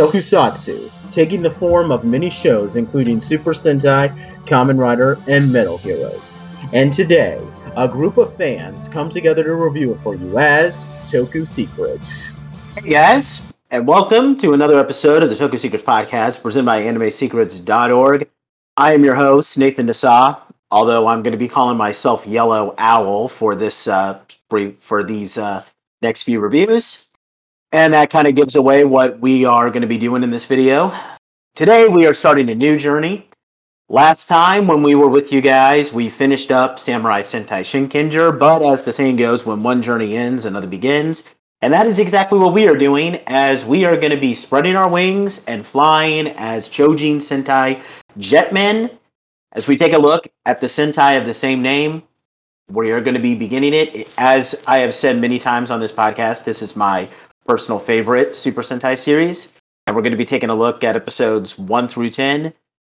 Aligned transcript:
Tokusatsu, 0.00 0.90
taking 1.12 1.42
the 1.42 1.50
form 1.50 1.92
of 1.92 2.04
many 2.04 2.30
shows 2.30 2.74
including 2.74 3.20
Super 3.20 3.52
Sentai, 3.52 4.08
Kamen 4.46 4.78
Rider, 4.78 5.18
and 5.28 5.52
Metal 5.52 5.76
Heroes. 5.76 6.22
And 6.72 6.94
today, 6.94 7.38
a 7.76 7.86
group 7.86 8.16
of 8.16 8.34
fans 8.34 8.88
come 8.88 9.10
together 9.10 9.44
to 9.44 9.54
review 9.54 9.92
it 9.92 10.00
for 10.00 10.14
you 10.14 10.38
as 10.38 10.74
Toku 11.10 11.46
Secrets. 11.46 12.28
Hey 12.76 12.92
guys, 12.92 13.52
and 13.70 13.86
welcome 13.86 14.38
to 14.38 14.54
another 14.54 14.80
episode 14.80 15.22
of 15.22 15.28
the 15.28 15.36
Toku 15.36 15.58
Secrets 15.58 15.84
podcast 15.84 16.40
presented 16.40 16.64
by 16.64 16.80
AnimeSecrets.org. 16.80 18.26
I 18.78 18.94
am 18.94 19.04
your 19.04 19.16
host, 19.16 19.58
Nathan 19.58 19.86
Dasa, 19.86 20.40
although 20.70 21.08
I'm 21.08 21.22
going 21.22 21.32
to 21.32 21.38
be 21.38 21.46
calling 21.46 21.76
myself 21.76 22.26
Yellow 22.26 22.74
Owl 22.78 23.28
for 23.28 23.54
this 23.54 23.86
uh, 23.86 24.18
brief, 24.48 24.78
for 24.78 25.04
these 25.04 25.36
uh, 25.36 25.62
next 26.00 26.22
few 26.22 26.40
reviews. 26.40 27.09
And 27.72 27.92
that 27.92 28.10
kind 28.10 28.26
of 28.26 28.34
gives 28.34 28.56
away 28.56 28.84
what 28.84 29.20
we 29.20 29.44
are 29.44 29.70
going 29.70 29.82
to 29.82 29.88
be 29.88 29.98
doing 29.98 30.24
in 30.24 30.30
this 30.30 30.44
video. 30.46 30.92
Today, 31.54 31.86
we 31.86 32.04
are 32.04 32.14
starting 32.14 32.50
a 32.50 32.54
new 32.54 32.78
journey. 32.78 33.28
Last 33.88 34.26
time, 34.26 34.66
when 34.66 34.82
we 34.82 34.94
were 34.94 35.08
with 35.08 35.32
you 35.32 35.40
guys, 35.40 35.92
we 35.92 36.08
finished 36.08 36.50
up 36.50 36.78
Samurai 36.78 37.22
Sentai 37.22 37.60
Shinkenger, 37.60 38.38
but 38.38 38.62
as 38.62 38.84
the 38.84 38.92
saying 38.92 39.16
goes, 39.16 39.46
when 39.46 39.62
one 39.62 39.82
journey 39.82 40.16
ends, 40.16 40.44
another 40.44 40.66
begins. 40.66 41.34
And 41.60 41.72
that 41.72 41.86
is 41.86 41.98
exactly 41.98 42.38
what 42.38 42.54
we 42.54 42.66
are 42.66 42.76
doing, 42.76 43.20
as 43.26 43.64
we 43.64 43.84
are 43.84 43.96
going 43.96 44.12
to 44.12 44.20
be 44.20 44.34
spreading 44.34 44.76
our 44.76 44.88
wings 44.88 45.44
and 45.46 45.64
flying 45.64 46.28
as 46.28 46.68
Choujin 46.68 47.16
Sentai 47.16 47.82
Jetman. 48.18 48.96
As 49.52 49.68
we 49.68 49.76
take 49.76 49.92
a 49.92 49.98
look 49.98 50.26
at 50.46 50.60
the 50.60 50.68
Sentai 50.68 51.18
of 51.18 51.26
the 51.26 51.34
same 51.34 51.60
name, 51.62 52.02
we 52.68 52.90
are 52.92 53.00
going 53.00 53.16
to 53.16 53.20
be 53.20 53.34
beginning 53.34 53.74
it. 53.74 54.08
As 54.16 54.60
I 54.66 54.78
have 54.78 54.94
said 54.94 55.20
many 55.20 55.38
times 55.38 55.70
on 55.70 55.80
this 55.80 55.92
podcast, 55.92 56.44
this 56.44 56.62
is 56.62 56.76
my 56.76 57.08
personal 57.50 57.80
favorite 57.80 58.36
Super 58.36 58.62
Sentai 58.62 58.96
series. 58.96 59.52
And 59.84 59.96
we're 59.96 60.02
going 60.02 60.12
to 60.12 60.16
be 60.16 60.24
taking 60.24 60.50
a 60.50 60.54
look 60.54 60.84
at 60.84 60.94
episodes 60.94 61.58
1 61.58 61.88
through 61.88 62.10
10. 62.10 62.52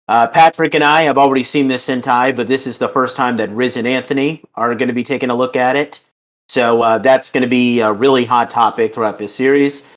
Uh, 0.09 0.27
Patrick 0.27 0.75
and 0.75 0.85
I 0.85 1.03
have 1.05 1.17
already 1.17 1.43
seen 1.43 1.69
this 1.69 1.89
Sentai, 1.89 2.37
but 2.37 2.49
this 2.49 2.67
is 2.67 2.77
the 2.77 2.89
first 2.89 3.17
time 3.17 3.39
that 3.39 3.49
Riz 3.49 3.79
and 3.79 3.87
Anthony 3.87 4.45
are 4.55 4.75
going 4.75 4.89
to 4.89 4.95
be 4.95 5.05
taking 5.05 5.31
a 5.31 5.35
look 5.35 5.57
at 5.57 5.75
it. 5.75 6.05
So 6.51 6.83
uh, 6.83 6.99
that's 6.99 7.31
going 7.31 7.45
to 7.45 7.49
be 7.49 7.81
a 7.81 7.91
really 7.95 8.27
hot 8.27 8.51
topic 8.51 8.93
throughout 8.93 9.17
this 9.17 9.35
series. 9.35 9.91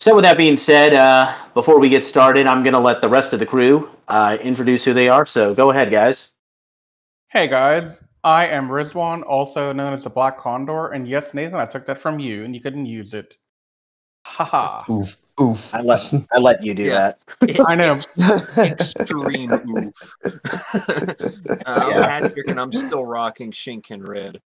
So, 0.00 0.16
with 0.16 0.24
that 0.24 0.36
being 0.36 0.56
said, 0.56 0.94
uh, 0.94 1.32
before 1.54 1.78
we 1.78 1.88
get 1.88 2.04
started, 2.04 2.48
I'm 2.48 2.64
going 2.64 2.72
to 2.72 2.80
let 2.80 3.02
the 3.02 3.08
rest 3.08 3.32
of 3.32 3.38
the 3.38 3.46
crew 3.46 3.88
uh, 4.08 4.36
introduce 4.42 4.84
who 4.84 4.94
they 4.94 5.08
are. 5.08 5.24
So, 5.24 5.54
go 5.54 5.70
ahead, 5.70 5.92
guys. 5.92 6.32
Hey, 7.30 7.46
guys. 7.46 8.00
I 8.24 8.48
am 8.48 8.68
Rizwan, 8.68 9.22
also 9.24 9.72
known 9.72 9.94
as 9.94 10.02
the 10.02 10.10
Black 10.10 10.40
Condor. 10.40 10.88
And 10.88 11.06
yes, 11.06 11.32
Nathan, 11.34 11.60
I 11.60 11.66
took 11.66 11.86
that 11.86 12.02
from 12.02 12.18
you, 12.18 12.42
and 12.42 12.52
you 12.52 12.60
couldn't 12.60 12.86
use 12.86 13.14
it. 13.14 13.36
Haha. 14.32 14.80
Oof, 14.90 15.18
oof. 15.40 15.74
I 15.74 15.82
let 15.82 16.00
I 16.32 16.38
let 16.38 16.64
you 16.64 16.74
do 16.74 16.84
Yeah. 16.84 17.12
that. 17.40 17.60
I 17.68 17.74
know. 17.74 17.98
Extreme 18.64 19.50
oof. 19.68 19.94
uh, 20.74 21.10
I'm 21.66 21.90
Yeah. 21.90 22.06
Patrick, 22.06 22.48
and 22.48 22.58
I'm 22.58 22.72
still 22.72 23.04
rocking 23.04 23.50
Shinken 23.52 24.06
Red. 24.06 24.40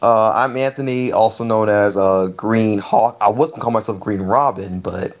uh, 0.00 0.32
I'm 0.34 0.56
Anthony, 0.56 1.12
also 1.12 1.44
known 1.44 1.68
as 1.68 1.98
uh, 1.98 2.28
Green 2.28 2.78
Hawk. 2.78 3.18
I 3.20 3.28
wasn't 3.28 3.60
calling 3.60 3.74
myself 3.74 4.00
Green 4.00 4.22
Robin, 4.22 4.80
but 4.80 5.14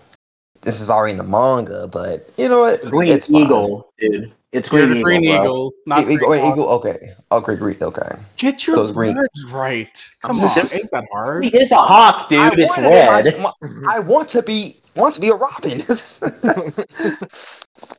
this 0.62 0.80
is 0.80 0.88
already 0.88 1.12
in 1.12 1.18
the 1.18 1.24
manga. 1.24 1.86
But 1.86 2.20
you 2.38 2.48
know 2.48 2.60
what? 2.60 2.80
Green 2.88 3.12
It's 3.12 3.26
fine. 3.26 3.42
Eagle, 3.42 3.92
dude. 3.98 4.32
It's 4.52 4.72
You're 4.72 4.86
Green 4.88 4.96
Eagle. 4.96 5.04
Green. 5.04 5.24
Eagle, 5.24 5.72
not 5.86 5.98
E- 6.00 6.14
Eagle, 6.14 6.28
Green 6.28 6.40
Hawk. 6.40 6.52
Eagle. 6.54 6.68
Okay. 6.70 6.98
Okay. 7.30 7.56
Green. 7.56 7.76
Okay. 7.80 8.16
Get 8.36 8.66
your 8.66 8.74
So 8.74 8.92
green. 8.92 9.14
words 9.14 9.44
right. 9.52 10.10
Come 10.22 10.32
I'm 10.32 10.40
on, 10.44 10.54
just- 10.56 10.74
ain't 10.74 10.90
that 10.90 11.04
hard? 11.12 11.44
It 11.46 11.54
is 11.54 11.70
a 11.70 11.76
hawk, 11.76 12.28
dude. 12.28 12.40
I 12.40 12.50
it's 12.56 12.78
red. 12.78 13.24
my- 13.40 13.52
my- 13.62 13.94
I 13.94 14.00
want 14.00 14.28
to 14.30 14.42
be 14.42 14.72
want 14.96 15.14
to 15.14 15.20
be 15.20 15.28
a 15.28 15.34
Robin. 15.34 15.78
Just 15.86 16.22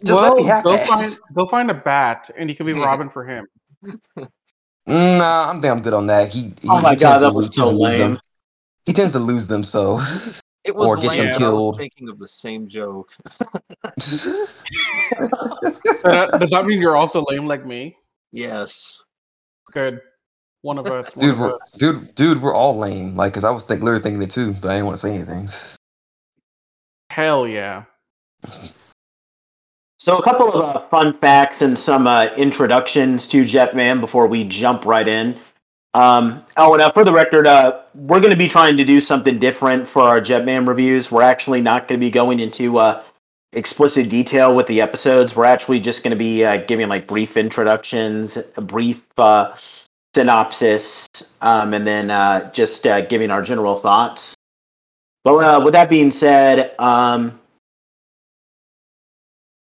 well, 0.04 0.36
let 0.36 0.36
me 0.36 0.44
have 0.46 0.64
go 0.64 0.72
that. 0.76 0.88
find 0.88 1.18
go 1.34 1.48
find 1.48 1.72
a 1.72 1.74
bat, 1.74 2.30
and 2.38 2.50
you 2.50 2.56
can 2.56 2.66
be 2.66 2.74
Yeah. 2.74 2.86
Robin 2.86 3.10
for 3.10 3.26
him. 3.26 3.48
Mm, 4.88 5.18
nah, 5.18 5.50
I'm 5.50 5.62
damn 5.62 5.82
good 5.82 5.94
on 5.94 6.08
that. 6.08 6.30
He. 6.30 6.52
Oh 6.52 6.56
he 6.62 6.70
Oh 6.70 6.82
my 6.82 6.90
he 6.92 6.98
god, 6.98 7.20
that 7.20 7.34
was 7.34 7.46
so 7.56 7.64
tends 7.64 7.78
to 7.80 7.84
lose 7.86 7.94
them. 7.98 8.12
lame. 8.12 8.20
He 8.86 8.94
tends 8.94 9.14
to 9.14 9.20
lose 9.20 9.48
them, 9.48 9.64
so. 9.64 10.00
It 10.64 10.76
was 10.76 10.88
Or 10.88 10.96
get 10.98 11.08
lame, 11.10 11.18
them 11.20 11.28
but 11.28 11.36
I 11.36 11.38
killed. 11.40 11.78
thinking 11.78 12.10
of 12.10 12.20
the 12.20 12.28
same 12.28 12.68
joke. 12.68 13.14
So 14.00 14.64
that- 16.10 16.30
does 16.40 16.50
that 16.50 16.66
mean 16.66 16.80
you're 16.80 16.96
also 16.98 17.24
lame 17.30 17.48
like 17.48 17.66
me? 17.66 17.96
Yes. 18.32 19.02
Good. 19.74 20.00
One 20.62 20.78
of 20.78 20.88
us. 20.88 21.16
One 21.16 21.26
dude, 21.26 21.34
of 21.34 21.40
we're, 21.40 21.54
us. 21.56 21.72
dude, 21.78 22.16
dude, 22.16 22.42
we're 22.42 22.54
all 22.54 22.78
lame. 22.78 23.16
Like, 23.16 23.34
cause 23.34 23.44
I 23.44 23.52
was 23.52 23.66
think, 23.66 23.82
literally 23.82 24.04
thinking 24.04 24.22
it 24.22 24.32
too, 24.32 24.54
but 24.54 24.70
I 24.72 24.76
didn't 24.76 24.86
want 24.86 24.98
to 25.00 25.08
say 25.08 25.16
anything. 25.16 25.48
Hell 27.10 27.48
yeah. 27.48 27.84
So, 30.00 30.18
a 30.18 30.24
couple 30.24 30.52
of 30.52 30.76
uh, 30.76 30.88
fun 30.90 31.18
facts 31.20 31.62
and 31.62 31.78
some 31.78 32.08
uh, 32.08 32.30
introductions 32.38 33.28
to 33.30 33.44
Jetman 33.44 34.00
before 34.02 34.28
we 34.28 34.44
jump 34.44 34.86
right 34.86 35.08
in. 35.08 35.36
Um, 35.94 36.46
oh, 36.56 36.74
and 36.74 36.82
uh, 36.84 36.92
for 36.92 37.04
the 37.04 37.12
record, 37.12 37.48
uh, 37.48 37.82
we're 37.94 38.22
going 38.22 38.32
to 38.32 38.38
be 38.38 38.48
trying 38.48 38.78
to 38.78 38.86
do 38.86 39.02
something 39.02 39.40
different 39.40 39.86
for 39.86 40.04
our 40.04 40.22
Jetman 40.22 40.68
reviews. 40.68 41.12
We're 41.12 41.22
actually 41.22 41.62
not 41.62 41.88
going 41.88 42.00
to 42.00 42.06
be 42.06 42.10
going 42.12 42.40
into 42.40 42.78
uh, 42.78 43.04
explicit 43.52 44.10
detail 44.10 44.56
with 44.56 44.68
the 44.68 44.80
episodes. 44.80 45.36
We're 45.36 45.46
actually 45.46 45.82
just 45.82 46.04
going 46.04 46.12
to 46.12 46.18
be 46.18 46.46
uh, 46.46 46.64
giving 46.64 46.88
like 46.88 47.08
brief 47.08 47.36
introductions, 47.36 48.38
a 48.56 48.62
brief 48.62 49.04
uh, 49.18 49.54
synopsis, 50.16 51.08
um, 51.42 51.74
and 51.74 51.86
then 51.86 52.10
uh, 52.10 52.50
just 52.54 52.88
uh, 52.88 53.02
giving 53.02 53.30
our 53.30 53.42
general 53.42 53.76
thoughts. 53.76 54.34
But 55.26 55.36
uh, 55.36 55.62
with 55.64 55.74
that 55.74 55.90
being 55.90 56.12
said, 56.12 56.74
um, 56.80 57.41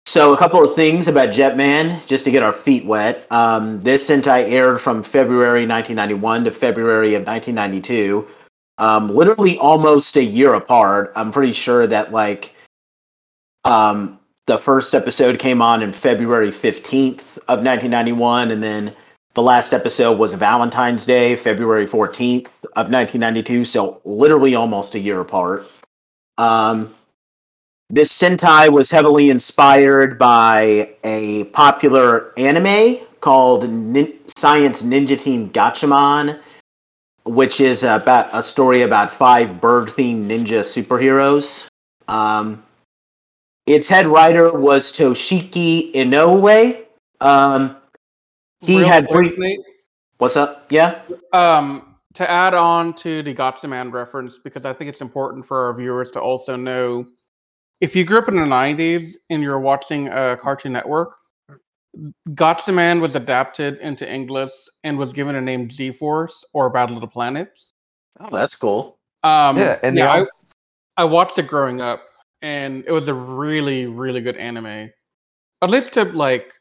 so, 0.08 0.34
a 0.34 0.38
couple 0.38 0.64
of 0.64 0.74
things 0.74 1.10
about 1.10 1.36
Jetman, 1.36 2.00
just 2.08 2.24
to 2.24 2.32
get 2.32 2.42
our 2.42 2.54
feet 2.54 2.86
wet. 2.86 3.30
Um, 3.30 3.82
this 3.82 4.10
Sentai 4.10 4.50
aired 4.50 4.80
from 4.80 5.04
February 5.04 5.68
1991 5.68 6.46
to 6.46 6.52
February 6.52 7.14
of 7.16 7.28
1992, 7.28 8.26
um, 8.78 9.10
literally 9.10 9.58
almost 9.58 10.16
a 10.16 10.24
year 10.24 10.54
apart. 10.54 11.12
I'm 11.18 11.34
pretty 11.34 11.52
sure 11.52 11.86
that 11.88 12.14
like 12.14 12.56
um, 13.66 14.18
the 14.46 14.58
first 14.58 14.96
episode 14.96 15.40
came 15.40 15.62
on 15.62 15.84
in 15.84 15.92
February 15.92 16.52
15th 16.52 17.38
of 17.40 17.66
1991, 17.66 18.52
and 18.52 18.64
then 18.64 18.96
the 19.34 19.44
last 19.44 19.74
episode 19.74 20.18
was 20.18 20.34
Valentine's 20.36 21.06
Day, 21.06 21.36
February 21.36 21.86
14th 21.86 22.64
of 22.78 22.90
1992. 22.90 23.66
So, 23.66 24.00
literally 24.06 24.56
almost 24.56 24.96
a 24.96 25.00
year 25.00 25.20
apart. 25.20 25.68
Um, 26.38 26.94
this 27.90 28.12
Sentai 28.12 28.72
was 28.72 28.92
heavily 28.92 29.30
inspired 29.30 30.20
by 30.20 30.96
a 31.04 31.46
popular 31.46 32.34
anime 32.38 32.98
called 33.22 33.70
Nin- 33.70 34.14
Science 34.36 34.84
Ninja 34.84 35.20
Team 35.20 35.50
Gatchaman, 35.50 36.40
which 37.24 37.62
is 37.62 37.84
about 37.84 38.30
a 38.34 38.44
story 38.44 38.82
about 38.82 39.10
five 39.10 39.62
bird-themed 39.62 40.26
ninja 40.28 40.62
superheroes. 40.62 41.68
Um, 42.08 42.64
its 43.66 43.88
head 43.88 44.06
writer 44.06 44.52
was 44.52 44.96
Toshiki 44.96 45.94
Inoue. 45.94 46.84
Um, 47.20 47.78
he 48.62 48.80
Real 48.80 48.88
had 48.88 49.10
three. 49.10 49.64
What's 50.18 50.36
up? 50.36 50.72
Yeah. 50.72 51.00
Um, 51.32 51.96
to 52.16 52.30
add 52.30 52.54
on 52.54 52.94
to 52.96 53.22
the 53.24 53.34
Gatchaman 53.34 53.92
reference, 53.92 54.40
because 54.44 54.66
I 54.66 54.74
think 54.74 54.90
it's 54.90 55.02
important 55.02 55.46
for 55.46 55.66
our 55.66 55.74
viewers 55.74 56.12
to 56.12 56.22
also 56.22 56.56
know 56.56 57.06
if 57.82 57.96
you 57.96 58.04
grew 58.04 58.20
up 58.20 58.28
in 58.28 58.36
the 58.36 58.42
90s 58.42 59.14
and 59.30 59.44
you're 59.44 59.60
watching 59.60 60.08
a 60.08 60.38
Cartoon 60.38 60.74
Network, 60.74 61.16
Gatchaman 62.30 63.02
was 63.02 63.16
adapted 63.16 63.78
into 63.80 64.12
English 64.12 64.52
and 64.84 64.98
was 64.98 65.14
given 65.14 65.36
a 65.36 65.42
name 65.42 65.68
G-Force 65.68 66.46
or 66.54 66.70
Battle 66.70 66.98
of 66.98 67.02
the 67.02 67.08
Planets. 67.08 67.74
Oh, 68.20 68.30
that's 68.32 68.56
cool. 68.56 68.98
Um, 69.24 69.58
yeah, 69.58 69.78
and 69.84 69.98
they 69.98 70.02
yeah, 70.02 70.24
I, 70.98 71.02
I 71.02 71.06
watched 71.06 71.38
it 71.38 71.48
growing 71.48 71.82
up, 71.82 72.02
and 72.42 72.84
it 72.88 72.92
was 72.92 73.08
a 73.08 73.14
really, 73.14 73.86
really 73.86 74.22
good 74.22 74.38
anime. 74.38 74.92
At 75.62 75.70
least 75.70 75.94
to 75.94 76.04
like 76.04 76.54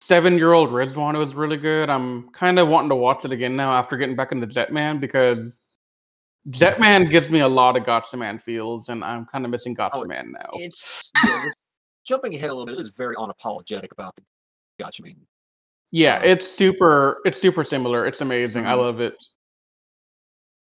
seven 0.00 0.36
year 0.36 0.52
old 0.52 0.70
Rizwan, 0.70 1.14
it 1.14 1.18
was 1.18 1.34
really 1.34 1.56
good. 1.56 1.88
I'm 1.88 2.30
kind 2.30 2.58
of 2.58 2.68
wanting 2.68 2.90
to 2.90 2.96
watch 2.96 3.24
it 3.24 3.32
again 3.32 3.56
now 3.56 3.72
after 3.72 3.96
getting 3.96 4.16
back 4.16 4.32
into 4.32 4.46
Jetman 4.46 5.00
because 5.00 5.60
Jetman 6.48 7.10
gives 7.10 7.30
me 7.30 7.40
a 7.40 7.48
lot 7.48 7.76
of 7.76 7.82
Gatchaman 7.84 8.42
feels, 8.42 8.88
and 8.88 9.04
I'm 9.04 9.26
kind 9.26 9.44
of 9.44 9.50
missing 9.50 9.74
Gotcha 9.74 9.98
Oh, 9.98 10.04
Man 10.04 10.32
now. 10.32 10.48
It's 10.54 11.12
yeah, 11.26 11.42
just 11.42 11.56
jumping 12.04 12.34
ahead 12.34 12.50
a 12.50 12.54
little 12.54 12.66
bit. 12.66 12.76
It 12.76 12.80
is 12.80 12.94
very 12.96 13.14
unapologetic 13.16 13.92
about 13.92 14.16
the 14.16 14.22
Gatchaman. 14.82 15.16
Yeah, 15.90 16.16
uh, 16.16 16.22
it's 16.22 16.48
super. 16.48 17.20
It's 17.24 17.40
super 17.40 17.62
similar. 17.64 18.06
It's 18.06 18.20
amazing. 18.20 18.66
I 18.66 18.72
Mhm. 18.72 18.78
love 18.78 19.00
it. 19.00 19.22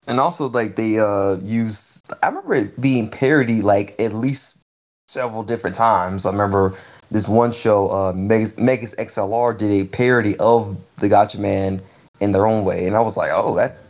and 0.09 0.21
also 0.21 0.47
like 0.49 0.77
they 0.77 0.97
uh 0.99 1.35
use. 1.41 2.01
I 2.23 2.27
remember 2.29 2.53
it 2.53 2.79
being 2.79 3.09
parodied 3.11 3.63
like 3.65 3.93
at 3.99 4.13
least 4.13 4.63
several 5.07 5.43
different 5.43 5.75
times. 5.75 6.25
I 6.25 6.31
remember 6.31 6.69
this 7.11 7.27
one 7.27 7.51
show, 7.51 7.87
uh, 7.87 8.13
Megas, 8.15 8.57
Megas 8.57 8.95
XLR, 8.95 9.53
did 9.57 9.69
a 9.81 9.85
parody 9.89 10.35
of 10.39 10.77
the 10.97 11.07
Gatchaman 11.09 11.81
in 12.21 12.31
their 12.31 12.47
own 12.47 12.63
way, 12.63 12.85
and 12.87 12.95
I 12.95 13.01
was 13.01 13.17
like, 13.17 13.31
oh, 13.33 13.53
that 13.57 13.86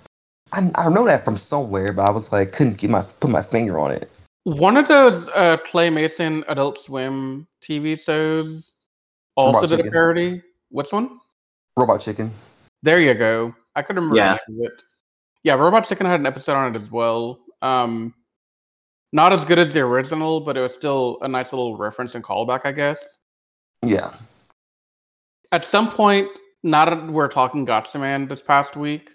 I, 0.54 0.70
I 0.76 0.90
know 0.90 1.06
that 1.06 1.26
from 1.26 1.38
somewhere, 1.38 1.92
but 1.94 2.04
I 2.04 2.10
was 2.10 2.32
like, 2.32 2.52
couldn't 2.52 2.78
get 2.78 2.90
my 2.90 3.04
put 3.20 3.30
my 3.30 3.42
finger 3.42 3.80
on 3.80 3.92
it. 3.92 4.10
One 4.44 4.78
of 4.78 4.88
those 4.88 5.28
uh, 5.36 5.58
claymation 5.70 6.44
Adult 6.48 6.78
Swim 6.78 7.48
TV 7.62 8.00
shows 8.00 8.74
also 9.36 9.60
Robot 9.62 9.70
did 9.70 9.88
a 9.88 9.92
parody. 9.92 10.42
Which 10.70 10.92
one? 10.92 11.20
Robot 11.76 12.02
Chicken. 12.02 12.32
There 12.84 13.00
you 13.00 13.14
go. 13.14 13.54
I 13.76 13.82
couldn't 13.82 14.04
remember 14.04 14.18
Yeah. 14.18 14.38
the 14.48 14.54
name 14.54 14.66
of 14.66 14.72
it. 14.72 14.84
Yeah, 15.44 15.54
Robot 15.54 15.88
Chicken 15.88 16.06
had 16.06 16.20
an 16.20 16.26
episode 16.26 16.56
on 16.56 16.76
it 16.76 16.80
as 16.80 16.90
well. 16.92 17.40
Um, 17.62 18.14
not 19.14 19.32
as 19.34 19.46
good 19.46 19.60
as 19.60 19.74
the 19.74 19.82
original, 19.82 20.42
but 20.42 20.58
it 20.58 20.62
was 20.62 20.74
still 20.74 21.18
a 21.22 21.28
nice 21.28 21.54
little 21.54 21.78
reference 21.78 22.16
and 22.16 22.24
callback, 22.24 22.62
I 22.66 22.72
guess. 22.72 23.18
Yeah. 23.86 24.14
At 25.52 25.64
some 25.64 25.92
point, 25.92 26.28
now 26.64 26.86
that 26.86 27.08
we're 27.08 27.30
talking 27.30 27.66
Gatchaman 27.66 28.28
this 28.28 28.42
past 28.42 28.76
week, 28.76 29.12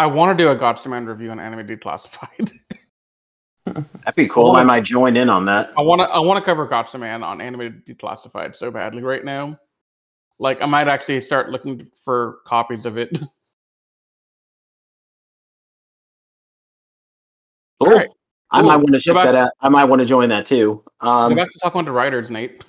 I 0.00 0.06
want 0.06 0.36
to 0.36 0.42
do 0.42 0.48
a 0.50 0.56
Gatchaman 0.56 1.06
review 1.06 1.30
on 1.30 1.38
Anime 1.38 1.66
Declassified. 1.66 2.52
That'd 3.66 4.14
be 4.16 4.26
cool. 4.26 4.52
I 4.52 4.64
might 4.64 4.82
join 4.82 5.14
in 5.14 5.28
on 5.28 5.44
that. 5.44 5.70
I 5.76 5.82
want 5.82 6.00
to 6.00 6.04
I 6.06 6.18
want 6.20 6.38
to 6.38 6.44
cover 6.44 6.66
Gatchaman 6.66 7.22
on 7.22 7.42
Anime 7.42 7.82
Declassified 7.86 8.56
so 8.56 8.70
badly 8.70 9.02
right 9.02 9.22
now. 9.24 9.58
Like 10.38 10.62
I 10.62 10.66
might 10.66 10.88
actually 10.88 11.20
start 11.20 11.50
looking 11.50 11.86
for 12.02 12.38
copies 12.46 12.86
of 12.86 12.96
it. 12.98 13.18
Cool. 17.82 17.88
Alright, 17.92 18.08
I 18.50 18.60
cool. 18.60 18.68
might 18.68 18.76
want 18.76 18.86
to 18.88 18.92
Go 18.92 18.98
check 18.98 19.24
that 19.24 19.34
out. 19.34 19.52
I 19.62 19.68
might 19.70 19.84
want 19.84 20.00
to 20.00 20.06
join 20.06 20.28
that 20.28 20.44
too. 20.44 20.82
Go 21.00 21.08
Um, 21.08 21.34
back 21.34 21.48
to 21.50 21.58
talk 21.60 21.72
about 21.74 21.86
the 21.86 21.92
writers, 21.92 22.28
Nate. 22.28 22.62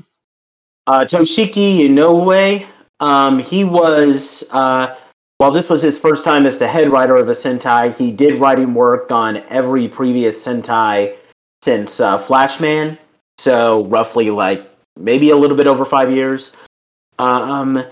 uh, 0.88 1.04
Toshiki 1.04 1.80
Inoue. 1.90 2.66
Um, 3.02 3.40
he 3.40 3.66
was 3.66 4.50
uh, 4.54 4.96
while 5.42 5.50
this 5.50 5.72
was 5.72 5.82
his 5.82 6.00
first 6.00 6.24
time 6.24 6.46
as 6.46 6.60
the 6.60 6.68
head 6.68 6.90
writer 6.90 7.16
of 7.16 7.28
a 7.28 7.32
Sentai, 7.32 7.98
he 7.98 8.12
did 8.12 8.38
writing 8.38 8.76
work 8.76 9.12
on 9.12 9.38
every 9.50 9.88
previous 9.88 10.46
Sentai 10.46 11.16
since 11.64 12.00
uh, 12.00 12.20
Flashman. 12.20 13.00
So 13.40 13.86
roughly 13.86 14.30
like 14.30 14.70
maybe 14.98 15.32
a 15.32 15.36
little 15.36 15.58
bit 15.58 15.66
over 15.66 15.84
five 15.84 16.12
years. 16.12 16.56
Um, 17.18 17.84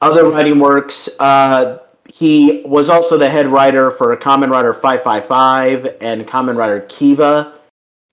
other 0.00 0.30
writing 0.30 0.58
works. 0.58 1.10
Uh, 1.20 1.80
he 2.10 2.62
was 2.64 2.88
also 2.88 3.18
the 3.18 3.28
head 3.28 3.44
writer 3.44 3.90
for 3.90 4.16
Kamen 4.16 4.48
Rider 4.48 4.72
555 4.72 5.98
and 6.00 6.26
Kamen 6.26 6.56
Rider 6.56 6.80
Kiva. 6.88 7.58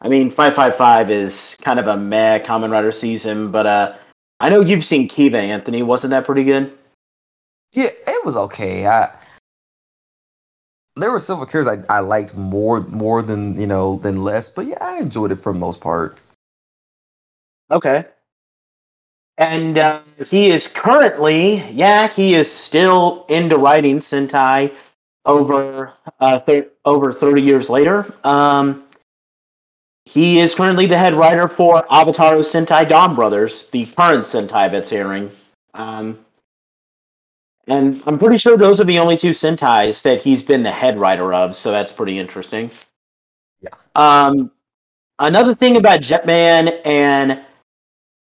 I 0.02 0.10
mean, 0.10 0.30
555 0.30 1.10
is 1.10 1.58
kind 1.62 1.80
of 1.80 1.88
a 1.88 1.96
meh 1.96 2.40
Kamen 2.40 2.70
Rider 2.70 2.92
season, 2.92 3.50
but 3.52 3.66
uh, 3.66 3.96
I 4.42 4.50
know 4.50 4.60
you've 4.60 4.84
seen 4.84 5.08
Kiva, 5.08 5.38
Anthony. 5.38 5.84
Wasn't 5.84 6.12
that 6.12 6.26
pretty 6.26 6.44
good? 6.44 6.78
Yeah, 7.75 7.89
it 8.07 8.25
was 8.25 8.38
okay. 8.38 8.88
I 8.88 9.13
there 10.95 11.12
were 11.12 11.19
several 11.19 11.45
characters 11.45 11.86
I, 11.89 11.98
I 11.98 12.00
liked 12.00 12.36
more 12.38 12.81
more 12.88 13.22
than 13.22 13.60
you 13.60 13.68
know 13.68 13.98
than 13.98 14.24
less, 14.24 14.50
but 14.50 14.66
yeah, 14.66 14.77
I 14.81 15.00
enjoyed 15.01 15.31
it 15.31 15.38
for 15.38 15.54
the 15.54 15.60
most 15.60 15.81
part. 15.81 16.19
Okay. 17.72 18.06
And 19.38 19.77
uh, 19.77 20.00
he 20.30 20.50
is 20.50 20.69
currently, 20.69 21.62
yeah, 21.69 22.07
he 22.07 22.36
is 22.36 22.50
still 22.50 23.25
into 23.27 23.57
writing 23.57 24.00
Sentai 24.00 24.74
over 25.25 25.92
uh, 26.21 26.39
thir- 26.39 26.69
over 26.86 27.12
30 27.12 27.42
years 27.42 27.69
later. 27.69 28.06
Um, 28.24 28.86
he 30.06 30.39
is 30.39 30.56
currently 30.56 30.86
the 30.86 30.98
head 30.98 31.16
writer 31.16 31.50
for 31.50 31.83
Avataro 31.88 32.39
Sentai 32.39 32.86
Donbrothers, 32.86 33.71
the 33.71 33.86
current 33.88 34.24
Sentai 34.24 34.71
that's 34.71 34.94
airing. 34.94 35.30
Um, 35.74 36.25
and 37.68 38.02
I'm 38.06 38.20
pretty 38.20 38.38
sure 38.38 38.58
those 38.58 38.80
are 38.80 38.86
the 38.86 39.00
only 39.00 39.18
two 39.18 39.32
Sentais 39.32 40.04
that 40.04 40.22
he's 40.22 40.44
been 40.44 40.64
the 40.64 40.72
head 40.72 40.98
writer 40.98 41.34
of, 41.34 41.56
so 41.56 41.72
that's 41.72 41.92
pretty 41.92 42.20
interesting. 42.20 42.70
Yeah. 43.62 43.70
Um, 43.96 44.52
another 45.20 45.56
thing 45.56 45.78
about 45.78 46.02
Jetman, 46.02 46.80
and 46.86 47.42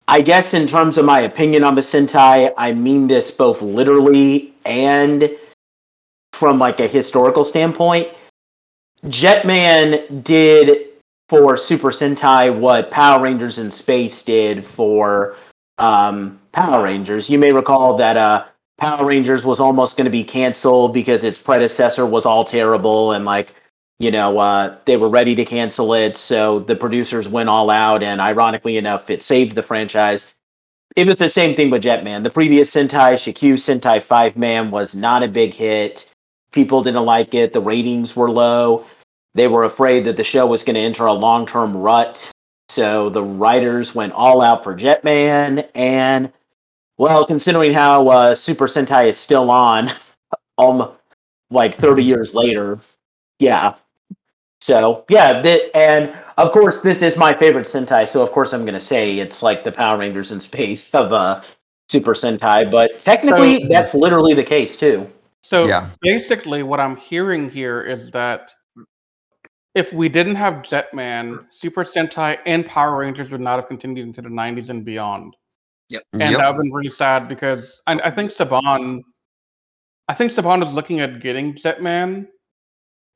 I 0.08 0.23
guess 0.23 0.55
in 0.55 0.67
terms 0.67 0.99
of 0.99 1.05
my 1.05 1.20
opinion 1.20 1.62
on 1.62 1.75
the 1.75 1.82
Sentai, 1.82 2.52
I 2.56 2.73
mean 2.73 3.06
this 3.06 3.31
both 3.31 3.62
literally 3.62 4.55
and 4.64 5.31
from 6.32 6.58
like 6.58 6.81
a 6.81 6.87
historical 6.87 7.44
standpoint. 7.44 8.08
Jetman 9.05 10.25
did 10.25 10.88
for 11.29 11.56
Super 11.56 11.90
Sentai 11.90 12.56
what 12.56 12.90
Power 12.90 13.23
Rangers 13.23 13.58
in 13.58 13.70
Space 13.70 14.25
did 14.25 14.64
for 14.64 15.37
um, 15.79 16.40
Power 16.52 16.82
Rangers. 16.82 17.31
You 17.31 17.38
may 17.38 17.52
recall 17.52 17.96
that 17.99 18.17
uh, 18.17 18.44
Power 18.78 19.04
Rangers 19.04 19.44
was 19.44 19.60
almost 19.60 19.96
going 19.96 20.04
to 20.04 20.10
be 20.10 20.25
canceled 20.25 20.94
because 20.94 21.25
its 21.25 21.40
predecessor 21.40 22.06
was 22.06 22.25
all 22.25 22.44
terrible 22.44 23.12
and 23.12 23.25
like 23.25 23.54
you 23.98 24.12
know 24.12 24.38
uh, 24.38 24.76
they 24.84 24.96
were 24.96 25.08
ready 25.08 25.34
to 25.34 25.44
cancel 25.44 25.92
it. 25.94 26.16
So 26.16 26.60
the 26.60 26.76
producers 26.76 27.28
went 27.28 27.48
all 27.48 27.70
out, 27.70 28.02
and 28.02 28.20
ironically 28.20 28.76
enough, 28.76 29.10
it 29.10 29.22
saved 29.22 29.56
the 29.56 29.62
franchise. 29.62 30.32
It 30.96 31.06
was 31.06 31.19
the 31.19 31.28
same 31.28 31.54
thing 31.54 31.70
with 31.70 31.82
Jetman. 31.82 32.22
The 32.22 32.30
previous 32.30 32.70
Sentai, 32.70 33.14
Chikyu 33.14 33.54
Sentai 33.54 34.00
Fiveman, 34.00 34.70
was 34.70 34.94
not 34.94 35.22
a 35.22 35.28
big 35.28 35.54
hit. 35.54 36.10
People 36.52 36.82
didn't 36.82 37.04
like 37.04 37.34
it. 37.34 37.52
The 37.52 37.60
ratings 37.60 38.16
were 38.16 38.30
low. 38.30 38.86
They 39.34 39.48
were 39.48 39.64
afraid 39.64 40.04
that 40.04 40.16
the 40.16 40.25
show 40.25 40.46
was 40.46 40.64
going 40.64 40.75
to 40.75 40.80
enter 40.80 41.06
a 41.06 41.12
long 41.12 41.46
term 41.46 41.76
rut. 41.76 42.30
So 42.69 43.10
the 43.10 43.22
writers 43.22 43.94
went 43.94 44.12
all 44.12 44.40
out 44.40 44.64
for 44.64 44.75
Jetman. 44.75 45.69
And, 45.75 46.32
well, 46.98 47.24
considering 47.24 47.72
how 47.72 48.08
uh, 48.08 48.34
Super 48.34 48.66
Sentai 48.66 49.08
is 49.08 49.16
still 49.16 49.50
on, 49.50 49.88
um, 50.58 50.90
like 51.50 51.74
30 51.74 52.04
years 52.04 52.34
later, 52.34 52.78
yeah. 53.38 53.74
So, 54.60 55.04
yeah. 55.08 55.40
Th- 55.40 55.70
and, 55.74 56.14
of 56.36 56.50
course, 56.52 56.82
this 56.82 57.00
is 57.00 57.16
my 57.16 57.32
favorite 57.32 57.66
Sentai. 57.66 58.06
So, 58.08 58.22
of 58.22 58.32
course, 58.32 58.52
I'm 58.52 58.62
going 58.62 58.74
to 58.74 58.80
say 58.80 59.18
it's 59.18 59.42
like 59.42 59.64
the 59.64 59.72
Power 59.72 59.96
Rangers 59.98 60.32
in 60.32 60.40
space 60.40 60.94
of 60.94 61.12
uh, 61.12 61.40
Super 61.88 62.14
Sentai. 62.14 62.70
But 62.70 63.00
technically, 63.00 63.62
So- 63.62 63.68
that's 63.68 63.94
literally 63.94 64.34
the 64.34 64.44
case, 64.44 64.76
too. 64.76 65.08
So 65.42 65.64
Yeah. 65.66 65.88
basically, 66.02 66.62
what 66.62 66.78
I'm 66.80 66.96
hearing 66.96 67.48
here 67.48 67.80
is 67.80 68.10
that 68.10 68.52
if 69.74 69.90
we 69.94 70.08
didn't 70.10 70.34
have 70.34 70.56
Jetman, 70.56 71.46
Super 71.50 71.84
Sentai, 71.84 72.38
and 72.44 72.66
Power 72.66 72.98
Rangers 72.98 73.30
would 73.30 73.40
not 73.40 73.58
have 73.58 73.68
continued 73.68 74.06
into 74.06 74.20
the 74.20 74.28
90s 74.28 74.68
and 74.68 74.84
beyond. 74.84 75.36
And 75.90 76.02
Yep. 76.20 76.31
that 76.31 76.31
would 76.31 76.40
have 76.40 76.56
been 76.56 76.73
really 76.73 76.90
sad 76.90 77.29
because 77.29 77.81
I, 77.87 77.94
I 78.05 78.11
think 78.11 78.31
Saban, 78.31 79.02
I 80.08 80.14
think 80.14 80.32
Saban 80.32 80.61
was 80.61 80.73
looking 80.73 81.00
at 81.00 81.20
getting 81.20 81.55
Jetman, 81.55 82.26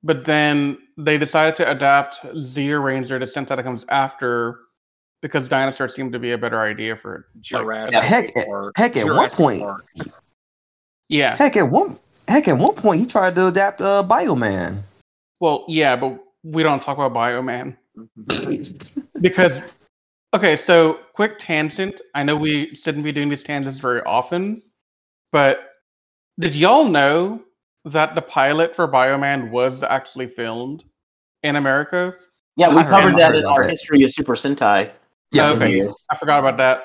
but 0.03 0.25
then 0.25 0.79
they 0.97 1.19
decided 1.19 1.57
to 1.57 1.71
adapt 1.71 2.17
Zyuranger 2.35 3.19
to 3.19 3.27
Sentai 3.27 3.57
that 3.57 3.63
comes 3.63 3.85
after 3.89 4.61
because 5.21 5.49
Dinosaur 5.49 5.89
seemed 5.89 6.13
to 6.15 6.19
be 6.19 6.33
a 6.33 6.39
better 6.39 6.61
idea 6.61 6.97
for 6.97 7.15
it. 7.17 7.25
Jurassic 7.41 8.03
Heck, 8.03 8.35
Park. 8.47 8.75
heck, 8.77 8.97
at 8.97 9.07
one 9.07 9.31
point, 9.31 9.61
Park. 9.61 9.85
Yeah. 11.09 11.37
heck 11.37 11.57
at 11.57 11.65
one 11.71 11.99
heck 12.29 12.49
at 12.49 12.57
one 12.57 12.75
point 12.75 13.01
he 13.01 13.07
tried 13.07 13.35
to 13.35 13.49
adapt 13.49 13.81
uh, 13.81 14.03
Bioman. 14.07 14.79
Well, 15.41 15.65
yeah, 15.69 15.95
but 15.97 16.19
we 16.43 16.63
don't 16.63 16.81
talk 16.81 16.97
about 16.99 17.13
Bioman. 17.13 17.77
Mhm. 17.97 19.03
because 19.21 19.61
okay 20.35 20.57
so 20.57 21.01
quick 21.15 21.39
tangent 21.39 22.01
i 22.15 22.23
know 22.23 22.37
we 22.37 22.75
shouldn't 22.75 23.05
be 23.05 23.13
doing 23.13 23.29
these 23.29 23.43
tangents 23.43 23.79
very 23.79 24.03
often 24.03 24.63
but 25.31 25.71
did 26.39 26.55
y'all 26.55 26.89
know 26.89 27.41
that 27.85 28.15
the 28.15 28.23
pilot 28.23 28.75
for 28.75 28.89
bioman 28.89 29.51
was 29.51 29.83
actually 29.83 30.27
filmed 30.27 30.83
in 31.43 31.57
america 31.57 32.15
Yeah, 32.57 32.69
we 32.69 32.81
I 32.83 32.85
covered 32.85 33.17
that 33.17 33.35
in 33.35 33.45
our 33.45 33.63
that. 33.63 33.71
history 33.71 34.05
of 34.05 34.13
Super 34.13 34.35
Sentai. 34.35 34.93
Yeah, 35.33 35.51
Okay. 35.51 35.89
i 36.11 36.17
forgot 36.19 36.39
about 36.39 36.57
that 36.59 36.83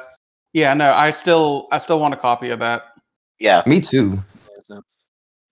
yeah 0.53 0.73
no 0.73 0.93
i 0.93 1.11
still 1.11 1.67
i 1.71 1.77
still 1.79 1.99
want 1.99 2.13
a 2.13 2.17
copy 2.17 2.49
of 2.49 2.59
that 2.59 2.93
Yeah. 3.39 3.61
me 3.67 3.79
too. 3.79 4.17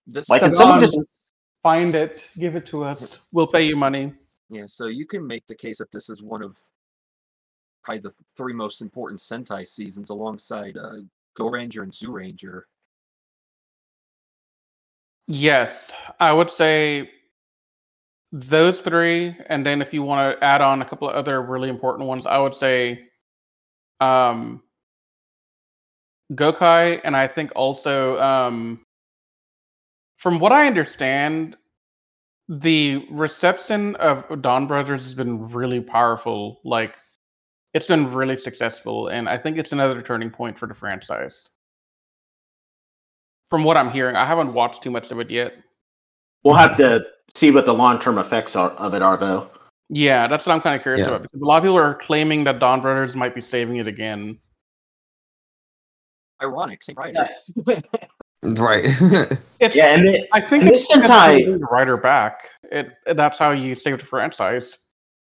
This 0.08 0.28
Like, 0.30 0.40
can 0.40 0.54
someone 0.54 0.78
um, 0.78 0.80
just 0.80 0.98
find 1.62 1.94
it 1.94 2.28
give 2.38 2.54
it 2.56 2.64
to 2.66 2.84
us 2.84 3.20
we'll 3.32 3.46
pay 3.46 3.62
you 3.62 3.76
money 3.76 4.12
Yeah, 4.48 4.66
so 4.68 4.86
you 4.86 5.06
can 5.06 5.26
make 5.26 5.46
the 5.46 5.54
case 5.54 5.78
that 5.78 5.90
this 5.90 6.08
is 6.08 6.22
one 6.22 6.42
of 6.42 6.56
probably 7.86 8.00
the 8.00 8.14
three 8.36 8.52
most 8.52 8.82
important 8.82 9.20
Sentai 9.20 9.66
seasons 9.66 10.10
alongside 10.10 10.76
uh, 10.76 10.96
Goranger 11.38 11.82
and 11.82 11.92
Zyuranger. 11.92 12.62
yes 15.28 15.90
i 16.20 16.32
would 16.32 16.48
say 16.48 17.10
those 18.30 18.80
three 18.80 19.34
and 19.48 19.66
then 19.66 19.82
if 19.82 19.92
you 19.92 20.02
want 20.02 20.38
to 20.38 20.44
add 20.44 20.60
on 20.60 20.82
a 20.82 20.84
couple 20.84 21.08
of 21.08 21.16
other 21.16 21.42
really 21.42 21.68
important 21.68 22.06
ones 22.06 22.26
i 22.26 22.38
would 22.38 22.54
say 22.54 23.08
um 24.00 24.62
gokai 26.34 27.00
and 27.02 27.16
i 27.16 27.26
think 27.26 27.50
also 27.56 28.16
um 28.20 28.84
from 30.18 30.38
what 30.38 30.52
i 30.52 30.64
understand 30.66 31.56
the 32.48 33.04
reception 33.10 33.96
of 33.96 34.24
Donbrothers 34.28 35.02
has 35.02 35.14
been 35.14 35.48
really 35.50 35.80
powerful. 35.80 36.60
Like, 36.64 36.94
it's 37.76 37.86
been 37.86 38.10
really 38.12 38.36
successful, 38.38 39.08
and 39.08 39.28
I 39.28 39.36
think 39.36 39.58
it's 39.58 39.72
another 39.72 40.00
turning 40.00 40.30
point 40.30 40.58
for 40.58 40.66
the 40.66 40.74
franchise. 40.74 41.46
From 43.50 43.64
what 43.64 43.76
I'm 43.76 43.90
hearing, 43.90 44.16
I 44.16 44.24
haven't 44.24 44.54
watched 44.54 44.82
too 44.82 44.90
much 44.90 45.10
of 45.10 45.20
it 45.20 45.30
yet. 45.30 45.52
We'll 46.42 46.54
have 46.54 46.78
to 46.78 47.04
see 47.34 47.50
what 47.50 47.66
the 47.66 47.74
long 47.74 47.98
term 47.98 48.16
effects 48.16 48.56
are 48.56 48.70
of 48.70 48.94
it 48.94 49.02
are, 49.02 49.18
though. 49.18 49.50
Yeah, 49.90 50.26
that's 50.26 50.46
what 50.46 50.54
I'm 50.54 50.62
kind 50.62 50.74
of 50.74 50.80
curious 50.82 51.00
Yeah. 51.06 51.16
about 51.16 51.22
because 51.22 51.40
a 51.40 51.44
lot 51.44 51.58
of 51.58 51.64
people 51.64 51.76
are 51.76 51.94
claiming 51.94 52.44
that 52.44 52.58
Donbrothers 52.60 53.14
might 53.14 53.34
be 53.34 53.40
saving 53.42 53.76
it 53.76 53.86
again. 53.86 54.38
Ironic, 56.42 56.82
same 56.82 56.96
writer. 56.96 57.28
Right. 58.42 58.84
It's, 59.58 59.74
Yeah, 59.74 59.86
and 59.94 60.06
they, 60.06 60.28
I 60.32 60.40
think 60.40 60.64
and 60.64 60.70
it's 60.70 60.86
this 60.88 60.96
because 60.96 61.10
Sentai- 61.10 61.44
they 61.46 61.52
the 61.52 61.58
writer 61.66 61.96
back. 61.96 62.48
It 62.70 62.88
that's 63.14 63.38
how 63.38 63.50
you 63.52 63.74
save 63.74 63.98
the 63.98 64.06
franchise. 64.06 64.78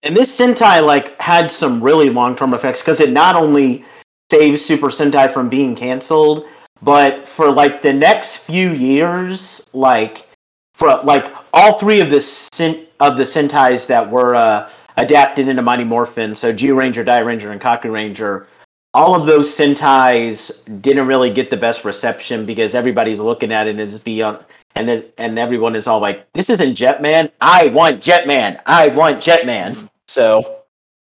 And 0.04 0.16
this 0.16 0.38
Sentai 0.38 0.86
like 0.86 1.20
had 1.20 1.52
some 1.52 1.82
really 1.82 2.10
long 2.10 2.36
term 2.36 2.54
effects 2.54 2.82
because 2.82 3.02
it 3.02 3.12
not 3.12 3.36
only 3.36 3.84
saves 4.32 4.64
Super 4.64 4.88
Sentai 4.88 5.32
from 5.32 5.50
being 5.50 5.76
canceled, 5.76 6.46
but 6.82 7.28
for 7.28 7.52
like 7.52 7.82
the 7.82 7.94
next 7.94 8.38
few 8.38 8.72
years, 8.72 9.66
like 9.74 10.28
for 10.76 10.98
like 11.04 11.32
all 11.54 11.80
three 11.80 12.02
of 12.02 12.10
the 12.10 12.22
sen- 12.22 12.86
of 13.00 13.18
the 13.18 13.24
Sentais 13.24 13.88
that 13.88 14.10
were 14.10 14.36
uh, 14.36 14.70
adapted 14.98 15.48
into 15.48 15.62
Mighty 15.62 15.84
Morphin, 15.84 16.36
so 16.36 16.54
Zyuranger, 16.54 17.06
Die 17.06 17.20
Ranger, 17.20 17.52
and 17.52 17.62
Kakuranger, 17.62 18.46
all 18.94 19.16
of 19.16 19.26
those 19.28 19.56
Sentais 19.56 20.64
didn't 20.82 21.08
really 21.08 21.32
get 21.32 21.50
the 21.50 21.58
best 21.58 21.86
reception 21.86 22.46
because 22.46 22.76
everybody's 22.76 23.20
looking 23.20 23.52
at 23.52 23.68
it 23.68 23.80
as 23.80 24.00
beyond. 24.00 24.44
And 24.78 24.88
then, 24.88 25.06
and 25.18 25.40
everyone 25.40 25.76
is 25.76 25.88
all 25.88 26.00
like, 26.00 26.32
"This 26.34 26.52
isn't 26.52 26.76
Jetman. 26.76 27.32
I 27.42 27.68
want 27.70 28.00
Jetman. 28.00 28.62
I 28.68 28.90
want 28.90 29.18
Jetman." 29.18 29.90
So 30.08 30.62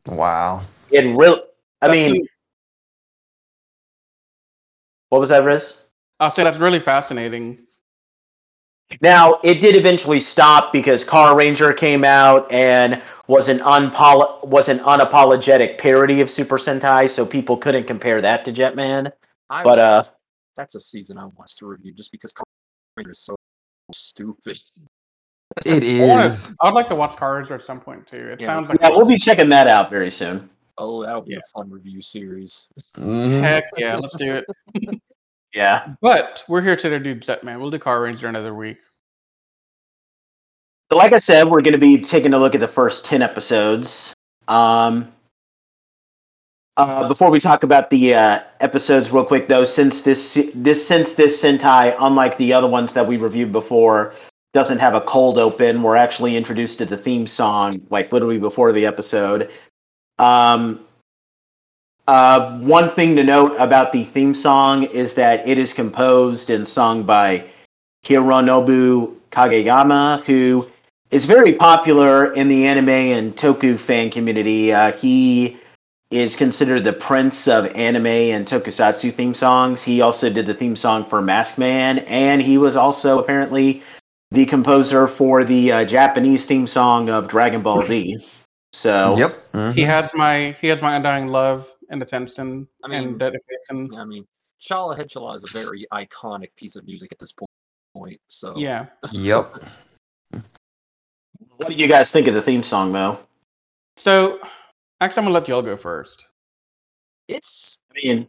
wow. 0.07 0.63
it 0.91 1.05
really, 1.17 1.41
I 1.81 1.87
That's 1.87 1.93
mean, 1.93 2.13
really- 2.13 2.29
what 5.11 5.21
was 5.21 5.31
that, 5.31 5.45
Riz? 5.45 5.79
I'll 6.19 6.31
say 6.33 6.43
that's 6.43 6.59
really 6.59 6.81
fascinating. 6.81 7.61
Now 9.01 9.39
it 9.45 9.61
did 9.61 9.77
eventually 9.77 10.21
stop 10.21 10.73
because 10.73 11.05
Carranger 11.05 11.75
came 11.77 12.05
out 12.05 12.51
and 12.53 13.01
was 13.29 13.49
an 13.49 13.59
unpol- 13.61 14.45
was 14.47 14.69
an 14.69 14.81
unapologetic 14.81 15.79
parody 15.79 16.21
of 16.21 16.31
Super 16.31 16.59
Sentai, 16.59 17.09
so 17.09 17.25
people 17.25 17.57
couldn't 17.57 17.85
compare 17.85 18.21
that 18.21 18.45
to 18.45 18.53
Jetman. 18.53 19.13
I, 19.49 19.63
But 19.63 19.79
uh, 19.79 20.05
that's 20.57 20.75
a 20.75 20.81
season 20.81 21.17
I 21.17 21.27
want 21.27 21.51
to 21.57 21.67
review 21.67 21.93
just 21.93 22.11
because 22.11 22.33
Car 22.33 22.45
Ranger 22.97 23.13
is 23.13 23.21
so 23.21 23.37
stupid. 23.93 24.59
It 25.67 25.85
is. 25.85 26.01
I 26.03 26.07
wanna- 26.07 26.25
is. 26.25 26.57
I'd 26.63 26.75
like 26.75 26.89
to 26.89 26.95
watch 26.95 27.17
Cars 27.19 27.49
at 27.51 27.65
some 27.67 27.81
point 27.81 28.07
too. 28.07 28.17
It 28.33 28.41
Yeah. 28.41 28.47
sounds 28.47 28.69
like 28.69 28.81
yeah, 28.81 28.89
we'll 28.91 29.05
be 29.07 29.19
checking 29.19 29.49
that 29.51 29.67
out 29.67 29.91
very 29.91 30.11
soon. 30.11 30.49
Oh, 30.79 31.03
that'll 31.05 31.21
be 31.21 31.35
a 31.35 31.41
fun 31.55 31.71
review 31.71 32.01
series. 32.01 32.67
Mhm. 32.97 33.41
heck 33.43 33.65
yeah, 33.77 33.97
let's 33.97 34.17
do 34.17 34.37
it. 34.37 34.45
Yeah. 35.55 35.95
But 36.01 36.43
we're 36.49 36.63
here 36.63 36.77
to 36.77 36.99
do 36.99 37.15
Jetman. 37.15 37.61
We'll 37.61 37.71
do 37.71 37.79
Carranger 37.79 38.25
another 38.27 38.55
week. 38.55 38.79
So, 40.91 40.97
like 40.97 41.13
I 41.13 41.19
said, 41.19 41.45
we're 41.49 41.61
going 41.61 41.73
to 41.73 41.79
be 41.79 41.99
taking 42.03 42.33
a 42.33 42.39
look 42.39 42.55
at 42.55 42.61
the 42.63 42.69
first 42.69 43.05
ten 43.05 43.21
episodes. 43.21 44.15
Um, 44.49 45.13
uh, 46.77 47.07
before 47.07 47.31
we 47.31 47.39
talk 47.39 47.65
about 47.65 47.91
the 47.91 48.15
uh, 48.15 48.41
episodes, 48.61 49.13
real 49.13 49.25
quick 49.25 49.49
though, 49.49 49.65
since 49.65 50.03
this 50.03 50.53
this 50.55 50.87
since 50.87 51.15
this 51.15 51.43
Sentai, 51.43 51.95
unlike 51.99 52.37
the 52.39 52.53
other 52.53 52.69
ones 52.69 52.95
that 52.95 53.07
we 53.07 53.17
reviewed 53.19 53.53
before, 53.53 54.15
doesn't 54.55 54.79
have 54.79 54.95
a 54.95 55.01
cold 55.01 55.39
open, 55.39 55.83
we're 55.83 55.97
actually 55.97 56.37
introduced 56.37 56.79
to 56.79 56.87
the 56.87 56.97
theme 56.97 57.27
song 57.27 57.83
like 57.91 58.13
literally 58.13 58.39
before 58.39 58.73
the 58.73 58.87
episode. 58.87 59.51
Um, 60.19 60.81
uh, 62.09 62.59
one 62.59 62.89
thing 62.89 63.17
to 63.17 63.23
note 63.23 63.55
about 63.59 63.93
the 63.93 64.05
theme 64.05 64.35
song 64.35 64.85
is 64.85 65.15
that 65.15 65.47
it 65.47 65.59
is 65.59 65.73
composed 65.73 66.51
and 66.51 66.67
sung 66.67 67.05
by 67.05 67.45
Hironobu 68.05 69.17
Kageyama, 69.31 70.23
who 70.25 70.69
is 71.11 71.27
very 71.27 71.53
popular 71.53 72.33
in 72.33 72.49
the 72.49 72.67
anime 72.67 72.89
and 72.89 73.37
toku 73.37 73.79
fan 73.79 74.11
community. 74.11 74.73
Uh, 74.73 74.93
he 74.93 75.59
is 76.13 76.37
considered 76.37 76.85
the 76.85 76.93
prince 76.93 77.49
of 77.49 77.67
anime 77.75 78.07
and 78.07 78.47
tokusatsu 78.47 79.13
theme 79.13 79.35
songs. 79.35 79.83
He 79.83 80.01
also 80.01 80.29
did 80.31 80.47
the 80.47 80.55
theme 80.55 80.77
song 80.77 81.05
for 81.05 81.23
Maskman, 81.23 82.05
and 82.09 82.43
he 82.43 82.59
was 82.59 82.77
also 82.77 83.19
apparently 83.19 83.83
the 84.31 84.47
composer 84.47 85.07
for 85.09 85.45
the 85.45 85.73
uh, 85.73 85.85
Japanese 85.85 86.47
theme 86.47 86.67
song 86.67 87.09
of 87.11 87.29
Dragon 87.29 87.63
Ball 87.63 87.83
Z. 87.83 88.19
So, 88.73 89.15
Yep. 89.19 89.31
mhm. 89.53 89.75
He 89.75 89.83
has 89.83 90.11
my 90.15 90.57
he 90.61 90.67
has 90.69 90.81
my 90.81 90.97
undying 90.97 91.29
love 91.29 91.69
and 91.91 92.03
attention 92.03 92.67
I 92.85 92.89
mean- 92.89 93.09
and 93.09 93.19
dedication. 93.19 93.95
I 93.97 94.05
mean, 94.05 94.25
Cha-La 94.61 94.95
Head-Cha-La 94.95 95.35
is 95.35 95.45
a 95.45 95.59
very 95.59 95.87
iconic 95.93 96.55
piece 96.57 96.77
of 96.77 96.87
music 96.87 97.11
at 97.13 97.19
this 97.19 97.33
po- 97.33 97.47
point. 97.95 98.21
So 98.29 98.55
Yeah. 98.57 98.87
Yep. 99.13 99.53
what 101.57 101.71
do 101.71 101.77
you 101.77 101.89
guys 101.89 102.11
think 102.11 102.27
of 102.29 102.35
the 102.35 102.43
theme 102.43 102.63
song, 102.63 102.93
though? 102.93 103.19
So 103.97 104.39
actually 105.05 105.21
I'm 105.21 105.25
gonna 105.27 105.35
let 105.35 105.49
y'all 105.49 105.63
go 105.63 105.77
first. 105.77 106.27
it's. 107.29 107.79
I 107.91 108.01
mean, 108.03 108.29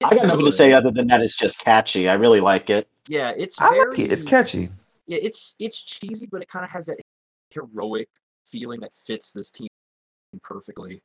it's 0.00 0.12
I 0.12 0.16
got 0.16 0.26
nothing 0.26 0.44
to 0.44 0.52
say 0.52 0.72
other 0.72 0.90
than 0.90 1.06
that 1.08 1.22
it's 1.22 1.36
just 1.36 1.60
catchy. 1.60 2.08
I 2.08 2.14
really 2.14 2.40
like 2.40 2.70
it. 2.70 2.88
Yeah, 3.08 3.32
it's. 3.36 3.60
I 3.60 3.70
very, 3.70 3.90
like 3.90 3.98
it. 4.00 4.12
It's 4.12 4.24
catchy. 4.24 4.68
Yeah, 5.06 5.18
it's 5.22 5.54
it's 5.58 5.82
cheesy, 5.82 6.26
but 6.30 6.42
it 6.42 6.48
kind 6.48 6.64
of 6.64 6.70
has 6.70 6.86
that 6.86 6.98
heroic 7.50 8.08
feeling 8.46 8.80
that 8.80 8.92
fits 8.92 9.32
this 9.32 9.50
team 9.50 9.68
perfectly. 10.42 11.02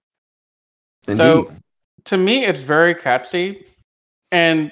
Indeed. 1.07 1.23
So 1.23 1.51
to 2.05 2.17
me 2.17 2.45
it's 2.45 2.61
very 2.61 2.95
catchy. 2.95 3.65
And 4.31 4.71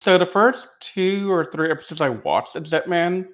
so 0.00 0.18
the 0.18 0.26
first 0.26 0.68
two 0.80 1.30
or 1.30 1.44
three 1.44 1.70
episodes 1.70 2.00
I 2.00 2.10
watched 2.10 2.56
of 2.56 2.64
Jetman, 2.64 3.28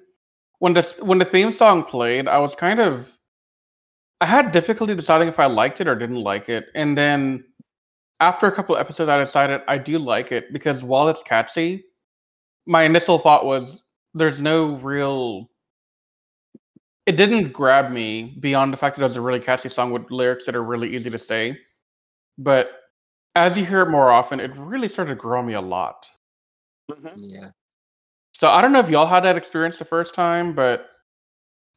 when 0.59 0.73
the 0.73 0.83
when 0.99 1.17
the 1.17 1.25
theme 1.25 1.51
song 1.51 1.83
played, 1.83 2.27
I 2.27 2.37
was 2.39 2.55
kind 2.55 2.79
of 2.79 3.07
I 4.21 4.25
had 4.25 4.51
difficulty 4.51 4.95
deciding 4.95 5.27
if 5.27 5.39
I 5.39 5.45
liked 5.45 5.81
it 5.81 5.87
or 5.87 5.95
didn't 5.95 6.23
like 6.23 6.49
it. 6.49 6.67
And 6.75 6.97
then 6.97 7.45
after 8.19 8.47
a 8.47 8.55
couple 8.55 8.75
of 8.75 8.81
episodes 8.81 9.09
I 9.09 9.19
decided 9.19 9.61
I 9.67 9.77
do 9.77 9.99
like 9.99 10.31
it 10.31 10.53
because 10.53 10.83
while 10.83 11.07
it's 11.09 11.21
catchy, 11.23 11.85
my 12.65 12.83
initial 12.83 13.19
thought 13.19 13.45
was 13.45 13.83
there's 14.13 14.41
no 14.41 14.75
real 14.77 15.49
it 17.05 17.17
didn't 17.17 17.53
grab 17.53 17.91
me 17.91 18.37
beyond 18.39 18.73
the 18.73 18.77
fact 18.77 18.95
that 18.95 19.01
it 19.01 19.05
was 19.07 19.15
a 19.17 19.21
really 19.21 19.39
catchy 19.39 19.69
song 19.69 19.91
with 19.91 20.09
lyrics 20.11 20.45
that 20.45 20.55
are 20.55 20.63
really 20.63 20.95
easy 20.95 21.09
to 21.09 21.19
say. 21.19 21.57
But 22.37 22.71
as 23.35 23.57
you 23.57 23.65
hear 23.65 23.81
it 23.81 23.89
more 23.89 24.11
often, 24.11 24.39
it 24.39 24.51
really 24.57 24.87
started 24.87 25.11
to 25.11 25.15
grow 25.15 25.39
on 25.39 25.45
me 25.45 25.53
a 25.53 25.61
lot. 25.61 26.09
Mm-hmm. 26.91 27.23
Yeah, 27.29 27.51
So 28.33 28.49
I 28.49 28.61
don't 28.61 28.71
know 28.71 28.79
if 28.79 28.89
y'all 28.89 29.07
had 29.07 29.23
that 29.23 29.37
experience 29.37 29.77
the 29.77 29.85
first 29.85 30.13
time, 30.15 30.53
but 30.53 30.89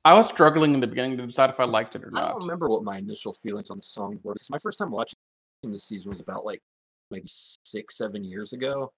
I 0.09 0.15
was 0.15 0.27
struggling 0.29 0.73
in 0.73 0.81
the 0.81 0.87
beginning 0.87 1.19
to 1.19 1.27
decide 1.27 1.51
if 1.51 1.61
I 1.61 1.65
liked 1.65 1.95
it 1.95 2.03
or 2.03 2.11
not. 2.11 2.25
I 2.25 2.29
don't 2.31 2.41
remember 2.41 2.71
what 2.71 2.83
my 2.83 2.97
initial 2.97 3.35
feelings 3.35 3.69
on 3.69 3.77
the 3.77 3.83
song 3.83 4.19
were 4.23 4.33
because 4.33 4.49
my 4.49 4.59
first 4.59 4.79
time 4.79 4.91
watching 4.91 5.19
this 5.65 5.85
season 5.85 6.11
was 6.11 6.21
about 6.23 6.47
like 6.47 6.63
maybe 7.11 7.27
six, 7.29 7.99
seven 7.99 8.25
years 8.25 8.55
ago. 8.55 8.91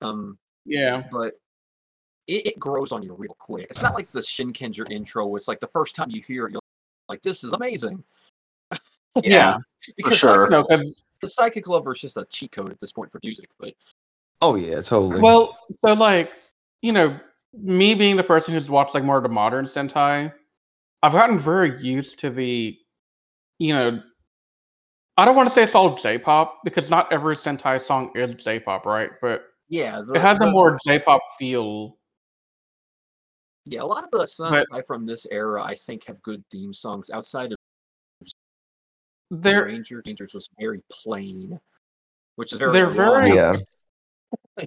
Um, 0.00 0.36
Yeah. 0.64 1.04
but 1.12 1.34
it, 2.26 2.46
it 2.48 2.58
grows 2.58 2.90
on 2.90 3.04
you 3.04 3.14
real 3.14 3.36
quick. 3.38 3.68
It's 3.70 3.82
not 3.82 3.94
like 3.94 4.08
the 4.08 4.18
Shinkenger 4.20 4.90
intro. 4.90 5.26
Where 5.26 5.38
it's 5.38 5.46
like 5.46 5.60
the 5.60 5.68
first 5.68 5.94
time 5.94 6.10
you 6.10 6.20
hear 6.20 6.46
it, 6.48 6.52
you're 6.52 6.60
like, 7.08 7.22
"This 7.22 7.44
is 7.44 7.52
amazing." 7.52 8.02
Yeah. 9.22 9.58
because 9.96 10.18
sure. 10.18 10.48
Psychic, 10.48 10.50
No, 10.50 10.64
'cause- 10.64 11.02
the 11.20 11.28
Psychic 11.28 11.68
Lover 11.68 11.92
is 11.94 12.00
just 12.00 12.16
a 12.16 12.24
cheat 12.24 12.50
code 12.50 12.70
at 12.72 12.80
this 12.80 12.90
point 12.90 13.12
for 13.12 13.20
music. 13.22 13.48
But 13.60 13.74
oh 14.40 14.56
yeah, 14.56 14.80
totally. 14.80 15.20
well, 15.20 15.56
so 15.84 15.92
like, 15.92 16.32
you 16.80 16.90
know, 16.92 17.20
me 17.54 17.94
being 17.94 18.16
the 18.16 18.22
person 18.24 18.54
who's 18.54 18.70
watched 18.70 18.94
like 18.94 19.04
more 19.04 19.16
of 19.16 19.22
the 19.22 19.28
modern 19.28 19.66
Sentai, 19.66 20.32
I've 21.02 21.12
gotten 21.12 21.38
very 21.38 21.80
used 21.82 22.18
to 22.20 22.30
the, 22.30 22.76
you 23.58 23.74
know, 23.74 24.00
I 25.16 25.24
don't 25.24 25.36
want 25.36 25.48
to 25.48 25.54
say 25.54 25.62
it's 25.62 25.74
all 25.74 25.96
J-pop 25.96 26.60
because 26.64 26.88
not 26.88 27.12
every 27.12 27.36
Sentai 27.36 27.80
song 27.80 28.10
is 28.14 28.34
J-pop, 28.34 28.86
right? 28.86 29.10
But 29.20 29.42
yeah, 29.68 30.00
the, 30.00 30.14
it 30.14 30.22
has 30.22 30.40
a 30.40 30.50
more 30.50 30.78
J-pop 30.86 31.20
feel. 31.38 31.98
yeah. 33.66 33.82
A 33.82 33.84
lot 33.84 34.04
of 34.04 34.10
the 34.10 34.64
but- 34.70 34.86
from 34.86 35.04
this 35.06 35.26
era, 35.30 35.62
I 35.62 35.74
think, 35.74 36.06
have 36.06 36.22
good 36.22 36.42
theme 36.50 36.72
songs. 36.72 37.10
Outside 37.10 37.52
of 37.52 37.58
They're 39.30 39.66
Ranger, 39.66 40.02
Rangers 40.06 40.32
was 40.34 40.48
very 40.58 40.80
plain, 40.90 41.58
which 42.36 42.52
is 42.52 42.58
very. 42.58 42.72
They're 42.72 42.90
very- 42.90 43.34
yeah. 43.34 43.56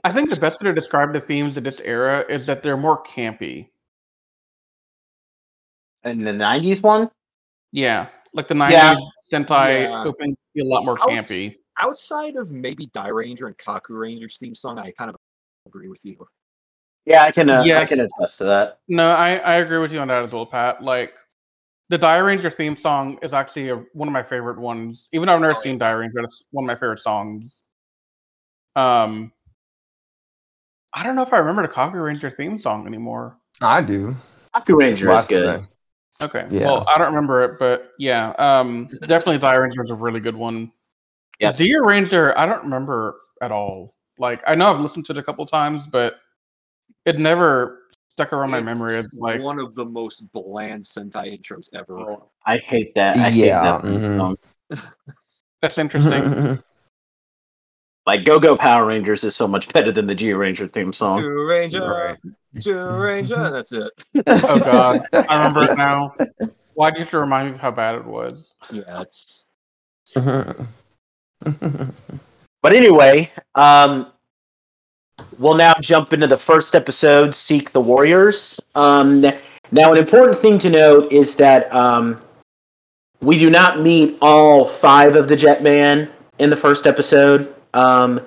I 0.03 0.11
think 0.11 0.29
the 0.29 0.39
best 0.39 0.61
way 0.61 0.69
to 0.69 0.73
describe 0.73 1.13
the 1.13 1.21
themes 1.21 1.57
of 1.57 1.63
this 1.63 1.79
era 1.81 2.25
is 2.27 2.45
that 2.47 2.63
they're 2.63 2.77
more 2.77 3.03
campy. 3.03 3.69
And 6.03 6.25
the 6.25 6.31
'90s 6.31 6.81
one. 6.81 7.09
Yeah, 7.71 8.07
like 8.33 8.47
the 8.47 8.53
'90s 8.55 8.71
Yeah. 8.71 8.95
Sentai 9.31 9.83
Yeah. 9.83 10.03
opening 10.03 10.35
feel 10.53 10.67
a 10.67 10.69
lot 10.69 10.85
more 10.85 10.97
Outs- 11.01 11.31
campy. 11.31 11.55
outside 11.79 12.35
of 12.35 12.51
maybe 12.51 12.87
Dairanger 12.87 13.47
and 13.47 13.57
Kakuranger's 13.57 14.37
theme 14.37 14.55
song, 14.55 14.79
I 14.79 14.91
kind 14.91 15.09
of 15.09 15.15
agree 15.65 15.87
with 15.89 16.03
you. 16.05 16.27
Yeah, 17.05 17.23
I 17.23 17.31
can. 17.31 17.49
Uh, 17.49 17.61
I 17.61 17.85
can 17.85 17.99
attest 17.99 18.37
to 18.39 18.43
that. 18.45 18.79
No, 18.87 19.11
I, 19.11 19.35
I 19.37 19.55
agree 19.55 19.77
with 19.79 19.91
you 19.91 19.99
on 19.99 20.07
that 20.07 20.23
as 20.23 20.31
well, 20.31 20.45
Pat. 20.45 20.83
Like 20.83 21.13
the 21.89 21.99
Dairanger 21.99 22.51
theme 22.55 22.75
song 22.75 23.19
is 23.21 23.33
actually 23.33 23.69
a, 23.69 23.75
one 23.93 24.07
of 24.07 24.11
my 24.13 24.23
favorite 24.23 24.57
ones. 24.57 25.07
Even 25.11 25.27
though 25.27 25.35
I've 25.35 25.41
never 25.41 25.55
Oh, 25.57 25.61
seen 25.61 25.77
Dairanger, 25.77 26.23
it's 26.23 26.43
one 26.51 26.63
of 26.65 26.67
my 26.67 26.73
favorite 26.75 26.99
songs. 27.01 27.61
Um, 28.75 29.31
I 30.95 31.03
don't 31.03 31.15
know 31.15 31.21
if 31.23 31.33
I 31.33 31.37
remember 31.37 31.61
the 31.61 31.73
Kakuranger 31.73 32.35
theme 32.35 32.57
song 32.57 32.87
anymore. 32.87 33.37
I 33.61 33.81
do. 33.81 34.15
Kakuranger 34.55 35.07
Well, 35.07 35.17
is 35.19 35.27
good. 35.27 35.59
thing. 35.59 35.67
Okay. 36.21 36.45
Yeah. 36.49 36.67
Well, 36.67 36.85
I 36.87 36.97
don't 36.97 37.07
remember 37.07 37.43
it, 37.43 37.59
but 37.59 37.91
yeah, 37.99 38.29
um, 38.39 38.89
definitely 39.01 39.39
Dairanger 39.39 39.83
is 39.83 39.89
a 39.89 39.95
really 39.95 40.21
good 40.21 40.35
one. 40.35 40.71
Yep. 41.41 41.55
Zyuranger, 41.55 42.33
I 42.37 42.45
don't 42.45 42.63
remember 42.63 43.17
at 43.41 43.51
all. 43.51 43.93
Like, 44.17 44.41
I 44.47 44.55
know 44.55 44.73
I've 44.73 44.79
listened 44.79 45.05
to 45.07 45.11
it 45.11 45.17
a 45.17 45.23
couple 45.23 45.45
times, 45.45 45.85
but 45.85 46.15
it 47.05 47.19
never 47.19 47.79
stuck 48.09 48.31
around 48.31 48.51
my 48.51 48.61
memory 48.61 48.97
as 48.97 49.13
like. 49.19 49.41
one 49.41 49.59
of 49.59 49.75
the 49.75 49.83
most 49.83 50.31
bland 50.31 50.85
Sentai 50.85 51.37
intros 51.37 51.67
ever. 51.73 52.15
I 52.45 52.57
hate 52.59 52.95
that. 52.95 53.17
I 53.17 53.29
hate 53.29 53.47
Yeah, 53.47 53.61
that 53.61 53.83
mhm. 53.83 54.17
song. 54.17 54.37
That's 55.61 55.77
interesting. 55.77 56.57
Like 58.05 58.23
Go 58.23 58.39
Go 58.39 58.55
Power 58.55 58.85
Rangers 58.85 59.23
is 59.23 59.35
so 59.35 59.47
much 59.47 59.71
better 59.73 59.91
than 59.91 60.05
the 60.07 60.15
Zyuranger 60.15 60.71
theme 60.71 60.93
song. 60.93 61.21
Two 61.21 61.47
Ranger, 61.47 61.87
Right. 61.87 62.17
Two 62.61 62.77
Ranger. 62.77 63.49
That's 63.49 63.71
it. 63.71 63.91
oh 64.27 64.59
God, 64.59 65.01
I 65.29 65.37
remember 65.37 65.63
it 65.63 65.77
now. 65.77 66.13
Why 66.75 66.91
do 66.91 66.97
you 66.97 67.03
have 67.03 67.11
to 67.11 67.19
remind 67.19 67.49
me 67.49 67.55
of 67.55 67.61
how 67.61 67.71
bad 67.71 67.95
it 67.95 68.05
was? 68.05 68.53
Yeah, 68.71 69.01
it's 69.01 69.45
But 72.61 72.73
anyway, 72.73 73.31
um, 73.55 74.11
we'll 75.37 75.55
now 75.55 75.73
jump 75.81 76.13
into 76.13 76.27
the 76.27 76.37
first 76.37 76.75
episode, 76.75 77.35
Seek 77.35 77.71
the 77.71 77.81
Warriors. 77.81 78.59
Um, 78.73 79.21
now, 79.71 79.91
an 79.91 79.97
important 79.97 80.37
thing 80.37 80.59
to 80.59 80.69
note 80.69 81.11
is 81.11 81.35
that 81.37 81.73
um, 81.73 82.19
we 83.21 83.37
do 83.37 83.49
not 83.49 83.79
meet 83.81 84.17
all 84.21 84.65
five 84.65 85.15
of 85.15 85.27
the 85.27 85.35
Jetman 85.35 86.09
in 86.39 86.49
the 86.49 86.55
first 86.55 86.87
episode. 86.87 87.54
Um, 87.75 88.21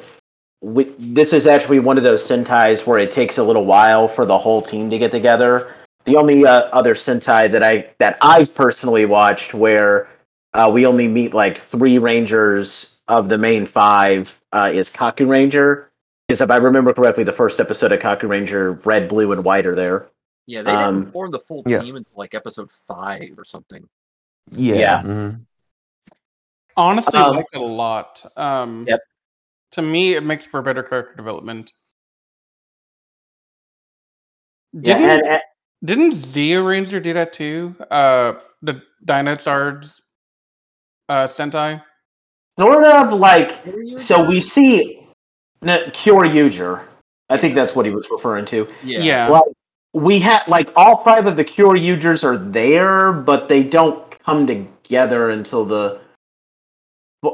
we, 0.60 0.84
this 0.98 1.32
is 1.32 1.46
actually 1.46 1.78
one 1.80 1.98
of 1.98 2.04
those 2.04 2.22
Sentais 2.22 2.86
where 2.86 2.98
it 2.98 3.10
takes 3.10 3.38
a 3.38 3.44
little 3.44 3.64
while 3.64 4.08
for 4.08 4.24
the 4.26 4.36
whole 4.38 4.60
team 4.62 4.90
to 4.90 4.98
get 4.98 5.10
together. 5.10 5.72
The 6.04 6.16
only 6.16 6.44
uh, 6.44 6.62
other 6.72 6.94
Sentai 6.94 7.50
that 7.52 7.62
I 7.62 7.88
that 7.98 8.18
I've 8.22 8.54
personally 8.54 9.04
watched 9.04 9.54
where 9.54 10.08
uh, 10.54 10.70
we 10.72 10.86
only 10.86 11.06
meet 11.08 11.34
like 11.34 11.56
three 11.56 11.98
Rangers 11.98 13.00
of 13.08 13.28
the 13.28 13.38
main 13.38 13.66
five 13.66 14.40
uh, 14.52 14.70
is 14.72 14.90
Kakuranger. 14.90 15.86
Because 16.26 16.40
if 16.42 16.50
I 16.50 16.56
remember 16.56 16.92
correctly, 16.92 17.24
the 17.24 17.32
first 17.32 17.58
episode 17.60 17.92
of 17.92 18.00
Kakuranger, 18.00 18.84
red, 18.84 19.08
blue, 19.08 19.32
and 19.32 19.44
white 19.44 19.66
are 19.66 19.74
there. 19.74 20.08
yeah. 20.46 20.62
They 20.62 20.72
Um, 20.72 21.00
didn't 21.00 21.12
form 21.12 21.30
the 21.30 21.38
full 21.38 21.62
yeah. 21.66 21.78
team 21.80 21.96
until 21.96 22.12
like 22.16 22.34
episode 22.34 22.70
five 22.70 23.30
or 23.38 23.44
something. 23.44 23.88
yeah. 24.52 24.74
Yeah. 24.76 25.02
mhm. 25.02 25.40
Honestly, 26.76 27.14
I 27.18 27.22
Um, 27.28 27.36
like 27.36 27.46
it 27.52 27.60
a 27.60 27.64
lot. 27.64 28.30
Um, 28.36 28.84
Yep. 28.88 29.00
To 29.72 29.82
me, 29.82 30.14
it 30.14 30.22
makes 30.22 30.46
for 30.46 30.62
better 30.62 30.82
character 30.82 31.14
development. 31.14 31.72
Didn't 34.80 35.02
and, 35.04 35.26
and- 35.26 35.42
Didn't 35.84 36.12
Zyuranger 36.12 37.02
do 37.02 37.12
that 37.14 37.32
too? 37.32 37.74
Uh, 37.90 38.34
the 38.62 38.82
Dinosaurs 39.04 40.00
uh, 41.08 41.26
Sentai. 41.28 41.82
sort 42.58 42.84
of 42.84 43.18
like 43.18 43.52
so 43.96 44.28
we 44.28 44.40
see 44.40 45.06
no, 45.62 45.82
Kyuranger. 45.86 46.82
I 47.30 47.36
think 47.36 47.54
that's 47.54 47.74
what 47.74 47.86
he 47.86 47.92
was 47.92 48.08
referring 48.10 48.44
to. 48.46 48.66
Yeah. 48.82 49.00
Yeah. 49.00 49.28
Like 49.28 49.42
we 49.92 50.18
had 50.18 50.46
like 50.48 50.70
all 50.76 51.02
five 51.02 51.26
of 51.26 51.36
the 51.36 51.44
Kyurangers 51.44 52.24
are 52.24 52.38
there, 52.38 53.12
but 53.12 53.48
they 53.48 53.62
don't 53.62 54.10
come 54.24 54.46
together 54.46 55.30
until 55.30 55.64
the 55.64 56.00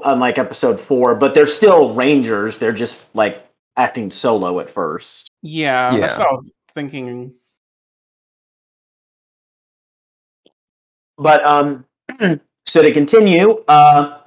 unlike 0.05 0.38
episode 0.38 0.81
four. 0.81 1.14
But 1.14 1.35
they're 1.35 1.47
still 1.47 1.95
Rangers. 1.95 2.59
They're 2.59 2.73
just 2.73 3.14
like 3.14 3.45
acting 3.76 4.11
solo 4.11 4.61
at 4.61 4.71
first. 4.71 5.29
Yeah, 5.43 5.93
Yeah. 5.95 6.00
that's 6.00 6.19
what 6.19 6.29
I 6.29 6.33
was 6.33 6.50
thinking. 6.75 7.35
But 11.17 11.45
um, 11.45 11.85
so 12.67 12.83
to 12.83 12.93
continue, 12.93 13.62
uh, 13.69 14.18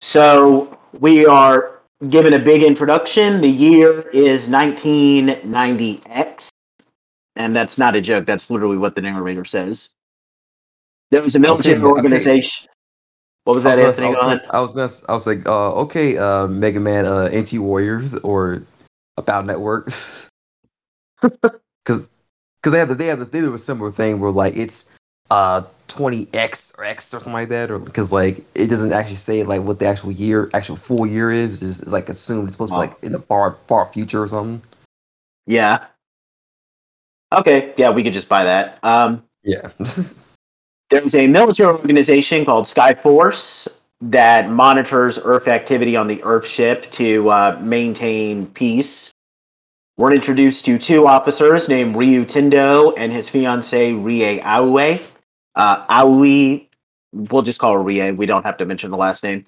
so 0.00 0.78
we 1.00 1.24
are 1.24 1.80
given 2.08 2.32
a 2.34 2.38
big 2.38 2.62
introduction. 2.62 3.40
The 3.40 3.48
year 3.48 4.00
is 4.12 4.48
1990X, 4.50 6.48
and 7.36 7.56
that's 7.56 7.78
not 7.78 7.94
a 7.96 8.00
joke. 8.02 8.26
That's 8.26 8.50
literally 8.50 8.76
what 8.76 8.94
the 8.96 9.02
narrator 9.02 9.44
says. 9.46 9.90
There 11.10 11.22
was 11.22 11.36
a 11.36 11.38
military 11.38 11.76
Okay, 11.76 11.84
okay. 11.84 11.90
organization. 11.90 12.68
What 13.44 13.54
was 13.54 13.64
that, 13.64 13.78
I, 13.78 13.86
was 13.88 13.98
Go 13.98 14.12
gonna. 14.12 14.40
I 14.52 14.60
was 14.60 14.72
gonna, 14.72 14.92
I 15.08 15.12
was 15.12 15.26
like, 15.26 15.48
uh, 15.48 15.74
okay, 15.82 16.16
uh, 16.16 16.46
Mega 16.46 16.78
Man, 16.78 17.06
uh, 17.06 17.28
NT 17.34 17.58
Warriors 17.58 18.16
or 18.20 18.62
Battle 19.26 19.42
Network, 19.42 19.86
because 21.20 22.08
they 22.62 22.78
have 22.78 22.88
the, 22.88 22.94
they 22.94 23.06
have 23.06 23.18
this, 23.18 23.30
they 23.30 23.40
do 23.40 23.52
a 23.52 23.58
similar 23.58 23.90
thing 23.90 24.20
where 24.20 24.30
like 24.30 24.52
it's 24.56 24.96
uh 25.30 25.62
20x 25.88 26.78
or 26.78 26.84
x 26.84 27.12
or 27.12 27.18
something 27.18 27.32
like 27.32 27.48
that, 27.48 27.72
or 27.72 27.80
because 27.80 28.12
like 28.12 28.38
it 28.54 28.70
doesn't 28.70 28.92
actually 28.92 29.16
say 29.16 29.42
like 29.42 29.62
what 29.62 29.80
the 29.80 29.86
actual 29.86 30.12
year, 30.12 30.48
actual 30.54 30.76
full 30.76 31.04
year 31.04 31.32
is. 31.32 31.54
It's, 31.54 31.60
just, 31.60 31.82
it's 31.82 31.92
like 31.92 32.08
assumed 32.08 32.44
it's 32.44 32.54
supposed 32.54 32.70
to 32.70 32.76
be 32.76 32.86
like 32.86 33.04
in 33.04 33.10
the 33.10 33.18
far 33.18 33.52
far 33.66 33.86
future 33.86 34.22
or 34.22 34.28
something. 34.28 34.62
Yeah. 35.46 35.86
Okay. 37.32 37.74
Yeah, 37.76 37.90
we 37.90 38.04
could 38.04 38.12
just 38.12 38.28
buy 38.28 38.44
that. 38.44 38.78
Um, 38.84 39.24
Yeah. 39.42 39.70
There's 40.92 41.14
a 41.14 41.26
military 41.26 41.72
organization 41.72 42.44
called 42.44 42.66
Skyforce 42.66 43.80
that 44.02 44.50
monitors 44.50 45.18
Earth 45.24 45.48
activity 45.48 45.96
on 45.96 46.06
the 46.06 46.22
Earth 46.22 46.46
ship 46.46 46.90
to 46.90 47.30
uh, 47.30 47.58
maintain 47.62 48.44
peace. 48.48 49.10
We're 49.96 50.12
introduced 50.12 50.66
to 50.66 50.78
two 50.78 51.06
officers 51.06 51.66
named 51.66 51.96
Ryu 51.96 52.26
Tendo 52.26 52.92
and 52.94 53.10
his 53.10 53.30
fiancee 53.30 53.94
Rie 53.94 54.38
Aue. 54.40 55.00
Uh, 55.54 55.86
Aoi, 55.88 56.68
we'll 57.14 57.40
just 57.40 57.58
call 57.58 57.72
her 57.72 57.82
Rie. 57.82 58.10
We 58.12 58.26
don't 58.26 58.44
have 58.44 58.58
to 58.58 58.66
mention 58.66 58.90
the 58.90 58.98
last 58.98 59.24
name. 59.24 59.44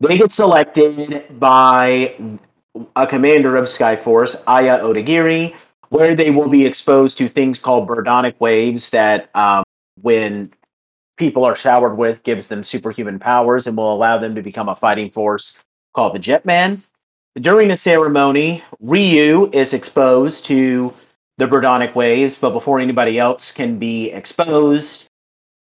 They 0.00 0.18
get 0.18 0.32
selected 0.32 1.38
by 1.38 2.16
a 2.96 3.06
commander 3.06 3.54
of 3.54 3.66
Skyforce, 3.66 4.42
Aya 4.44 4.80
Odagiri, 4.80 5.54
where 5.90 6.16
they 6.16 6.32
will 6.32 6.48
be 6.48 6.66
exposed 6.66 7.16
to 7.18 7.28
things 7.28 7.60
called 7.60 7.88
birdonic 7.88 8.40
waves 8.40 8.90
that, 8.90 9.30
um, 9.36 9.62
when 10.02 10.50
people 11.20 11.44
are 11.44 11.54
showered 11.54 11.96
with 11.96 12.22
gives 12.22 12.46
them 12.46 12.64
superhuman 12.64 13.18
powers 13.18 13.66
and 13.66 13.76
will 13.76 13.92
allow 13.92 14.16
them 14.16 14.34
to 14.34 14.42
become 14.42 14.70
a 14.70 14.74
fighting 14.74 15.10
force 15.10 15.62
called 15.92 16.14
the 16.14 16.18
Jetman. 16.18 16.80
During 17.36 17.68
the 17.68 17.76
ceremony, 17.76 18.64
Ryu 18.80 19.50
is 19.52 19.74
exposed 19.74 20.46
to 20.46 20.94
the 21.36 21.46
Birdonic 21.46 21.94
waves, 21.94 22.38
but 22.38 22.52
before 22.52 22.80
anybody 22.80 23.18
else 23.18 23.52
can 23.52 23.78
be 23.78 24.10
exposed, 24.10 25.08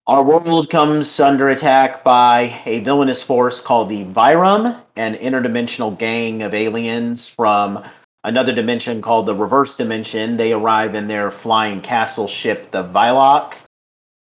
our 0.05 0.23
world 0.23 0.69
comes 0.69 1.19
under 1.19 1.49
attack 1.49 2.03
by 2.03 2.61
a 2.65 2.79
villainous 2.81 3.23
force 3.23 3.59
called 3.59 3.89
the 3.89 4.05
Vyram, 4.05 4.79
an 4.95 5.15
interdimensional 5.15 5.97
gang 5.97 6.43
of 6.43 6.53
aliens 6.53 7.27
from 7.27 7.83
another 8.23 8.53
dimension 8.53 9.01
called 9.01 9.25
the 9.25 9.35
Reverse 9.35 9.77
Dimension. 9.77 10.37
They 10.37 10.53
arrive 10.53 10.93
in 10.93 11.07
their 11.07 11.31
flying 11.31 11.81
castle 11.81 12.27
ship, 12.27 12.69
the 12.69 12.83
Vilok. 12.83 13.57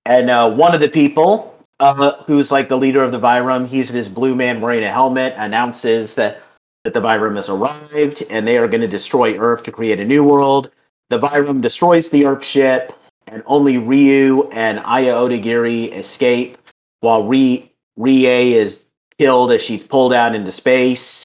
And 0.07 0.31
uh, 0.31 0.49
one 0.49 0.73
of 0.73 0.81
the 0.81 0.89
people, 0.89 1.59
uh, 1.81 2.13
who's 2.27 2.53
like 2.53 2.69
the 2.69 2.79
leader 2.79 3.03
of 3.03 3.11
the 3.11 3.19
Vyram, 3.19 3.67
he's 3.67 3.93
this 3.93 4.07
blue 4.07 4.37
man 4.37 4.61
wearing 4.61 4.85
a 4.85 4.91
helmet, 4.91 5.35
announces 5.37 6.15
that, 6.15 6.43
that 6.85 6.95
the 6.95 7.01
Vyram 7.01 7.35
has 7.35 7.49
arrived 7.49 8.23
and 8.31 8.47
they 8.47 8.57
are 8.57 8.69
going 8.69 8.83
to 8.83 8.89
destroy 8.89 9.37
Earth 9.37 9.65
to 9.65 9.73
create 9.73 9.99
a 9.99 10.05
new 10.05 10.23
world. 10.23 10.71
The 11.11 11.19
Vyram 11.19 11.61
destroys 11.61 12.09
the 12.11 12.25
Earth 12.25 12.45
ship, 12.45 12.93
and 13.27 13.43
only 13.47 13.79
Ryu 13.79 14.49
and 14.51 14.79
Aya 14.79 15.15
Odagiri 15.15 15.93
escape, 15.93 16.57
while 17.01 17.27
Rie, 17.27 17.73
is 17.99 18.85
killed 19.19 19.51
as 19.51 19.61
she's 19.61 19.83
pulled 19.83 20.13
out 20.13 20.37
into 20.37 20.53
space. 20.53 21.25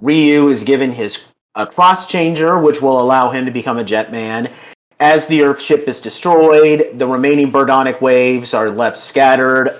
Ryu 0.00 0.48
is 0.48 0.64
given 0.64 0.90
his 0.90 1.24
a 1.54 1.66
cross 1.66 2.06
changer, 2.06 2.58
which 2.58 2.82
will 2.82 3.00
allow 3.00 3.30
him 3.30 3.44
to 3.44 3.50
become 3.50 3.78
a 3.78 3.84
Jetman. 3.84 4.50
As 5.00 5.26
the 5.26 5.42
Earth 5.44 5.62
ship 5.62 5.86
is 5.86 6.00
destroyed, 6.00 6.98
the 6.98 7.06
remaining 7.06 7.52
Birdonic 7.52 8.00
waves 8.00 8.52
are 8.52 8.70
left 8.70 8.98
scattered 8.98 9.76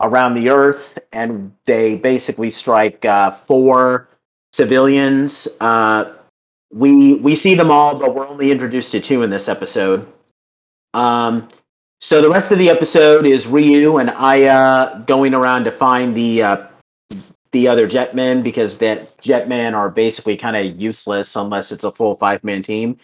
around 0.00 0.34
the 0.34 0.48
Earth, 0.48 0.98
and 1.12 1.52
they 1.66 1.96
basically 1.96 2.50
strike 2.50 3.04
uh, 3.04 3.30
four 3.30 4.08
civilians. 4.52 5.46
Uh, 5.60 6.12
we 6.72 7.16
we 7.16 7.34
see 7.34 7.54
them 7.54 7.70
all, 7.70 7.98
but 7.98 8.14
we're 8.14 8.26
only 8.26 8.50
introduced 8.50 8.92
to 8.92 9.00
two 9.00 9.22
in 9.22 9.30
this 9.30 9.48
episode. 9.48 10.10
Um, 10.94 11.48
so 12.00 12.20
the 12.22 12.30
rest 12.30 12.50
of 12.50 12.58
the 12.58 12.70
episode 12.70 13.26
is 13.26 13.46
Ryu 13.46 13.98
and 13.98 14.10
Aya 14.10 15.04
going 15.06 15.34
around 15.34 15.64
to 15.64 15.70
find 15.70 16.14
the 16.14 16.42
uh, 16.42 16.66
the 17.52 17.68
other 17.68 17.86
Jetmen 17.86 18.42
because 18.42 18.78
that 18.78 19.16
Jetmen 19.18 19.74
are 19.74 19.90
basically 19.90 20.36
kind 20.36 20.56
of 20.56 20.80
useless 20.80 21.36
unless 21.36 21.70
it's 21.70 21.84
a 21.84 21.92
full 21.92 22.16
five 22.16 22.42
man 22.42 22.62
team. 22.62 22.98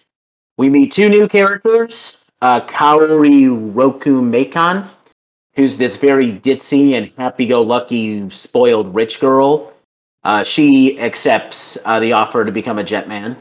We 0.59 0.67
meet 0.69 0.91
two 0.91 1.07
new 1.07 1.29
characters, 1.29 2.17
uh, 2.41 2.59
Kaori 2.59 3.71
Rokumeikan, 3.71 4.85
who's 5.55 5.77
this 5.77 5.95
very 5.95 6.33
ditzy 6.33 6.97
and 6.97 7.09
happy-go-lucky, 7.17 8.29
spoiled 8.31 8.93
rich 8.93 9.21
girl. 9.21 9.71
Uh, 10.25 10.43
she 10.43 10.99
accepts 10.99 11.77
uh, 11.85 12.01
the 12.01 12.11
offer 12.11 12.43
to 12.43 12.51
become 12.51 12.77
a 12.77 12.83
Jetman 12.83 13.37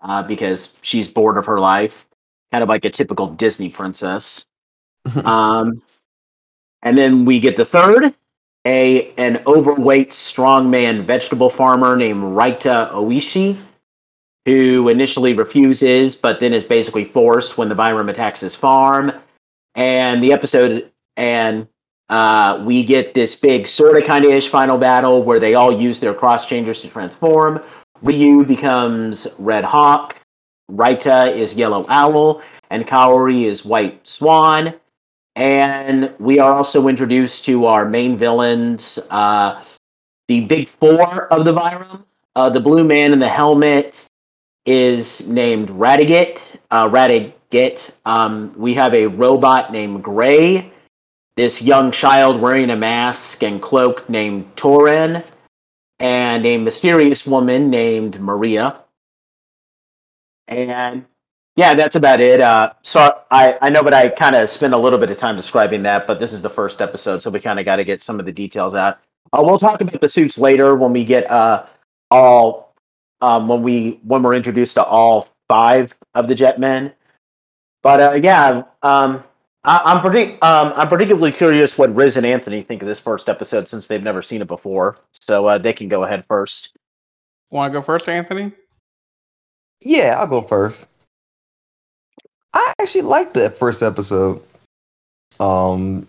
uh, 0.00 0.22
because 0.22 0.78
she's 0.82 1.08
bored 1.08 1.38
of 1.38 1.46
her 1.46 1.58
life. 1.58 2.06
kind 2.52 2.62
of 2.62 2.68
like 2.68 2.84
a 2.84 2.90
typical 2.90 3.26
Disney 3.26 3.68
princess. 3.68 4.46
um, 5.24 5.82
and 6.84 6.96
then 6.96 7.24
we 7.24 7.40
get 7.40 7.56
the 7.56 7.64
third, 7.64 8.14
a 8.64 9.10
an 9.14 9.42
overweight 9.44 10.10
strongman 10.10 11.02
vegetable 11.02 11.50
farmer 11.50 11.96
named 11.96 12.22
Raita 12.22 12.92
Oishi, 12.92 13.69
who 14.50 14.88
initially 14.88 15.32
refuses, 15.32 16.16
but 16.16 16.40
then 16.40 16.52
is 16.52 16.64
basically 16.64 17.04
forced 17.04 17.56
when 17.56 17.68
the 17.68 17.74
Vyram 17.74 18.10
attacks 18.10 18.40
his 18.40 18.54
farm. 18.54 19.12
And 19.76 20.22
the 20.22 20.32
episode 20.32 20.90
and 21.16 21.68
uh, 22.08 22.60
we 22.64 22.84
get 22.84 23.14
this 23.14 23.36
big 23.38 23.68
sort 23.68 23.96
of 23.96 24.04
kind 24.04 24.24
of 24.24 24.32
ish 24.32 24.48
final 24.48 24.76
battle 24.76 25.22
where 25.22 25.38
they 25.38 25.54
all 25.54 25.72
use 25.72 26.00
their 26.00 26.12
cross 26.12 26.48
changers 26.48 26.82
to 26.82 26.88
transform. 26.88 27.62
Ryu 28.02 28.44
becomes 28.44 29.28
Red 29.38 29.64
Hawk, 29.64 30.20
Raita 30.70 31.32
is 31.32 31.54
Yellow 31.54 31.86
Owl, 31.88 32.42
and 32.70 32.86
Kaori 32.86 33.44
is 33.44 33.64
White 33.64 34.06
Swan. 34.06 34.74
And 35.36 36.12
we 36.18 36.40
are 36.40 36.52
also 36.52 36.88
introduced 36.88 37.44
to 37.44 37.66
our 37.66 37.84
main 37.84 38.16
villains, 38.16 38.98
uh, 39.10 39.62
the 40.26 40.44
big 40.46 40.68
four 40.68 41.32
of 41.32 41.44
the 41.44 41.54
Vyram. 41.54 42.04
Uh, 42.36 42.48
the 42.48 42.60
blue 42.60 42.84
man 42.84 43.12
in 43.12 43.18
the 43.18 43.28
helmet 43.28 44.08
is 44.66 45.28
named 45.28 45.68
Radiguet. 45.70 46.56
Uh, 46.70 46.88
Radiguet. 46.88 47.92
Um, 48.04 48.54
we 48.56 48.74
have 48.74 48.94
a 48.94 49.06
robot 49.06 49.72
named 49.72 50.02
Gray. 50.02 50.72
This 51.36 51.62
young 51.62 51.90
child 51.90 52.40
wearing 52.40 52.70
a 52.70 52.76
mask 52.76 53.42
and 53.42 53.62
cloak 53.62 54.08
named 54.08 54.54
Torin. 54.56 55.24
And 55.98 56.46
a 56.46 56.58
mysterious 56.58 57.26
woman 57.26 57.70
named 57.70 58.20
Maria. 58.20 58.80
And 60.48 61.04
yeah, 61.56 61.74
that's 61.74 61.96
about 61.96 62.20
it. 62.20 62.40
Uh, 62.40 62.72
so 62.82 63.20
I, 63.30 63.58
I 63.60 63.68
know, 63.68 63.82
but 63.82 63.92
I 63.92 64.08
kind 64.08 64.34
of 64.34 64.48
spent 64.48 64.72
a 64.72 64.78
little 64.78 64.98
bit 64.98 65.10
of 65.10 65.18
time 65.18 65.36
describing 65.36 65.82
that, 65.82 66.06
but 66.06 66.18
this 66.18 66.32
is 66.32 66.42
the 66.42 66.50
first 66.50 66.80
episode, 66.80 67.20
so 67.20 67.30
we 67.30 67.38
kind 67.38 67.58
of 67.58 67.64
got 67.64 67.76
to 67.76 67.84
get 67.84 68.00
some 68.00 68.18
of 68.18 68.24
the 68.24 68.32
details 68.32 68.74
out. 68.74 68.98
Uh, 69.32 69.42
we'll 69.44 69.58
talk 69.58 69.80
about 69.80 70.00
the 70.00 70.08
suits 70.08 70.38
later 70.38 70.74
when 70.74 70.92
we 70.92 71.04
get 71.04 71.30
uh, 71.30 71.66
all 72.10 72.69
um, 73.20 73.48
when 73.48 73.62
we 73.62 74.00
when 74.04 74.22
we're 74.22 74.34
introduced 74.34 74.74
to 74.74 74.84
all 74.84 75.28
five 75.48 75.94
of 76.14 76.28
the 76.28 76.34
Jetmen. 76.34 76.92
But 77.82 78.00
uh, 78.00 78.12
yeah, 78.22 78.64
um, 78.82 79.24
I, 79.64 79.80
I'm 79.84 80.00
pretty 80.00 80.32
um, 80.42 80.72
I'm 80.76 80.88
particularly 80.88 81.32
curious 81.32 81.78
what 81.78 81.94
Riz 81.94 82.16
and 82.16 82.26
Anthony 82.26 82.62
think 82.62 82.82
of 82.82 82.88
this 82.88 83.00
first 83.00 83.28
episode 83.28 83.68
since 83.68 83.86
they've 83.86 84.02
never 84.02 84.22
seen 84.22 84.42
it 84.42 84.48
before. 84.48 84.98
So 85.12 85.46
uh, 85.46 85.58
they 85.58 85.72
can 85.72 85.88
go 85.88 86.04
ahead 86.04 86.24
first. 86.26 86.76
Want 87.50 87.72
to 87.72 87.78
go 87.78 87.84
first, 87.84 88.08
Anthony? 88.08 88.52
Yeah, 89.82 90.16
I'll 90.18 90.26
go 90.26 90.42
first. 90.42 90.88
I 92.52 92.72
actually 92.80 93.02
liked 93.02 93.34
that 93.34 93.54
first 93.54 93.82
episode. 93.82 94.42
Um, 95.38 96.06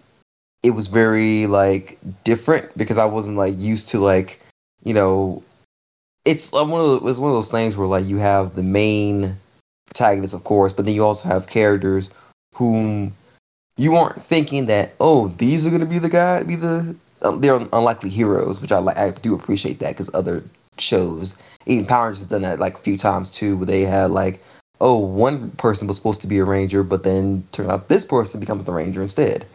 it 0.63 0.71
was 0.71 0.87
very 0.87 1.47
like 1.47 1.97
different 2.23 2.75
because 2.77 2.97
I 2.97 3.05
wasn't 3.05 3.37
like 3.37 3.53
used 3.57 3.89
to 3.89 3.99
like 3.99 4.39
you 4.83 4.93
know, 4.93 5.43
it's 6.25 6.53
uh, 6.53 6.65
one 6.65 6.81
of 6.81 7.03
the, 7.03 7.09
it's 7.09 7.19
one 7.19 7.31
of 7.31 7.37
those 7.37 7.51
things 7.51 7.77
where 7.77 7.87
like 7.87 8.05
you 8.05 8.17
have 8.17 8.55
the 8.55 8.63
main 8.63 9.35
protagonist, 9.87 10.33
of 10.33 10.43
course, 10.43 10.73
but 10.73 10.85
then 10.85 10.95
you 10.95 11.03
also 11.03 11.29
have 11.29 11.47
characters 11.47 12.09
whom 12.55 13.13
you 13.77 13.95
aren't 13.95 14.21
thinking 14.21 14.65
that 14.67 14.93
oh 14.99 15.29
these 15.29 15.65
are 15.65 15.71
gonna 15.71 15.85
be 15.85 15.99
the 15.99 16.09
guy 16.09 16.43
be 16.43 16.55
the 16.55 16.95
um, 17.23 17.41
they're 17.41 17.55
unlikely 17.55 18.09
heroes, 18.09 18.61
which 18.61 18.71
I 18.71 18.79
like 18.79 18.97
I 18.97 19.11
do 19.11 19.35
appreciate 19.35 19.79
that 19.79 19.93
because 19.93 20.13
other 20.13 20.43
shows 20.77 21.37
even 21.65 21.85
Power 21.85 22.05
Rangers 22.05 22.19
has 22.19 22.29
done 22.29 22.41
that 22.41 22.59
like 22.59 22.73
a 22.75 22.79
few 22.79 22.97
times 22.97 23.31
too, 23.31 23.57
where 23.57 23.65
they 23.65 23.81
had 23.81 24.11
like 24.11 24.41
oh, 24.81 24.97
one 24.97 25.51
person 25.51 25.87
was 25.87 25.95
supposed 25.95 26.21
to 26.21 26.27
be 26.27 26.39
a 26.39 26.43
ranger, 26.43 26.83
but 26.83 27.03
then 27.03 27.43
turn 27.51 27.69
out 27.69 27.87
this 27.87 28.03
person 28.03 28.39
becomes 28.39 28.65
the 28.65 28.73
ranger 28.73 29.01
instead. 29.01 29.45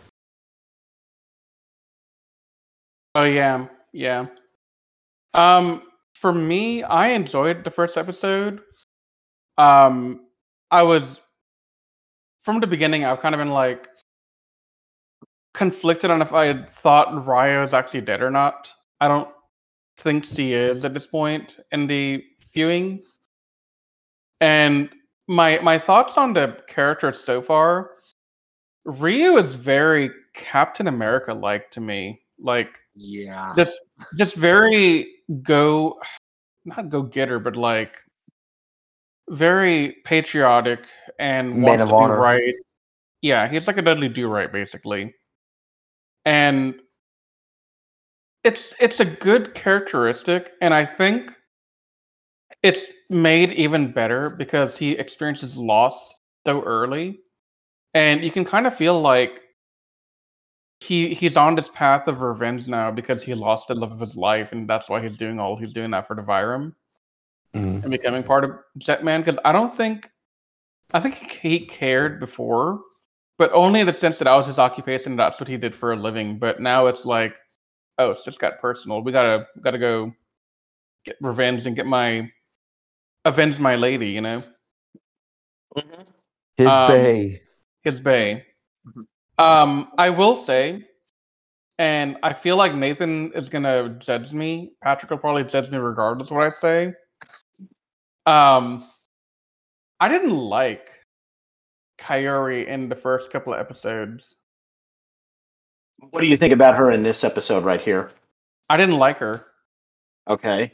Oh 3.16 3.24
yeah, 3.24 3.66
yeah. 3.92 4.26
Um, 5.34 5.82
for 6.20 6.32
me, 6.32 6.82
I 6.82 7.08
enjoyed 7.08 7.64
the 7.64 7.70
first 7.70 7.96
episode. 7.96 8.60
Um, 9.58 10.20
I 10.70 10.82
was 10.82 11.20
from 12.42 12.60
the 12.60 12.66
beginning. 12.66 13.04
I've 13.04 13.20
kind 13.20 13.34
of 13.34 13.38
been 13.38 13.50
like 13.50 13.88
conflicted 15.54 16.10
on 16.10 16.22
if 16.22 16.32
I 16.32 16.46
had 16.46 16.74
thought 16.82 17.26
was 17.26 17.72
actually 17.74 18.02
dead 18.02 18.22
or 18.22 18.30
not. 18.30 18.72
I 19.00 19.08
don't 19.08 19.28
think 19.98 20.24
she 20.24 20.52
is 20.52 20.84
at 20.84 20.94
this 20.94 21.06
point 21.06 21.58
in 21.72 21.86
the 21.86 22.22
viewing. 22.52 23.02
And 24.40 24.90
my 25.28 25.58
my 25.60 25.78
thoughts 25.78 26.16
on 26.16 26.32
the 26.32 26.56
character 26.68 27.12
so 27.12 27.42
far 27.42 27.90
ryu 28.84 29.36
is 29.36 29.54
very 29.54 30.10
captain 30.34 30.86
america 30.86 31.34
like 31.34 31.70
to 31.72 31.80
me 31.80 32.20
like 32.38 32.78
Yeah. 32.94 33.52
just 33.56 33.80
just 34.16 34.36
very 34.36 35.15
go 35.42 35.98
not 36.64 36.88
go 36.90 37.02
getter 37.02 37.38
but 37.38 37.56
like 37.56 37.96
very 39.30 39.96
patriotic 40.04 40.80
and 41.18 41.50
Man 41.50 41.78
wants 41.78 41.84
to 41.84 42.06
do 42.06 42.12
right. 42.12 42.54
Yeah 43.22 43.48
he's 43.48 43.66
like 43.66 43.78
a 43.78 43.82
dudley 43.82 44.08
do 44.08 44.28
right 44.28 44.52
basically. 44.52 45.14
And 46.24 46.80
it's 48.44 48.74
it's 48.78 49.00
a 49.00 49.04
good 49.04 49.54
characteristic 49.54 50.52
and 50.60 50.72
i 50.72 50.84
think 50.86 51.32
it's 52.62 52.86
made 53.10 53.52
even 53.52 53.92
better 53.92 54.30
because 54.30 54.76
he 54.76 54.92
experiences 54.92 55.56
loss 55.56 56.12
so 56.44 56.62
early. 56.62 57.20
And 57.94 58.24
you 58.24 58.30
can 58.30 58.44
kind 58.44 58.66
of 58.66 58.76
feel 58.76 59.00
like 59.00 59.40
he 60.86 61.14
he's 61.14 61.36
on 61.36 61.54
this 61.56 61.68
path 61.70 62.08
of 62.08 62.20
revenge 62.20 62.68
now 62.68 62.90
because 62.90 63.22
he 63.22 63.34
lost 63.34 63.68
the 63.68 63.74
love 63.74 63.92
of 63.92 64.00
his 64.00 64.16
life 64.16 64.52
and 64.52 64.68
that's 64.68 64.88
why 64.88 65.00
he's 65.00 65.16
doing 65.16 65.40
all 65.40 65.56
he's 65.56 65.72
doing 65.72 65.90
that 65.92 66.06
for 66.06 66.16
the 66.16 66.22
Vyram 66.22 66.74
Mhm. 67.54 67.82
and 67.82 67.90
becoming 67.90 68.22
part 68.22 68.44
of 68.44 68.50
Jetman 68.78 69.24
because 69.24 69.38
I 69.44 69.52
don't 69.52 69.76
think 69.76 70.10
I 70.94 71.00
think 71.00 71.16
he 71.16 71.66
cared 71.66 72.20
before, 72.20 72.80
but 73.38 73.52
only 73.52 73.80
in 73.80 73.86
the 73.86 73.92
sense 73.92 74.18
that 74.18 74.28
I 74.28 74.36
was 74.36 74.46
his 74.46 74.58
occupation 74.58 75.12
and 75.12 75.18
that's 75.18 75.40
what 75.40 75.48
he 75.48 75.56
did 75.58 75.74
for 75.74 75.92
a 75.92 75.96
living. 75.96 76.38
But 76.38 76.60
now 76.60 76.86
it's 76.86 77.04
like, 77.04 77.36
oh, 77.98 78.10
it's 78.12 78.24
just 78.24 78.38
got 78.40 78.60
personal. 78.60 79.02
We 79.02 79.12
gotta 79.12 79.46
gotta 79.62 79.78
go 79.78 80.12
get 81.04 81.16
revenge 81.20 81.66
and 81.66 81.76
get 81.76 81.86
my 81.86 82.30
avenge 83.24 83.58
my 83.58 83.76
lady, 83.76 84.08
you 84.10 84.20
know? 84.20 84.42
His 86.56 86.68
Um, 86.68 86.88
bay. 86.88 87.42
His 87.82 88.00
bay. 88.00 88.46
Um, 89.38 89.92
I 89.98 90.10
will 90.10 90.34
say, 90.34 90.86
and 91.78 92.16
I 92.22 92.32
feel 92.32 92.56
like 92.56 92.74
Nathan 92.74 93.32
is 93.34 93.48
gonna 93.48 93.90
judge 93.98 94.32
me. 94.32 94.72
Patrick 94.82 95.10
will 95.10 95.18
probably 95.18 95.44
judge 95.44 95.70
me 95.70 95.78
regardless 95.78 96.30
of 96.30 96.36
what 96.36 96.46
I 96.46 96.60
say. 96.60 96.94
Um, 98.24 98.90
I 100.00 100.08
didn't 100.08 100.36
like 100.36 100.88
Kaori 102.00 102.66
in 102.66 102.88
the 102.88 102.96
first 102.96 103.30
couple 103.30 103.54
of 103.54 103.60
episodes. 103.60 104.36
What 106.10 106.20
do 106.20 106.26
you 106.26 106.36
think 106.36 106.52
about 106.52 106.76
her 106.76 106.90
in 106.90 107.02
this 107.02 107.24
episode 107.24 107.64
right 107.64 107.80
here? 107.80 108.10
I 108.68 108.76
didn't 108.76 108.98
like 108.98 109.18
her. 109.18 109.46
Okay. 110.28 110.72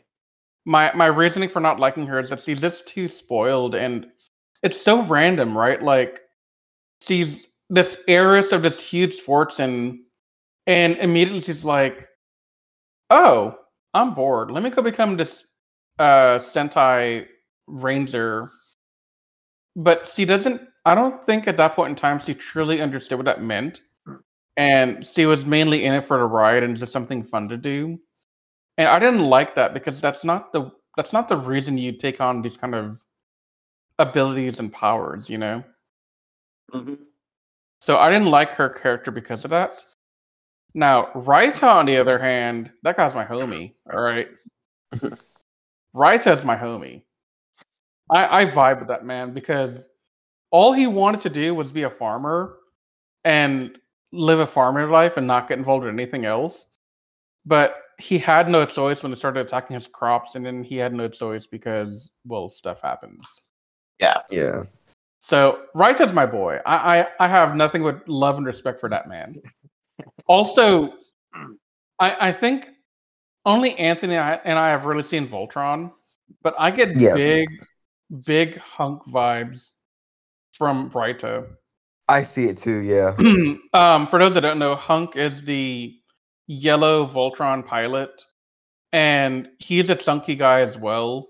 My 0.64 0.92
my 0.94 1.06
reasoning 1.06 1.48
for 1.48 1.60
not 1.60 1.80
liking 1.80 2.06
her 2.06 2.20
is 2.20 2.30
that 2.30 2.40
she's 2.40 2.60
just 2.60 2.86
too 2.86 3.08
spoiled 3.08 3.74
and 3.74 4.06
it's 4.62 4.80
so 4.80 5.04
random, 5.06 5.56
right? 5.56 5.82
Like 5.82 6.20
she's 7.00 7.48
this 7.72 7.98
heiress 8.08 8.52
of 8.52 8.62
this 8.62 8.80
huge 8.80 9.20
fortune 9.22 10.04
and 10.66 10.96
immediately 10.98 11.40
she's 11.40 11.64
like, 11.64 12.08
Oh, 13.10 13.56
I'm 13.94 14.14
bored. 14.14 14.50
Let 14.50 14.62
me 14.62 14.70
go 14.70 14.82
become 14.82 15.16
this 15.16 15.44
uh 15.98 16.38
Sentai 16.38 17.26
Ranger. 17.68 18.50
But 19.76 20.06
she 20.08 20.24
doesn't 20.24 20.62
I 20.86 20.94
don't 20.94 21.24
think 21.26 21.46
at 21.46 21.56
that 21.58 21.74
point 21.76 21.90
in 21.90 21.96
time 21.96 22.18
she 22.20 22.34
truly 22.34 22.80
understood 22.80 23.18
what 23.18 23.26
that 23.26 23.42
meant. 23.42 23.80
And 24.56 25.06
she 25.06 25.26
was 25.26 25.46
mainly 25.46 25.84
in 25.84 25.94
it 25.94 26.06
for 26.06 26.18
the 26.18 26.24
ride 26.24 26.62
and 26.64 26.76
just 26.76 26.92
something 26.92 27.24
fun 27.24 27.48
to 27.50 27.58
do. 27.58 28.00
And 28.78 28.88
I 28.88 28.98
didn't 29.00 29.24
like 29.24 29.54
that 29.56 29.74
because 29.74 30.00
that's 30.00 30.24
not 30.24 30.52
the 30.52 30.72
that's 30.96 31.12
not 31.12 31.28
the 31.28 31.38
reason 31.38 31.78
you 31.78 31.92
take 31.92 32.20
on 32.20 32.42
these 32.42 32.56
kind 32.58 32.74
of 32.74 32.98
abilities 33.98 34.58
and 34.58 34.72
powers, 34.72 35.30
you 35.30 35.38
know? 35.38 35.64
Mhm. 36.72 37.11
So 37.82 37.96
I 37.96 38.12
didn't 38.12 38.28
like 38.28 38.50
her 38.50 38.68
character 38.68 39.10
because 39.10 39.42
of 39.42 39.50
that. 39.50 39.84
Now, 40.72 41.08
Raita, 41.16 41.64
on 41.64 41.84
the 41.84 41.96
other 41.96 42.16
hand, 42.16 42.70
that 42.84 42.96
guy's 42.96 43.12
my 43.12 43.24
homie. 43.24 43.72
All 43.92 44.00
right. 44.00 44.28
Raita's 45.92 46.44
my 46.44 46.54
homie. 46.54 47.02
I, 48.08 48.42
I 48.42 48.46
vibe 48.46 48.78
with 48.78 48.88
that 48.88 49.04
man 49.04 49.34
because 49.34 49.80
all 50.52 50.72
he 50.72 50.86
wanted 50.86 51.22
to 51.22 51.30
do 51.30 51.56
was 51.56 51.72
be 51.72 51.82
a 51.82 51.90
farmer 51.90 52.54
and 53.24 53.76
live 54.12 54.38
a 54.38 54.46
farmer 54.46 54.88
life 54.88 55.16
and 55.16 55.26
not 55.26 55.48
get 55.48 55.58
involved 55.58 55.84
in 55.84 55.98
anything 55.98 56.24
else. 56.24 56.68
But 57.44 57.74
he 57.98 58.16
had 58.16 58.48
no 58.48 58.64
choice 58.64 59.02
when 59.02 59.10
they 59.10 59.18
started 59.18 59.44
attacking 59.44 59.74
his 59.74 59.88
crops, 59.88 60.36
and 60.36 60.46
then 60.46 60.62
he 60.62 60.76
had 60.76 60.94
no 60.94 61.08
choice 61.08 61.46
because, 61.46 62.12
well, 62.24 62.48
stuff 62.48 62.80
happens. 62.80 63.26
Yeah. 63.98 64.18
Yeah. 64.30 64.62
So 65.24 65.60
Raita's 65.76 66.12
my 66.12 66.26
boy. 66.26 66.58
I, 66.66 66.98
I 66.98 67.06
I 67.20 67.28
have 67.28 67.54
nothing 67.54 67.84
but 67.84 68.08
love 68.08 68.38
and 68.38 68.44
respect 68.44 68.80
for 68.80 68.88
that 68.88 69.08
man. 69.08 69.36
also, 70.26 70.94
I 72.00 72.28
I 72.28 72.32
think 72.32 72.66
only 73.46 73.76
Anthony 73.78 74.16
and 74.16 74.58
I, 74.58 74.70
have 74.70 74.84
really 74.84 75.04
seen 75.04 75.28
Voltron, 75.28 75.92
but 76.42 76.54
I 76.58 76.72
get 76.72 76.96
Yes. 76.96 77.14
big 77.14 77.48
big 78.26 78.58
hunk 78.58 79.02
vibes 79.04 79.70
from 80.58 80.90
Raita. 80.90 81.46
I 82.08 82.22
see 82.22 82.46
it 82.46 82.58
too. 82.58 82.80
Yeah. 82.82 83.16
um, 83.72 84.08
for 84.08 84.18
those 84.18 84.34
that 84.34 84.40
don't 84.40 84.58
know, 84.58 84.74
Hunk 84.74 85.14
is 85.14 85.44
the 85.44 85.94
yellow 86.48 87.06
Voltron 87.06 87.64
pilot, 87.64 88.24
and 88.92 89.50
he's 89.60 89.88
a 89.88 89.94
chunky 89.94 90.34
guy 90.34 90.62
as 90.62 90.76
well. 90.76 91.28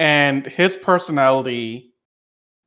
And 0.00 0.44
his 0.44 0.76
personality 0.76 1.92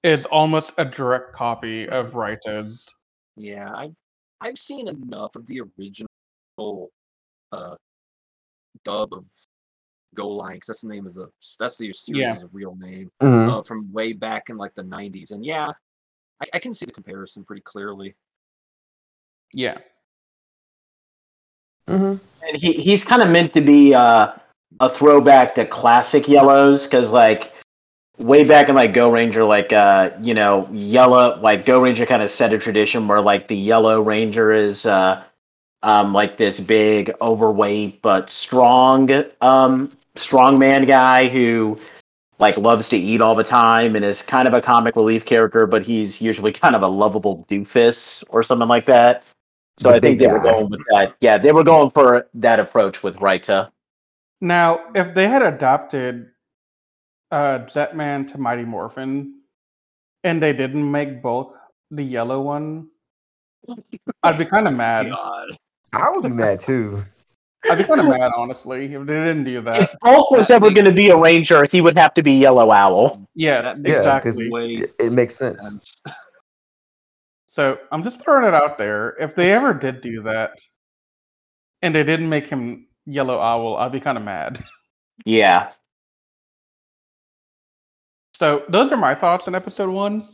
is 0.04 0.26
almost 0.26 0.72
a 0.78 0.86
direct 0.86 1.34
copy 1.34 1.88
of 1.90 2.12
Raita's. 2.14 2.88
Yeah, 3.36 3.72
I've 3.76 3.96
I've 4.42 4.58
seen 4.58 4.88
enough 4.88 5.36
of 5.36 5.46
the 5.48 5.62
original 5.78 6.90
uh 7.52 7.76
dub 8.86 9.14
of 9.14 9.26
GoLion, 10.16 10.54
'cause 10.60 10.68
that's 10.68 10.82
the 10.82 10.88
name 10.88 11.06
of 11.06 11.14
the 11.14 11.30
that's 11.60 11.78
the 11.78 11.92
series' 11.94 12.42
Yeah. 12.42 12.44
real 12.52 12.76
name 12.76 13.12
Mhm. 13.22 13.50
uh, 13.50 13.62
from 13.64 13.92
way 13.92 14.14
back 14.14 14.50
in 14.50 14.58
like 14.58 14.74
the 14.76 14.84
'90s, 14.84 15.32
and 15.32 15.46
yeah, 15.46 15.72
I, 16.42 16.46
I 16.54 16.60
can 16.60 16.74
see 16.74 16.86
the 16.86 16.92
comparison 16.92 17.44
pretty 17.44 17.62
clearly. 17.62 18.16
Yeah. 19.54 19.78
Mhm. 21.88 22.20
And 22.48 22.58
he 22.58 22.74
he's 22.74 23.04
kind 23.04 23.22
of 23.22 23.30
meant 23.30 23.54
to 23.54 23.62
be 23.62 23.94
uh, 23.94 24.34
a 24.80 24.90
throwback 24.90 25.56
to 25.56 25.66
classic 25.66 26.28
yellows 26.28 26.86
because 26.86 27.12
like 27.12 27.52
way 28.20 28.44
back 28.44 28.70
in 28.70 28.76
like 28.76 28.94
Go 28.94 29.12
Ranger, 29.12 29.44
like 29.44 29.74
uh, 29.74 30.12
you 30.22 30.34
know 30.34 30.70
yellow 30.72 31.40
like 31.40 31.66
Go 31.66 31.82
Ranger 31.82 32.06
kind 32.06 32.22
of 32.22 32.30
set 32.30 32.54
a 32.54 32.60
tradition 32.60 33.08
where 33.08 33.22
like 33.22 33.48
the 33.48 33.56
yellow 33.56 34.02
ranger 34.02 34.52
is 34.52 34.86
uh, 34.86 35.24
um, 35.84 36.14
like 36.14 36.38
this 36.38 36.60
big 36.60 37.12
overweight 37.22 38.02
but 38.02 38.30
strong 38.30 39.10
um, 39.42 39.90
strong 40.16 40.60
man 40.60 40.86
guy 40.86 41.28
who 41.28 41.80
like 42.40 42.58
loves 42.58 42.90
to 42.90 42.98
eat 42.98 43.22
all 43.22 43.36
the 43.36 43.44
time 43.44 43.96
and 43.96 44.06
is 44.06 44.22
kind 44.22 44.48
of 44.48 44.54
a 44.54 44.62
comic 44.62 44.96
relief 44.96 45.26
character, 45.26 45.68
but 45.68 45.86
he's 45.86 46.22
usually 46.22 46.54
kind 46.54 46.76
of 46.76 46.82
a 46.82 46.88
lovable 46.88 47.46
doofus 47.50 48.24
or 48.30 48.44
something 48.44 48.68
like 48.68 48.86
that. 48.86 49.26
So 49.78 49.90
The 49.90 49.96
I 49.96 50.00
think 50.00 50.20
big 50.20 50.28
they 50.28 50.34
were 50.34 50.42
going 50.42 50.70
with 50.70 50.82
that. 50.90 51.16
Yeah, 51.22 51.38
they 51.38 51.52
were 51.52 51.64
going 51.64 51.92
for 51.92 52.28
that 52.36 52.60
approach 52.60 53.04
with 53.04 53.18
Raita. 53.18 53.70
Now, 54.42 54.80
if 54.96 55.14
they 55.14 55.28
had 55.28 55.42
adopted 55.42 56.30
uh, 57.32 57.60
Jetman 57.66 58.28
to 58.32 58.38
Mighty 58.38 58.66
Morphin, 58.66 59.42
and 60.24 60.42
they 60.42 60.54
didn't 60.54 60.90
make 60.90 61.22
Bulk 61.22 61.56
the 61.92 62.04
yellow 62.04 62.42
one, 62.42 62.90
I'd 64.24 64.38
be 64.38 64.46
kind 64.46 64.68
of 64.68 64.74
mad. 64.76 65.10
God, 65.10 65.48
I 65.94 66.10
would 66.12 66.24
be 66.24 66.30
mad 66.30 66.60
too. 66.60 67.00
I'd 67.70 67.78
be 67.78 67.84
kind 67.84 68.00
of 68.00 68.08
mad, 68.08 68.32
honestly, 68.38 68.86
if 68.94 69.06
they 69.06 69.14
didn't 69.14 69.44
do 69.44 69.62
that. 69.64 69.82
If 69.82 69.92
that. 69.92 70.00
Bulk 70.02 70.32
was 70.32 70.48
that 70.48 70.56
ever 70.56 70.68
makes- 70.68 70.76
going 70.76 70.86
to 70.86 70.94
be 70.96 71.10
a 71.10 71.18
ranger, 71.18 71.66
he 71.66 71.82
would 71.82 71.98
have 71.98 72.14
to 72.14 72.24
be 72.24 72.32
Yellow 72.34 72.72
Owl. 72.72 73.28
Yes, 73.36 73.78
Yeah, 73.84 73.98
exactly. 73.98 74.50
Way 74.50 74.72
it, 74.72 74.92
it 75.00 75.12
makes 75.14 75.36
sense. 75.36 75.94
So 77.50 77.78
I'm 77.92 78.04
just 78.04 78.22
throwing 78.22 78.46
it 78.48 78.54
out 78.54 78.78
there. 78.78 79.16
If 79.20 79.36
they 79.36 79.52
ever 79.52 79.74
did 79.74 80.02
do 80.02 80.22
that, 80.24 80.52
and 81.82 81.94
they 81.94 82.04
didn't 82.04 82.30
make 82.30 82.48
him 82.48 82.88
Yellow 83.06 83.40
Owl, 83.40 83.76
I'd 83.78 83.92
be 83.92 84.00
kind 84.00 84.18
of 84.18 84.24
mad. 84.24 84.64
Yeah. 85.26 85.72
So 88.40 88.64
those 88.70 88.90
are 88.94 88.98
my 88.98 89.16
thoughts 89.16 89.50
on 89.50 89.56
episode 89.56 89.90
one. 89.90 90.26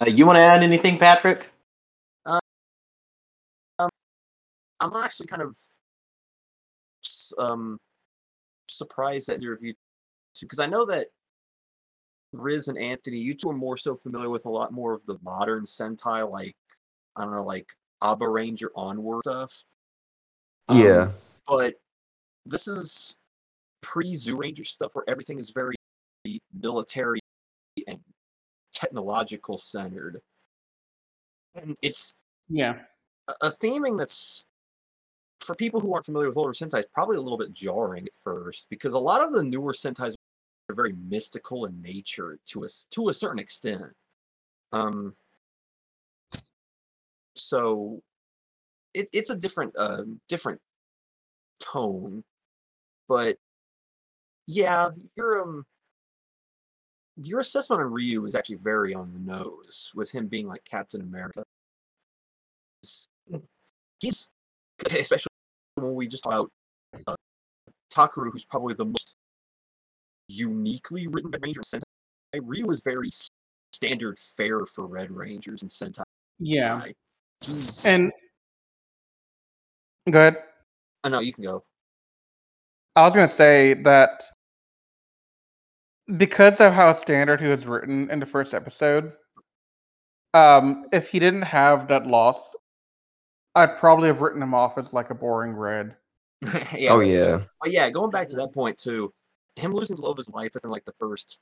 Uh, 0.00 0.06
you 0.12 0.26
want 0.26 0.34
to 0.34 0.40
add 0.40 0.64
anything, 0.64 0.98
Patrick? 0.98 1.52
I'm 4.80 4.94
actually 4.96 5.26
kind 5.28 5.42
of 5.42 5.56
um 7.38 7.78
surprised 8.68 9.28
that 9.28 9.40
your 9.40 9.52
review 9.52 9.74
because 10.40 10.58
I 10.58 10.66
know 10.66 10.84
that 10.86 11.06
Riz 12.32 12.66
and 12.66 12.76
Anthony, 12.76 13.18
you 13.18 13.34
two 13.34 13.50
are 13.50 13.54
more 13.54 13.76
so 13.76 13.94
familiar 13.94 14.30
with 14.30 14.46
a 14.46 14.50
lot 14.50 14.72
more 14.72 14.92
of 14.92 15.06
the 15.06 15.16
modern 15.22 15.64
Sentai, 15.64 16.28
like 16.28 16.56
I 17.14 17.22
don't 17.22 17.32
know, 17.32 17.44
like 17.44 17.68
Abaranger 18.02 18.68
onward 18.74 19.22
stuff. 19.22 19.64
Um, 20.68 20.76
Yeah. 20.76 21.10
but 21.46 21.74
this 22.46 22.66
is 22.66 23.14
pre 23.80 24.14
Zyuranger 24.14 24.66
stuff 24.66 24.94
where 24.94 25.04
everything 25.08 25.38
is 25.38 25.50
very 25.50 25.74
military 26.52 27.20
and 27.86 28.00
technological 28.72 29.58
centered, 29.58 30.20
and 31.54 31.76
it's 31.82 32.14
Yeah. 32.48 32.86
a- 33.28 33.36
a 33.42 33.50
theming 33.50 33.98
that's 33.98 34.44
for 35.40 35.54
people 35.54 35.80
who 35.80 35.94
aren't 35.94 36.04
familiar 36.06 36.28
with 36.28 36.36
older 36.36 36.52
Sentai 36.52 36.80
is 36.80 36.86
probably 36.92 37.16
a 37.16 37.20
little 37.20 37.38
bit 37.38 37.52
jarring 37.52 38.06
at 38.06 38.14
first 38.14 38.68
because 38.68 38.94
a 38.94 38.98
lot 38.98 39.22
of 39.22 39.32
the 39.32 39.42
newer 39.44 39.72
Sentais 39.72 40.14
are 40.68 40.74
very 40.74 40.92
mystical 40.92 41.66
in 41.66 41.80
nature 41.82 42.38
to 42.46 42.64
a 42.64 42.68
to 42.90 43.08
a 43.08 43.14
certain 43.14 43.38
extent. 43.38 43.94
Um, 44.72 45.16
so 47.36 48.02
it, 48.94 49.08
it's 49.12 49.30
a 49.30 49.36
different 49.36 49.76
uh, 49.76 50.04
different 50.28 50.60
tone, 51.60 52.24
but 53.08 53.38
yeah, 54.48 54.88
your 55.16 55.42
um 55.42 55.64
your 57.22 57.38
assessment 57.40 57.80
on 57.80 57.92
Ryu 57.92 58.24
is 58.26 58.34
actually 58.34 58.56
very 58.56 58.94
on 58.94 59.12
the 59.12 59.20
nose 59.20 59.92
with 59.94 60.10
him 60.10 60.26
being 60.26 60.48
like 60.48 60.64
Captain 60.64 61.00
America 61.00 61.42
he's 64.00 64.28
especially 64.90 65.28
when 65.76 65.94
we 65.94 66.06
just 66.06 66.22
talk 66.22 66.32
about 66.32 66.50
uh, 67.06 67.14
Takeru, 67.92 68.30
who's 68.32 68.44
probably 68.44 68.74
the 68.74 68.84
most 68.84 69.14
uniquely 70.28 71.06
written 71.06 71.30
Red 71.30 71.42
Ranger 71.42 71.60
Sentai. 71.60 71.82
Ryu 72.40 72.70
is 72.70 72.80
very 72.80 73.10
standard 73.72 74.18
fare 74.18 74.66
for 74.66 74.86
Red 74.86 75.10
Rangers 75.10 75.62
and 75.62 75.70
Sentai. 75.70 76.02
Yeah. 76.38 76.84
He's, 77.40 77.84
And 77.84 78.12
go 80.10 80.20
ahead. 80.20 80.36
oh 81.04 81.08
no, 81.08 81.20
you 81.20 81.32
can 81.32 81.44
go. 81.44 81.64
I 82.96 83.02
was 83.02 83.14
gonna 83.14 83.28
say 83.28 83.74
that 83.82 84.24
because 86.16 86.60
of 86.60 86.72
how 86.72 86.94
standard 86.94 87.40
he 87.40 87.48
was 87.48 87.66
written 87.66 88.10
in 88.10 88.20
the 88.20 88.26
first 88.26 88.54
episode, 88.54 89.12
um, 90.34 90.86
if 90.92 91.08
he 91.08 91.18
didn't 91.18 91.42
have 91.42 91.88
that 91.88 92.06
loss, 92.06 92.40
I'd 93.54 93.78
probably 93.78 94.08
have 94.08 94.20
written 94.20 94.42
him 94.42 94.54
off 94.54 94.78
as 94.78 94.92
like 94.92 95.10
a 95.10 95.14
boring 95.14 95.52
red. 95.52 95.96
yeah, 96.74 96.92
Oh 96.92 97.00
yeah. 97.00 97.40
But 97.60 97.72
yeah, 97.72 97.90
going 97.90 98.10
back 98.10 98.28
to 98.28 98.36
that 98.36 98.54
point 98.54 98.78
too, 98.78 99.12
him 99.56 99.72
losing 99.72 99.96
the 99.96 100.02
love 100.02 100.12
of 100.12 100.16
his 100.18 100.30
life 100.30 100.52
within 100.54 100.70
like 100.70 100.84
the 100.84 100.92
first 100.92 101.38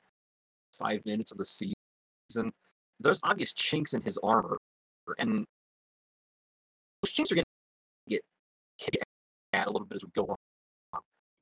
five 0.73 1.05
minutes 1.05 1.31
of 1.31 1.39
the 1.39 1.45
season, 1.45 2.53
there's 2.99 3.21
obvious 3.23 3.53
chinks 3.53 3.93
in 3.93 4.01
his 4.03 4.19
armor, 4.23 4.59
and 5.19 5.45
those 7.03 7.13
chinks 7.13 7.31
are 7.31 7.37
going 7.37 7.45
to 7.45 8.11
get 8.11 8.23
hit 8.79 8.97
at 9.53 9.67
a 9.67 9.71
little 9.71 9.87
bit 9.87 9.97
as 9.97 10.05
we 10.05 10.11
go 10.15 10.27
on. 10.27 10.37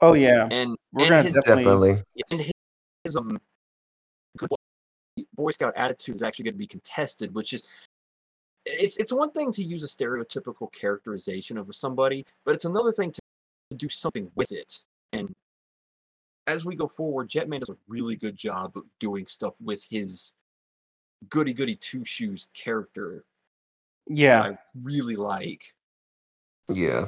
Oh 0.01 0.15
yeah, 0.15 0.49
And 0.51 0.77
we're 0.93 1.05
and 1.05 1.11
gonna 1.11 1.23
his, 1.23 1.35
definitely. 1.35 1.93
Definitely. 1.93 2.05
and 2.31 2.41
his, 3.05 3.13
his 3.13 3.17
um 3.17 3.41
good 4.39 4.49
boy- 4.49 4.57
Boy 5.35 5.51
Scout 5.53 5.75
attitude 5.77 6.17
is 6.17 6.23
actually 6.23 6.45
going 6.45 6.55
to 6.55 6.59
be 6.59 6.67
contested, 6.67 7.35
which 7.35 7.53
is 7.53 7.63
it's 8.67 8.97
it's 8.97 9.13
one 9.13 9.31
thing 9.33 9.53
to 9.53 9.63
use 9.63 9.85
a 9.85 9.87
stereotypical 9.87 10.73
characterization 10.73 11.59
of 11.59 11.75
somebody, 11.75 12.25
but 12.45 12.55
it's 12.55 12.65
another 12.65 12.93
thing 12.93 13.13
to, 13.13 13.21
to 13.71 13.77
do 13.77 13.89
something 13.89 14.31
with 14.35 14.53
it. 14.53 14.81
And 15.13 15.33
as 16.47 16.65
we 16.65 16.75
go 16.77 16.89
forward, 16.89 17.29
Jetman 17.29 17.61
does 17.61 17.71
a 17.71 17.77
really 17.89 18.17
good 18.17 18.37
job 18.37 18.77
of 18.77 18.85
doing 18.99 19.27
stuff 19.27 19.55
with 19.61 19.85
his 19.85 20.33
goody 21.29 21.53
goody 21.55 21.77
two 21.77 22.05
shoes 22.05 22.49
character 22.55 23.25
Yeah, 24.09 24.43
that 24.43 24.51
I 24.53 24.59
really 24.83 25.17
like. 25.17 25.75
Yeah. 26.69 27.07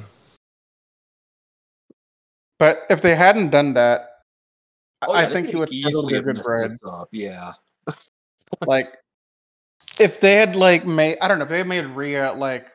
but 2.59 2.79
if 2.89 3.01
they 3.01 3.15
hadn't 3.15 3.49
done 3.51 3.73
that, 3.73 4.01
I- 4.01 4.16
Oh, 5.05 5.13
I 5.13 5.21
yeah, 5.21 5.27
they 5.27 5.33
think 5.33 5.47
could 5.47 5.53
he 5.53 5.59
would 5.59 5.69
still 5.69 5.89
easily 5.89 6.11
be 6.11 6.13
a 6.13 6.17
have 6.17 6.25
good 6.25 6.35
messed 6.37 6.49
red. 6.49 6.71
this 6.71 6.79
up. 6.87 7.09
Yeah. 7.11 7.53
like 8.65 8.97
if 9.99 10.19
they 10.19 10.35
had 10.35 10.55
like 10.55 10.85
made 10.85 11.17
I 11.21 11.27
don't 11.27 11.39
know 11.39 11.43
if 11.43 11.49
they 11.49 11.63
made 11.63 11.85
Rie 11.85 12.29
like 12.31 12.67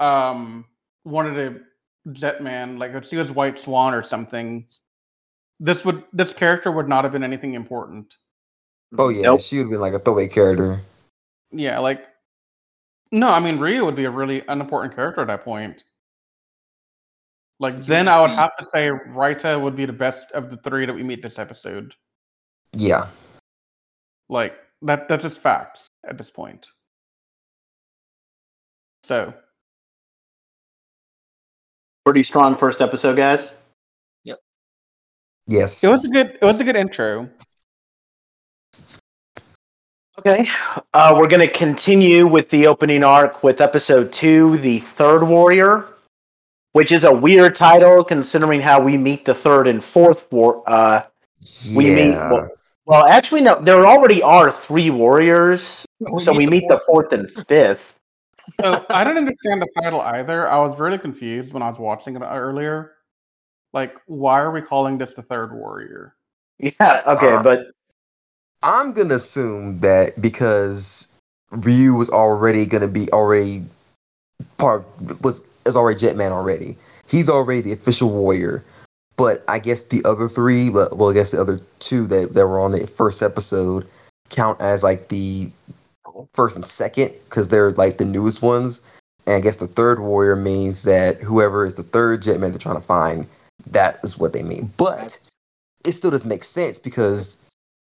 um 0.00 0.64
one 1.02 1.26
of 1.26 1.34
the 1.34 1.62
Jetman 2.08 2.78
like 2.78 2.92
if 2.92 3.06
she 3.06 3.16
was 3.16 3.30
White 3.30 3.58
Swan 3.58 3.94
or 3.94 4.02
something, 4.02 4.66
this 5.58 5.84
would 5.84 6.04
this 6.12 6.32
character 6.32 6.70
would 6.70 6.88
not 6.88 7.04
have 7.04 7.12
been 7.12 7.24
anything 7.24 7.54
important. 7.54 8.14
Oh 8.98 9.08
yeah. 9.08 9.22
Nope. 9.22 9.40
She 9.40 9.56
would 9.56 9.62
have 9.64 9.70
been 9.70 9.80
like 9.80 9.94
a 9.94 9.98
throwaway 9.98 10.28
character. 10.28 10.80
Yeah, 11.50 11.78
like 11.78 12.04
no, 13.10 13.28
I 13.28 13.40
mean 13.40 13.58
Rie 13.58 13.80
would 13.80 13.96
be 13.96 14.04
a 14.04 14.10
really 14.10 14.42
unimportant 14.48 14.94
character 14.94 15.22
at 15.22 15.26
that 15.28 15.44
point. 15.44 15.82
Like 17.60 17.76
She 17.76 17.88
then 17.88 18.08
I 18.08 18.20
would 18.20 18.28
be- 18.28 18.34
have 18.34 18.56
to 18.58 18.66
say 18.72 18.88
Raita 18.90 19.60
would 19.60 19.76
be 19.76 19.86
the 19.86 19.92
best 19.92 20.30
of 20.32 20.50
the 20.50 20.56
three 20.58 20.86
that 20.86 20.94
we 20.94 21.02
meet 21.02 21.22
this 21.22 21.38
episode. 21.38 21.94
Yeah. 22.72 23.06
Like 24.28 24.54
that 24.82 25.08
that's 25.08 25.22
just 25.22 25.38
facts 25.40 25.86
at 26.08 26.18
this 26.18 26.30
point. 26.30 26.66
So 29.04 29.32
Pretty 32.04 32.22
strong 32.22 32.54
first 32.54 32.82
episode, 32.82 33.16
guys. 33.16 33.54
Yep. 34.24 34.38
Yes. 35.46 35.82
it 35.84 35.88
was 35.88 36.04
a 36.04 36.08
good 36.08 36.26
it 36.40 36.44
was 36.44 36.60
a 36.60 36.64
good 36.64 36.76
intro. 36.76 37.30
Okay. 40.18 40.48
Uh, 40.92 41.14
we're 41.18 41.28
going 41.28 41.46
to 41.46 41.52
continue 41.52 42.26
with 42.26 42.48
the 42.50 42.66
opening 42.66 43.02
arc 43.02 43.42
with 43.42 43.60
episode 43.60 44.12
two, 44.12 44.56
The 44.58 44.78
Third 44.78 45.24
Warrior, 45.24 45.86
which 46.74 46.90
is 46.90 47.04
a 47.04 47.12
weird 47.12 47.54
title 47.54 48.02
considering 48.02 48.60
how 48.60 48.80
we 48.80 48.96
meet 48.96 49.24
the 49.24 49.32
third 49.32 49.68
and 49.68 49.82
fourth 49.82 50.30
war. 50.32 50.62
Uh, 50.66 51.02
we 51.76 51.94
meet. 51.94 52.14
Well, 52.14 52.48
well, 52.84 53.06
actually, 53.06 53.40
no, 53.40 53.62
there 53.62 53.86
already 53.86 54.22
are 54.22 54.50
three 54.50 54.90
warriors, 54.90 55.86
so 56.18 56.32
we 56.32 56.46
meet 56.46 56.64
the 56.68 56.80
fourth 56.84 57.12
and 57.12 57.30
fifth. 57.30 57.98
So 58.60 58.84
I 58.90 59.04
didn't 59.04 59.18
understand 59.18 59.62
the 59.62 59.68
title 59.80 60.00
either. 60.00 60.48
I 60.48 60.58
was 60.58 60.78
really 60.78 60.98
confused 60.98 61.54
when 61.54 61.62
I 61.62 61.68
was 61.68 61.78
watching 61.78 62.16
it 62.16 62.22
earlier. 62.22 62.92
Like, 63.72 63.94
why 64.06 64.40
are 64.40 64.50
we 64.50 64.60
calling 64.60 64.98
this 64.98 65.14
the 65.14 65.22
third 65.22 65.54
warrior? 65.54 66.16
Yeah, 66.58 67.02
okay, 67.06 67.34
Uh, 67.34 67.42
but 67.42 67.66
I'm 68.62 68.92
gonna 68.92 69.14
assume 69.14 69.78
that 69.80 70.20
because 70.20 71.18
Ryu 71.50 71.94
was 71.94 72.10
already 72.10 72.66
gonna 72.66 72.88
be 72.88 73.08
already 73.12 73.62
part 74.58 74.84
was 75.22 75.48
is 75.66 75.76
already 75.76 75.98
Jetman 75.98 76.30
already. 76.30 76.76
He's 77.08 77.28
already 77.28 77.60
the 77.60 77.72
official 77.72 78.10
warrior. 78.10 78.64
But 79.16 79.44
I 79.48 79.58
guess 79.60 79.84
the 79.84 80.02
other 80.04 80.28
three, 80.28 80.70
well, 80.70 80.88
well, 80.96 81.10
I 81.10 81.14
guess 81.14 81.30
the 81.30 81.40
other 81.40 81.60
two 81.78 82.06
that, 82.08 82.34
that 82.34 82.46
were 82.48 82.58
on 82.58 82.72
the 82.72 82.86
first 82.86 83.22
episode 83.22 83.86
count 84.30 84.60
as 84.60 84.82
like 84.82 85.08
the 85.08 85.50
first 86.32 86.56
and 86.56 86.66
second 86.66 87.10
because 87.28 87.48
they're 87.48 87.70
like 87.72 87.98
the 87.98 88.04
newest 88.04 88.42
ones. 88.42 89.00
And 89.26 89.36
I 89.36 89.40
guess 89.40 89.56
the 89.58 89.68
third 89.68 90.00
warrior 90.00 90.36
means 90.36 90.82
that 90.82 91.16
whoever 91.18 91.64
is 91.64 91.76
the 91.76 91.82
third 91.82 92.22
Jetman 92.22 92.50
they're 92.50 92.58
trying 92.58 92.74
to 92.74 92.80
find, 92.80 93.26
that 93.70 94.00
is 94.02 94.18
what 94.18 94.32
they 94.32 94.42
mean. 94.42 94.70
But 94.76 95.18
it 95.86 95.92
still 95.92 96.10
doesn't 96.10 96.28
make 96.28 96.44
sense 96.44 96.78
because 96.78 97.46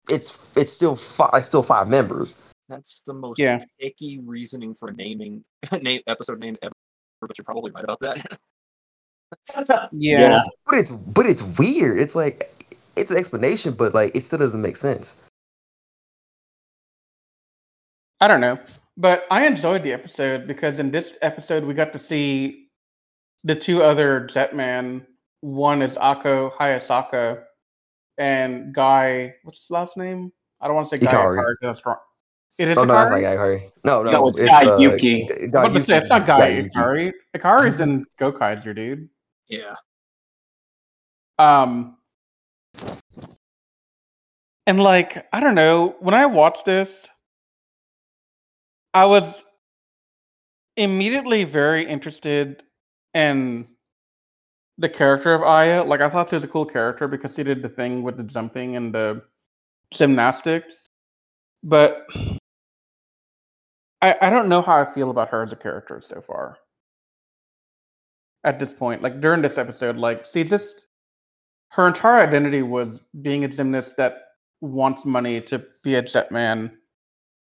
it's 0.09 0.55
it's 0.57 0.71
still 0.71 0.95
five 0.95 1.43
still 1.43 1.63
five 1.63 1.87
members. 1.87 2.41
That's 2.67 3.01
the 3.01 3.13
most 3.13 3.39
Yeah. 3.39 3.63
icky 3.79 4.19
reasoning 4.19 4.73
for 4.73 4.91
naming 4.91 5.43
name 5.81 6.01
episode 6.07 6.39
name 6.39 6.57
ever, 6.61 6.73
but 7.21 7.37
you're 7.37 7.45
probably 7.45 7.71
right 7.71 7.83
about 7.83 7.99
that. 8.01 8.39
Yeah. 9.91 10.43
But 10.65 10.75
it's 10.75 10.91
but 10.91 11.25
it's 11.25 11.57
weird. 11.59 11.99
It's 11.99 12.15
like 12.15 12.43
it's 12.95 13.11
an 13.11 13.17
explanation, 13.17 13.73
but 13.77 13.93
like 13.93 14.15
it 14.15 14.21
still 14.21 14.39
doesn't 14.39 14.61
make 14.61 14.77
sense. 14.77 15.27
I 18.21 18.27
don't 18.27 18.41
know. 18.41 18.57
But 18.97 19.23
I 19.29 19.45
enjoyed 19.45 19.83
the 19.83 19.91
episode 19.91 20.47
because 20.47 20.79
in 20.79 20.91
this 20.91 21.13
episode 21.21 21.65
we 21.65 21.73
got 21.73 21.91
to 21.93 21.99
see 21.99 22.69
the 23.43 23.55
two 23.55 23.83
other 23.83 24.27
Jetman. 24.31 25.05
One 25.41 25.81
is 25.81 25.97
Ako 25.97 26.51
Hayasaka 26.57 27.43
and 28.17 28.73
Guy 28.73 29.35
what's 29.43 29.59
his 29.59 29.69
last 29.69 29.97
name? 29.97 30.31
I 30.61 30.67
don't 30.67 30.75
want 30.75 30.89
to 30.89 30.97
say 30.97 31.05
Guy 31.05 31.11
Ikari. 31.11 31.37
Ikari, 31.37 31.55
that's 31.61 31.85
wrong. 31.85 31.97
It 32.57 32.69
is 32.69 32.77
Oh 32.77 32.85
no, 32.85 32.93
that's 32.93 33.11
not 33.11 33.19
Guy 33.19 33.35
Ikari. 33.35 33.71
No, 33.83 34.03
no, 34.03 34.11
No, 34.11 34.27
it's 34.29 34.39
Guy 34.39 34.65
uh, 34.65 34.77
Yuki. 34.77 35.23
I 35.23 35.47
Guy 35.47 35.63
was 35.63 35.73
about 35.73 35.73
to 35.73 35.79
say, 35.87 35.97
it's 35.97 36.09
not 36.09 36.25
Guy 36.25 36.47
Yuki. 36.47 36.69
Ikari. 36.69 37.11
Ikari's 37.35 37.79
in 37.81 38.05
Gokaiger, 38.19 38.75
dude. 38.75 39.09
yeah. 39.49 39.75
Um, 41.37 41.97
and 44.65 44.79
like 44.79 45.25
I 45.33 45.41
don't 45.41 45.55
know, 45.55 45.95
when 45.99 46.13
I 46.13 46.25
watched 46.25 46.65
this, 46.65 47.07
I 48.93 49.05
was 49.05 49.43
immediately 50.77 51.43
very 51.43 51.85
interested 51.85 52.63
in 53.13 53.67
the 54.77 54.89
character 54.89 55.33
of 55.33 55.41
Aya. 55.41 55.83
Like 55.83 55.99
I 55.99 56.09
thought 56.09 56.29
she 56.29 56.35
was 56.35 56.43
a 56.45 56.47
cool 56.49 56.65
character 56.65 57.07
because 57.09 57.35
she 57.35 57.43
did 57.43 57.61
the 57.61 57.69
thing 57.69 58.01
with 58.01 58.15
the 58.15 58.23
jumping 58.23 58.77
and 58.77 58.93
the 58.93 59.21
gymnastics, 59.91 60.87
but 61.63 62.07
I 64.01 64.15
I 64.21 64.29
don't 64.29 64.49
know 64.49 64.61
how 64.61 64.81
I 64.81 64.93
feel 64.93 65.09
about 65.09 65.29
her 65.29 65.43
as 65.43 65.51
a 65.51 65.55
character 65.55 66.01
so 66.03 66.21
far. 66.21 66.57
At 68.43 68.59
this 68.59 68.73
point, 68.73 69.01
like 69.01 69.21
during 69.21 69.41
this 69.41 69.57
episode, 69.57 69.97
like 69.97 70.25
she 70.25 70.43
just 70.43 70.87
her 71.69 71.87
entire 71.87 72.27
identity 72.27 72.61
was 72.61 73.01
being 73.21 73.43
a 73.43 73.47
gymnast 73.47 73.97
that 73.97 74.13
wants 74.61 75.05
money 75.05 75.41
to 75.41 75.65
be 75.83 75.95
a 75.95 76.01
jet 76.01 76.31
man. 76.31 76.77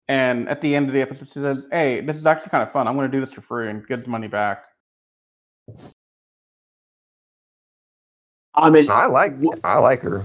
And 0.10 0.47
at 0.50 0.62
the 0.62 0.76
end 0.76 0.88
of 0.88 0.93
the 0.93 1.02
episode, 1.02 1.28
she 1.28 1.34
says, 1.34 1.67
"Hey, 1.71 2.02
this 2.02 2.15
is 2.17 2.26
actually 2.26 2.50
kind 2.52 2.63
of 2.63 2.71
fun. 2.71 2.88
I'm 2.88 2.95
going 2.95 3.12
to 3.12 3.17
do 3.17 3.23
this 3.23 3.34
for 3.34 3.41
free," 3.41 3.69
and 3.69 3.86
gives 3.88 4.08
money 4.08 4.28
back. 4.28 4.63
I 8.56 8.69
mean, 8.69 8.88
I 8.89 9.08
like 9.08 9.34
I 9.63 9.78
like 9.80 10.02
her. 10.02 10.23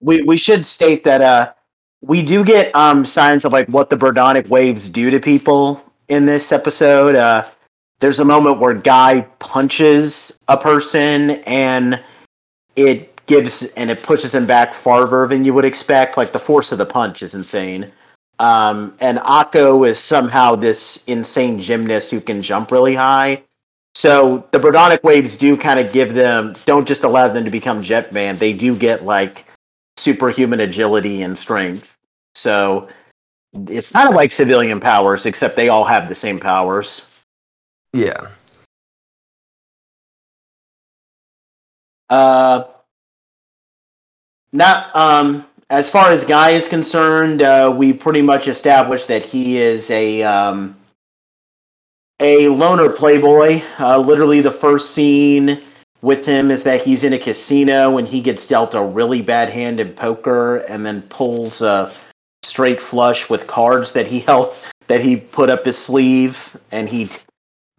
we 0.00 0.22
we 0.22 0.36
should 0.36 0.64
state 0.64 1.04
that 1.04 1.20
uh 1.20 1.52
we 2.00 2.22
do 2.22 2.44
get 2.44 2.74
um 2.74 3.04
signs 3.04 3.44
of 3.44 3.52
like 3.52 3.68
what 3.68 3.90
the 3.90 3.96
Birdonic 3.96 4.48
waves 4.48 4.88
do 4.90 5.10
to 5.10 5.20
people 5.20 5.84
in 6.08 6.26
this 6.26 6.52
episode. 6.52 7.14
Uh 7.14 7.44
there's 8.00 8.20
a 8.20 8.24
moment 8.24 8.60
where 8.60 8.74
Guy 8.74 9.22
punches 9.40 10.38
a 10.46 10.56
person 10.56 11.30
and 11.46 12.00
it 12.76 13.26
gives 13.26 13.64
and 13.72 13.90
it 13.90 14.02
pushes 14.02 14.34
him 14.34 14.46
back 14.46 14.72
farther 14.72 15.26
than 15.26 15.44
you 15.44 15.52
would 15.52 15.64
expect. 15.64 16.16
Like 16.16 16.30
the 16.30 16.38
force 16.38 16.70
of 16.70 16.78
the 16.78 16.86
punch 16.86 17.22
is 17.22 17.34
insane. 17.34 17.92
Um 18.38 18.94
and 19.00 19.18
Ako 19.18 19.84
is 19.84 19.98
somehow 19.98 20.54
this 20.54 21.02
insane 21.06 21.58
gymnast 21.58 22.12
who 22.12 22.20
can 22.20 22.42
jump 22.42 22.70
really 22.70 22.94
high. 22.94 23.42
So 23.96 24.46
the 24.52 24.60
Birdonic 24.60 25.02
waves 25.02 25.36
do 25.36 25.56
kind 25.56 25.80
of 25.80 25.92
give 25.92 26.14
them 26.14 26.54
don't 26.64 26.86
just 26.86 27.02
allow 27.02 27.26
them 27.26 27.44
to 27.44 27.50
become 27.50 27.82
Jetman, 27.82 28.38
they 28.38 28.52
do 28.52 28.76
get 28.76 29.04
like 29.04 29.47
superhuman 29.98 30.60
agility 30.60 31.22
and 31.22 31.36
strength. 31.36 31.96
So 32.34 32.88
it's 33.52 33.92
kind 33.92 34.08
of 34.08 34.14
like 34.14 34.30
civilian 34.30 34.80
powers, 34.80 35.26
except 35.26 35.56
they 35.56 35.68
all 35.68 35.84
have 35.84 36.08
the 36.08 36.14
same 36.14 36.38
powers. 36.38 37.04
Yeah. 37.92 38.28
Uh, 42.10 42.64
not 44.52 44.94
um, 44.96 45.44
as 45.70 45.90
far 45.90 46.10
as 46.10 46.24
Guy 46.24 46.50
is 46.50 46.68
concerned, 46.68 47.42
uh, 47.42 47.74
we 47.76 47.92
pretty 47.92 48.22
much 48.22 48.48
established 48.48 49.08
that 49.08 49.24
he 49.24 49.58
is 49.58 49.90
a 49.90 50.22
um, 50.22 50.76
a 52.20 52.48
loner 52.48 52.88
playboy. 52.88 53.62
Uh, 53.78 53.98
literally, 53.98 54.40
the 54.40 54.50
first 54.50 54.94
scene 54.94 55.60
with 56.00 56.26
him 56.26 56.50
is 56.50 56.62
that 56.64 56.82
he's 56.82 57.04
in 57.04 57.12
a 57.12 57.18
casino 57.18 57.98
and 57.98 58.06
he 58.06 58.20
gets 58.20 58.46
dealt 58.46 58.74
a 58.74 58.82
really 58.82 59.22
bad 59.22 59.48
hand 59.48 59.80
in 59.80 59.92
poker, 59.92 60.58
and 60.58 60.86
then 60.86 61.02
pulls 61.02 61.62
a 61.62 61.92
straight 62.44 62.80
flush 62.80 63.28
with 63.28 63.46
cards 63.46 63.92
that 63.92 64.06
he 64.06 64.20
held 64.28 64.54
that 64.86 65.00
he 65.02 65.16
put 65.16 65.50
up 65.50 65.64
his 65.64 65.76
sleeve, 65.76 66.56
and 66.72 66.88
he 66.88 67.08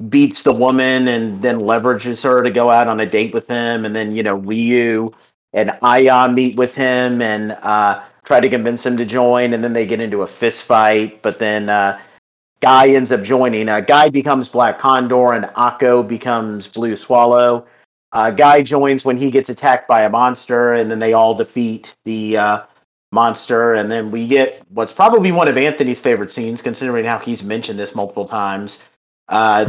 beats 0.10 0.43
the 0.43 0.53
woman 0.53 1.10
and 1.10 1.41
then 1.41 1.58
leverages 1.58 2.23
her 2.23 2.41
to 2.41 2.49
go 2.49 2.71
out 2.71 2.88
on 2.88 2.99
a 2.99 3.05
date 3.05 3.34
with 3.34 3.47
him. 3.47 3.86
And 3.86 3.95
then 3.95 4.15
you 4.15 4.23
know 4.23 4.36
Ryu 4.36 5.12
and 5.53 5.77
Aya 5.82 6.29
meet 6.29 6.55
with 6.55 6.75
him 6.75 7.21
and 7.21 7.51
uh, 7.51 8.03
try 8.23 8.39
to 8.39 8.49
convince 8.49 8.86
him 8.86 8.97
to 8.97 9.05
join. 9.05 9.53
And 9.53 9.63
then 9.63 9.73
they 9.73 9.86
get 9.86 9.99
into 9.99 10.21
a 10.21 10.27
fist 10.27 10.65
fight 10.65 11.21
but 11.21 11.39
then 11.39 11.69
uh, 11.69 11.99
Guy 12.62 12.89
ends 12.89 13.12
up 13.12 13.23
joining. 13.23 13.69
Uh, 13.69 13.79
Guy 13.82 14.10
becomes 14.10 14.49
Black 14.49 14.79
Condor 14.79 15.34
and 15.34 15.45
Ako 15.55 16.03
becomes 16.03 16.67
Blue 16.67 16.95
Swallow 16.95 17.65
uh, 18.12 18.32
Guy 18.32 18.62
joins 18.62 19.06
when 19.06 19.17
he 19.17 19.32
gets 19.32 19.50
attacked 19.50 19.88
by 19.88 20.02
a 20.02 20.10
monster 20.10 20.74
and 20.74 20.89
then 20.89 21.00
they 21.00 21.13
all 21.13 21.36
defeat 21.36 21.95
the 22.05 22.38
uh, 22.38 22.64
monster. 23.12 23.74
And 23.74 23.91
then 23.91 24.12
we 24.12 24.28
get 24.28 24.64
what's 24.70 24.93
probably 24.93 25.32
one 25.32 25.47
of 25.47 25.57
Anthony's 25.57 25.99
favorite 25.99 26.32
scenes 26.32 26.62
considering 26.62 27.05
how 27.05 27.20
he's 27.20 27.43
mentioned 27.43 27.78
this 27.78 27.95
multiple 27.95 28.26
times. 28.26 28.86
Uh, 29.28 29.66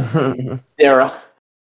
they're 0.77 1.11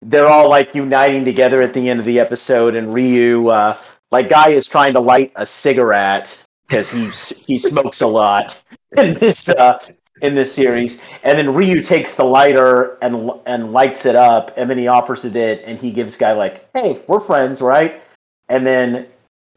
they're 0.03 0.29
all 0.29 0.49
like 0.49 0.74
uniting 0.74 1.24
together 1.24 1.62
at 1.62 1.72
the 1.72 1.89
end 1.89 1.99
of 1.99 2.07
the 2.07 2.20
episode, 2.20 2.74
and 2.74 2.93
Ryu, 2.93 3.49
uh, 3.49 3.77
like 4.11 4.29
Guy, 4.29 4.51
is 4.51 4.68
trying 4.68 4.93
to 4.93 5.01
light 5.01 5.33
a 5.37 5.47
cigarette 5.47 6.45
because 6.68 6.91
he 6.91 7.07
he 7.43 7.59
smokes 7.59 8.03
a 8.03 8.07
lot. 8.07 8.62
In 8.99 9.14
this 9.14 9.49
uh, 9.49 9.79
in 10.23 10.35
this 10.35 10.55
series, 10.55 11.03
and 11.23 11.39
then 11.39 11.55
Ryu 11.55 11.83
takes 11.83 12.17
the 12.17 12.25
lighter 12.25 12.97
and 13.03 13.31
and 13.47 13.73
lights 13.73 14.07
it 14.07 14.17
up, 14.17 14.53
and 14.57 14.69
then 14.71 14.79
he 14.79 14.89
offers 14.89 15.25
it, 15.25 15.37
it 15.37 15.62
and 15.67 15.79
he 15.79 15.93
gives 15.93 16.17
Guy 16.17 16.33
like, 16.33 16.69
"Hey, 16.75 17.03
we're 17.07 17.21
friends, 17.21 17.61
right?" 17.61 18.03
And 18.49 18.67
then 18.67 19.07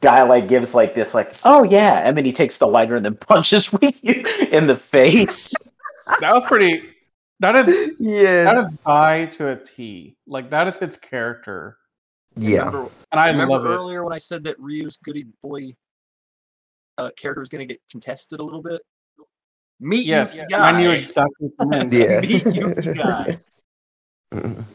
Guy 0.02 0.24
like 0.24 0.48
gives 0.48 0.76
like 0.76 0.96
this 0.96 1.14
like, 1.14 1.34
"Oh 1.46 1.64
yeah," 1.64 2.08
and 2.08 2.18
then 2.18 2.26
he 2.26 2.34
takes 2.34 2.58
the 2.58 2.68
lighter 2.68 2.96
and 2.96 3.06
then 3.06 3.16
punches 3.28 3.72
Ryu 3.74 3.92
in 4.52 4.68
the 4.68 4.76
face. 4.76 5.54
That 6.22 6.34
was 6.34 6.48
pretty. 6.48 6.82
That 7.40 7.56
is 7.56 7.68
that 7.68 7.96
yes. 8.00 8.66
is 8.72 8.78
Guy 8.86 9.26
to 9.26 9.50
a 9.50 9.56
T. 9.56 10.18
Like 10.28 10.50
that 10.50 10.68
is 10.68 10.76
his 10.76 10.98
character, 10.98 11.78
Yeah. 12.36 12.66
Remember, 12.66 12.90
and 13.12 13.20
I 13.22 13.28
remember 13.28 13.54
love 13.54 13.66
it. 13.66 13.70
earlier 13.70 14.04
when 14.04 14.14
I 14.14 14.18
said 14.18 14.44
that 14.44 14.60
Ryu's 14.60 14.98
goody 14.98 15.26
boy 15.42 15.74
uh, 16.98 17.12
character 17.18 17.42
is 17.42 17.50
going 17.50 17.66
to 17.66 17.74
get 17.74 17.82
contested 17.90 18.40
a 18.40 18.44
little 18.44 18.62
bit? 18.62 18.82
Meet 19.80 20.06
Yes, 20.08 20.36
you 20.36 20.44
I 20.58 20.72
knew 20.80 20.90
guys. 20.90 21.10
exactly 21.10 21.50
what 21.56 21.66
you 21.66 21.68
meant. 21.70 21.94
Yeah. 22.00 22.22
Meet 22.22 22.46
you 22.86 22.94
guys. 22.96 23.44
Mhm. 24.34 24.64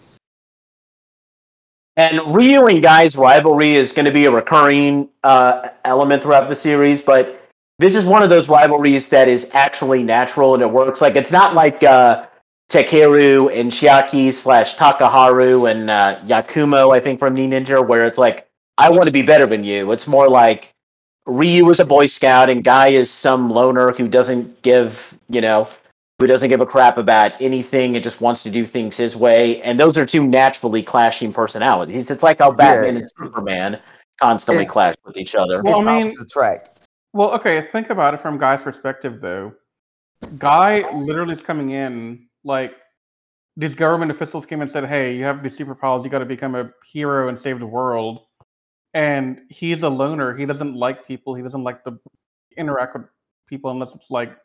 And 1.96 2.34
Ryu 2.34 2.66
and 2.66 2.82
Guy's 2.82 3.14
rivalry 3.16 3.76
is 3.76 3.92
going 3.92 4.06
to 4.06 4.10
be 4.10 4.24
a 4.24 4.30
recurring 4.32 5.08
uh, 5.22 5.68
element 5.84 6.24
throughout 6.24 6.48
the 6.48 6.56
series, 6.56 7.00
but 7.00 7.40
this 7.78 7.94
is 7.94 8.04
one 8.04 8.24
of 8.24 8.30
those 8.30 8.48
rivalries 8.48 9.10
that 9.10 9.28
is 9.28 9.48
actually 9.54 10.02
natural 10.02 10.54
and 10.54 10.62
it 10.64 10.70
works. 10.72 11.00
Like 11.00 11.14
it's 11.14 11.30
not 11.30 11.54
like 11.54 11.84
uh, 11.84 12.26
Takeru 12.68 13.48
and 13.56 13.70
Chiaki 13.70 14.32
slash 14.32 14.74
Takaharu 14.74 15.70
and 15.70 15.88
uh, 15.88 16.18
Yakumo, 16.26 16.92
I 16.92 16.98
think 16.98 17.20
from 17.20 17.34
Ni 17.34 17.46
Ninninger, 17.46 17.86
where 17.86 18.04
it's 18.06 18.18
like 18.18 18.48
I 18.76 18.90
want 18.90 19.04
to 19.04 19.12
be 19.12 19.22
better 19.22 19.46
than 19.46 19.62
you. 19.62 19.92
It's 19.92 20.08
more 20.08 20.28
like 20.28 20.73
Ryu 21.26 21.68
is 21.70 21.80
a 21.80 21.84
Boy 21.86 22.06
Scout 22.06 22.50
and 22.50 22.62
Guy 22.62 22.88
is 22.88 23.10
some 23.10 23.50
loner 23.50 23.92
who 23.92 24.08
doesn't 24.08 24.62
give, 24.62 25.18
you 25.28 25.40
know, 25.40 25.68
who 26.18 26.26
doesn't 26.26 26.48
give 26.48 26.60
a 26.60 26.66
crap 26.66 26.98
about 26.98 27.32
anything 27.40 27.96
and 27.96 28.04
just 28.04 28.20
wants 28.20 28.42
to 28.42 28.50
do 28.50 28.66
things 28.66 28.96
his 28.96 29.16
way. 29.16 29.60
And 29.62 29.80
those 29.80 29.96
are 29.96 30.06
two 30.06 30.26
naturally 30.26 30.82
clashing 30.82 31.32
personalities. 31.32 32.10
It's 32.10 32.22
like 32.22 32.38
how 32.40 32.52
Batman 32.52 32.98
and 32.98 33.08
Superman 33.18 33.80
constantly 34.20 34.64
It's- 34.64 34.72
clash 34.72 34.94
with 35.04 35.16
each 35.16 35.34
other. 35.34 35.62
Well, 35.64 35.80
it's 35.80 35.88
I 35.88 35.98
mean- 35.98 36.08
attract. 36.22 36.70
Well, 37.14 37.30
okay, 37.34 37.68
think 37.72 37.90
about 37.90 38.14
it 38.14 38.20
from 38.20 38.38
Guy's 38.38 38.62
perspective, 38.62 39.20
though. 39.20 39.52
Guy 40.38 40.90
literally 40.92 41.34
is 41.34 41.40
coming 41.42 41.70
in 41.70 42.26
like 42.44 42.74
these 43.56 43.74
government 43.74 44.10
officials 44.10 44.44
came 44.46 44.62
and 44.62 44.70
said, 44.70 44.84
"Hey, 44.84 45.14
you 45.14 45.24
have 45.24 45.42
these 45.42 45.56
superpowers. 45.56 46.02
You 46.02 46.10
got 46.10 46.18
to 46.20 46.24
become 46.24 46.54
a 46.56 46.70
hero 46.84 47.28
and 47.28 47.38
save 47.38 47.60
the 47.60 47.66
world." 47.66 48.26
And 48.94 49.40
he's 49.50 49.82
a 49.82 49.88
loner. 49.88 50.34
He 50.36 50.46
doesn't 50.46 50.76
like 50.76 51.06
people. 51.06 51.34
He 51.34 51.42
doesn't 51.42 51.64
like 51.64 51.84
to 51.84 51.98
interact 52.56 52.94
with 52.96 53.06
people 53.48 53.70
unless 53.70 53.94
it's 53.94 54.10
like 54.10 54.36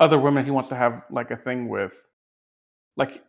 other 0.00 0.18
women 0.18 0.44
he 0.44 0.50
wants 0.50 0.70
to 0.70 0.76
have 0.76 1.02
like 1.10 1.30
a 1.30 1.36
thing 1.36 1.68
with. 1.68 1.92
Like 2.96 3.22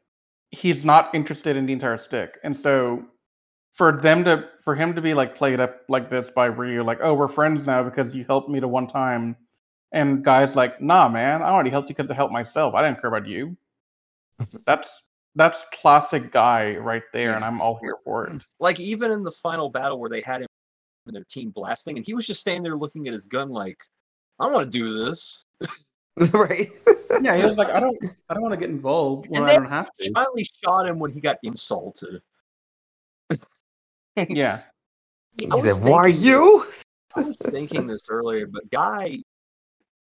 he's 0.52 0.86
not 0.86 1.14
interested 1.14 1.58
in 1.58 1.66
the 1.66 1.74
entire 1.74 1.98
stick, 1.98 2.38
and 2.44 2.58
so 2.58 3.06
for 3.76 4.00
them 4.02 4.24
to 4.26 4.46
for 4.64 4.76
him 4.76 4.96
to 4.96 5.02
be 5.02 5.14
like 5.14 5.38
played 5.38 5.60
up 5.60 5.82
like 5.90 6.10
this 6.10 6.30
by 6.30 6.46
Ryu, 6.48 6.84
like, 6.84 7.00
oh, 7.02 7.14
we're 7.14 7.28
friends 7.30 7.66
now 7.66 7.84
because 7.84 8.16
you 8.16 8.26
helped 8.26 8.50
me 8.50 8.60
to 8.60 8.68
one 8.68 8.88
time, 8.88 9.36
and 9.92 10.24
guys 10.24 10.56
like, 10.56 10.82
nah, 10.82 11.10
man, 11.10 11.42
I 11.42 11.50
already 11.50 11.70
helped 11.72 11.90
you 11.90 11.96
because 11.96 12.10
I 12.12 12.16
helped 12.16 12.34
myself. 12.34 12.74
I 12.76 12.86
didn't 12.88 13.02
care 13.02 13.10
about 13.14 13.28
you. 13.28 13.58
that's 14.66 15.04
that's 15.36 15.60
classic 15.74 16.32
guy 16.32 16.76
right 16.78 17.04
there, 17.14 17.34
and 17.34 17.44
I'm 17.44 17.62
all 17.62 17.78
here 17.82 17.98
for 18.04 18.28
it. 18.28 18.42
Like 18.60 18.80
even 18.80 19.12
in 19.12 19.24
the 19.24 19.32
final 19.32 19.70
battle 19.70 20.00
where 20.00 20.10
they 20.10 20.22
had 20.22 20.42
him 20.42 20.48
and 21.08 21.16
their 21.16 21.26
team 21.26 21.50
blasting, 21.52 21.98
and 21.98 22.06
he 22.06 22.14
was 22.14 22.26
just 22.26 22.40
standing 22.42 22.64
there 22.64 22.78
looking 22.78 23.08
at 23.08 23.14
his 23.14 23.26
gun 23.26 23.50
like, 23.50 23.84
I 24.40 24.48
want 24.48 24.72
to 24.72 24.78
do 24.78 25.06
this. 25.06 25.44
right? 26.34 26.62
Yeah, 27.22 27.38
he 27.38 27.46
was 27.48 27.58
like, 27.58 27.70
I 27.70 27.76
don't, 27.80 27.98
I 28.30 28.34
don't 28.34 28.42
want 28.44 28.54
to 28.54 28.60
get 28.60 28.70
involved 28.70 29.28
when 29.30 29.42
And 29.44 29.52
I 29.52 29.56
don't 29.56 29.70
have 29.70 29.90
She 30.00 30.08
to. 30.08 30.14
finally 30.14 30.48
shot 30.64 30.88
him 30.88 31.00
when 31.00 31.12
he 31.12 31.20
got 31.20 31.38
insulted. 31.44 32.22
Yeah, 34.30 34.62
He 35.38 35.50
said, 35.50 35.84
"Why 35.84 36.06
thinking- 36.12 36.26
you?" 36.26 36.64
I 37.18 37.22
was 37.24 37.38
thinking 37.38 37.86
this 37.88 38.08
earlier, 38.10 38.48
but 38.48 38.70
Guy 38.72 39.20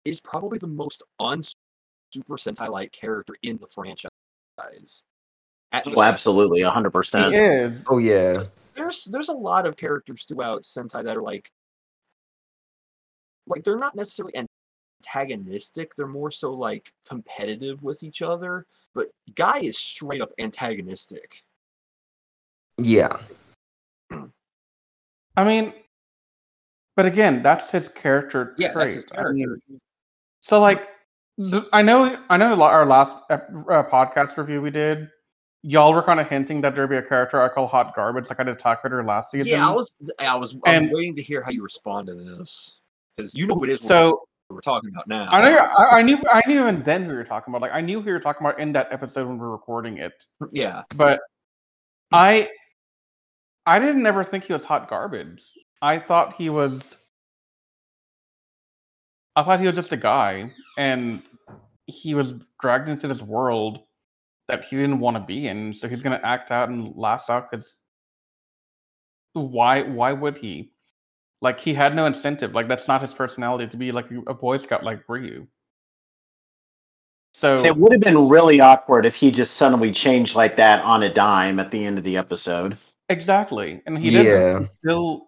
is 0.06 0.20
probably 0.20 0.58
the 0.60 0.68
most 0.68 1.02
un 1.20 1.42
Super 2.14 2.36
Sentai 2.36 2.68
like 2.70 2.92
character 2.92 3.36
in 3.42 3.58
the 3.58 3.68
franchise. 3.68 4.10
At 5.72 5.86
the 5.86 5.94
Oh, 5.96 6.02
absolutely, 6.02 6.62
100%. 6.62 7.32
he. 7.70 7.78
Oh 7.90 7.98
yeah. 7.98 8.44
there's 8.76 9.06
there's 9.06 9.30
a 9.30 9.34
lot 9.34 9.66
of 9.66 9.78
characters 9.78 10.26
throughout 10.26 10.64
Sentai 10.64 11.04
that 11.04 11.18
are 11.18 11.22
like 11.22 11.50
like 13.48 13.64
they're 13.64 13.78
not 13.78 13.96
necessarily 13.96 14.34
antagonistic, 15.04 15.96
they're 15.96 16.08
more 16.08 16.32
so 16.32 16.54
like 16.54 16.94
competitive 17.08 17.84
with 17.84 18.04
each 18.04 18.22
other, 18.22 18.66
but 18.94 19.08
Guy 19.36 19.60
is 19.60 19.78
straight 19.78 20.22
up 20.22 20.32
antagonistic. 20.40 21.44
Yeah. 22.78 23.18
I 25.38 25.44
mean, 25.44 25.74
but 26.96 27.06
again, 27.06 27.42
that's 27.42 27.70
his 27.72 27.88
character 27.90 28.56
Yeah, 28.58 28.74
trait. 28.74 28.92
that's 28.92 28.96
his 28.96 29.06
I 29.18 29.32
mean, 29.32 29.58
so 30.42 30.60
like, 30.60 30.88
the, 31.38 31.68
I 31.74 31.82
know, 31.82 32.18
I 32.30 32.38
know, 32.38 32.62
our 32.62 32.86
last 32.86 33.16
uh, 33.30 33.38
podcast 33.92 34.38
review 34.38 34.62
we 34.62 34.70
did, 34.72 35.10
y'all 35.64 35.94
were 35.94 36.04
kind 36.04 36.20
of 36.20 36.28
hinting 36.28 36.62
that 36.62 36.76
there'd 36.76 36.90
be 36.90 36.98
a 36.98 37.02
character 37.02 37.42
I 37.42 37.50
call 37.50 37.68
hot 37.68 37.96
garbage, 37.96 38.30
like 38.30 38.40
I 38.40 38.44
did 38.44 38.62
her 38.62 39.04
last 39.04 39.32
season. 39.32 39.48
Yeah, 39.48 39.68
I 39.68 39.74
was 39.74 39.94
I 40.20 40.38
was 40.38 40.56
I'm 40.66 40.90
waiting 40.92 41.16
to 41.16 41.22
hear 41.22 41.42
how 41.42 41.52
you 41.52 41.64
respond 41.64 42.08
to 42.08 42.16
this. 42.16 42.82
Because 43.16 43.34
you 43.36 43.48
know 43.48 43.56
who 43.56 43.66
it 43.66 43.70
is 43.70 43.82
so 43.82 44.22
we're, 44.50 44.62
talking 44.62 44.90
about 44.90 45.08
now. 45.08 45.28
I 45.30 45.44
know, 45.44 45.58
I, 45.58 45.98
I 45.98 46.02
knew, 46.02 46.18
I 46.32 46.42
knew 46.48 46.62
even 46.62 46.84
then 46.84 47.04
who 47.06 47.12
you 47.12 47.18
were 47.18 47.24
talking 47.24 47.52
about. 47.52 47.62
Like, 47.62 47.74
I 47.74 47.82
knew 47.82 48.02
who 48.02 48.08
you 48.08 48.14
were 48.14 48.20
talking 48.20 48.46
about 48.46 48.60
in 48.60 48.72
that 48.74 48.88
episode 48.92 49.28
when 49.28 49.38
we 49.38 49.42
were 49.42 49.52
recording 49.52 49.98
it. 49.98 50.26
yeah. 50.52 50.84
but 50.96 51.20
I 52.12 52.50
I 53.66 53.80
didn't 53.80 54.06
ever 54.06 54.24
think 54.24 54.46
he 54.46 54.54
was 54.54 54.64
hot 54.64 54.90
garbage. 54.90 55.42
I 55.82 56.00
thought 56.00 56.34
he 56.34 56.50
was 56.50 56.98
I 59.36 59.44
thought 59.44 59.60
he 59.60 59.66
was 59.66 59.76
just 59.76 59.94
a 59.94 59.98
guy 59.98 60.52
and 60.78 61.24
he 61.86 62.14
was 62.14 62.34
dragged 62.62 62.90
into 62.90 63.08
this 63.08 63.22
world 63.22 63.80
that 64.48 64.64
he 64.66 64.76
didn't 64.76 65.00
want 65.00 65.18
to 65.18 65.22
be 65.24 65.48
in, 65.48 65.74
so 65.74 65.88
he's 65.88 66.02
gonna 66.02 66.20
act 66.24 66.52
out 66.52 66.70
and 66.70 66.94
lash 66.96 67.30
out 67.30 67.50
because 67.50 67.78
why 69.34 69.84
why 69.84 70.12
would 70.14 70.38
he? 70.38 70.74
Like 71.42 71.60
he 71.60 71.74
had 71.74 71.96
no 71.96 72.06
incentive. 72.06 72.54
Like 72.54 72.68
that's 72.68 72.88
not 72.88 73.02
his 73.02 73.14
personality 73.14 73.68
to 73.68 73.78
be 73.78 73.92
like 73.92 74.08
a 74.28 74.34
Boy 74.34 74.58
Scout 74.58 74.84
like 74.84 75.04
Ryu. 75.08 75.48
So 77.34 77.66
It 77.66 77.76
would 77.78 77.94
have 77.94 78.02
been 78.02 78.28
really 78.30 78.60
awkward 78.60 79.06
if 79.06 79.16
he 79.16 79.32
just 79.32 79.56
suddenly 79.56 79.92
changed 79.92 80.36
like 80.36 80.58
that 80.58 80.84
on 80.84 81.02
a 81.02 81.12
dime 81.14 81.60
at 81.60 81.72
the 81.72 81.86
end 81.86 81.98
of 81.98 82.04
the 82.04 82.18
episode. 82.18 82.78
Exactly, 83.10 83.82
and 83.86 83.98
he 83.98 84.12
did 84.12 84.26
Yeah. 84.26 84.68
still. 84.84 85.28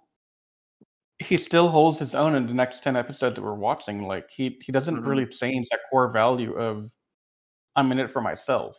He 1.19 1.37
still 1.37 1.69
holds 1.69 1.99
his 1.99 2.15
own 2.15 2.35
in 2.35 2.47
the 2.47 2.53
next 2.53 2.83
ten 2.83 2.95
episodes 2.97 3.35
that 3.35 3.41
we're 3.41 3.53
watching. 3.53 4.05
Like 4.05 4.29
he 4.29 4.59
he 4.63 4.71
doesn't 4.71 4.97
Mhm. 4.97 5.07
really 5.07 5.25
change 5.25 5.69
that 5.69 5.79
core 5.89 6.11
value 6.11 6.53
of 6.53 6.91
I'm 7.75 7.91
in 7.91 7.99
it 7.99 8.11
for 8.11 8.21
myself. 8.21 8.75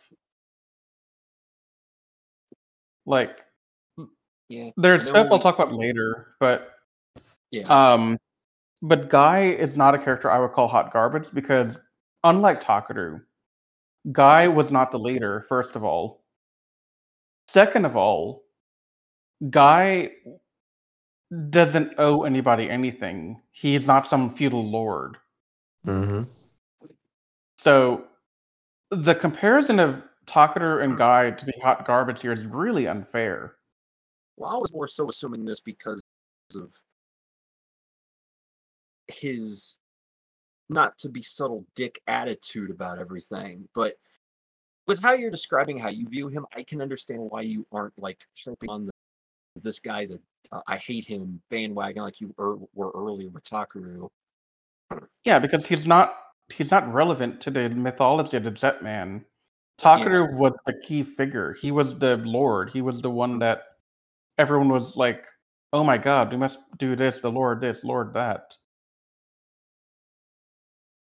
Like 3.05 3.45
Yeah. 4.49 4.71
there's 4.77 5.05
And 5.05 5.15
then 5.15 5.25
stuff 5.25 5.31
I'll 5.31 5.39
talk 5.39 5.55
about 5.55 5.73
later, 5.73 6.27
but 6.39 6.75
Yeah. 7.51 7.67
um, 7.67 8.19
but 8.81 9.09
Guy 9.09 9.39
is 9.51 9.75
not 9.77 9.95
a 9.95 9.97
character 9.97 10.29
I 10.29 10.39
would 10.39 10.51
call 10.51 10.67
hot 10.67 10.91
garbage 10.93 11.31
because 11.33 11.77
unlike 12.23 12.61
Takeru, 12.61 13.21
Guy 14.11 14.47
was 14.47 14.71
not 14.71 14.91
the 14.91 14.99
leader. 14.99 15.45
First 15.49 15.75
of 15.75 15.83
all, 15.83 16.23
second 17.47 17.85
of 17.85 17.95
all, 17.95 18.43
Guy 19.49 20.11
doesn't 21.49 21.93
owe 21.97 22.23
anybody 22.23 22.69
anything. 22.69 23.41
He's 23.51 23.87
not 23.87 24.07
some 24.07 24.35
feudal 24.35 24.69
lord. 24.69 25.17
Mm-hmm. 25.85 26.23
So 27.57 28.05
the 28.91 29.15
comparison 29.15 29.79
of 29.79 30.03
Takeru 30.25 30.83
and 30.83 30.97
Guy 30.97 31.31
to 31.31 31.45
be 31.45 31.53
hot 31.61 31.85
garbage 31.85 32.21
here 32.21 32.33
is 32.33 32.45
really 32.45 32.87
unfair. 32.87 33.55
Well, 34.37 34.51
I 34.51 34.57
was 34.57 34.73
more 34.73 34.87
so 34.87 35.09
assuming 35.09 35.45
this 35.45 35.59
because 35.59 36.01
of 36.55 36.73
his 39.07 39.77
not 40.69 40.97
to 40.97 41.09
be 41.09 41.21
subtle 41.21 41.65
dick 41.75 42.01
attitude 42.07 42.71
about 42.71 42.99
everything, 42.99 43.67
but 43.73 43.95
with 44.87 45.01
how 45.01 45.13
you're 45.13 45.31
describing 45.31 45.77
how 45.77 45.89
you 45.89 46.07
view 46.07 46.27
him, 46.27 46.45
I 46.55 46.63
can 46.63 46.81
understand 46.81 47.19
why 47.29 47.41
you 47.41 47.65
aren't 47.71 47.97
like 47.99 48.25
jumping 48.35 48.69
on 48.69 48.85
the 48.85 48.91
this 49.63 49.79
guy's 49.79 50.11
a 50.11 50.19
uh, 50.51 50.61
I 50.67 50.77
hate 50.77 51.05
him 51.05 51.41
bandwagon 51.49 52.03
like 52.03 52.21
you 52.21 52.33
er, 52.39 52.57
were 52.73 52.91
earlier 52.93 53.29
with 53.29 53.43
Takeru. 53.43 54.09
Yeah, 55.23 55.39
because 55.39 55.65
he's 55.65 55.87
not 55.87 56.13
he's 56.53 56.71
not 56.71 56.91
relevant 56.93 57.41
to 57.41 57.51
the 57.51 57.69
mythology 57.69 58.37
of 58.37 58.43
the 58.43 58.51
Jetman. 58.51 59.23
Takeru 59.79 60.33
was 60.33 60.53
the 60.65 60.73
key 60.73 61.03
figure. 61.03 61.53
He 61.61 61.71
was 61.71 61.97
the 61.99 62.17
lord. 62.17 62.71
He 62.71 62.81
was 62.81 63.01
the 63.01 63.09
one 63.11 63.39
that 63.39 63.63
everyone 64.37 64.69
was 64.69 64.97
like, 64.97 65.25
"Oh 65.73 65.83
my 65.83 65.97
god, 65.97 66.31
we 66.31 66.37
must 66.37 66.59
do 66.77 66.95
this, 66.95 67.21
the 67.21 67.31
lord 67.31 67.61
this, 67.61 67.83
lord 67.83 68.13
that." 68.13 68.55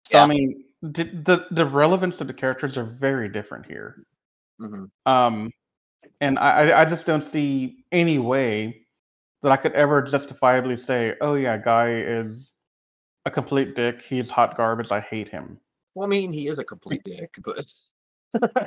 So 0.05 0.19
Yeah. 0.19 0.25
I 0.25 0.27
mean, 0.27 0.65
the, 0.83 1.47
the 1.53 1.67
relevance 1.67 2.21
of 2.21 2.27
the 2.29 2.35
characters 2.35 2.79
are 2.79 2.85
very 2.85 3.29
different 3.29 3.67
here. 3.67 4.05
hmm 4.61 4.87
Um, 5.07 5.53
and 6.21 6.39
I 6.39 6.71
I- 6.71 6.83
I 6.83 6.85
just 6.87 7.07
don't 7.07 7.25
see 7.25 7.85
any 7.93 8.19
way 8.19 8.87
that 9.43 9.53
I 9.53 9.57
could 9.59 9.75
ever 9.75 10.03
justifiably 10.03 10.77
say, 10.79 11.17
"Oh 11.21 11.35
yeah, 11.37 11.59
guy 11.59 11.91
is 11.95 12.53
a 13.27 13.31
complete 13.31 13.77
dick. 13.77 14.03
He's 14.03 14.31
hot 14.31 14.57
garbage. 14.57 14.93
I 14.93 15.01
hate 15.01 15.29
him." 15.31 15.61
Well, 15.95 16.07
I 16.07 16.11
mean, 16.11 16.33
he 16.33 16.49
is 16.49 16.59
a 16.61 16.65
complete 16.65 17.05
dick, 17.05 17.37
but 17.43 17.59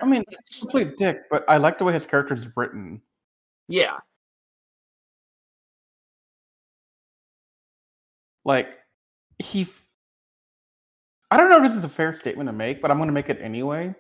I 0.02 0.06
mean, 0.06 0.24
complete 0.60 0.98
dick, 0.98 1.18
but 1.30 1.44
I 1.48 1.58
like 1.58 1.78
the 1.78 1.84
way 1.84 1.94
his 1.94 2.06
character 2.06 2.34
is 2.36 2.46
written. 2.56 3.02
yeah, 3.68 3.98
Like 8.44 8.78
he, 9.38 9.68
I 11.30 11.38
don't 11.38 11.50
know 11.50 11.64
if 11.64 11.70
this 11.70 11.78
is 11.78 11.84
a 11.84 11.90
fair 11.90 12.16
statement 12.16 12.48
to 12.48 12.54
make, 12.54 12.82
but 12.82 12.90
I'm 12.90 12.98
going 12.98 13.08
to 13.08 13.14
make 13.14 13.30
it 13.30 13.40
anyway. 13.42 13.94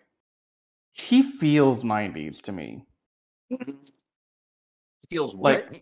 He 0.93 1.31
feels 1.37 1.83
90s 1.83 2.41
to 2.43 2.51
me. 2.51 2.85
It 3.49 3.75
feels 5.09 5.35
Like- 5.35 5.75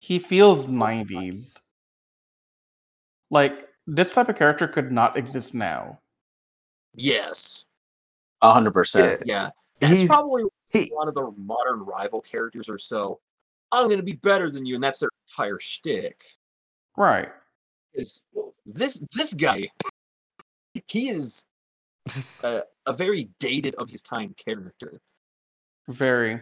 He 0.00 0.18
feels 0.18 0.66
90s. 0.66 1.44
Like 3.30 3.52
this 3.86 4.12
type 4.12 4.28
of 4.30 4.36
character 4.36 4.66
could 4.66 4.90
not 4.90 5.16
exist 5.18 5.52
now. 5.54 6.00
Yes. 6.94 7.66
A 8.42 8.52
hundred 8.52 8.72
percent. 8.72 9.22
Yeah. 9.26 9.50
That's 9.80 10.00
He's 10.00 10.08
probably 10.08 10.44
he, 10.70 10.90
a 10.92 10.96
lot 10.96 11.08
of 11.08 11.14
the 11.14 11.32
modern 11.36 11.80
rival 11.80 12.20
characters 12.20 12.68
or 12.68 12.78
so 12.78 13.20
I'm 13.72 13.88
gonna 13.88 14.02
be 14.02 14.14
better 14.14 14.50
than 14.50 14.66
you, 14.66 14.74
and 14.74 14.84
that's 14.84 14.98
their 14.98 15.10
entire 15.28 15.58
shtick. 15.58 16.22
Right. 16.96 17.28
Is 17.94 18.24
this 18.66 19.04
this 19.14 19.32
guy 19.32 19.68
he 20.88 21.08
is 21.08 21.44
a, 22.44 22.62
a 22.86 22.92
very 22.92 23.28
dated 23.38 23.74
of 23.76 23.90
his 23.90 24.02
time 24.02 24.34
character. 24.34 25.00
Very. 25.88 26.40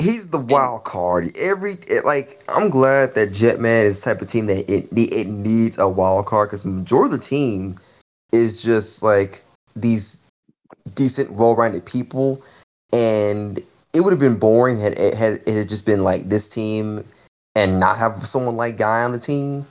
he's 0.00 0.30
the 0.30 0.40
wild 0.40 0.84
card. 0.84 1.26
Every 1.40 1.72
it, 1.88 2.04
like, 2.04 2.28
I'm 2.48 2.70
glad 2.70 3.14
that 3.14 3.28
Jetman 3.28 3.84
is 3.84 4.02
the 4.02 4.12
type 4.12 4.22
of 4.22 4.28
team 4.28 4.46
that 4.46 4.64
it 4.68 4.88
it 4.92 5.26
needs 5.28 5.78
a 5.78 5.88
wild 5.88 6.26
card 6.26 6.48
because 6.48 6.64
majority 6.66 7.14
of 7.14 7.20
the 7.20 7.26
team 7.26 7.76
is 8.32 8.62
just 8.62 9.02
like 9.02 9.40
these 9.76 10.26
decent, 10.94 11.32
well-rounded 11.32 11.84
people, 11.86 12.42
and 12.92 13.60
it 13.94 14.00
would 14.00 14.12
have 14.12 14.20
been 14.20 14.38
boring 14.38 14.78
had 14.78 14.92
it 14.98 15.14
had 15.14 15.34
it 15.34 15.56
had 15.56 15.68
just 15.68 15.86
been 15.86 16.02
like 16.02 16.22
this 16.22 16.48
team 16.48 17.02
and 17.54 17.80
not 17.80 17.98
have 17.98 18.14
someone 18.22 18.56
like 18.56 18.78
Guy 18.78 19.02
on 19.02 19.12
the 19.12 19.18
team. 19.18 19.64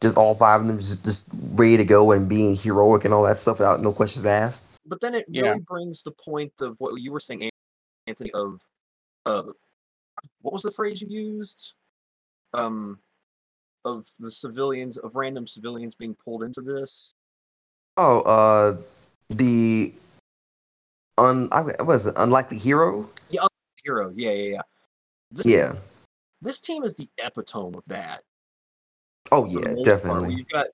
Just 0.00 0.16
all 0.16 0.34
five 0.34 0.62
of 0.62 0.66
them 0.66 0.78
just 0.78 1.04
just 1.04 1.30
ready 1.52 1.76
to 1.76 1.84
go 1.84 2.12
and 2.12 2.28
being 2.28 2.56
heroic 2.56 3.04
and 3.04 3.12
all 3.12 3.22
that 3.24 3.36
stuff 3.36 3.58
without 3.58 3.80
no 3.80 3.92
questions 3.92 4.24
asked. 4.26 4.76
But 4.86 5.00
then 5.00 5.14
it 5.14 5.26
Yeah. 5.28 5.42
really 5.42 5.60
brings 5.60 6.02
the 6.02 6.12
point 6.12 6.52
of 6.60 6.76
what 6.80 7.00
you 7.00 7.12
were 7.12 7.20
saying, 7.20 7.50
Anthony, 8.06 8.30
of 8.32 8.66
uh, 9.26 9.42
what 10.40 10.52
was 10.52 10.62
the 10.62 10.70
phrase 10.70 11.00
you 11.00 11.08
used? 11.08 11.74
Um, 12.54 12.98
of 13.84 14.06
the 14.18 14.30
civilians, 14.30 14.98
of 14.98 15.14
random 15.14 15.46
civilians 15.46 15.94
being 15.94 16.14
pulled 16.14 16.42
into 16.42 16.60
this. 16.60 17.14
Oh, 17.96 18.22
uh, 18.22 18.82
the 19.28 19.92
un 21.20 21.48
I 21.52 21.62
was 21.84 22.06
it 22.06 22.14
unlikely 22.16 22.58
hero? 22.58 23.06
Yeah 23.28 23.46
hero, 23.84 24.12
yeah, 24.14 24.30
yeah, 24.30 24.50
yeah. 24.50 24.62
This, 25.30 25.46
Yeah. 25.46 25.72
this 26.42 26.60
team 26.60 26.82
is 26.82 26.96
the 26.96 27.08
epitome 27.18 27.76
of 27.76 27.84
that. 27.86 28.22
Oh 29.32 29.46
yeah, 29.46 29.54
most 29.54 29.64
part, 29.64 29.76
where 29.76 29.84
definitely. 29.84 30.34
You've 30.34 30.48
got 30.48 30.68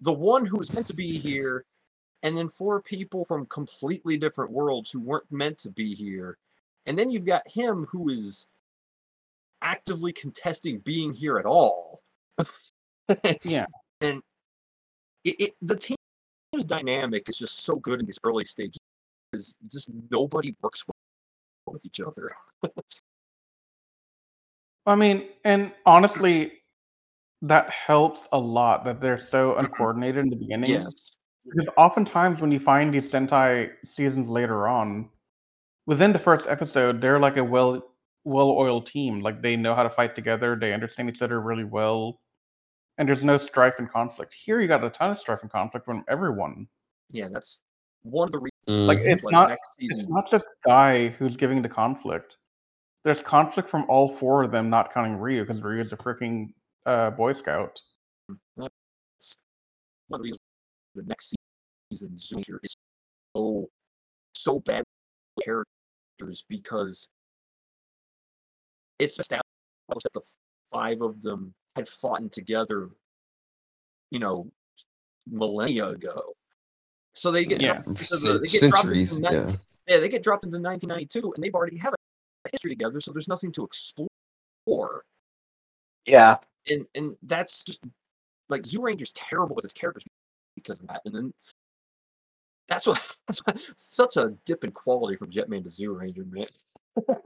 the 0.00 0.12
one 0.12 0.44
who 0.44 0.58
was 0.58 0.72
meant 0.72 0.86
to 0.88 0.94
be 0.94 1.18
here, 1.18 1.64
and 2.22 2.36
then 2.36 2.48
four 2.48 2.80
people 2.82 3.24
from 3.24 3.46
completely 3.46 4.16
different 4.16 4.50
worlds 4.50 4.90
who 4.90 5.00
weren't 5.00 5.30
meant 5.30 5.58
to 5.58 5.70
be 5.70 5.94
here. 5.94 6.38
And 6.86 6.98
then 6.98 7.10
you've 7.10 7.26
got 7.26 7.46
him 7.46 7.86
who 7.86 8.08
is 8.08 8.48
actively 9.60 10.12
contesting 10.12 10.78
being 10.78 11.12
here 11.12 11.38
at 11.38 11.46
all. 11.46 12.02
Yeah. 13.42 13.66
And 14.00 14.22
it, 15.24 15.38
it 15.38 15.54
the 15.60 15.76
team's 15.76 16.64
dynamic 16.64 17.28
is 17.28 17.36
just 17.36 17.58
so 17.58 17.76
good 17.76 18.00
in 18.00 18.06
these 18.06 18.18
early 18.24 18.46
stages. 18.46 18.78
Is 19.32 19.56
just 19.70 19.88
nobody 20.10 20.54
works 20.62 20.84
well 20.86 21.72
with 21.72 21.86
each 21.86 22.00
other. 22.00 22.30
I 24.86 24.94
mean, 24.94 25.28
and 25.44 25.72
honestly, 25.86 26.52
that 27.42 27.70
helps 27.70 28.28
a 28.32 28.38
lot 28.38 28.84
that 28.84 29.00
they're 29.00 29.18
so 29.18 29.52
mm-hmm. 29.52 29.64
uncoordinated 29.64 30.24
in 30.24 30.30
the 30.30 30.36
beginning. 30.36 30.70
Yes. 30.70 31.12
Because 31.44 31.68
oftentimes 31.76 32.40
when 32.40 32.52
you 32.52 32.60
find 32.60 32.94
these 32.94 33.10
Sentai 33.10 33.70
seasons 33.84 34.28
later 34.28 34.68
on, 34.68 35.10
within 35.86 36.12
the 36.12 36.18
first 36.18 36.46
episode, 36.46 37.00
they're 37.00 37.18
like 37.18 37.36
a 37.36 37.44
well 37.44 37.82
well-oiled 38.24 38.86
team. 38.86 39.20
Like 39.20 39.42
they 39.42 39.56
know 39.56 39.74
how 39.74 39.82
to 39.82 39.90
fight 39.90 40.14
together, 40.14 40.56
they 40.60 40.72
understand 40.72 41.08
each 41.08 41.22
other 41.22 41.40
really 41.40 41.64
well, 41.64 42.20
and 42.98 43.08
there's 43.08 43.24
no 43.24 43.38
strife 43.38 43.74
and 43.78 43.90
conflict. 43.90 44.34
Here 44.44 44.60
you 44.60 44.68
got 44.68 44.84
a 44.84 44.90
ton 44.90 45.10
of 45.10 45.18
strife 45.18 45.40
and 45.42 45.50
conflict 45.50 45.84
from 45.84 46.04
everyone. 46.08 46.68
Yeah, 47.10 47.28
that's 47.28 47.58
one 48.02 48.28
of 48.28 48.32
the 48.32 48.51
reasons 48.68 48.86
Like 48.86 48.98
it's 48.98 49.24
like, 49.24 49.32
not 49.32 49.48
next 49.50 49.68
it's 49.78 50.08
not 50.08 50.30
just 50.30 50.46
Guy 50.64 51.08
who's 51.08 51.36
giving 51.36 51.62
the 51.62 51.68
conflict. 51.68 52.36
There's 53.04 53.22
conflict 53.22 53.68
from 53.68 53.84
all 53.88 54.16
four 54.16 54.44
of 54.44 54.52
them, 54.52 54.70
not 54.70 54.94
counting 54.94 55.16
Ryu, 55.16 55.44
because 55.44 55.62
Ryu 55.62 55.80
is 55.80 55.92
a 55.92 55.96
freaking 55.96 56.52
uh, 56.86 57.10
Boy 57.10 57.32
Scout. 57.32 57.80
That's 58.56 59.36
one 60.08 60.20
of 60.20 60.22
the 60.22 60.24
reasons 60.24 60.40
the 60.94 61.02
next 61.04 61.34
season 61.90 62.18
Zoom 62.18 62.42
is 62.62 62.76
so 63.34 63.68
so 64.34 64.60
bad 64.60 64.84
characters 65.42 66.44
because 66.48 67.08
it's 68.98 69.18
established 69.18 69.44
that 69.88 70.12
the 70.12 70.22
five 70.70 71.00
of 71.00 71.20
them 71.22 71.54
had 71.74 71.88
fought 71.88 72.30
together, 72.30 72.90
you 74.10 74.18
know, 74.18 74.50
millennia 75.26 75.88
ago. 75.88 76.34
So 77.14 77.30
they 77.30 77.44
get 77.44 77.60
Yeah. 77.60 77.74
dropped 77.82 77.88
into 77.88 78.38
they 78.38 78.46
get 78.46 78.60
dropped 78.70 78.84
into 78.84 79.06
Centuries, 79.06 79.20
the 79.20 79.30
ni- 79.30 79.36
yeah. 79.36 79.56
yeah, 79.86 80.00
they 80.00 80.08
get 80.08 80.22
dropped 80.22 80.44
into 80.44 80.58
1992, 80.58 81.32
and 81.34 81.42
they've 81.44 81.54
already 81.54 81.76
have 81.78 81.92
a 81.94 81.96
history 82.50 82.70
together, 82.70 83.00
so 83.00 83.12
there's 83.12 83.28
nothing 83.28 83.52
to 83.52 83.64
explore 83.64 85.04
Yeah. 86.06 86.38
and 86.70 86.86
and 86.94 87.16
that's 87.22 87.62
just 87.64 87.84
like 88.48 88.62
Zyuranger's 88.62 89.12
terrible 89.12 89.54
with 89.56 89.62
his 89.64 89.72
characters 89.72 90.04
because 90.56 90.78
of 90.80 90.86
that. 90.88 91.02
And 91.04 91.14
then 91.14 91.34
that's 92.68 92.86
what 92.86 93.16
that's 93.26 93.40
what, 93.40 93.58
such 93.76 94.16
a 94.16 94.34
dip 94.46 94.64
in 94.64 94.72
quality 94.72 95.16
from 95.16 95.30
Jetman 95.30 95.64
to 95.64 95.70
Zoo 95.70 95.92
Ranger, 95.92 96.24
man. 96.24 96.46
I'm 97.08 97.22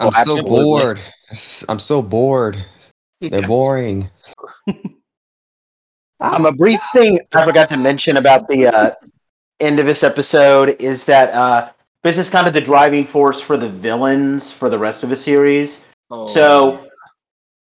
oh, 0.00 0.10
so 0.10 0.32
absolutely. 0.32 0.50
bored. 0.50 1.00
I'm 1.68 1.78
so 1.78 2.02
bored. 2.02 2.62
They're 3.20 3.42
boring. 3.46 4.10
Um, 6.20 6.46
a 6.46 6.52
brief 6.52 6.80
thing 6.92 7.20
I 7.34 7.44
forgot 7.44 7.68
to 7.70 7.76
mention 7.76 8.16
about 8.16 8.48
the 8.48 8.68
uh, 8.68 8.90
end 9.60 9.80
of 9.80 9.86
this 9.86 10.02
episode 10.04 10.80
is 10.80 11.04
that 11.06 11.30
uh, 11.34 11.70
this 12.02 12.18
is 12.18 12.30
kind 12.30 12.46
of 12.46 12.52
the 12.52 12.60
driving 12.60 13.04
force 13.04 13.40
for 13.40 13.56
the 13.56 13.68
villains 13.68 14.52
for 14.52 14.70
the 14.70 14.78
rest 14.78 15.02
of 15.02 15.10
the 15.10 15.16
series. 15.16 15.88
Oh, 16.10 16.26
So 16.26 16.88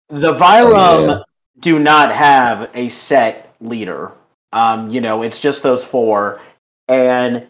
the 0.09 0.37
Oh, 0.39 1.07
yeah. 1.07 1.19
do 1.59 1.79
not 1.79 2.11
have 2.13 2.69
a 2.73 2.89
set 2.89 3.55
leader. 3.61 4.11
Um, 4.51 4.89
you 4.89 5.01
know, 5.01 5.21
it's 5.21 5.39
just 5.39 5.63
those 5.63 5.83
four, 5.83 6.39
and 6.87 7.47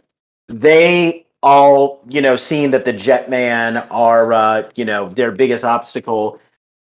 they 0.47 1.25
all, 1.43 2.01
you 2.07 2.21
know, 2.21 2.35
seeing 2.35 2.71
that 2.71 2.85
the 2.85 2.93
Jetman 2.93 3.85
are, 3.91 4.33
uh, 4.33 4.63
you 4.75 4.85
know, 4.85 5.09
their 5.09 5.31
biggest 5.31 5.63
obstacle. 5.63 6.39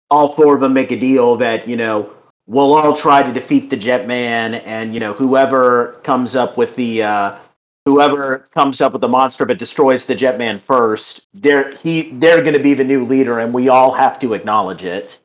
All 0.09 0.27
four 0.27 0.55
of 0.55 0.61
them 0.61 0.73
make 0.73 0.91
a 0.91 0.99
deal 0.99 1.35
that 1.37 1.67
you 1.67 1.75
know 1.75 2.13
we'll 2.47 2.73
all 2.73 2.95
try 2.95 3.23
to 3.23 3.33
defeat 3.33 3.69
the 3.69 3.77
Jetman, 3.77 4.61
and 4.65 4.93
you 4.93 4.99
know 4.99 5.13
whoever 5.13 5.99
comes 6.03 6.35
up 6.35 6.57
with 6.57 6.75
the 6.75 7.03
uh, 7.03 7.37
whoever 7.85 8.49
comes 8.53 8.81
up 8.81 8.93
with 8.93 9.01
the 9.01 9.07
monster 9.07 9.45
but 9.45 9.57
destroys 9.57 10.05
the 10.05 10.15
Jetman 10.15 10.59
first, 10.59 11.27
they're 11.33 11.75
he 11.77 12.11
they're 12.11 12.41
going 12.41 12.53
to 12.53 12.63
be 12.63 12.73
the 12.73 12.83
new 12.83 13.05
leader, 13.05 13.39
and 13.39 13.53
we 13.53 13.69
all 13.69 13.93
have 13.93 14.19
to 14.19 14.33
acknowledge 14.33 14.83
it. 14.83 15.19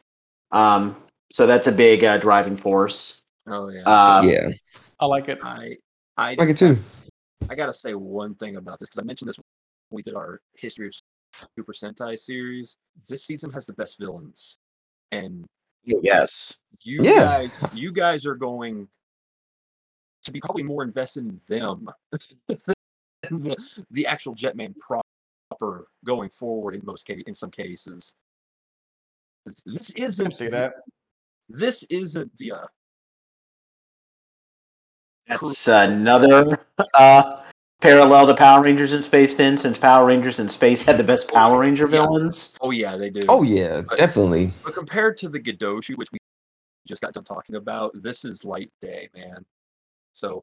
Um, 0.51 0.97
so 1.33 1.47
that's 1.47 1.67
a 1.67 1.73
big 1.73 2.05
uh, 2.05 2.19
driving 2.19 2.57
force. 2.57 3.23
oh 3.47 3.69
yeah. 3.69 3.83
Uh, 3.85 4.23
yeah, 4.25 4.49
I 5.01 5.07
like 5.07 5.29
it. 5.29 5.39
I 5.43 5.77
I 6.17 6.31
I 6.31 6.35
like 6.35 6.49
it 6.51 6.57
too. 6.57 6.77
I 7.49 7.55
gotta 7.55 7.73
say 7.73 7.95
one 7.95 8.35
thing 8.35 8.57
about 8.57 8.79
this 8.79 8.89
because 8.89 9.03
I 9.03 9.07
mentioned 9.07 9.29
this 9.29 9.39
when 9.39 9.45
we 9.91 10.03
did 10.03 10.15
our 10.15 10.41
history 10.55 10.89
of 10.89 10.95
Super 11.57 11.73
Sentai 11.73 12.19
series. 12.19 12.77
This 13.09 13.25
season 13.25 13.51
has 13.53 13.67
the 13.67 13.75
best 13.75 13.99
villains, 13.99 14.59
and 15.13 15.47
Yes. 16.03 16.59
you 16.83 17.01
Yeah. 17.03 17.21
guys 17.21 17.51
you 17.75 17.93
guys 17.93 18.27
are 18.27 18.35
going 18.35 18.89
to 20.25 20.33
be 20.33 20.41
probably 20.41 20.63
more 20.63 20.83
invested 20.83 21.27
in 21.27 21.41
them 21.49 21.89
than 22.49 22.75
the, 23.31 23.57
the 23.91 24.07
actual 24.07 24.35
jetman 24.35 24.75
proper 24.79 25.87
going 26.05 26.29
forward 26.31 26.75
in 26.75 26.83
most 26.85 27.05
case 27.07 27.23
in 27.27 27.35
some 27.35 27.51
cases 27.51 28.15
this 29.65 29.91
isn't 29.95 30.37
see 30.37 30.49
that. 30.49 30.75
this 31.49 31.83
isn't 31.85 32.37
the 32.37 32.53
uh, 32.53 32.67
That's 35.27 35.69
another 35.69 36.59
uh, 36.95 37.43
parallel 37.81 38.27
to 38.27 38.35
Power 38.35 38.63
Rangers 38.63 38.93
in 38.93 39.03
Space. 39.03 39.37
Then, 39.37 39.57
since 39.59 39.79
Power 39.79 40.07
Rangers 40.07 40.39
in 40.41 40.49
Space 40.49 40.83
had 40.85 40.97
the 40.97 41.05
best 41.05 41.29
oh, 41.31 41.35
Power 41.35 41.61
Ranger 41.61 41.85
Yeah. 41.85 41.91
villains. 42.07 42.57
oh 42.61 42.71
yeah 42.71 42.97
they 42.97 43.11
do 43.11 43.21
Oh 43.29 43.43
yeah, 43.43 43.83
But- 43.89 43.99
definitely. 43.99 44.53
but 44.65 44.75
compared 44.75 45.17
to 45.19 45.29
the 45.29 45.39
Gedoushu, 45.41 45.97
which 45.97 46.11
we 46.13 46.19
just 46.87 47.03
got 47.03 47.13
done 47.13 47.25
talking 47.25 47.55
about 47.57 47.93
this 47.95 48.25
is 48.25 48.47
light 48.47 48.71
day 48.81 49.11
man 49.15 49.45
so 50.15 50.43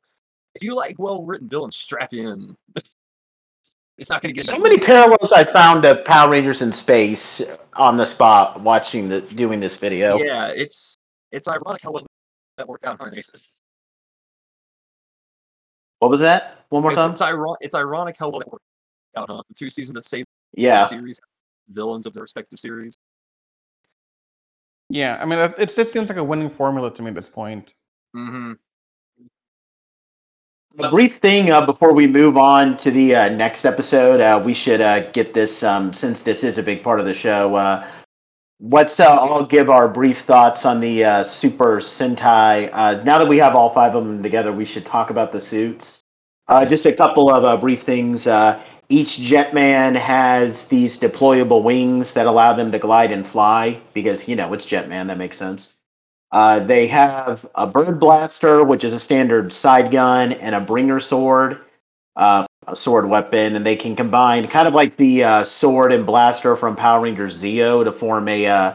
if 0.53 0.61
you 0.61 0.75
like 0.75 0.95
well 0.99 1.25
written 1.25 1.49
villains 1.49 1.75
strap 1.75 2.13
in 2.13 2.55
it's 3.97 4.09
not 4.11 4.21
going 4.21 4.31
to 4.31 4.33
get 4.33 4.43
So 4.45 4.59
many 4.59 4.77
parallels 4.77 5.31
I 5.31 5.43
found 5.43 5.81
to 5.83 5.95
Power 5.95 6.29
Rangers 6.31 6.61
in 6.61 6.71
Space 6.71 7.41
on 7.73 7.97
the 7.97 8.05
spot 8.05 8.61
watching 8.61 9.09
the 9.09 9.21
doing 9.21 9.59
this 9.59 9.77
video. 9.79 10.17
Yeah, 10.19 10.49
it's 10.49 10.97
it's 11.31 11.47
ironic 11.47 11.81
how 11.81 11.91
well 11.91 12.05
that 12.57 12.67
worked 12.67 12.85
out 12.85 13.01
on 13.01 13.15
Aces. 13.17 13.61
What 15.99 16.11
was 16.11 16.19
that? 16.21 16.65
One 16.69 16.81
more 16.81 16.91
It's, 16.91 17.01
time. 17.01 17.11
it's, 17.11 17.21
iron- 17.21 17.55
it's 17.61 17.75
ironic 17.75 18.17
how 18.17 18.29
well 18.29 18.39
that 18.39 18.51
worked 18.51 18.65
out. 19.15 19.29
Huh? 19.29 19.43
The 19.47 19.53
two 19.53 19.69
seasons 19.69 19.95
that 19.95 20.05
saved 20.05 20.27
the 20.53 20.61
Yeah. 20.63 20.87
series, 20.87 21.19
villains 21.69 22.05
of 22.05 22.13
their 22.13 22.21
respective 22.23 22.59
series. 22.59 22.97
Yeah, 24.89 25.17
I 25.19 25.25
mean, 25.25 25.39
it, 25.39 25.55
it 25.57 25.75
just 25.75 25.91
seems 25.91 26.09
like 26.09 26.17
a 26.17 26.23
winning 26.23 26.49
formula 26.49 26.93
to 26.93 27.01
me 27.01 27.09
at 27.09 27.15
this 27.15 27.29
point. 27.29 27.73
Mm-hmm. 28.15 28.53
A 30.77 30.89
brief 30.89 31.17
thing 31.19 31.51
uh, 31.51 31.65
before 31.65 31.93
we 31.93 32.05
move 32.05 32.37
on 32.37 32.75
to 32.77 32.91
the 32.91 33.15
uh, 33.15 33.29
next 33.29 33.63
episode. 33.63 34.19
Uh, 34.19 34.41
we 34.43 34.53
should 34.53 34.81
uh, 34.81 35.09
get 35.11 35.33
this 35.33 35.63
um, 35.63 35.93
since 35.93 36.21
this 36.21 36.43
is 36.43 36.57
a 36.57 36.63
big 36.63 36.83
part 36.83 36.99
of 36.99 37.05
the 37.05 37.13
show. 37.13 37.55
What's 38.59 39.01
uh, 39.01 39.05
I'll 39.05 39.45
give 39.45 39.69
our 39.69 39.89
brief 39.89 40.19
thoughts 40.19 40.65
on 40.65 40.79
the 40.79 41.03
uh, 41.03 41.23
Super 41.25 41.77
Sentai. 41.77 42.69
Uh, 42.71 43.03
now 43.03 43.19
that 43.19 43.27
we 43.27 43.37
have 43.39 43.53
all 43.53 43.69
five 43.69 43.95
of 43.95 44.05
them 44.05 44.23
together, 44.23 44.53
we 44.53 44.63
should 44.63 44.85
talk 44.85 45.09
about 45.09 45.33
the 45.33 45.41
suits. 45.41 46.01
Uh, 46.47 46.65
just 46.65 46.85
a 46.85 46.93
couple 46.93 47.29
of 47.29 47.43
uh, 47.43 47.57
brief 47.57 47.81
things. 47.81 48.27
Uh, 48.27 48.61
each 48.87 49.17
Jetman 49.17 49.97
has 49.97 50.69
these 50.69 50.97
deployable 50.97 51.63
wings 51.63 52.13
that 52.13 52.27
allow 52.27 52.53
them 52.53 52.71
to 52.71 52.79
glide 52.79 53.11
and 53.11 53.27
fly 53.27 53.81
because 53.93 54.25
you 54.29 54.37
know 54.37 54.53
it's 54.53 54.65
Jetman. 54.65 55.07
That 55.07 55.17
makes 55.17 55.37
sense. 55.37 55.75
They 56.31 56.87
have 56.87 57.45
a 57.55 57.67
bird 57.67 57.99
blaster, 57.99 58.63
which 58.63 58.85
is 58.85 58.93
a 58.93 58.99
standard 58.99 59.51
side 59.51 59.91
gun, 59.91 60.31
and 60.31 60.55
a 60.55 60.61
bringer 60.61 61.01
sword, 61.01 61.65
uh, 62.15 62.45
a 62.67 62.75
sword 62.75 63.07
weapon, 63.07 63.55
and 63.55 63.65
they 63.65 63.75
can 63.75 63.95
combine 63.95 64.47
kind 64.47 64.67
of 64.67 64.73
like 64.73 64.95
the 64.97 65.23
uh, 65.23 65.43
sword 65.43 65.91
and 65.91 66.05
blaster 66.05 66.55
from 66.55 66.75
Power 66.75 67.01
Rangers 67.01 67.41
Zeo 67.41 67.83
to 67.83 67.91
form 67.91 68.27
a 68.27 68.47
uh, 68.47 68.73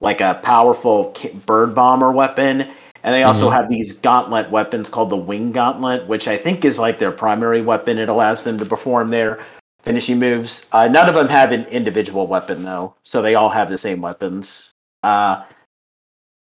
like 0.00 0.20
a 0.20 0.40
powerful 0.42 1.14
bird 1.46 1.74
bomber 1.74 2.12
weapon. 2.12 2.68
And 3.04 3.14
they 3.14 3.22
also 3.22 3.48
Mhm. 3.48 3.52
have 3.52 3.68
these 3.68 3.98
gauntlet 3.98 4.50
weapons 4.50 4.90
called 4.90 5.10
the 5.10 5.16
Wing 5.16 5.52
Gauntlet, 5.52 6.06
which 6.08 6.26
I 6.28 6.36
think 6.36 6.64
is 6.64 6.78
like 6.78 6.98
their 6.98 7.12
primary 7.12 7.62
weapon. 7.62 7.96
It 7.98 8.08
allows 8.08 8.42
them 8.42 8.58
to 8.58 8.64
perform 8.64 9.10
their 9.10 9.38
finishing 9.82 10.18
moves. 10.18 10.68
Uh, 10.72 10.88
none 10.88 11.08
of 11.08 11.14
them 11.14 11.28
have 11.28 11.52
an 11.52 11.64
individual 11.66 12.26
weapon 12.26 12.64
though, 12.64 12.94
so 13.04 13.22
they 13.22 13.34
all 13.34 13.48
have 13.48 13.70
the 13.70 13.78
same 13.78 14.00
weapons. 14.00 14.72
Uh, 15.02 15.42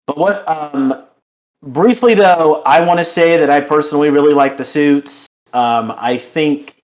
but 0.08 0.18
what, 0.18 0.48
um, 0.48 1.04
briefly 1.62 2.16
though, 2.16 2.64
I 2.66 2.82
want 2.82 3.00
to 3.00 3.06
say 3.06 3.38
that 3.38 3.50
I 3.50 3.62
personally 3.62 4.10
really 4.10 4.34
like 4.34 4.58
the 4.58 4.66
suits. 4.66 5.28
Um, 5.54 5.93
I 5.97 6.18
think 6.18 6.76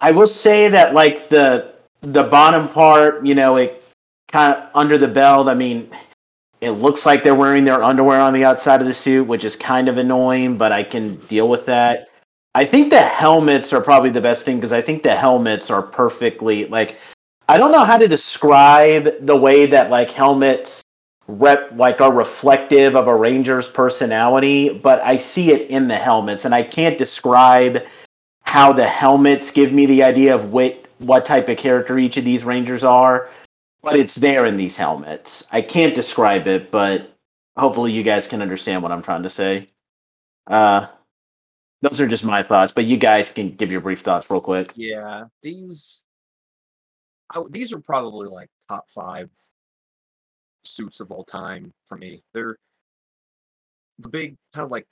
I 0.00 0.10
will 0.12 0.26
say 0.26 0.68
that 0.68 0.94
like 0.94 1.28
the 1.28 1.74
the 2.02 2.24
bottom 2.24 2.68
part, 2.68 3.24
you 3.26 3.34
know, 3.34 3.56
it 3.56 3.82
kind 4.28 4.54
of 4.54 4.70
under 4.74 4.96
the 4.96 5.08
belt. 5.08 5.48
I 5.48 5.54
mean, 5.54 5.90
it 6.60 6.70
looks 6.70 7.04
like 7.04 7.22
they're 7.22 7.34
wearing 7.34 7.64
their 7.64 7.82
underwear 7.82 8.20
on 8.20 8.32
the 8.32 8.44
outside 8.44 8.80
of 8.80 8.86
the 8.86 8.94
suit, 8.94 9.26
which 9.26 9.44
is 9.44 9.56
kind 9.56 9.88
of 9.88 9.98
annoying, 9.98 10.56
but 10.56 10.72
I 10.72 10.82
can 10.82 11.16
deal 11.26 11.48
with 11.48 11.66
that. 11.66 12.08
I 12.54 12.64
think 12.64 12.90
the 12.90 13.02
helmets 13.02 13.72
are 13.72 13.80
probably 13.80 14.10
the 14.10 14.20
best 14.20 14.44
thing 14.44 14.56
because 14.56 14.72
I 14.72 14.82
think 14.82 15.02
the 15.02 15.14
helmets 15.14 15.70
are 15.70 15.82
perfectly 15.82 16.66
like 16.66 16.98
I 17.48 17.56
don't 17.58 17.72
know 17.72 17.84
how 17.84 17.98
to 17.98 18.08
describe 18.08 19.26
the 19.26 19.36
way 19.36 19.66
that 19.66 19.90
like 19.90 20.10
helmets 20.10 20.82
rep 21.38 21.70
like 21.76 22.00
are 22.00 22.12
reflective 22.12 22.96
of 22.96 23.06
a 23.06 23.14
ranger's 23.14 23.68
personality, 23.68 24.70
but 24.70 25.00
I 25.02 25.18
see 25.18 25.52
it 25.52 25.70
in 25.70 25.88
the 25.88 25.96
helmets 25.96 26.44
and 26.44 26.54
I 26.54 26.62
can't 26.62 26.98
describe 26.98 27.84
how 28.42 28.72
the 28.72 28.86
helmets 28.86 29.50
give 29.50 29.72
me 29.72 29.86
the 29.86 30.02
idea 30.02 30.34
of 30.34 30.52
what 30.52 30.86
what 30.98 31.24
type 31.24 31.48
of 31.48 31.56
character 31.56 31.98
each 31.98 32.16
of 32.16 32.24
these 32.24 32.44
rangers 32.44 32.84
are, 32.84 33.28
but 33.82 33.96
it's 33.96 34.16
there 34.16 34.44
in 34.44 34.56
these 34.56 34.76
helmets. 34.76 35.48
I 35.50 35.62
can't 35.62 35.94
describe 35.94 36.46
it, 36.46 36.70
but 36.70 37.16
hopefully 37.56 37.92
you 37.92 38.02
guys 38.02 38.28
can 38.28 38.42
understand 38.42 38.82
what 38.82 38.92
I'm 38.92 39.02
trying 39.02 39.22
to 39.22 39.30
say. 39.30 39.68
Uh 40.46 40.86
those 41.82 42.00
are 42.00 42.08
just 42.08 42.24
my 42.24 42.42
thoughts, 42.42 42.72
but 42.74 42.84
you 42.84 42.98
guys 42.98 43.32
can 43.32 43.52
give 43.52 43.72
your 43.72 43.80
brief 43.80 44.00
thoughts 44.00 44.30
real 44.30 44.42
quick. 44.42 44.72
Yeah, 44.74 45.24
these 45.42 46.02
I, 47.30 47.42
these 47.50 47.72
are 47.72 47.80
probably 47.80 48.28
like 48.28 48.50
top 48.68 48.90
five 48.90 49.30
suits 50.64 51.00
of 51.00 51.10
all 51.10 51.24
time 51.24 51.72
for 51.84 51.96
me. 51.96 52.22
They're 52.34 52.56
the 53.98 54.08
big 54.08 54.36
kind 54.54 54.64
of 54.64 54.70
like 54.70 54.86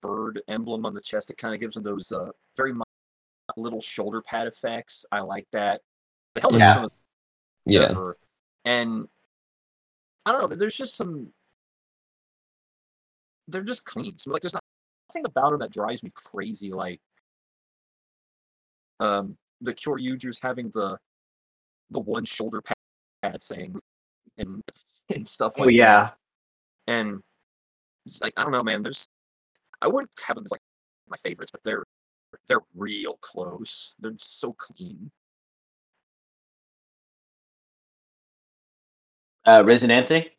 bird 0.00 0.42
emblem 0.48 0.84
on 0.86 0.94
the 0.94 1.00
chest. 1.00 1.30
It 1.30 1.38
kind 1.38 1.54
of 1.54 1.60
gives 1.60 1.74
them 1.74 1.84
those 1.84 2.12
uh, 2.12 2.30
very 2.56 2.72
little 3.56 3.80
shoulder 3.80 4.20
pad 4.20 4.46
effects. 4.46 5.06
I 5.12 5.20
like 5.20 5.46
that. 5.52 5.80
The 6.34 6.40
helmets 6.42 6.60
Yeah. 6.60 6.74
some 6.74 6.84
of 6.84 6.90
the 6.90 7.72
Yeah. 7.72 8.12
and 8.64 9.08
I 10.24 10.32
don't 10.32 10.50
know. 10.50 10.56
There's 10.56 10.76
just 10.76 10.96
some. 10.96 11.32
They're 13.48 13.62
just 13.62 13.84
clean. 13.84 14.18
So, 14.18 14.32
like, 14.32 14.42
there's 14.42 14.54
not 14.54 14.64
nothing 15.08 15.24
about 15.24 15.50
them 15.50 15.60
that 15.60 15.70
drives 15.70 16.02
me 16.02 16.10
crazy. 16.14 16.72
Like, 16.72 17.00
um, 18.98 19.38
the 19.60 19.72
Kyoryuger's 19.72 20.40
having 20.42 20.70
the 20.70 20.98
the 21.90 22.00
one 22.00 22.24
shoulder 22.24 22.60
pad 22.60 23.40
thing 23.40 23.78
and 24.38 24.62
and 25.14 25.26
stuff 25.26 25.58
like 25.58 25.66
Oh 25.66 25.70
yeah. 25.70 26.04
that. 26.04 26.16
And 26.88 27.20
it's 28.06 28.20
like 28.22 28.32
I 28.36 28.42
don't 28.42 28.52
know, 28.52 28.62
man. 28.62 28.82
There's 28.82 29.08
I 29.82 29.88
wouldn't 29.88 30.10
have 30.26 30.36
them 30.36 30.44
as 30.44 30.50
like 30.52 30.60
my 31.08 31.16
favorites, 31.16 31.50
but 31.50 31.62
they're 31.62 31.84
they're 32.48 32.60
real 32.74 33.18
close. 33.20 33.94
They're 33.98 34.12
so 34.18 34.52
clean. 34.52 35.10
Uh 39.46 39.62
Risen 39.64 39.90
Anthony? 39.90 40.30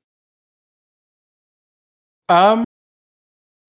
Um, 2.30 2.66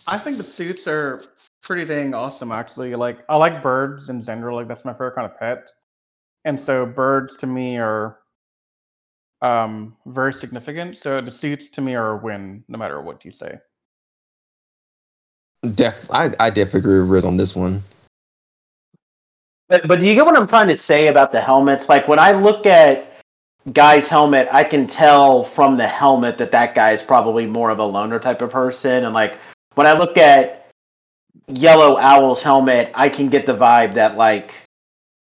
I 0.08 0.18
think 0.18 0.36
the 0.38 0.44
suits 0.44 0.88
are 0.88 1.24
pretty 1.62 1.84
dang 1.84 2.12
awesome. 2.14 2.50
Actually, 2.50 2.94
like 2.96 3.18
I 3.28 3.36
like 3.36 3.62
birds 3.62 4.08
in 4.08 4.22
general. 4.22 4.56
Like 4.56 4.66
that's 4.68 4.84
my 4.84 4.92
favorite 4.92 5.14
kind 5.14 5.30
of 5.30 5.38
pet, 5.38 5.68
and 6.44 6.58
so 6.58 6.86
birds 6.86 7.36
to 7.38 7.46
me 7.46 7.78
are 7.78 8.18
um 9.42 9.96
very 10.06 10.34
significant. 10.34 10.96
So 10.96 11.20
the 11.20 11.30
suits 11.30 11.68
to 11.70 11.80
me 11.80 11.94
are 11.94 12.12
a 12.12 12.16
win, 12.16 12.64
no 12.68 12.78
matter 12.78 13.00
what 13.00 13.24
you 13.24 13.32
say. 13.32 13.58
Def, 15.74 16.10
I, 16.12 16.30
I 16.38 16.50
definitely 16.50 16.80
agree 16.80 17.00
with 17.00 17.10
Riz 17.10 17.24
on 17.24 17.36
this 17.36 17.56
one. 17.56 17.82
But 19.68 19.86
but 19.86 20.02
you 20.02 20.14
get 20.14 20.24
what 20.24 20.36
I'm 20.36 20.46
trying 20.46 20.68
to 20.68 20.76
say 20.76 21.08
about 21.08 21.32
the 21.32 21.40
helmets? 21.40 21.88
Like 21.88 22.08
when 22.08 22.18
I 22.18 22.32
look 22.32 22.66
at 22.66 23.08
guy's 23.72 24.08
helmet, 24.08 24.48
I 24.50 24.64
can 24.64 24.86
tell 24.86 25.44
from 25.44 25.76
the 25.76 25.86
helmet 25.86 26.38
that 26.38 26.52
that 26.52 26.74
guy 26.74 26.92
is 26.92 27.02
probably 27.02 27.46
more 27.46 27.70
of 27.70 27.78
a 27.78 27.84
loner 27.84 28.18
type 28.18 28.40
of 28.40 28.50
person. 28.50 29.04
And 29.04 29.12
like 29.12 29.38
when 29.74 29.86
I 29.86 29.92
look 29.92 30.16
at 30.16 30.70
Yellow 31.48 31.96
Owl's 31.98 32.42
helmet, 32.42 32.90
I 32.94 33.08
can 33.08 33.28
get 33.28 33.46
the 33.46 33.56
vibe 33.56 33.94
that 33.94 34.16
like 34.16 34.54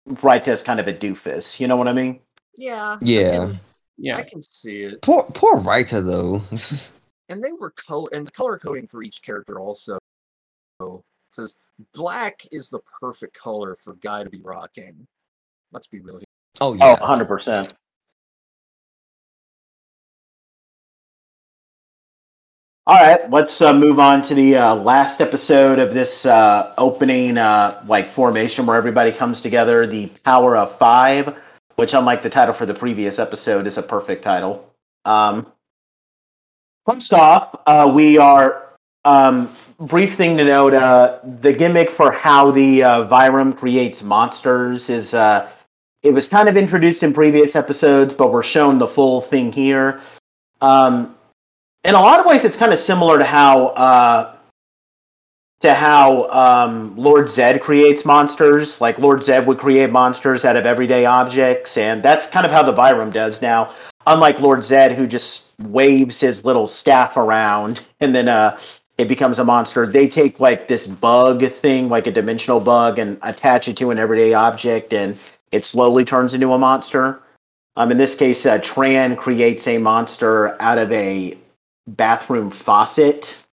Raita's 0.07 0.63
kind 0.63 0.79
of 0.79 0.87
a 0.87 0.93
doofus. 0.93 1.59
You 1.59 1.67
know 1.67 1.75
what 1.75 1.87
I 1.87 1.93
mean? 1.93 2.19
Yeah. 2.55 2.97
Yeah. 3.01 3.53
I 4.17 4.21
can 4.21 4.41
see 4.41 4.83
it. 4.83 5.01
Poor 5.01 5.23
poor 5.33 5.59
Raita 5.59 6.05
though. 6.05 6.41
and 7.29 7.43
they 7.43 7.51
were 7.51 7.71
color 7.71 8.09
and 8.13 8.27
the 8.27 8.31
color 8.31 8.57
coding 8.57 8.87
for 8.87 9.03
each 9.03 9.21
character 9.21 9.59
also 9.59 9.97
because 10.79 11.55
black 11.93 12.41
is 12.51 12.69
the 12.69 12.79
perfect 12.99 13.37
color 13.37 13.75
for 13.75 13.95
guy 13.95 14.23
to 14.23 14.29
be 14.29 14.41
rocking 14.41 15.07
let's 15.71 15.87
be 15.87 15.99
real 15.99 16.17
here 16.17 16.25
oh 16.61 16.75
Oh, 16.81 16.91
yeah. 16.91 16.95
100%. 16.97 17.73
All 22.85 22.95
right, 22.95 23.29
let's 23.29 23.61
uh, 23.61 23.73
move 23.73 23.99
on 23.99 24.21
to 24.21 24.33
the 24.33 24.55
uh, 24.55 24.75
last 24.75 25.19
episode 25.19 25.77
of 25.77 25.93
this 25.93 26.25
uh, 26.25 26.73
opening 26.77 27.37
uh, 27.37 27.83
like 27.85 28.09
formation 28.09 28.65
where 28.65 28.77
everybody 28.77 29.11
comes 29.11 29.41
together. 29.41 29.85
The 29.85 30.07
Power 30.23 30.55
of 30.55 30.73
Five, 30.77 31.37
which, 31.77 31.93
unlike 31.93 32.21
the 32.21 32.29
title 32.29 32.53
for 32.53 32.65
the 32.65 32.73
previous 32.73 33.17
episode, 33.19 33.65
is 33.65 33.77
a 33.77 33.83
perfect 33.83 34.23
title. 34.23 34.73
Um, 35.05 35.47
first 36.85 37.13
off, 37.13 37.55
uh, 37.65 37.91
we 37.93 38.17
are 38.17 38.67
um, 39.05 39.49
brief 39.79 40.15
thing 40.15 40.37
to 40.37 40.43
note: 40.43 40.73
uh, 40.73 41.19
the 41.23 41.53
gimmick 41.53 41.89
for 41.89 42.11
how 42.11 42.51
the 42.51 42.83
uh, 42.83 43.07
Vyram 43.07 43.55
creates 43.55 44.03
monsters 44.03 44.89
is 44.89 45.13
uh, 45.13 45.49
it 46.03 46.13
was 46.13 46.27
kind 46.27 46.49
of 46.49 46.57
introduced 46.57 47.03
in 47.03 47.13
previous 47.13 47.55
episodes, 47.55 48.13
but 48.13 48.31
we're 48.31 48.43
shown 48.43 48.79
the 48.79 48.87
full 48.87 49.21
thing 49.21 49.51
here. 49.51 50.01
Um, 50.61 51.15
in 51.83 51.95
a 51.95 52.01
lot 52.01 52.19
of 52.19 52.25
ways, 52.25 52.43
it's 52.43 52.57
kind 52.57 52.73
of 52.73 52.79
similar 52.79 53.19
to 53.19 53.23
how 53.23 53.67
uh, 53.67 54.36
to 55.61 55.73
how 55.73 56.27
um, 56.29 56.95
Lord 56.95 57.29
Zed 57.29 57.61
creates 57.61 58.05
monsters. 58.05 58.79
Like 58.79 58.99
Lord 58.99 59.23
Zed 59.23 59.47
would 59.47 59.57
create 59.57 59.89
monsters 59.89 60.45
out 60.45 60.55
of 60.55 60.65
everyday 60.65 61.05
objects, 61.05 61.77
and 61.77 62.01
that's 62.01 62.29
kind 62.29 62.45
of 62.45 62.51
how 62.51 62.63
the 62.63 62.73
Vyram 62.73 63.11
does 63.11 63.41
now. 63.41 63.71
Unlike 64.05 64.39
Lord 64.39 64.63
Zed, 64.63 64.93
who 64.93 65.07
just 65.07 65.53
waves 65.59 66.19
his 66.21 66.45
little 66.45 66.67
staff 66.67 67.17
around 67.17 67.81
and 67.99 68.13
then 68.13 68.27
uh, 68.27 68.57
it 68.97 69.07
becomes 69.07 69.39
a 69.39 69.43
monster, 69.43 69.85
they 69.85 70.07
take 70.07 70.39
like 70.39 70.67
this 70.67 70.87
bug 70.87 71.43
thing, 71.45 71.89
like 71.89 72.07
a 72.07 72.11
dimensional 72.11 72.59
bug, 72.59 72.99
and 72.99 73.17
attach 73.21 73.67
it 73.67 73.77
to 73.77 73.91
an 73.91 73.99
everyday 73.99 74.33
object, 74.33 74.93
and 74.93 75.17
it 75.51 75.65
slowly 75.65 76.03
turns 76.03 76.33
into 76.33 76.51
a 76.53 76.57
monster. 76.57 77.21
Um, 77.75 77.91
in 77.91 77.97
this 77.97 78.15
case, 78.15 78.45
uh, 78.45 78.57
Tran 78.57 79.15
creates 79.17 79.67
a 79.67 79.77
monster 79.77 80.59
out 80.59 80.79
of 80.79 80.91
a 80.91 81.37
bathroom 81.87 82.49
faucet. 82.49 83.43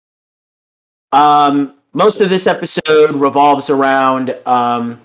Um, 1.13 1.75
most 1.95 2.21
of 2.21 2.29
this 2.29 2.47
episode 2.47 3.15
revolves 3.15 3.71
around 3.71 4.37
um, 4.47 5.01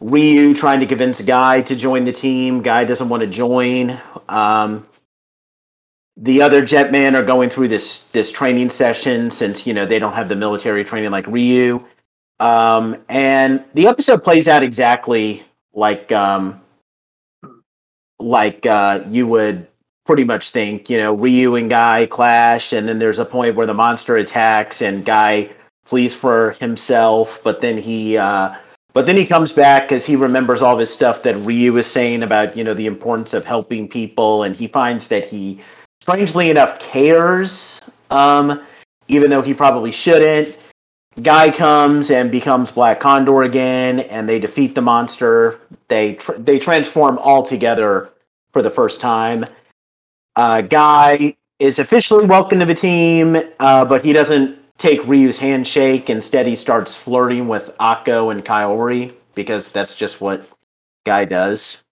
Ryu 0.00 0.54
trying 0.54 0.80
to 0.80 0.86
convince 0.86 1.20
Guy 1.20 1.62
to 1.62 1.74
join 1.74 2.04
the 2.04 2.12
team. 2.12 2.62
Guy 2.62 2.84
doesn't 2.84 3.08
want 3.08 3.22
to 3.22 3.26
join. 3.26 3.98
Um, 4.28 4.86
the 6.16 6.40
other 6.40 6.62
Jetmen 6.62 7.14
are 7.14 7.24
going 7.24 7.50
through 7.50 7.68
this 7.68 8.04
this 8.08 8.32
training 8.32 8.70
session 8.70 9.30
since 9.30 9.66
you 9.66 9.74
know 9.74 9.84
they 9.84 9.98
don't 9.98 10.14
have 10.14 10.28
the 10.28 10.36
military 10.36 10.84
training 10.84 11.10
like 11.10 11.26
Ryu. 11.26 11.84
Um, 12.38 12.96
and 13.08 13.64
the 13.74 13.88
episode 13.88 14.22
plays 14.22 14.48
out 14.48 14.62
exactly 14.62 15.42
like 15.74 16.12
um, 16.12 16.60
like 18.18 18.64
uh, 18.64 19.02
you 19.10 19.26
would 19.26 19.66
pretty 20.06 20.24
much 20.24 20.50
think. 20.50 20.88
You 20.88 20.98
know, 20.98 21.14
Ryu 21.14 21.56
and 21.56 21.68
Guy 21.68 22.06
clash, 22.06 22.72
and 22.72 22.88
then 22.88 22.98
there's 22.98 23.18
a 23.18 23.24
point 23.24 23.56
where 23.56 23.66
the 23.66 23.74
monster 23.74 24.16
attacks, 24.16 24.80
and 24.80 25.04
Guy 25.04 25.50
flees 25.86 26.14
for 26.14 26.50
himself, 26.60 27.40
but 27.42 27.60
then 27.60 27.78
he 27.78 28.18
uh, 28.18 28.54
but 28.92 29.06
then 29.06 29.16
he 29.16 29.24
comes 29.26 29.52
back 29.52 29.84
because 29.84 30.04
he 30.04 30.16
remembers 30.16 30.62
all 30.62 30.76
this 30.76 30.92
stuff 30.92 31.22
that 31.22 31.36
Ryu 31.36 31.72
was 31.72 31.86
saying 31.86 32.22
about 32.22 32.56
you 32.56 32.64
know 32.64 32.74
the 32.74 32.86
importance 32.86 33.32
of 33.32 33.44
helping 33.44 33.88
people, 33.88 34.42
and 34.42 34.54
he 34.54 34.66
finds 34.66 35.08
that 35.08 35.28
he 35.28 35.62
strangely 36.02 36.50
enough 36.50 36.78
cares, 36.78 37.90
um, 38.10 38.62
even 39.08 39.30
though 39.30 39.42
he 39.42 39.54
probably 39.54 39.92
shouldn't. 39.92 40.58
Guy 41.22 41.50
comes 41.50 42.10
and 42.10 42.30
becomes 42.30 42.70
Black 42.72 43.00
Condor 43.00 43.42
again, 43.42 44.00
and 44.00 44.28
they 44.28 44.38
defeat 44.38 44.74
the 44.74 44.82
monster. 44.82 45.60
They 45.88 46.14
tr- 46.14 46.32
they 46.32 46.58
transform 46.58 47.18
all 47.18 47.42
together 47.42 48.12
for 48.50 48.60
the 48.60 48.70
first 48.70 49.00
time. 49.00 49.46
Uh, 50.36 50.60
Guy 50.60 51.34
is 51.58 51.78
officially 51.78 52.26
welcome 52.26 52.58
to 52.58 52.66
the 52.66 52.74
team, 52.74 53.36
uh, 53.60 53.84
but 53.86 54.04
he 54.04 54.12
doesn't 54.12 54.58
take 54.78 55.06
Ryu's 55.06 55.38
handshake. 55.38 56.10
Instead, 56.10 56.46
he 56.46 56.56
starts 56.56 56.96
flirting 56.96 57.48
with 57.48 57.74
Ako 57.80 58.30
and 58.30 58.44
Kaori 58.44 59.14
because 59.34 59.70
that's 59.70 59.96
just 59.96 60.20
what 60.20 60.48
Guy 61.04 61.24
does. 61.24 61.84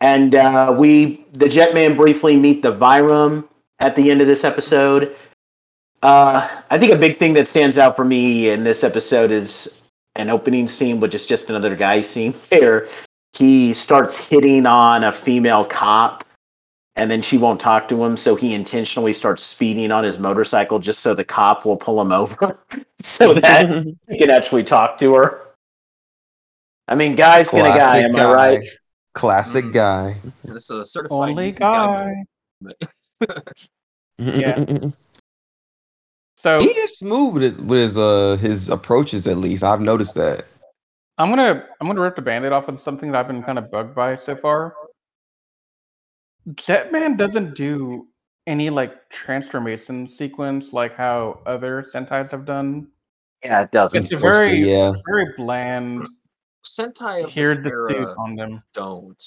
And 0.00 0.34
uh, 0.34 0.76
we, 0.78 1.24
the 1.32 1.46
Jetman, 1.46 1.96
briefly 1.96 2.36
meet 2.36 2.62
the 2.62 2.72
Vyram 2.72 3.48
at 3.78 3.96
the 3.96 4.10
end 4.10 4.20
of 4.20 4.26
this 4.26 4.44
episode. 4.44 5.16
Uh, 6.02 6.46
I 6.70 6.78
think 6.78 6.92
a 6.92 6.98
big 6.98 7.16
thing 7.16 7.32
that 7.34 7.48
stands 7.48 7.78
out 7.78 7.96
for 7.96 8.04
me 8.04 8.50
in 8.50 8.64
this 8.64 8.84
episode 8.84 9.30
is 9.30 9.82
an 10.14 10.28
opening 10.30 10.68
scene, 10.68 11.00
which 11.00 11.14
is 11.14 11.26
just 11.26 11.48
another 11.48 11.74
guy 11.74 12.02
scene 12.02 12.32
where 12.50 12.88
he 13.32 13.72
starts 13.72 14.16
hitting 14.16 14.66
on 14.66 15.04
a 15.04 15.12
female 15.12 15.64
cop 15.64 16.25
and 16.96 17.10
then 17.10 17.22
she 17.22 17.36
won't 17.38 17.60
talk 17.60 17.88
to 17.88 18.02
him, 18.04 18.16
so 18.16 18.34
he 18.34 18.54
intentionally 18.54 19.12
starts 19.12 19.42
speeding 19.44 19.92
on 19.92 20.02
his 20.04 20.18
motorcycle 20.18 20.78
just 20.78 21.00
so 21.00 21.14
the 21.14 21.24
cop 21.24 21.64
will 21.64 21.76
pull 21.76 22.00
him 22.00 22.10
over 22.10 22.58
so 23.00 23.34
that 23.34 23.68
he 24.08 24.18
can 24.18 24.30
actually 24.30 24.64
talk 24.64 24.98
to 24.98 25.14
her. 25.14 25.42
I 26.88 26.94
mean, 26.94 27.14
guy's 27.16 27.50
gonna 27.50 27.64
guy, 27.68 27.78
Classic 27.78 28.04
am 28.04 28.12
guy. 28.14 28.24
I 28.24 28.32
right? 28.32 28.64
Classic 29.14 29.64
Mm. 29.64 29.72
guy. 29.74 30.14
This 30.44 30.70
is 30.70 30.78
a 30.78 30.86
certified 30.86 31.30
Only 31.30 31.52
guy. 31.52 32.24
guy. 32.62 32.72
Yeah. 34.18 34.64
So 36.38 36.58
he 36.60 36.66
is 36.68 36.98
smooth 36.98 37.34
with 37.34 37.42
his 37.42 37.60
with 37.60 37.78
his 37.80 37.98
uh 37.98 38.36
his 38.40 38.70
approaches 38.70 39.26
at 39.26 39.36
least. 39.36 39.62
I've 39.64 39.80
noticed 39.80 40.14
that. 40.14 40.44
I'm 41.18 41.28
gonna 41.30 41.64
I'm 41.80 41.86
gonna 41.86 42.00
rip 42.00 42.16
the 42.16 42.22
band-aid 42.22 42.52
off 42.52 42.68
of 42.68 42.80
something 42.80 43.10
that 43.12 43.18
I've 43.18 43.26
been 43.26 43.42
kind 43.42 43.58
of 43.58 43.70
bugged 43.70 43.94
by 43.94 44.16
so 44.16 44.36
far. 44.36 44.74
Jetman 46.54 47.16
doesn't 47.16 47.54
do 47.54 48.06
any 48.46 48.70
like 48.70 49.08
transformation 49.10 50.08
sequence 50.08 50.72
like 50.72 50.94
how 50.94 51.40
other 51.46 51.82
Sentais 51.82 52.30
have 52.30 52.44
done. 52.44 52.88
Yeah, 53.42 53.62
it 53.62 53.70
doesn't. 53.72 54.04
It's 54.04 54.12
a 54.12 54.18
Mostly, 54.20 54.32
very 54.32 54.52
yeah. 54.58 54.92
very 55.06 55.26
bland. 55.36 56.06
Sentai 56.64 57.24
of 57.24 57.30
Here's 57.30 57.56
this 57.62 57.64
the 57.64 57.70
suit 57.70 57.96
era 57.96 58.14
on 58.18 58.34
them. 58.36 58.62
don't. 58.72 59.22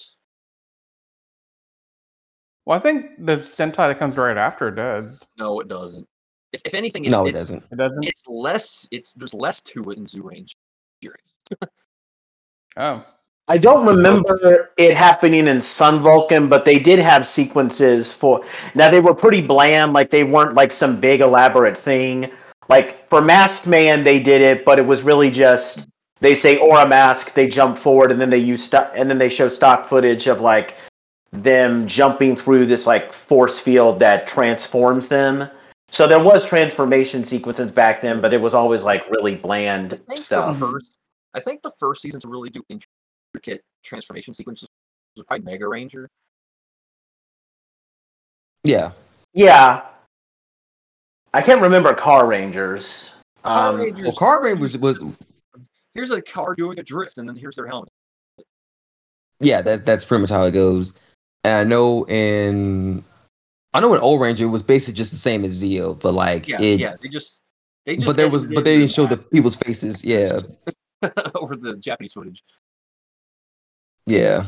Well, 2.66 2.78
I 2.78 2.82
think 2.82 3.26
the 3.26 3.38
Sentai 3.38 3.90
that 3.90 4.00
comes 4.00 4.16
right 4.16 4.38
after 4.38 4.70
does. 4.72 5.20
No, 5.38 5.60
it 5.60 5.68
doesn't. 5.68 6.08
If, 6.52 6.62
if 6.66 6.74
anything, 6.74 7.04
it's, 7.04 7.12
No, 7.12 7.26
it 7.26 7.30
it's, 7.30 7.40
doesn't. 7.40 7.64
It 7.72 7.78
doesn't. 7.78 8.06
It's 8.06 8.24
less. 8.28 8.88
It's 8.92 9.14
there's 9.14 9.34
less 9.34 9.62
to 9.62 9.90
it 9.90 9.98
in 9.98 10.08
Zoo 10.08 10.24
Range. 10.24 10.56
Oh, 12.78 13.04
I 13.50 13.58
don't 13.58 13.84
remember 13.84 14.72
it 14.78 14.96
happening 14.96 15.48
in 15.48 15.60
Sun 15.60 16.02
Vulcan, 16.02 16.50
but 16.50 16.66
they 16.66 16.78
did 16.78 17.00
have 17.00 17.26
sequences 17.26 18.14
for. 18.14 18.46
Now 18.76 18.92
they 18.92 19.00
were 19.00 19.16
pretty 19.16 19.42
bland, 19.42 19.92
like 19.92 20.12
they 20.12 20.24
weren't 20.24 20.54
like 20.54 20.72
some 20.72 21.00
big 21.00 21.22
elaborate 21.22 21.76
thing. 21.76 22.32
Like 22.70 23.08
for 23.10 23.22
Maskman, 23.22 24.04
they 24.04 24.22
did 24.22 24.42
it, 24.42 24.64
but 24.64 24.78
it 24.78 24.86
was 24.86 25.02
really 25.02 25.32
just 25.32 25.88
they 26.20 26.36
say 26.36 26.60
aura 26.60 26.88
mask, 26.88 27.34
they 27.34 27.48
jump 27.48 27.76
forward, 27.80 28.12
and 28.12 28.22
then 28.22 28.30
they 28.30 28.38
use 28.38 28.64
sto- 28.64 28.92
and 28.96 29.10
then 29.10 29.18
they 29.18 29.30
show 29.30 29.50
stock 29.50 29.88
footage 29.88 30.28
of 30.28 30.42
like 30.42 30.78
them 31.32 31.88
jumping 31.88 32.36
through 32.36 32.68
this 32.68 32.86
like 32.86 33.12
force 33.12 33.58
field 33.58 33.98
that 33.98 34.28
transforms 34.28 35.08
them. 35.08 35.50
So 35.92 36.08
there 36.08 36.24
was 36.24 36.48
transformation 36.48 37.24
sequences 37.24 37.72
back 37.72 38.02
then, 38.02 38.22
but 38.22 38.32
it 38.32 38.42
was 38.42 38.54
always 38.54 38.84
like 38.84 39.10
really 39.10 39.34
I 39.34 39.38
bland 39.38 39.92
the 40.08 40.18
stuff. 40.18 40.60
first. 40.60 41.00
I 41.34 41.40
think 41.40 41.64
the 41.64 41.72
first 41.80 42.04
season 42.04 42.20
to 42.20 42.28
really 42.28 42.52
do 42.52 42.64
intricate 43.34 43.62
transformation 43.84 44.34
sequences 44.34 44.68
was 45.16 45.26
probably 45.26 45.46
Megaranger. 45.58 46.08
Yeah. 48.64 48.92
Yeah. 49.34 49.86
I 51.34 51.42
can't 51.42 51.62
remember 51.62 51.94
Carrangers. 51.94 53.14
Power 53.44 53.70
Um, 53.70 53.80
Rangers. 53.80 54.06
Well, 54.08 54.16
Carbon 54.16 54.60
was 54.60 54.78
was 54.78 55.04
here's 55.94 56.12
a 56.12 56.22
car 56.22 56.56
doing 56.56 56.80
a 56.80 56.84
drift, 56.84 57.18
and 57.18 57.28
then 57.30 57.36
here's 57.36 57.56
their 57.56 57.68
helmet. 57.68 57.90
yeah. 59.40 59.62
That 59.62 59.86
that's 59.86 60.06
pretty 60.06 60.22
much 60.22 60.30
how 60.30 60.44
it 60.44 60.54
goes. 60.54 60.94
And 61.44 61.56
I 61.56 61.64
know 61.64 62.06
in 62.08 63.04
I 63.74 63.80
know 63.80 63.94
in 63.94 64.02
Ohranger 64.02 64.42
it 64.42 64.46
was 64.48 64.64
basically 64.64 64.98
just 64.98 65.12
the 65.12 65.18
same 65.18 65.46
as 65.46 65.62
Zeo, 65.64 66.00
but 66.00 66.14
like 66.14 66.48
Yeah, 66.48 66.62
it. 66.62 66.80
yeah. 66.80 66.96
They 67.00 67.08
just 67.10 67.44
they 67.86 67.96
just. 67.96 68.08
But 68.08 68.18
there 68.18 68.30
was, 68.30 68.48
but 68.48 68.66
they 68.66 68.78
didn't 68.78 68.92
show 68.92 69.06
the 69.06 69.18
people's 69.18 69.56
faces. 69.56 70.04
Yeah, 70.04 70.40
over 71.36 71.56
the 71.56 71.78
Japanese 71.78 72.14
footage. 72.14 72.44
Yeah. 74.10 74.46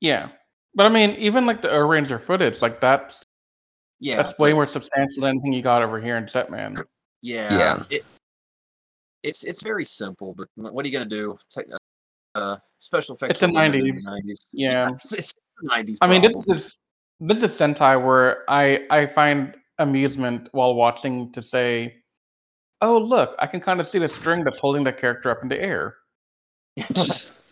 yeah. 0.00 0.28
But 0.74 0.86
I 0.86 0.88
mean, 0.88 1.10
even 1.10 1.46
like 1.46 1.62
the 1.62 1.68
Ohranger 1.68 2.22
footage, 2.22 2.62
like 2.62 2.80
that's 2.80 3.22
Yeah, 4.00 4.16
that's 4.16 4.36
way 4.38 4.52
more 4.52 4.66
substantial 4.66 5.22
than 5.22 5.30
anything 5.30 5.52
you 5.52 5.62
got 5.62 5.82
over 5.82 6.00
here 6.00 6.16
in 6.16 6.24
Jetman. 6.24 6.82
Yeah, 7.22 7.56
Yeah. 7.56 7.82
It, 7.90 8.04
it's 9.22 9.44
it's 9.44 9.62
very 9.62 9.84
simple, 9.84 10.34
but 10.34 10.48
what 10.56 10.84
are 10.84 10.88
you 10.88 10.92
gonna 10.92 11.04
do? 11.04 11.38
Take, 11.50 11.66
uh, 12.34 12.56
special 12.78 13.14
effects. 13.14 13.32
It's 13.32 13.40
the 13.40 13.48
were 13.48 13.60
limited 13.60 13.86
in 13.86 13.96
90s. 13.96 14.04
the 14.04 14.10
90s. 14.10 14.46
Yeah. 14.52 14.88
it's, 14.92 15.12
it's 15.12 15.34
the 15.62 15.68
90s. 15.68 15.98
I 16.00 16.06
mean, 16.06 16.22
this 16.22 16.34
is 16.48 16.78
this 17.20 17.42
is 17.42 17.56
Sentai 17.56 18.02
where 18.04 18.48
I 18.50 18.86
I 18.90 19.06
find 19.06 19.54
amusement 19.78 20.48
while 20.52 20.74
watching 20.74 21.30
to 21.32 21.42
say, 21.42 22.02
"Oh, 22.80 22.98
look, 22.98 23.36
I 23.38 23.46
can 23.46 23.60
kind 23.60 23.80
of 23.80 23.88
see 23.88 23.98
the 23.98 24.08
string 24.08 24.44
that's 24.44 24.58
holding 24.58 24.84
the 24.84 24.92
character 24.92 25.30
up 25.30 25.42
in 25.42 25.48
the 25.48 25.60
air." 25.60 25.96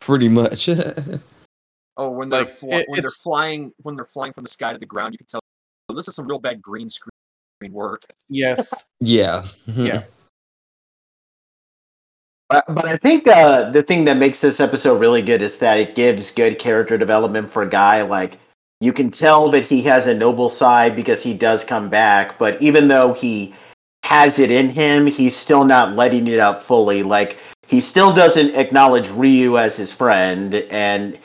pretty 0.00 0.28
much. 0.28 0.68
oh, 1.96 2.10
when 2.10 2.28
they're 2.28 2.40
like, 2.40 2.48
fly, 2.48 2.78
it- 2.78 2.88
when 2.88 3.02
they're 3.02 3.10
flying 3.10 3.72
when 3.82 3.96
they're 3.96 4.04
flying 4.04 4.32
from 4.32 4.44
the 4.44 4.50
sky 4.50 4.72
to 4.72 4.78
the 4.78 4.86
ground, 4.86 5.14
you 5.14 5.18
can 5.18 5.26
tell 5.26 5.40
oh, 5.88 5.94
this 5.94 6.08
is 6.08 6.14
some 6.14 6.26
real 6.26 6.38
bad 6.38 6.60
green 6.60 6.90
screen 6.90 7.10
work. 7.70 8.04
Yes, 8.28 8.72
yeah. 9.00 9.46
yeah. 9.66 10.02
but, 12.48 12.64
but 12.68 12.86
I 12.86 12.96
think 12.96 13.28
uh, 13.28 13.70
the 13.70 13.82
thing 13.82 14.04
that 14.06 14.16
makes 14.16 14.40
this 14.40 14.60
episode 14.60 14.98
really 15.00 15.22
good 15.22 15.42
is 15.42 15.58
that 15.58 15.78
it 15.78 15.94
gives 15.94 16.32
good 16.32 16.58
character 16.58 16.98
development 16.98 17.50
for 17.50 17.62
a 17.62 17.68
guy. 17.68 18.02
Like, 18.02 18.38
you 18.80 18.92
can 18.92 19.10
tell 19.10 19.50
that 19.50 19.64
he 19.64 19.82
has 19.82 20.06
a 20.06 20.14
noble 20.14 20.48
side 20.48 20.96
because 20.96 21.22
he 21.22 21.34
does 21.34 21.64
come 21.64 21.88
back, 21.88 22.38
but 22.38 22.60
even 22.60 22.88
though 22.88 23.12
he 23.12 23.54
has 24.04 24.38
it 24.38 24.50
in 24.50 24.70
him, 24.70 25.06
he's 25.06 25.36
still 25.36 25.64
not 25.64 25.94
letting 25.94 26.26
it 26.26 26.40
out 26.40 26.62
fully. 26.62 27.02
Like, 27.02 27.38
he 27.70 27.80
still 27.80 28.12
doesn't 28.12 28.56
acknowledge 28.56 29.08
Ryu 29.10 29.56
as 29.56 29.76
his 29.76 29.92
friend, 29.92 30.54
and 30.70 31.16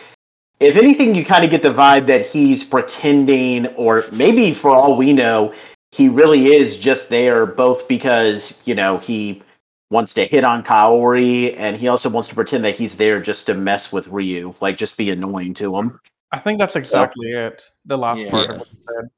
if 0.59 0.77
anything, 0.77 1.15
you 1.15 1.25
kind 1.25 1.43
of 1.43 1.49
get 1.49 1.63
the 1.63 1.73
vibe 1.73 2.05
that 2.05 2.25
he's 2.25 2.63
pretending, 2.63 3.65
or 3.75 4.03
maybe 4.13 4.53
for 4.53 4.69
all 4.69 4.95
we 4.95 5.11
know, 5.11 5.53
he 5.91 6.07
really 6.07 6.53
is 6.53 6.77
just 6.77 7.09
there 7.09 7.47
both 7.47 7.87
because, 7.87 8.61
you 8.65 8.75
know, 8.75 8.99
he 8.99 9.41
wants 9.89 10.13
to 10.13 10.25
hit 10.25 10.43
on 10.43 10.63
Kaori 10.63 11.57
and 11.57 11.75
he 11.77 11.87
also 11.87 12.09
wants 12.09 12.29
to 12.29 12.35
pretend 12.35 12.63
that 12.63 12.75
he's 12.75 12.97
there 12.97 13.19
just 13.21 13.47
to 13.47 13.53
mess 13.53 13.91
with 13.91 14.07
Ryu, 14.07 14.53
like 14.61 14.77
just 14.77 14.97
be 14.97 15.09
annoying 15.09 15.53
to 15.55 15.75
him. 15.75 15.99
I 16.31 16.39
think 16.39 16.59
that's 16.59 16.75
exactly 16.75 17.31
it. 17.31 17.67
The 17.85 17.97
last 17.97 18.19
Yeah. 18.19 18.29
part 18.31 18.49
of 18.51 18.57
what 18.59 18.67
you 18.71 18.77
said. 18.87 19.09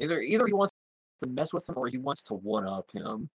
Either 0.00 0.18
either 0.20 0.46
he 0.46 0.52
wants 0.52 0.74
to 1.22 1.28
mess 1.28 1.52
with 1.52 1.68
him 1.68 1.76
or 1.78 1.86
he 1.86 1.98
wants 1.98 2.22
to 2.22 2.34
one 2.34 2.66
up 2.66 2.90
him. 2.92 3.28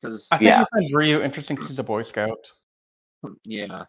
Because 0.00 0.28
I 0.30 0.38
think 0.38 0.46
Yeah. 0.48 0.58
he 0.60 0.64
finds 0.72 0.92
Ryu 0.92 1.22
interesting 1.22 1.56
'cause 1.56 1.68
he's 1.68 1.78
a 1.78 1.82
Boy 1.84 2.02
Scout. 2.02 2.52
yeah, 3.44 3.84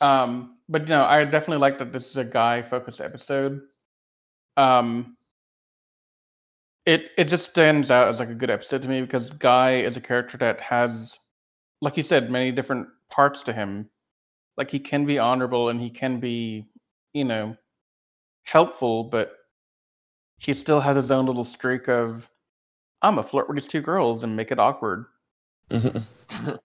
Um, 0.00 0.58
but 0.68 0.82
you 0.82 0.88
know, 0.88 1.04
I 1.04 1.24
definitely 1.24 1.58
like 1.58 1.78
that 1.78 1.92
this 1.92 2.10
is 2.10 2.16
a 2.16 2.24
guy-focused 2.24 3.00
episode. 3.00 3.60
Um, 4.56 5.16
it 6.86 7.12
it 7.16 7.28
just 7.28 7.48
stands 7.48 7.90
out 7.90 8.08
as 8.08 8.18
like 8.18 8.28
a 8.30 8.34
good 8.34 8.50
episode 8.50 8.82
to 8.82 8.88
me 8.88 9.00
because 9.00 9.30
Guy 9.30 9.76
is 9.76 9.96
a 9.96 10.00
character 10.00 10.36
that 10.38 10.60
has, 10.60 11.16
like 11.80 11.96
you 11.96 12.02
said, 12.02 12.30
many 12.30 12.50
different 12.50 12.88
parts 13.10 13.42
to 13.44 13.52
him. 13.52 13.88
Like 14.56 14.70
he 14.70 14.80
can 14.80 15.06
be 15.06 15.18
honorable 15.18 15.68
and 15.68 15.80
he 15.80 15.88
can 15.90 16.18
be, 16.18 16.66
you 17.12 17.24
know, 17.24 17.56
helpful, 18.42 19.04
but 19.04 19.38
he 20.38 20.52
still 20.52 20.80
has 20.80 20.96
his 20.96 21.12
own 21.12 21.26
little 21.26 21.44
streak 21.44 21.88
of, 21.88 22.28
I'm 23.02 23.18
a 23.18 23.22
flirt 23.22 23.48
with 23.48 23.56
these 23.56 23.66
two 23.66 23.80
girls 23.80 24.22
and 24.22 24.36
make 24.36 24.50
it 24.50 24.58
awkward. 24.58 25.06
Mhm. 25.70 26.04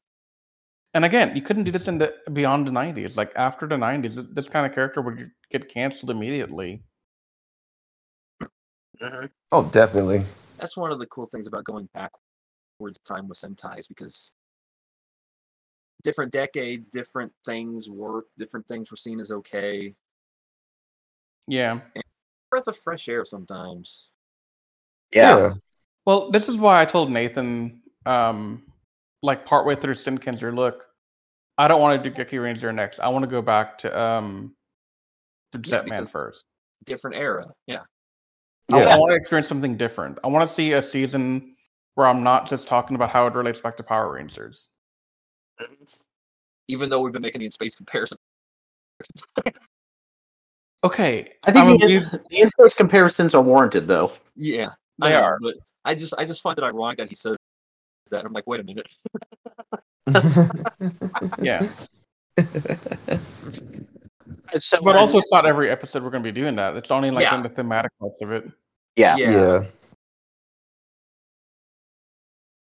And 0.93 1.05
again, 1.05 1.35
you 1.35 1.43
couldn't 1.43 1.65
do 1.65 1.71
this 1.71 1.87
in 1.87 1.99
the 1.99 2.15
beyond 2.33 2.65
the 2.65 2.71
'90s. 2.71 3.17
Like 3.17 3.31
after 3.35 3.67
the 3.67 3.75
'90s, 3.77 4.33
this 4.33 4.49
kind 4.49 4.65
of 4.65 4.73
character 4.73 4.99
would 4.99 5.29
get 5.51 5.69
canceled 5.71 6.09
immediately. 6.09 6.81
oh, 9.51 9.69
definitely. 9.71 10.23
That's 10.57 10.75
one 10.75 10.91
of 10.91 10.97
the 10.97 11.05
cool 11.05 11.27
things 11.27 11.45
about 11.45 11.65
going 11.65 11.87
backwards 11.93 12.97
in 12.97 13.15
time 13.15 13.27
with 13.27 13.37
Sentai's 13.37 13.87
because 13.87 14.33
different 16.01 16.31
decades, 16.31 16.89
different 16.89 17.31
things 17.45 17.91
work, 17.91 18.25
different 18.39 18.67
things 18.67 18.89
were 18.89 18.97
seen 18.97 19.19
as 19.19 19.29
okay. 19.29 19.93
Yeah. 21.47 21.81
Breath 22.49 22.67
of 22.67 22.75
fresh 22.77 23.07
air 23.07 23.23
sometimes. 23.23 24.09
Yeah. 25.11 25.53
Well, 26.07 26.31
this 26.31 26.47
is 26.47 26.55
why 26.55 26.81
I 26.81 26.85
told 26.85 27.11
Nathan, 27.11 27.81
um, 28.05 28.63
like 29.23 29.45
partway 29.45 29.75
through 29.75 29.95
Shinkenger, 29.95 30.55
look, 30.55 30.85
I 31.57 31.67
don't 31.67 31.81
want 31.81 32.01
to 32.01 32.09
do 32.09 32.15
Gekiranger 32.15 32.73
next. 32.73 32.99
I 32.99 33.09
want 33.09 33.23
to 33.23 33.29
go 33.29 33.41
back 33.41 33.77
to 33.79 33.99
um, 33.99 34.55
to 35.51 35.59
Yeah, 35.65 35.81
Jetman 35.81 36.09
first. 36.09 36.45
Different 36.85 37.17
era. 37.17 37.45
Yeah. 37.67 37.81
I- 38.71 38.83
Yeah. 38.83 38.95
I 38.95 38.97
want 38.97 39.11
to 39.11 39.15
experience 39.17 39.49
something 39.49 39.75
different. 39.75 40.17
I 40.23 40.27
want 40.27 40.47
to 40.47 40.55
see 40.55 40.71
a 40.71 40.81
season 40.81 41.57
where 41.95 42.07
I'm 42.07 42.23
not 42.23 42.47
just 42.47 42.67
talking 42.69 42.95
about 42.95 43.09
how 43.09 43.27
it 43.27 43.33
relates 43.33 43.59
back 43.59 43.75
to 43.75 43.83
Power 43.83 44.13
Rangers. 44.13 44.69
Even 46.69 46.87
though 46.87 47.01
we've 47.01 47.11
been 47.11 47.21
making 47.21 47.39
the 47.39 47.45
in 47.45 47.51
space 47.51 47.75
comparison. 47.75 48.17
Okay, 50.85 51.33
I 51.43 51.51
think 51.51 51.65
I'm 51.65 51.77
the, 51.77 51.85
a 51.85 51.89
in, 51.89 52.03
the 52.29 52.37
in-space 52.39 52.75
comparisons 52.75 53.35
are 53.35 53.41
warranted, 53.41 53.89
though. 53.89 54.13
Yeah. 54.37 54.69
I 55.01 55.09
they 55.09 55.15
know, 55.15 55.21
are. 55.23 55.39
But 55.41 55.55
I 55.87 55.95
just 55.95 56.13
I 56.17 56.25
just 56.25 56.41
find 56.41 56.57
it 56.57 56.63
ironic 56.63 56.97
that 56.99 57.09
he 57.09 57.15
says 57.15 57.37
that. 58.11 58.25
I'm 58.25 58.33
like, 58.33 58.45
wait 58.47 58.59
a 58.59 58.63
minute. 58.63 58.93
Yeah, 61.41 61.67
So, 64.59 64.81
but 64.81 64.95
also 64.95 65.17
it's 65.19 65.31
not 65.31 65.45
every 65.45 65.69
episode 65.69 66.03
we're 66.03 66.09
going 66.09 66.23
to 66.23 66.27
be 66.27 66.31
doing 66.39 66.55
that. 66.55 66.75
It's 66.77 66.89
only 66.91 67.11
like 67.11 67.23
Yeah. 67.23 67.35
in 67.37 67.43
the 67.43 67.49
thematic 67.49 67.91
parts 67.99 68.21
of 68.21 68.31
it. 68.31 68.49
yeah. 68.95 69.17
yeah. 69.17 69.65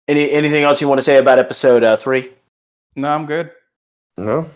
Any 0.07 0.29
anything 0.31 0.63
else 0.63 0.81
you 0.81 0.87
want 0.87 0.99
to 0.99 1.03
say 1.03 1.17
about 1.17 1.39
episode 1.39 1.83
uh, 1.83 1.95
three? 1.97 2.29
No, 2.95 3.09
I'm 3.09 3.25
good. 3.25 3.51
No. 4.17 4.47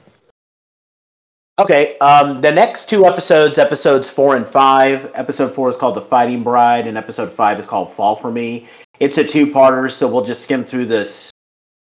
Okay, 1.59 1.97
um, 1.97 2.39
the 2.39 2.53
next 2.53 2.87
two 2.87 3.05
episodes, 3.05 3.57
episodes 3.57 4.09
four 4.09 4.37
and 4.37 4.47
five. 4.47 5.11
Episode 5.13 5.53
four 5.53 5.67
is 5.67 5.75
called 5.75 5.93
"The 5.93 6.01
Fighting 6.01 6.41
Bride," 6.41 6.87
and 6.87 6.97
episode 6.97 7.29
five 7.29 7.59
is 7.59 7.65
called 7.65 7.91
"Fall 7.91 8.15
for 8.15 8.31
Me." 8.31 8.69
It's 9.01 9.17
a 9.17 9.25
two-parter, 9.25 9.91
so 9.91 10.07
we'll 10.07 10.23
just 10.23 10.41
skim 10.41 10.63
through 10.63 10.85
this 10.85 11.29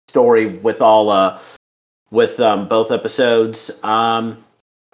story 0.07 0.57
with 0.57 0.79
all 0.79 1.09
uh, 1.09 1.39
with 2.11 2.39
um, 2.39 2.67
both 2.67 2.91
episodes. 2.91 3.83
Um, 3.83 4.43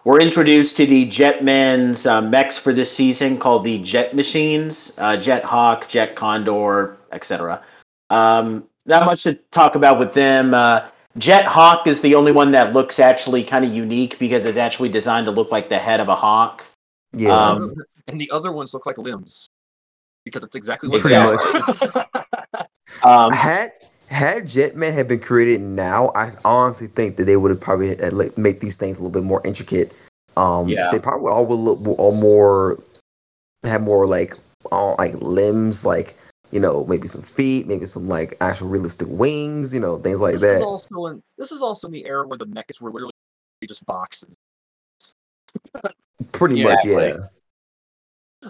we're 0.06 0.22
introduced 0.22 0.78
to 0.78 0.86
the 0.86 1.10
Jetmen's 1.10 2.06
uh, 2.06 2.22
mechs 2.22 2.58
for 2.58 2.72
this 2.72 2.90
season, 2.90 3.38
called 3.38 3.66
the 3.66 3.80
Jet 3.80 4.16
Machines, 4.16 4.94
uh, 4.98 5.18
Jet 5.18 5.44
Hawk, 5.44 5.90
Jet 5.90 6.16
Condor, 6.16 6.96
etc. 7.12 7.62
Um, 8.10 8.64
not 8.86 9.06
much 9.06 9.24
to 9.24 9.34
talk 9.52 9.76
about 9.76 10.00
with 10.00 10.14
them. 10.14 10.54
Uh, 10.54 10.88
Jet 11.18 11.46
Hawk 11.46 11.88
is 11.88 12.02
the 12.02 12.16
only 12.16 12.32
one 12.32 12.52
that 12.52 12.74
looks 12.74 13.00
actually 13.00 13.44
kind 13.44 13.66
of 13.66 13.74
unique 13.74 14.20
because 14.20 14.46
it's 14.46 14.58
actually 14.58 14.90
designed 14.90 15.26
to 15.26 15.32
look 15.32 15.52
like 15.52 15.70
the 15.70 15.80
head 15.80 16.00
of 16.00 16.08
a 16.08 16.16
hawk. 16.16 16.64
Yeah. 17.14 17.36
Um, 17.36 17.74
and 18.08 18.22
the 18.22 18.30
other 18.32 18.52
ones 18.52 18.74
look 18.74 18.86
like 18.86 18.98
limbs. 18.98 19.50
Because 20.24 20.44
it's 20.44 20.56
exactly 20.56 20.90
what 20.90 21.02
Pretty 21.02 21.16
they 21.16 21.22
are. 21.22 22.66
Um, 23.06 23.32
had 23.32 23.70
had 24.10 24.44
Jetman 24.44 24.94
had 24.94 25.08
been 25.08 25.20
created 25.20 25.62
now, 25.62 26.12
I 26.16 26.32
honestly 26.44 26.88
think 26.88 27.18
that 27.18 27.26
they 27.26 27.38
would 27.38 27.52
have 27.52 27.62
probably 27.62 27.96
like, 27.96 28.36
make 28.36 28.62
these 28.62 28.78
things 28.78 28.98
a 28.98 29.04
little 29.04 29.12
bit 29.14 29.28
more 29.28 29.46
intricate. 29.46 29.94
Um, 30.36 30.68
Yeah. 30.68 30.90
they 30.92 31.00
probably 31.00 31.30
all 31.30 31.46
would 31.46 31.54
look 31.54 32.00
all 32.00 32.20
more 32.20 32.78
have 33.64 33.82
more 33.82 34.08
like 34.08 34.34
all 34.72 34.96
like 34.98 35.14
limbs, 35.22 35.86
like 35.86 36.16
you 36.52 36.60
know 36.60 36.86
maybe 36.86 37.08
some 37.08 37.22
feet, 37.22 37.68
maybe 37.68 37.86
some 37.86 38.08
like 38.08 38.36
actual 38.42 38.68
realistic 38.70 39.08
wings, 39.12 39.74
you 39.74 39.80
know 39.80 39.98
things 39.98 40.22
like 40.22 40.34
this 40.36 40.44
is 40.44 40.60
that. 40.60 40.66
also 40.66 41.06
in 41.08 41.22
this 41.38 41.52
is 41.52 41.62
also 41.62 41.88
in 41.88 41.94
the 41.94 42.06
era 42.06 42.28
where 42.28 42.38
the 42.38 42.46
mechas 42.46 42.80
were 42.82 42.92
literally 42.92 43.14
just 43.68 43.86
boxes. 43.86 44.36
Pretty 46.32 46.56
Yeah, 46.60 46.64
much, 46.66 46.86
exactly. 46.86 47.22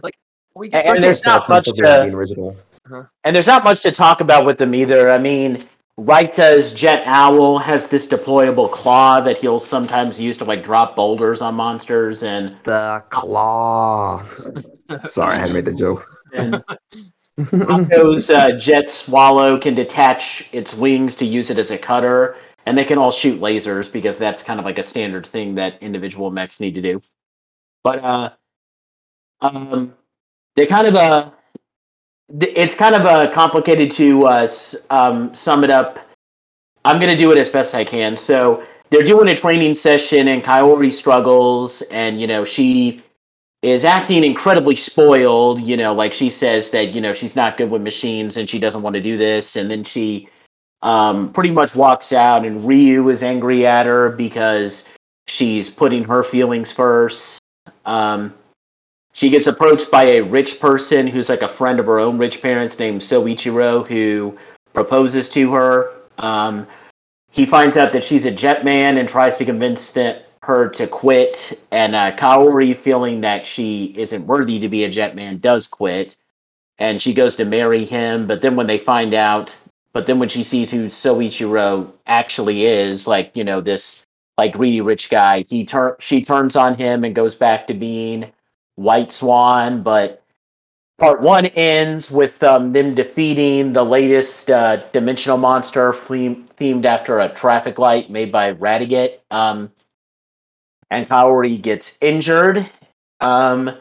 yeah. 0.03 0.09
We 0.55 0.67
And 0.67 0.71
get 0.71 0.79
It's 0.81 0.89
like 0.89 0.99
there's 1.01 1.25
not 1.25 1.47
much 1.49 1.65
from 1.65 1.75
something 1.75 1.85
like 1.85 2.01
to- 2.03 2.09
the 2.11 2.17
original. 2.17 2.55
Uh-huh. 2.91 3.03
and 3.23 3.35
there's 3.35 3.45
not 3.47 3.63
much 3.63 3.83
to 3.83 3.91
talk 3.91 4.19
about 4.19 4.45
with 4.45 4.57
them 4.57 4.73
either. 4.73 5.11
I 5.11 5.19
mean, 5.19 5.63
Raita's 5.99 6.73
Jet 6.73 7.03
Owl 7.05 7.59
has 7.59 7.87
this 7.87 8.07
deployable 8.07 8.71
claw 8.71 9.21
that 9.21 9.37
he'll 9.37 9.59
sometimes 9.59 10.19
use 10.19 10.37
to 10.39 10.45
like 10.45 10.63
drop 10.63 10.95
boulders 10.95 11.39
on 11.41 11.53
monsters, 11.55 12.23
and 12.23 12.49
The 12.63 13.03
claw. 13.09 14.23
Sorry, 15.07 15.35
I 15.35 15.39
had 15.39 15.53
made 15.53 15.65
the 15.65 15.73
joke. 15.75 16.01
and 16.33 16.63
Rocco's 17.51 18.29
uh, 18.29 18.51
Jet 18.53 18.89
Swallow 18.89 19.57
can 19.57 19.75
detach 19.75 20.49
its 20.51 20.73
wings 20.73 21.15
to 21.17 21.25
use 21.25 21.49
it 21.49 21.57
as 21.57 21.71
a 21.71 21.77
cutter, 21.77 22.35
and 22.65 22.77
they 22.77 22.83
can 22.85 22.97
all 22.97 23.11
shoot 23.11 23.39
lasers 23.39 23.91
because 23.91 24.17
that's 24.17 24.43
kind 24.43 24.59
of 24.59 24.65
like 24.65 24.79
a 24.79 24.83
standard 24.83 25.25
thing 25.25 25.55
that 25.55 25.81
individual 25.81 26.31
mechs 26.31 26.59
need 26.59 26.75
to 26.75 26.81
do. 26.81 27.01
But 27.83 28.03
uh, 28.03 28.29
um, 29.41 29.93
they 30.55 30.65
kind 30.65 30.87
of 30.87 30.95
uh, 30.95 31.31
it's 32.39 32.75
kind 32.75 32.95
of 32.95 33.05
uh, 33.05 33.31
complicated 33.31 33.91
to 33.91 34.25
uh, 34.25 34.47
um, 34.89 35.33
sum 35.33 35.63
it 35.63 35.69
up. 35.69 35.99
I'm 36.85 36.99
gonna 36.99 37.17
do 37.17 37.31
it 37.31 37.37
as 37.37 37.49
best 37.49 37.75
I 37.75 37.83
can. 37.83 38.17
So 38.17 38.63
they're 38.89 39.03
doing 39.03 39.29
a 39.29 39.35
training 39.35 39.75
session, 39.75 40.27
and 40.27 40.43
Kaori 40.43 40.91
struggles, 40.91 41.81
and 41.83 42.19
you 42.19 42.27
know 42.27 42.45
she 42.45 43.01
is 43.61 43.83
acting 43.85 44.23
incredibly 44.23 44.75
spoiled. 44.75 45.61
You 45.61 45.77
know, 45.77 45.93
like 45.93 46.13
she 46.13 46.29
says 46.29 46.71
that 46.71 46.93
you 46.95 47.01
know 47.01 47.13
she's 47.13 47.35
not 47.35 47.57
good 47.57 47.69
with 47.69 47.81
machines 47.81 48.37
and 48.37 48.49
she 48.49 48.59
doesn't 48.59 48.81
want 48.81 48.95
to 48.95 49.01
do 49.01 49.17
this, 49.17 49.55
and 49.55 49.69
then 49.69 49.83
she 49.83 50.29
um, 50.81 51.31
pretty 51.33 51.51
much 51.51 51.75
walks 51.75 52.13
out, 52.13 52.45
and 52.45 52.65
Ryu 52.65 53.09
is 53.09 53.23
angry 53.23 53.65
at 53.65 53.85
her 53.85 54.09
because 54.11 54.89
she's 55.27 55.69
putting 55.69 56.03
her 56.05 56.23
feelings 56.23 56.71
first. 56.71 57.39
Um, 57.85 58.33
she 59.13 59.29
gets 59.29 59.47
approached 59.47 59.91
by 59.91 60.03
a 60.03 60.21
rich 60.21 60.59
person 60.59 61.07
who's 61.07 61.29
like 61.29 61.41
a 61.41 61.47
friend 61.47 61.79
of 61.79 61.87
her 61.87 61.99
own 61.99 62.17
rich 62.17 62.41
parents 62.41 62.79
named 62.79 63.01
Soichiro 63.01 63.85
who 63.85 64.37
proposes 64.73 65.29
to 65.31 65.51
her. 65.51 65.91
Um, 66.19 66.67
he 67.31 67.45
finds 67.45 67.75
out 67.77 67.91
that 67.91 68.03
she's 68.03 68.25
a 68.25 68.31
jet 68.31 68.63
man 68.63 68.97
and 68.97 69.09
tries 69.09 69.37
to 69.37 69.45
convince 69.45 69.91
that 69.93 70.28
her 70.43 70.69
to 70.69 70.87
quit. 70.87 71.61
And 71.71 71.95
uh, 71.95 72.11
Kaori, 72.15 72.75
feeling 72.75 73.21
that 73.21 73.45
she 73.45 73.93
isn't 73.97 74.27
worthy 74.27 74.59
to 74.59 74.69
be 74.69 74.83
a 74.83 74.89
jet 74.89 75.15
man, 75.15 75.39
does 75.39 75.67
quit. 75.67 76.17
And 76.77 77.01
she 77.01 77.13
goes 77.13 77.35
to 77.35 77.45
marry 77.45 77.85
him. 77.85 78.27
But 78.27 78.41
then 78.41 78.55
when 78.55 78.67
they 78.67 78.77
find 78.77 79.13
out, 79.13 79.57
but 79.91 80.05
then 80.05 80.19
when 80.19 80.29
she 80.29 80.43
sees 80.43 80.71
who 80.71 80.87
Soichiro 80.87 81.91
actually 82.05 82.65
is, 82.65 83.07
like, 83.07 83.35
you 83.35 83.43
know, 83.43 83.59
this 83.59 84.05
like 84.37 84.53
greedy 84.53 84.79
rich 84.79 85.09
guy, 85.09 85.45
he 85.49 85.65
turn 85.65 85.95
she 85.99 86.23
turns 86.23 86.55
on 86.55 86.75
him 86.75 87.03
and 87.03 87.13
goes 87.13 87.35
back 87.35 87.67
to 87.67 87.73
being 87.73 88.31
White 88.75 89.11
Swan. 89.11 89.83
But 89.83 90.23
part 90.99 91.21
one 91.21 91.47
ends 91.47 92.09
with 92.09 92.41
um, 92.43 92.71
them 92.71 92.95
defeating 92.95 93.73
the 93.73 93.83
latest 93.83 94.49
uh, 94.49 94.77
dimensional 94.93 95.37
monster 95.37 95.91
theme- 95.91 96.47
themed 96.57 96.85
after 96.85 97.19
a 97.19 97.27
traffic 97.27 97.77
light 97.79 98.09
made 98.09 98.31
by 98.31 98.53
Radiguet. 98.53 99.19
Um, 99.31 99.71
and 100.91 101.07
Kaori 101.07 101.61
gets 101.61 101.97
injured 102.01 102.69
um, 103.19 103.71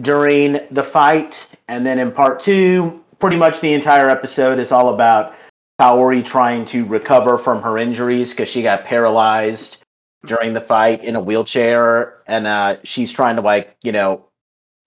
during 0.00 0.60
the 0.70 0.82
fight. 0.82 1.48
And 1.68 1.84
then 1.84 1.98
in 1.98 2.12
part 2.12 2.40
two, 2.40 3.04
pretty 3.18 3.36
much 3.36 3.60
the 3.60 3.74
entire 3.74 4.08
episode 4.08 4.58
is 4.58 4.72
all 4.72 4.94
about 4.94 5.34
Kaori 5.80 6.24
trying 6.24 6.64
to 6.66 6.84
recover 6.86 7.38
from 7.38 7.62
her 7.62 7.78
injuries 7.78 8.30
because 8.30 8.48
she 8.48 8.62
got 8.62 8.84
paralyzed 8.84 9.82
during 10.26 10.54
the 10.54 10.60
fight 10.60 11.04
in 11.04 11.16
a 11.16 11.20
wheelchair. 11.20 12.22
And 12.26 12.46
uh, 12.46 12.78
she's 12.84 13.12
trying 13.12 13.36
to, 13.36 13.42
like, 13.42 13.76
you 13.82 13.92
know, 13.92 14.24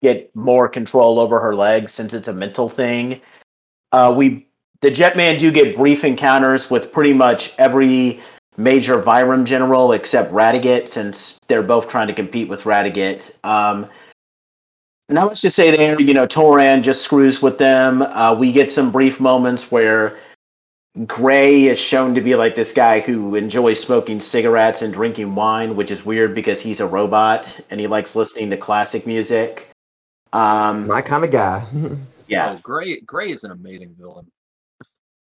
get 0.02 0.36
more 0.36 0.68
control 0.68 1.20
over 1.20 1.39
her 1.39 1.56
legs 1.56 1.91
since 1.91 2.14
it's 2.14 2.28
a 2.28 2.34
mental 2.34 2.70
thing. 2.70 3.22
Uh, 3.91 4.14
we 4.16 4.47
the 4.82 4.89
Jetman 4.89 5.38
do 5.39 5.52
get 5.52 5.76
brief 5.76 6.04
encounters 6.04 6.72
with 6.72 6.91
pretty 6.91 7.14
much 7.14 7.54
every 7.60 8.20
major 8.58 9.02
Vyram 9.02 9.45
general 9.45 9.93
except 9.93 10.32
Radiguet, 10.32 10.88
since 10.88 11.39
they're 11.47 11.64
both 11.64 11.88
trying 11.88 12.08
to 12.08 12.14
compete 12.14 12.49
with 12.49 12.64
Radiguet. 12.64 13.22
Um, 13.45 13.88
Now 15.10 15.28
let's 15.28 15.41
just 15.41 15.56
say 15.56 15.72
there, 15.76 15.99
you 15.99 16.14
know, 16.14 16.26
Tran 16.28 16.84
just 16.84 17.02
screws 17.02 17.41
with 17.41 17.58
them. 17.58 18.02
Uh, 18.02 18.36
we 18.38 18.52
get 18.52 18.72
some 18.72 18.91
brief 18.91 19.20
moments 19.20 19.72
where 19.72 20.18
Gray 21.06 21.64
is 21.68 21.80
shown 21.80 22.16
to 22.16 22.22
be 22.22 22.36
like 22.36 22.56
this 22.56 22.74
guy 22.74 22.99
who 22.99 23.36
enjoys 23.36 23.80
smoking 23.82 24.20
cigarettes 24.20 24.82
and 24.82 24.93
drinking 24.93 25.36
wine, 25.36 25.76
which 25.78 25.89
is 25.91 26.06
weird 26.06 26.36
because 26.36 26.62
he's 26.62 26.80
a 26.82 26.88
robot 26.88 27.60
and 27.70 27.80
he 27.80 27.88
likes 27.88 28.16
listening 28.16 28.49
to 28.49 28.58
classic 28.58 29.08
music. 29.08 29.70
Um, 30.34 30.88
My 30.88 31.02
kind 31.02 31.24
of 31.26 31.32
guy. 31.32 31.66
yeah, 32.28 32.52
Oh, 32.52 32.58
Gray 32.62 32.99
Gray 33.02 33.32
is 33.32 33.43
an 33.45 33.52
amazing 33.52 33.95
villain. 33.97 34.30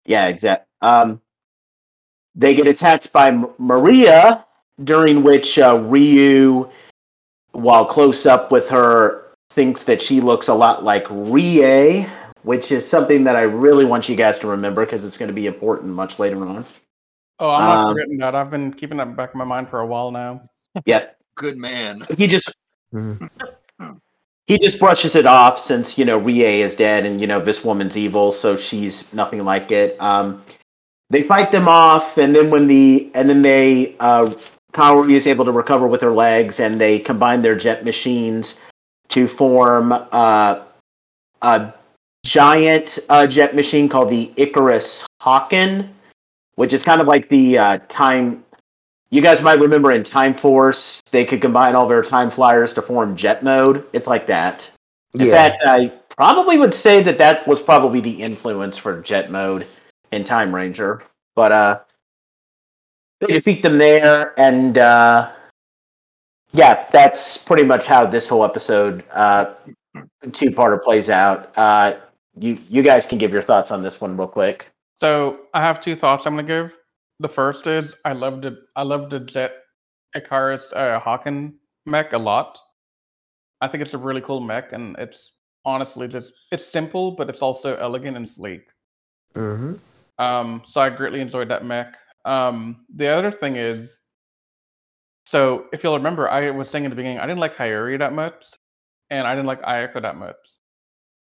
yeah, 0.05 0.27
exactly. 0.27 0.65
Um, 0.81 1.21
they 2.35 2.55
get 2.55 2.67
attacked 2.67 3.11
by 3.13 3.29
M- 3.29 3.47
Maria, 3.57 4.45
during 4.83 5.23
which 5.23 5.57
uh, 5.59 5.77
Ryu, 5.87 6.69
while 7.51 7.85
close 7.85 8.25
up 8.25 8.51
with 8.51 8.69
her, 8.69 9.23
thinks 9.49 9.83
that 9.83 10.01
she 10.01 10.21
looks 10.21 10.47
a 10.47 10.53
lot 10.53 10.83
like 10.83 11.05
Rie, 11.09 12.07
which 12.43 12.71
is 12.71 12.87
something 12.87 13.25
that 13.25 13.35
I 13.35 13.41
really 13.41 13.85
want 13.85 14.07
you 14.09 14.15
guys 14.15 14.39
to 14.39 14.47
remember 14.47 14.85
because 14.85 15.03
it's 15.05 15.17
going 15.17 15.27
to 15.27 15.33
be 15.33 15.45
important 15.47 15.93
much 15.93 16.19
later 16.19 16.45
on. 16.47 16.65
Oh, 17.39 17.49
I'm 17.49 17.61
not 17.67 17.77
Um, 17.77 17.93
forgetting 17.95 18.17
that. 18.19 18.35
I've 18.35 18.49
been 18.51 18.71
keeping 18.73 18.97
that 18.97 19.15
back 19.15 19.29
of 19.29 19.35
my 19.35 19.43
mind 19.43 19.69
for 19.69 19.79
a 19.79 19.85
while 19.85 20.11
now. 20.11 20.41
Yeah, 20.85 21.07
Good 21.35 21.57
man. 21.57 22.01
he 22.17 22.27
just 22.27 22.53
Mhm. 22.93 23.29
he 24.47 24.57
just 24.57 24.79
brushes 24.79 25.15
it 25.15 25.25
off 25.25 25.57
since 25.59 25.97
you 25.97 26.05
know 26.05 26.17
Rie 26.17 26.61
is 26.61 26.75
dead 26.75 27.05
and 27.05 27.19
you 27.19 27.27
know 27.27 27.39
this 27.41 27.63
woman's 27.65 27.97
evil, 27.97 28.31
so 28.31 28.55
she's 28.55 29.13
nothing 29.13 29.43
like 29.43 29.71
it. 29.71 29.99
Um, 30.01 30.41
they 31.11 31.21
fight 31.21 31.51
them 31.51 31.67
off, 31.67 32.17
and 32.17 32.33
then 32.33 32.49
when 32.49 32.67
the 32.67 33.11
and 33.13 33.29
then 33.29 33.41
they 33.41 33.95
uh, 33.99 34.33
Kaori 34.71 35.11
is 35.11 35.27
able 35.27 35.43
to 35.45 35.51
recover 35.51 35.85
with 35.85 36.01
her 36.01 36.11
legs, 36.11 36.59
and 36.59 36.75
they 36.75 36.99
combine 36.99 37.41
their 37.41 37.55
jet 37.55 37.83
machines 37.83 38.61
to 39.09 39.27
form 39.27 39.91
uh, 39.91 40.63
a 41.41 41.73
giant 42.25 42.97
uh, 43.09 43.27
jet 43.27 43.53
machine 43.53 43.89
called 43.89 44.09
the 44.09 44.31
Icarus 44.37 45.05
Hawken, 45.21 45.89
which 46.55 46.71
is 46.71 46.81
kind 46.81 47.01
of 47.01 47.07
like 47.07 47.27
the 47.27 47.57
uh, 47.57 47.79
time. 47.89 48.45
You 49.09 49.21
guys 49.21 49.41
might 49.41 49.59
remember 49.59 49.91
in 49.91 50.05
Time 50.05 50.33
Force, 50.33 51.01
they 51.11 51.25
could 51.25 51.41
combine 51.41 51.75
all 51.75 51.89
their 51.89 52.03
time 52.03 52.29
flyers 52.29 52.73
to 52.75 52.81
form 52.81 53.17
jet 53.17 53.43
mode. 53.43 53.85
It's 53.91 54.07
like 54.07 54.27
that. 54.27 54.71
In 55.13 55.25
yeah. 55.25 55.31
fact, 55.33 55.61
I 55.65 55.89
probably 56.15 56.57
would 56.57 56.73
say 56.73 57.03
that 57.03 57.17
that 57.17 57.45
was 57.45 57.61
probably 57.61 57.99
the 57.99 58.23
influence 58.23 58.77
for 58.77 59.01
jet 59.01 59.29
mode 59.29 59.67
in 60.11 60.23
Time 60.23 60.53
Ranger. 60.53 61.01
But 61.35 61.51
uh, 61.51 61.79
they 63.19 63.27
defeat 63.27 63.63
them 63.63 63.77
there, 63.77 64.39
and 64.39 64.77
uh, 64.77 65.31
yeah, 66.51 66.87
that's 66.91 67.37
pretty 67.37 67.63
much 67.63 67.85
how 67.85 68.05
this 68.05 68.27
whole 68.27 68.43
episode, 68.43 69.03
uh, 69.11 69.53
two-parter, 70.31 70.81
plays 70.81 71.09
out. 71.09 71.57
Uh, 71.57 71.95
you 72.39 72.57
you 72.69 72.83
guys 72.83 73.05
can 73.07 73.17
give 73.17 73.31
your 73.31 73.41
thoughts 73.41 73.71
on 73.71 73.83
this 73.83 74.01
one 74.01 74.17
real 74.17 74.27
quick. 74.27 74.71
So 74.95 75.41
I 75.53 75.61
have 75.61 75.81
two 75.81 75.95
thoughts 75.95 76.25
I'm 76.25 76.35
gonna 76.35 76.47
give. 76.47 76.73
The 77.19 77.29
first 77.29 77.67
is 77.67 77.95
I 78.05 78.13
loved 78.13 78.45
it. 78.45 78.55
I 78.75 78.83
loved 78.83 79.11
the 79.11 79.19
Jet 79.19 79.53
Icarus 80.15 80.71
uh, 80.73 80.99
Hawken 80.99 81.53
mech 81.85 82.13
a 82.13 82.17
lot. 82.17 82.59
I 83.61 83.67
think 83.67 83.81
it's 83.81 83.93
a 83.93 83.97
really 83.97 84.21
cool 84.21 84.41
mech, 84.41 84.73
and 84.73 84.95
it's 84.97 85.33
honestly 85.65 86.07
just 86.07 86.33
it's 86.51 86.65
simple, 86.65 87.11
but 87.11 87.29
it's 87.29 87.41
also 87.41 87.75
elegant 87.75 88.17
and 88.17 88.27
sleek. 88.27 88.63
hmm 89.35 89.73
Um, 90.19 90.61
so 90.65 90.81
I 90.81 90.89
greatly 90.89 91.21
enjoyed 91.21 91.49
that 91.49 91.65
mech. 91.65 91.95
Um, 92.25 92.85
the 92.95 93.07
other 93.07 93.31
thing 93.31 93.55
is, 93.55 93.97
so 95.25 95.65
if 95.73 95.83
you'll 95.83 95.97
remember, 95.97 96.29
I 96.29 96.51
was 96.51 96.69
saying 96.69 96.83
in 96.85 96.89
the 96.89 96.95
beginning 96.95 97.19
I 97.19 97.25
didn't 97.25 97.39
like 97.39 97.55
Hyuri 97.55 97.97
that 97.99 98.13
much, 98.13 98.45
and 99.09 99.27
I 99.27 99.33
didn't 99.33 99.47
like 99.47 99.61
Ayako 99.61 100.01
that 100.01 100.17
much. 100.17 100.35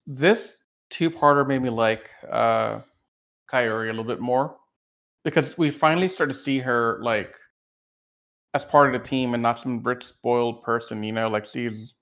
This 0.07 0.57
two-parter 0.89 1.47
made 1.47 1.61
me 1.61 1.69
like 1.69 2.09
uh, 2.29 2.81
Kyuri 3.51 3.87
a 3.87 3.91
little 3.91 4.03
bit 4.03 4.19
more 4.19 4.57
because 5.23 5.57
we 5.57 5.71
finally 5.71 6.09
start 6.09 6.29
to 6.29 6.35
see 6.35 6.59
her 6.59 6.99
like 7.03 7.35
as 8.53 8.65
part 8.65 8.93
of 8.93 9.01
the 9.01 9.07
team 9.07 9.33
and 9.33 9.43
not 9.43 9.59
some 9.59 9.83
rich 9.83 10.05
spoiled 10.05 10.63
person. 10.63 11.03
You 11.03 11.13
know, 11.13 11.29
like 11.29 11.45
she's 11.45 11.93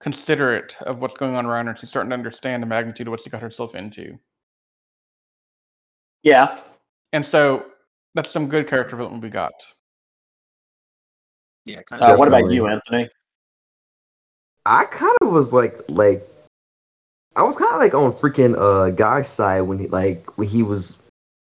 considerate 0.00 0.76
of 0.82 0.98
what's 1.00 1.14
going 1.16 1.36
on 1.36 1.46
around 1.46 1.66
her. 1.66 1.76
She's 1.76 1.90
starting 1.90 2.10
to 2.10 2.16
understand 2.16 2.62
the 2.62 2.66
magnitude 2.66 3.06
of 3.06 3.12
what 3.12 3.20
she 3.20 3.30
got 3.30 3.42
herself 3.42 3.74
into. 3.74 4.18
Yeah, 6.22 6.58
And 7.12 7.24
so 7.24 7.66
that's 8.14 8.30
some 8.30 8.48
good 8.48 8.68
character 8.68 8.92
development 8.92 9.22
we 9.22 9.30
got. 9.30 9.52
Yeah, 11.64 11.82
kind 11.82 12.02
Uh, 12.02 12.16
what 12.16 12.28
about 12.28 12.50
you, 12.50 12.66
Anthony? 12.66 13.08
I 14.64 14.84
kind 14.84 15.16
of 15.22 15.30
was 15.30 15.52
like, 15.52 15.74
like, 15.88 16.22
I 17.36 17.42
was 17.42 17.56
kind 17.56 17.72
of 17.74 17.80
like 17.80 17.94
on 17.94 18.12
freaking 18.12 18.56
uh 18.58 18.90
guy's 18.92 19.28
side 19.28 19.62
when 19.62 19.78
he 19.78 19.88
like 19.88 20.38
when 20.38 20.48
he 20.48 20.62
was 20.62 21.06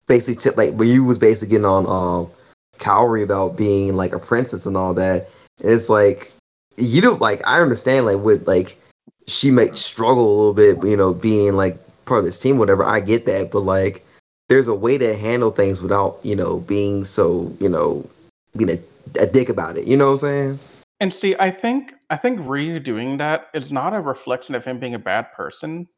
basically 0.06 0.50
t- 0.50 0.56
like 0.56 0.78
when 0.78 0.88
you 0.88 1.04
was 1.04 1.18
basically 1.18 1.50
getting 1.50 1.64
on 1.64 1.86
um 1.86 2.30
Kaori 2.78 3.24
about 3.24 3.56
being 3.56 3.94
like 3.94 4.14
a 4.14 4.18
princess 4.18 4.64
and 4.64 4.76
all 4.76 4.94
that. 4.94 5.28
And 5.62 5.72
it's 5.72 5.90
like 5.90 6.30
you 6.76 7.00
don't 7.02 7.20
like 7.20 7.40
I 7.46 7.60
understand 7.60 8.06
like 8.06 8.24
with 8.24 8.46
like 8.46 8.76
she 9.26 9.50
might 9.50 9.76
struggle 9.76 10.24
a 10.24 10.36
little 10.36 10.54
bit, 10.54 10.88
you 10.88 10.96
know, 10.96 11.14
being 11.14 11.54
like 11.54 11.74
part 12.04 12.20
of 12.20 12.24
this 12.24 12.40
team, 12.40 12.58
whatever. 12.58 12.84
I 12.84 13.00
get 13.00 13.26
that, 13.26 13.50
but 13.52 13.62
like 13.62 14.04
there's 14.52 14.68
a 14.68 14.74
way 14.74 14.98
to 14.98 15.16
handle 15.16 15.50
things 15.50 15.80
without 15.80 16.18
you 16.22 16.36
know 16.36 16.60
being 16.60 17.06
so 17.06 17.50
you 17.58 17.70
know 17.70 18.04
being 18.54 18.70
a, 18.70 19.22
a 19.22 19.26
dick 19.26 19.48
about 19.48 19.78
it. 19.78 19.86
You 19.86 19.96
know 19.96 20.06
what 20.06 20.12
I'm 20.12 20.18
saying? 20.18 20.58
And 21.00 21.12
see, 21.12 21.34
I 21.40 21.50
think 21.50 21.94
I 22.10 22.18
think 22.18 22.38
Ryu 22.42 22.78
doing 22.78 23.16
that 23.16 23.46
is 23.54 23.72
not 23.72 23.94
a 23.94 24.00
reflection 24.00 24.54
of 24.54 24.62
him 24.62 24.78
being 24.78 24.94
a 24.94 24.98
bad 24.98 25.32
person. 25.32 25.88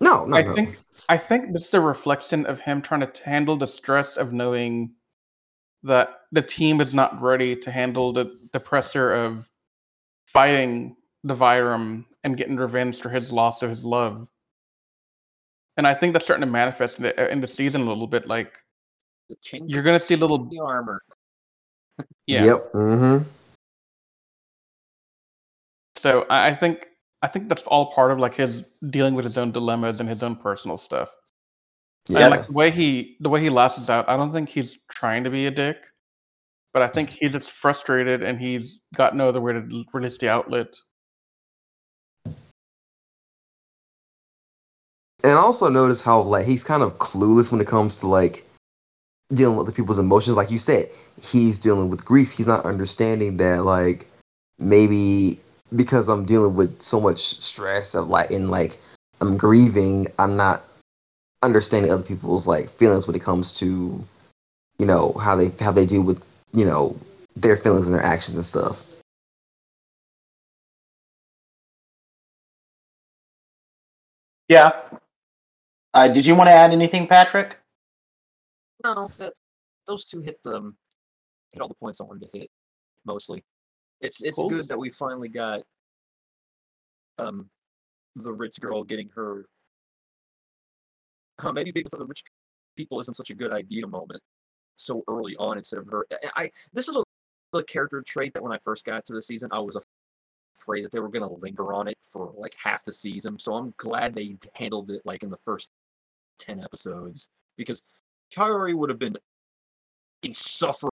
No, 0.00 0.24
no, 0.26 0.36
I 0.36 0.42
no. 0.42 0.54
think 0.54 0.76
I 1.08 1.16
think 1.16 1.52
this 1.52 1.66
is 1.66 1.74
a 1.74 1.80
reflection 1.80 2.46
of 2.46 2.60
him 2.60 2.82
trying 2.82 3.00
to 3.00 3.24
handle 3.24 3.56
the 3.56 3.66
stress 3.66 4.16
of 4.16 4.32
knowing 4.32 4.92
that 5.82 6.20
the 6.30 6.40
team 6.40 6.80
is 6.80 6.94
not 6.94 7.20
ready 7.20 7.56
to 7.56 7.70
handle 7.72 8.12
the, 8.12 8.38
the 8.52 8.60
pressure 8.60 9.12
of 9.12 9.50
fighting 10.26 10.94
the 11.24 11.34
Vyram 11.34 12.04
and 12.22 12.36
getting 12.36 12.56
revenge 12.56 13.00
for 13.00 13.08
his 13.08 13.32
loss 13.32 13.62
of 13.62 13.70
his 13.70 13.84
love. 13.84 14.28
And 15.76 15.86
I 15.86 15.94
think 15.94 16.12
that's 16.12 16.24
starting 16.24 16.46
to 16.46 16.50
manifest 16.50 16.98
in 16.98 17.04
the, 17.04 17.30
in 17.30 17.40
the 17.40 17.46
season 17.46 17.82
a 17.82 17.84
little 17.88 18.06
bit. 18.06 18.26
Like 18.28 18.52
The 19.28 19.60
you're 19.66 19.82
gonna 19.82 20.00
see 20.00 20.16
little, 20.16 20.44
the 20.48 20.60
armor. 20.60 21.00
yeah. 22.26 22.44
Yep. 22.44 22.72
Mm-hmm. 22.74 23.28
So 25.96 26.26
I, 26.30 26.48
I 26.48 26.54
think 26.54 26.86
I 27.22 27.28
think 27.28 27.48
that's 27.48 27.62
all 27.62 27.92
part 27.92 28.12
of 28.12 28.18
like 28.18 28.34
his 28.34 28.64
dealing 28.90 29.14
with 29.14 29.24
his 29.24 29.38
own 29.38 29.50
dilemmas 29.50 30.00
and 30.00 30.08
his 30.08 30.22
own 30.22 30.36
personal 30.36 30.76
stuff. 30.76 31.08
Yeah. 32.08 32.18
And 32.20 32.30
like 32.32 32.46
the 32.46 32.52
way 32.52 32.70
he 32.70 33.16
the 33.20 33.30
way 33.30 33.40
he 33.40 33.48
lashes 33.48 33.88
out, 33.88 34.08
I 34.08 34.16
don't 34.16 34.32
think 34.32 34.50
he's 34.50 34.78
trying 34.90 35.24
to 35.24 35.30
be 35.30 35.46
a 35.46 35.50
dick, 35.50 35.78
but 36.74 36.82
I 36.82 36.88
think 36.88 37.10
he's 37.10 37.32
just 37.32 37.50
frustrated 37.50 38.22
and 38.22 38.38
he's 38.38 38.80
got 38.94 39.16
no 39.16 39.28
other 39.30 39.40
way 39.40 39.54
to 39.54 39.84
release 39.94 40.18
the 40.18 40.28
outlet. 40.28 40.76
And 45.24 45.32
also 45.32 45.68
notice 45.70 46.02
how 46.02 46.20
like 46.20 46.46
he's 46.46 46.62
kind 46.62 46.82
of 46.82 46.98
clueless 46.98 47.50
when 47.50 47.60
it 47.60 47.66
comes 47.66 48.00
to 48.00 48.06
like 48.06 48.44
dealing 49.32 49.56
with 49.56 49.66
the 49.66 49.72
people's 49.72 49.98
emotions. 49.98 50.36
Like 50.36 50.50
you 50.50 50.58
said, 50.58 50.84
he's 51.22 51.58
dealing 51.58 51.90
with 51.90 52.04
grief. 52.04 52.32
He's 52.32 52.46
not 52.46 52.66
understanding 52.66 53.38
that 53.38 53.64
like 53.64 54.06
maybe 54.58 55.40
because 55.74 56.08
I'm 56.08 56.26
dealing 56.26 56.54
with 56.54 56.82
so 56.82 57.00
much 57.00 57.18
stress 57.18 57.94
of 57.94 58.08
like 58.08 58.30
and 58.30 58.50
like 58.50 58.76
I'm 59.22 59.38
grieving, 59.38 60.08
I'm 60.18 60.36
not 60.36 60.62
understanding 61.42 61.90
other 61.90 62.02
people's 62.02 62.46
like 62.46 62.68
feelings 62.68 63.06
when 63.06 63.16
it 63.16 63.22
comes 63.22 63.58
to 63.60 64.04
you 64.78 64.86
know 64.86 65.12
how 65.22 65.36
they 65.36 65.48
how 65.60 65.72
they 65.72 65.86
deal 65.86 66.04
with 66.04 66.24
you 66.52 66.66
know 66.66 66.96
their 67.36 67.56
feelings 67.56 67.88
and 67.88 67.98
their 67.98 68.04
actions 68.04 68.36
and 68.36 68.44
stuff. 68.44 69.02
Yeah. 74.48 74.72
Uh, 75.94 76.08
did 76.08 76.26
you 76.26 76.34
want 76.34 76.48
to 76.48 76.52
add 76.52 76.72
anything, 76.72 77.06
Patrick? 77.06 77.58
No, 78.84 79.08
that, 79.18 79.32
those 79.86 80.04
two 80.04 80.20
hit 80.20 80.42
them. 80.42 80.76
Hit 81.52 81.62
all 81.62 81.68
the 81.68 81.74
points 81.74 82.00
I 82.00 82.04
wanted 82.04 82.30
to 82.32 82.38
hit. 82.38 82.50
Mostly, 83.06 83.44
it's 84.00 84.20
it's 84.22 84.36
Cool. 84.36 84.48
good 84.50 84.68
that 84.68 84.78
we 84.78 84.90
finally 84.90 85.28
got 85.28 85.62
um 87.18 87.48
the 88.16 88.32
rich 88.32 88.60
girl 88.60 88.82
getting 88.82 89.08
her. 89.14 89.46
Uh, 91.38 91.52
maybe 91.52 91.70
because 91.70 91.92
with 91.92 92.00
other 92.00 92.08
rich 92.08 92.24
people 92.76 93.00
isn't 93.00 93.14
such 93.14 93.30
a 93.30 93.34
good 93.34 93.52
idea 93.52 93.86
moment 93.86 94.20
so 94.76 95.04
early 95.08 95.36
on 95.36 95.58
instead 95.58 95.78
of 95.78 95.86
her. 95.86 96.06
I, 96.10 96.44
I 96.44 96.50
this 96.72 96.88
is 96.88 96.96
a, 96.96 97.04
a 97.56 97.62
character 97.62 98.02
trait 98.02 98.34
that 98.34 98.42
when 98.42 98.52
I 98.52 98.58
first 98.58 98.84
got 98.84 99.06
to 99.06 99.12
the 99.12 99.22
season, 99.22 99.50
I 99.52 99.60
was 99.60 99.76
afraid 100.56 100.84
that 100.84 100.92
they 100.92 101.00
were 101.00 101.08
going 101.08 101.28
to 101.28 101.34
linger 101.40 101.72
on 101.72 101.86
it 101.88 101.98
for 102.00 102.32
like 102.36 102.54
half 102.62 102.84
the 102.84 102.92
season. 102.92 103.38
So 103.38 103.54
I'm 103.54 103.74
glad 103.76 104.14
they 104.14 104.36
handled 104.56 104.90
it 104.90 105.02
like 105.04 105.22
in 105.22 105.30
the 105.30 105.36
first 105.38 105.70
ten 106.38 106.62
episodes 106.62 107.28
because 107.56 107.82
Kyrie 108.34 108.74
would 108.74 108.90
have 108.90 108.98
been 108.98 109.16
insufferable 110.22 110.90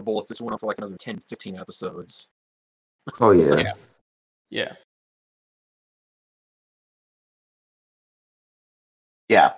if 0.00 0.28
this 0.28 0.40
went 0.40 0.52
on 0.52 0.58
for 0.58 0.66
like 0.66 0.78
another 0.78 0.96
10, 0.98 1.20
15 1.20 1.58
episodes. 1.58 2.28
Oh 3.20 3.32
yeah. 3.32 3.56
yeah. 3.56 3.72
Yeah. 4.50 4.72
Yeah. 9.28 9.52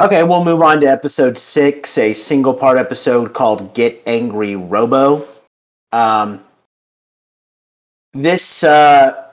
Okay, 0.00 0.22
we'll 0.22 0.44
move 0.44 0.62
on 0.62 0.80
to 0.80 0.86
episode 0.86 1.36
six, 1.36 1.98
a 1.98 2.12
single 2.12 2.54
part 2.54 2.78
episode 2.78 3.34
called 3.34 3.74
Get 3.74 4.00
Angry 4.06 4.54
Robo. 4.54 5.24
Um, 5.90 6.44
this 8.12 8.62
uh, 8.62 9.32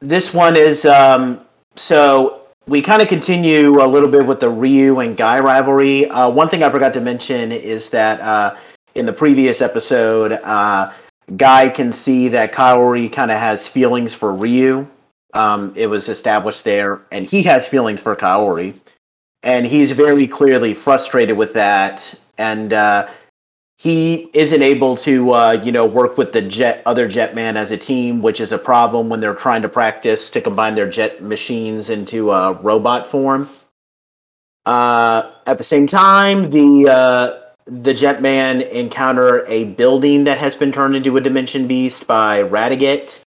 this 0.00 0.34
one 0.34 0.56
is 0.56 0.84
um, 0.84 1.44
so 1.76 2.41
we 2.66 2.82
kind 2.82 3.02
of 3.02 3.08
continue 3.08 3.82
a 3.82 3.86
little 3.86 4.10
bit 4.10 4.26
with 4.26 4.40
the 4.40 4.48
Ryu 4.48 5.00
and 5.00 5.16
Guy 5.16 5.40
rivalry. 5.40 6.08
Uh, 6.08 6.30
one 6.30 6.48
thing 6.48 6.62
I 6.62 6.70
forgot 6.70 6.94
to 6.94 7.00
mention 7.00 7.52
is 7.52 7.90
that 7.90 8.20
uh, 8.20 8.56
in 8.94 9.06
the 9.06 9.12
previous 9.12 9.60
episode, 9.60 10.32
uh, 10.32 10.92
Guy 11.36 11.68
can 11.68 11.92
see 11.92 12.28
that 12.28 12.52
Kaori 12.52 13.12
kind 13.12 13.30
of 13.30 13.38
has 13.38 13.68
feelings 13.68 14.14
for 14.14 14.32
Ryu. 14.32 14.88
Um, 15.34 15.72
it 15.76 15.86
was 15.86 16.08
established 16.08 16.64
there, 16.64 17.00
and 17.10 17.24
he 17.24 17.42
has 17.44 17.68
feelings 17.68 18.02
for 18.02 18.14
Kaori 18.14 18.74
and 19.42 19.66
he's 19.66 19.92
very 19.92 20.26
clearly 20.26 20.74
frustrated 20.74 21.36
with 21.36 21.54
that 21.54 22.14
and 22.38 22.72
uh, 22.72 23.08
he 23.82 24.30
isn't 24.32 24.62
able 24.62 24.96
to 24.96 25.32
uh, 25.32 25.50
you 25.64 25.72
know 25.72 25.84
work 25.84 26.16
with 26.16 26.32
the 26.32 26.40
jet 26.40 26.82
other 26.86 27.08
jetman 27.08 27.56
as 27.56 27.72
a 27.72 27.76
team 27.76 28.22
which 28.22 28.40
is 28.40 28.52
a 28.52 28.58
problem 28.58 29.08
when 29.08 29.20
they're 29.20 29.34
trying 29.34 29.62
to 29.62 29.68
practice 29.68 30.30
to 30.30 30.40
combine 30.40 30.76
their 30.76 30.88
jet 30.88 31.20
machines 31.20 31.90
into 31.90 32.30
a 32.30 32.52
robot 32.52 33.06
form 33.06 33.48
uh, 34.66 35.32
at 35.46 35.58
the 35.58 35.64
same 35.64 35.88
time 35.88 36.50
the 36.50 36.88
uh, 36.88 37.40
the 37.66 37.92
jetman 37.92 38.68
encounter 38.70 39.44
a 39.46 39.64
building 39.64 40.24
that 40.24 40.38
has 40.38 40.54
been 40.54 40.70
turned 40.70 40.94
into 40.94 41.16
a 41.16 41.20
dimension 41.20 41.66
beast 41.66 42.06
by 42.06 42.40
Radiguet 42.40 43.24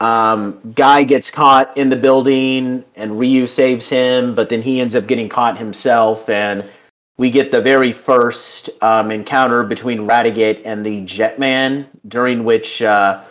um, 0.00 0.58
Guy 0.74 1.04
gets 1.04 1.30
caught 1.30 1.76
in 1.76 1.88
the 1.88 1.96
building 1.96 2.84
and 2.96 3.18
Ryu 3.18 3.46
saves 3.46 3.88
him, 3.88 4.34
but 4.34 4.50
then 4.50 4.60
he 4.60 4.78
ends 4.78 4.94
up 4.94 5.06
getting 5.06 5.30
caught 5.30 5.56
himself. 5.56 6.28
And 6.28 6.70
we 7.18 7.30
get 7.30 7.50
the 7.50 7.60
very 7.60 7.92
first 7.92 8.70
um, 8.82 9.10
encounter 9.10 9.64
between 9.64 10.00
Radiguet 10.00 10.62
and 10.64 10.84
the 10.84 11.04
Jetman, 11.04 11.86
during 12.06 12.44
which 12.44 12.82
uh, 12.82 13.22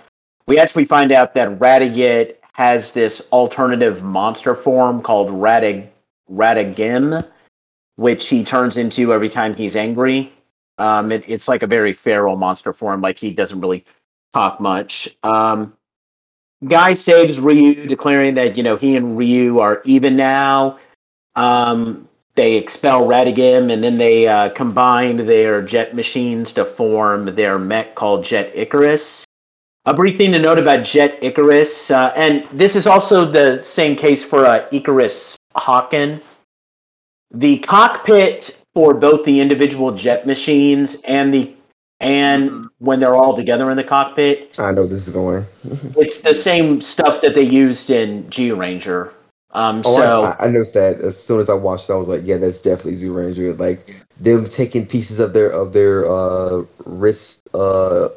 we 0.47 0.57
actually 0.57 0.85
find 0.85 1.11
out 1.11 1.35
that 1.35 1.59
Radiguet 1.59 2.35
has 2.53 2.93
this 2.93 3.29
alternative 3.31 4.03
monster 4.03 4.55
form 4.55 5.01
called 5.01 5.29
Radig 5.29 5.87
Radigim, 6.31 7.27
which 7.97 8.29
he 8.29 8.43
turns 8.43 8.77
into 8.77 9.13
every 9.13 9.29
time 9.29 9.53
he's 9.53 9.75
angry. 9.75 10.31
Um, 10.77 11.11
it, 11.11 11.27
it's 11.29 11.47
like 11.47 11.63
a 11.63 11.67
very 11.67 11.93
feral 11.93 12.35
monster 12.35 12.73
form, 12.73 13.01
like 13.01 13.19
he 13.19 13.33
doesn't 13.33 13.61
really 13.61 13.85
talk 14.33 14.59
much. 14.59 15.15
Um, 15.23 15.73
Guy 16.67 16.93
saves 16.93 17.39
Ryu, 17.39 17.87
declaring 17.87 18.35
that 18.35 18.57
you 18.57 18.63
know 18.63 18.75
he 18.75 18.95
and 18.95 19.17
Ryu 19.17 19.59
are 19.59 19.81
even 19.85 20.15
now. 20.15 20.79
Um, 21.35 22.07
they 22.35 22.55
expel 22.55 23.05
Radigim, 23.05 23.71
and 23.71 23.83
then 23.83 23.97
they 23.97 24.27
uh, 24.27 24.49
combine 24.49 25.17
their 25.17 25.61
jet 25.61 25.95
machines 25.95 26.53
to 26.53 26.65
form 26.65 27.35
their 27.35 27.57
mech 27.57 27.95
called 27.95 28.25
Jet 28.25 28.51
Icarus. 28.53 29.25
A 29.85 29.93
brief 29.93 30.17
thing 30.17 30.31
to 30.31 30.39
note 30.39 30.57
about 30.57 30.83
Jet 30.83 31.17
Icarus, 31.21 31.91
uh, 31.91 32.11
and 32.15 32.45
this 32.51 32.75
is 32.75 32.87
also 32.87 33.23
the 33.23 33.61
same 33.61 33.95
case 33.95 34.25
for 34.25 34.45
uh, 34.45 34.65
Icarus 34.71 35.37
Hawken. 35.55 36.21
The 37.31 37.59
cockpit 37.59 38.63
for 38.73 38.93
both 38.93 39.25
the 39.25 39.39
individual 39.39 39.91
jet 39.91 40.25
machines 40.25 41.01
and 41.03 41.33
the 41.33 41.53
and 42.01 42.67
when 42.79 42.99
they're 42.99 43.15
all 43.15 43.35
together 43.35 43.71
in 43.71 43.77
the 43.77 43.83
cockpit, 43.83 44.59
I 44.59 44.71
know 44.71 44.85
this 44.85 45.07
is 45.07 45.13
going. 45.13 45.45
it's 45.97 46.21
the 46.21 46.33
same 46.33 46.81
stuff 46.81 47.21
that 47.21 47.35
they 47.35 47.43
used 47.43 47.89
in 47.89 48.25
Zyuranger. 48.25 49.13
Um, 49.55 49.81
Oh, 49.85 49.97
so 49.97 50.21
I, 50.21 50.47
I 50.47 50.51
noticed 50.51 50.73
that 50.73 50.99
as 50.99 51.17
soon 51.17 51.39
as 51.39 51.49
I 51.49 51.53
watched, 51.53 51.89
it, 51.89 51.93
I 51.93 51.95
was 51.95 52.09
like, 52.09 52.21
"Yeah, 52.25 52.35
that's 52.35 52.61
definitely 52.61 52.91
Zyuranger." 52.91 53.57
Like 53.57 53.95
them 54.19 54.45
taking 54.45 54.85
pieces 54.85 55.21
of 55.21 55.31
their 55.31 55.49
of 55.49 55.71
their 55.71 56.05
uh, 56.09 56.63
wrist 56.85 57.47
uh, 57.53 58.09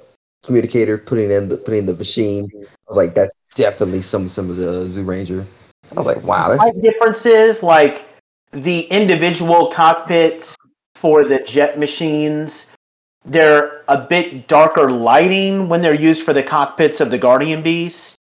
communicator, 0.45 0.99
putting 0.99 1.30
in 1.30 1.49
the 1.49 1.57
putting 1.59 1.80
in 1.80 1.86
the 1.86 1.95
machine. 1.95 2.51
I 2.53 2.89
was 2.89 2.97
like, 2.97 3.14
"That's 3.14 3.32
definitely 3.55 4.03
some 4.03 4.28
some 4.28 4.51
of 4.51 4.57
the 4.57 4.84
Zyuranger." 4.84 5.47
I 5.93 5.95
was 5.95 6.07
like, 6.07 6.26
"Wow, 6.26 6.49
that's 6.49 6.61
slight 6.61 6.82
differences 6.82 7.62
like 7.62 8.05
the 8.51 8.80
individual 8.86 9.68
cockpits 9.68 10.57
for 10.97 11.22
the 11.22 11.39
jet 11.39 11.78
machines 11.78 12.74
they're 13.24 13.82
a 13.89 14.01
bit 14.01 14.49
darker 14.49 14.91
lighting 14.91 15.68
when 15.68 15.82
they're 15.82 15.95
used 15.95 16.22
for 16.22 16.32
the 16.32 16.43
cockpits 16.43 17.01
of 17.01 17.11
the 17.11 17.18
guardian 17.18 17.62
beast 17.62 18.18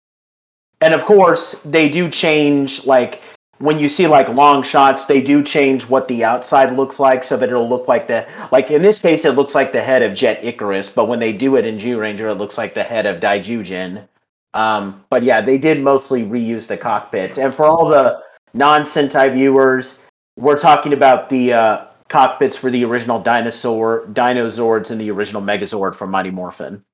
and 0.83 0.93
of 0.95 1.05
course 1.05 1.63
they 1.63 1.89
do 1.89 2.11
change 2.11 2.85
like 2.87 3.23
when 3.59 3.79
you 3.79 3.89
see 3.89 4.09
like 4.09 4.29
long 4.29 4.63
shots 4.63 5.07
they 5.07 5.23
do 5.23 5.43
change 5.43 5.89
what 5.89 6.09
the 6.09 6.25
outside 6.25 6.75
looks 6.75 6.99
like 6.99 7.23
so 7.23 7.37
that 7.37 7.49
it'll 7.49 7.69
look 7.69 7.87
like 7.87 8.09
the 8.09 8.27
like 8.51 8.71
in 8.71 8.83
this 8.83 9.01
case 9.01 9.25
it 9.25 9.37
looks 9.37 9.55
like 9.55 9.73
the 9.73 9.83
head 9.83 10.03
of 10.03 10.15
jet 10.15 10.43
icarus 10.45 10.91
but 10.91 11.07
when 11.07 11.21
they 11.21 11.33
do 11.33 11.57
it 11.57 11.65
in 11.65 11.79
Zyuranger 11.79 12.33
it 12.33 12.35
looks 12.35 12.59
like 12.59 12.75
the 12.75 12.83
head 12.83 13.07
of 13.07 13.21
daijujin. 13.21 14.09
Um, 14.55 15.05
but 15.09 15.23
yeah 15.23 15.41
they 15.41 15.59
did 15.59 15.81
mostly 15.81 16.25
reuse 16.25 16.67
the 16.67 16.77
cockpits. 16.77 17.39
And 17.39 17.55
for 17.55 17.65
all 17.65 17.89
the 17.89 18.21
non-sentai 18.53 19.33
viewers 19.33 20.05
we're 20.37 20.59
talking 20.59 20.93
about 20.93 21.29
the 21.29 21.53
uh, 21.53 21.87
cockpits 22.09 22.57
for 22.57 22.71
the 22.71 22.85
original 22.85 23.21
dinosaur 23.21 24.07
dinozords 24.09 24.91
and 24.91 25.01
the 25.01 25.11
original 25.11 25.41
megazord 25.41 25.95
from 25.95 26.11
mighty 26.11 26.31
morphin. 26.31 26.85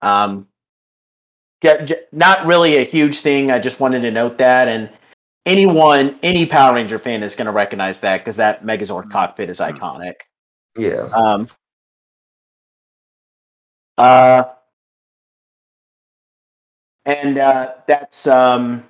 Um, 0.00 0.48
not 2.12 2.46
really 2.46 2.76
a 2.76 2.84
huge 2.84 3.20
thing. 3.20 3.50
I 3.50 3.58
just 3.58 3.80
wanted 3.80 4.02
to 4.02 4.10
note 4.10 4.38
that. 4.38 4.68
And 4.68 4.90
anyone 5.46 6.18
any 6.22 6.46
power 6.46 6.74
ranger 6.74 6.98
fan 6.98 7.22
is 7.22 7.34
going 7.34 7.46
to 7.46 7.52
recognize 7.52 8.00
that 8.00 8.18
because 8.18 8.36
that 8.36 8.64
megazord 8.64 9.10
cockpit 9.10 9.50
is 9.50 9.60
iconic. 9.60 10.14
Yeah." 10.76 11.08
um, 11.12 11.48
uh, 13.98 14.44
and 17.04 17.38
uh, 17.38 17.72
that's 17.86 18.26
um, 18.26 18.84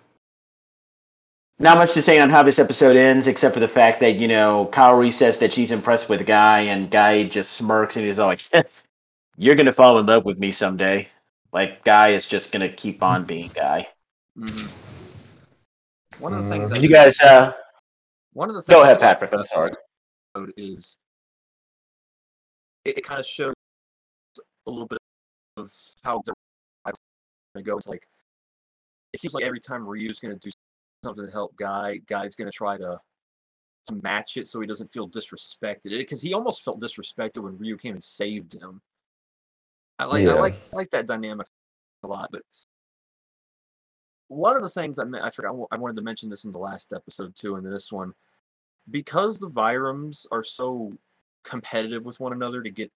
not 1.59 1.79
much 1.79 1.93
to 1.95 2.03
say 2.03 2.19
on 2.19 2.31
how 2.31 2.43
this 2.43 2.59
episode 2.59 2.97
ends, 2.97 3.27
except 3.27 3.55
for 3.55 3.61
the 3.61 3.69
fact 3.69 4.01
that 4.01 4.17
you 4.17 4.29
know 4.29 4.69
Kaori 4.73 5.13
says 5.13 5.39
that 5.39 5.53
she's 5.53 5.71
impressed 5.71 6.09
with 6.09 6.27
Guy, 6.27 6.61
and 6.61 6.91
Guy 6.91 7.25
just 7.25 7.53
smirks 7.53 7.97
and 7.97 8.05
he's 8.05 8.19
all 8.19 8.29
like, 8.29 8.41
"You're 9.37 9.55
gonna 9.55 9.73
fall 9.73 9.99
in 9.99 10.07
love 10.07 10.25
with 10.25 10.39
me 10.39 10.53
someday." 10.53 11.09
Like 11.53 11.85
Guy 11.85 12.11
is 12.11 12.27
just 12.27 12.53
gonna 12.53 12.69
keep 12.69 13.03
on 13.03 13.25
being 13.25 13.51
Guy. 13.55 13.89
Mhm. 14.37 16.21
One 16.21 16.35
of 16.35 16.45
the 16.45 16.49
things 16.49 16.71
Mhm. 16.71 16.83
You 16.83 16.89
guys, 16.89 17.21
uh, 17.21 17.53
one 18.33 18.49
of 18.49 18.55
the 18.55 18.63
things 18.63 18.75
go 18.75 18.83
ahead, 18.83 19.01
Patrick. 19.01 19.33
I'm 19.33 19.45
sorry. 19.45 19.73
is 20.57 20.97
it, 22.85 22.99
it 22.99 23.05
kind 23.05 23.21
of 23.21 23.27
shows 23.27 23.55
a 24.67 24.71
little 24.71 24.87
bit 24.87 24.99
of 25.57 25.71
how 26.03 26.23
the 26.25 26.33
it 27.55 27.63
goes. 27.63 27.87
Like 27.87 28.07
it 29.13 29.21
seems 29.21 29.35
like 29.35 29.45
every 29.45 29.61
time 29.61 29.87
Ryu's 29.87 30.19
going 30.19 30.39
to 30.39 30.41
do 30.41 30.51
something 31.05 31.27
to 31.27 31.31
help 31.33 31.55
Guy, 31.57 31.99
Guy's 32.07 32.35
going 32.35 32.51
to 32.51 32.57
try 32.57 32.79
to 32.79 32.99
to 33.89 33.95
match 33.97 34.37
it 34.37 34.49
so 34.49 34.61
he 34.61 34.67
doesn't 34.67 34.93
feel 34.93 35.09
disrespected. 35.09 35.91
Because 35.91 36.23
he 36.23 36.33
almost 36.33 36.63
felt 36.63 36.81
disrespected 36.81 37.43
when 37.43 37.59
Ryu 37.59 37.77
came 37.77 37.95
and 37.95 38.03
saved 38.05 38.55
him. 38.55 38.81
I 40.03 40.07
like 40.07 40.27
I 40.27 40.41
like 40.41 40.55
I 40.73 40.77
like 40.77 40.91
that 40.91 41.07
dynamic 41.07 41.47
a 42.03 42.09
lot, 42.09 42.31
but 42.33 42.43
one 44.29 44.57
of 44.57 44.63
the 44.63 44.69
things 44.69 44.99
I 44.99 45.05
I 45.23 45.31
forgot 45.31 45.55
I 45.71 45.77
wanted 45.77 45.97
to 45.97 46.03
mention 46.03 46.29
this 46.29 46.45
in 46.45 46.53
the 46.53 46.59
last 46.59 46.93
episode 46.93 47.35
too, 47.37 47.57
and 47.57 47.67
this 47.67 47.93
one, 47.93 48.15
because 48.91 49.39
the 49.39 49.49
Vyrams 49.49 50.27
are 50.33 50.43
so 50.43 50.93
competitive 51.45 52.05
with 52.05 52.21
one 52.21 52.33
another 52.33 52.63
to 52.63 52.71
get 52.71 52.91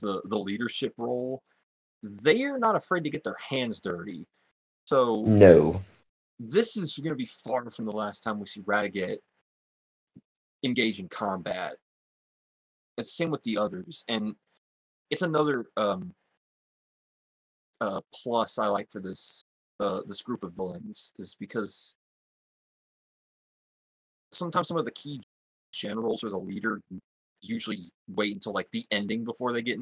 the 0.00 0.20
the 0.24 0.38
leadership 0.38 0.94
role, 0.96 1.42
they 2.02 2.44
are 2.44 2.58
not 2.58 2.76
afraid 2.76 3.04
to 3.04 3.10
get 3.10 3.24
their 3.24 3.36
hands 3.48 3.80
dirty. 3.80 4.26
So 4.84 5.22
No, 5.26 5.80
this 6.40 6.76
is 6.76 6.96
going 6.96 7.10
to 7.10 7.16
be 7.16 7.26
far 7.26 7.70
from 7.70 7.84
the 7.84 7.92
last 7.92 8.22
time 8.22 8.40
we 8.40 8.46
see 8.46 8.62
Radiguet 8.62 9.18
engage 10.62 10.98
in 10.98 11.08
combat. 11.08 11.76
It's 12.98 13.12
same 13.12 13.30
with 13.30 13.42
the 13.42 13.58
others, 13.58 14.04
and 14.08 14.34
it's 15.10 15.22
another 15.22 15.66
um, 15.76 16.12
uh, 17.80 18.00
plus 18.22 18.58
I 18.58 18.66
like 18.66 18.90
for 18.90 19.00
this 19.00 19.44
uh, 19.80 20.00
this 20.06 20.22
group 20.22 20.42
of 20.42 20.54
villains 20.54 21.12
is 21.18 21.36
because 21.38 21.96
sometimes 24.32 24.68
some 24.68 24.76
of 24.76 24.84
the 24.84 24.90
key 24.92 25.20
generals 25.72 26.24
or 26.24 26.30
the 26.30 26.38
leader 26.38 26.80
usually 27.42 27.78
wait 28.08 28.34
until 28.34 28.52
like 28.52 28.70
the 28.70 28.84
ending 28.90 29.24
before 29.24 29.52
they 29.52 29.62
get 29.62 29.78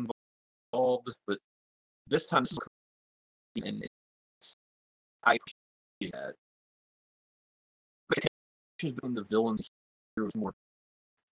involved, 0.73 1.15
but 1.27 1.39
this 2.09 2.27
time 2.27 2.43
this 2.43 2.53
is 2.53 2.59
and 3.65 3.87
I 5.23 5.39
appreciate 6.01 6.13
that. 6.13 6.35
The 8.11 8.27
between 8.93 9.15
the 9.15 9.23
villains 9.23 9.61
and 9.61 9.69
heroes 10.17 10.33
more 10.35 10.53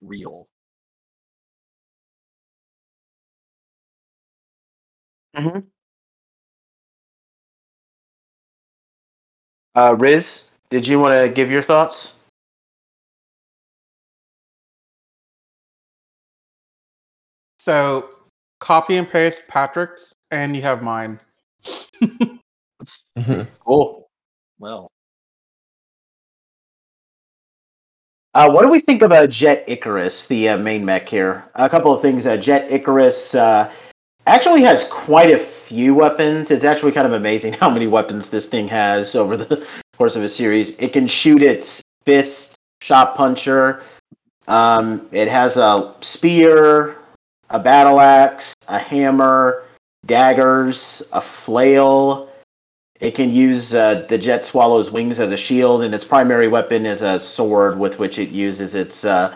real. 0.01 0.47
Mhm. 5.35 5.73
Uh, 9.75 9.97
Riz, 9.99 10.51
did 10.71 10.87
you 10.87 11.01
want 11.01 11.15
to 11.15 11.33
give 11.33 11.51
your 11.51 11.63
thoughts? 11.63 12.17
So 17.59 18.11
copy 18.61 18.97
and 18.97 19.09
paste 19.09 19.45
Patrick's, 19.49 20.13
and 20.31 20.55
you 20.57 20.63
have 20.63 20.83
mine. 20.83 21.21
Mm-hmm. 22.03 23.43
cool. 23.65 24.11
Well, 24.59 24.89
uh, 28.35 28.51
what 28.51 28.63
do 28.63 28.69
we 28.69 28.81
think 28.81 29.03
about 29.03 29.31
Jet 29.31 29.65
Icarus, 29.69 30.27
the 30.27 30.51
uh, 30.51 30.59
main 30.59 30.85
mech 30.85 31.09
here? 31.09 31.45
A 31.55 31.69
couple 31.69 31.93
of 31.93 32.01
things. 32.01 32.27
Uh, 32.27 32.37
Jet 32.37 32.71
Icarus 32.71 33.35
uh, 33.35 33.71
actually 34.27 34.63
has 34.63 34.89
quite 34.89 35.31
a 35.31 35.39
few 35.39 35.95
weapons. 35.95 36.51
It's 36.51 36.65
actually 36.65 36.93
kind 36.93 37.07
of 37.07 37.13
amazing 37.13 37.53
how 37.61 37.71
many 37.71 37.87
weapons 37.87 38.31
this 38.31 38.49
thing 38.49 38.69
has 38.69 39.15
over 39.15 39.37
the 39.37 39.67
course 39.97 40.17
of 40.17 40.23
a 40.23 40.29
series. 40.29 40.79
It 40.79 40.93
can 40.93 41.07
shoot 41.07 41.43
its 41.43 41.83
fist, 42.05 42.57
shot 42.81 43.17
puncher. 43.17 43.83
Um, 44.49 45.07
it 45.13 45.29
has 45.29 45.57
a 45.57 45.95
spear, 46.01 46.99
a 47.51 47.59
battle 47.59 48.01
axe, 48.01 48.55
a 48.69 48.79
hammer, 48.79 49.65
daggers, 50.07 51.09
a 51.13 51.21
flail. 51.21 52.29
It 53.01 53.15
can 53.15 53.31
use 53.31 53.75
uh, 53.75 54.07
the 54.09 54.19
jet 54.19 54.45
swallow's 54.45 54.91
wings 54.91 55.19
as 55.19 55.33
a 55.33 55.37
shield, 55.37 55.83
and 55.83 55.95
its 55.95 56.05
primary 56.05 56.49
weapon 56.49 56.87
is 56.87 57.03
a 57.03 57.21
sword 57.21 57.79
with 57.79 57.99
which 57.99 58.19
it 58.19 58.31
uses 58.31 58.75
its 58.75 59.05
uh, 59.05 59.35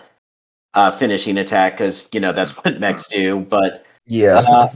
uh, 0.73 0.91
finishing 0.91 1.37
attack, 1.37 1.73
because 1.73 2.07
you 2.11 2.19
know 2.19 2.31
that's 2.31 2.51
what 2.63 2.79
mechs 2.79 3.07
do. 3.07 3.39
But 3.39 3.85
Yeah. 4.07 4.37
uh, 4.39 4.69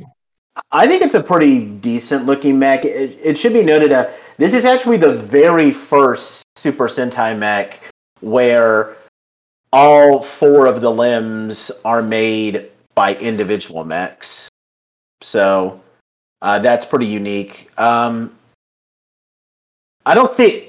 I 0.72 0.88
think 0.88 1.02
it's 1.02 1.16
a 1.16 1.24
pretty 1.24 1.66
decent 1.66 2.26
looking 2.26 2.60
mech. 2.60 2.86
It, 2.86 3.18
it 3.24 3.38
should 3.38 3.54
be 3.54 3.64
noted, 3.64 3.92
uh, 3.92 4.10
this 4.38 4.54
is 4.54 4.66
actually 4.66 4.98
the 4.98 5.14
very 5.14 5.72
first 5.72 6.44
Super 6.56 6.88
Sentai 6.88 7.38
mech 7.38 7.82
where 8.20 8.96
all 9.72 10.22
four 10.22 10.66
of 10.66 10.82
the 10.82 10.92
limbs 10.92 11.72
are 11.86 12.02
made 12.02 12.70
by 12.94 13.16
individual 13.16 13.86
mechs. 13.86 14.50
So 15.22 15.82
uh, 16.42 16.60
that's 16.60 16.86
pretty 16.86 17.06
unique. 17.06 17.72
Um, 17.80 18.36
I 20.06 20.14
don't 20.16 20.36
think. 20.36 20.68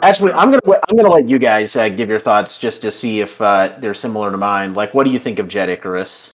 Actually, 0.00 0.32
I'm 0.32 0.52
gonna 0.52 0.80
I'm 0.88 0.96
gonna 0.96 1.10
let 1.10 1.28
you 1.28 1.40
guys 1.40 1.74
uh, 1.74 1.88
give 1.88 2.08
your 2.08 2.20
thoughts 2.20 2.60
just 2.60 2.82
to 2.82 2.90
see 2.92 3.20
if 3.20 3.40
uh, 3.42 3.74
they're 3.78 3.94
similar 3.94 4.30
to 4.30 4.36
mine. 4.36 4.74
Like, 4.74 4.94
what 4.94 5.04
do 5.04 5.10
you 5.10 5.18
think 5.18 5.40
of 5.40 5.48
Jet 5.48 5.68
Icarus? 5.68 6.30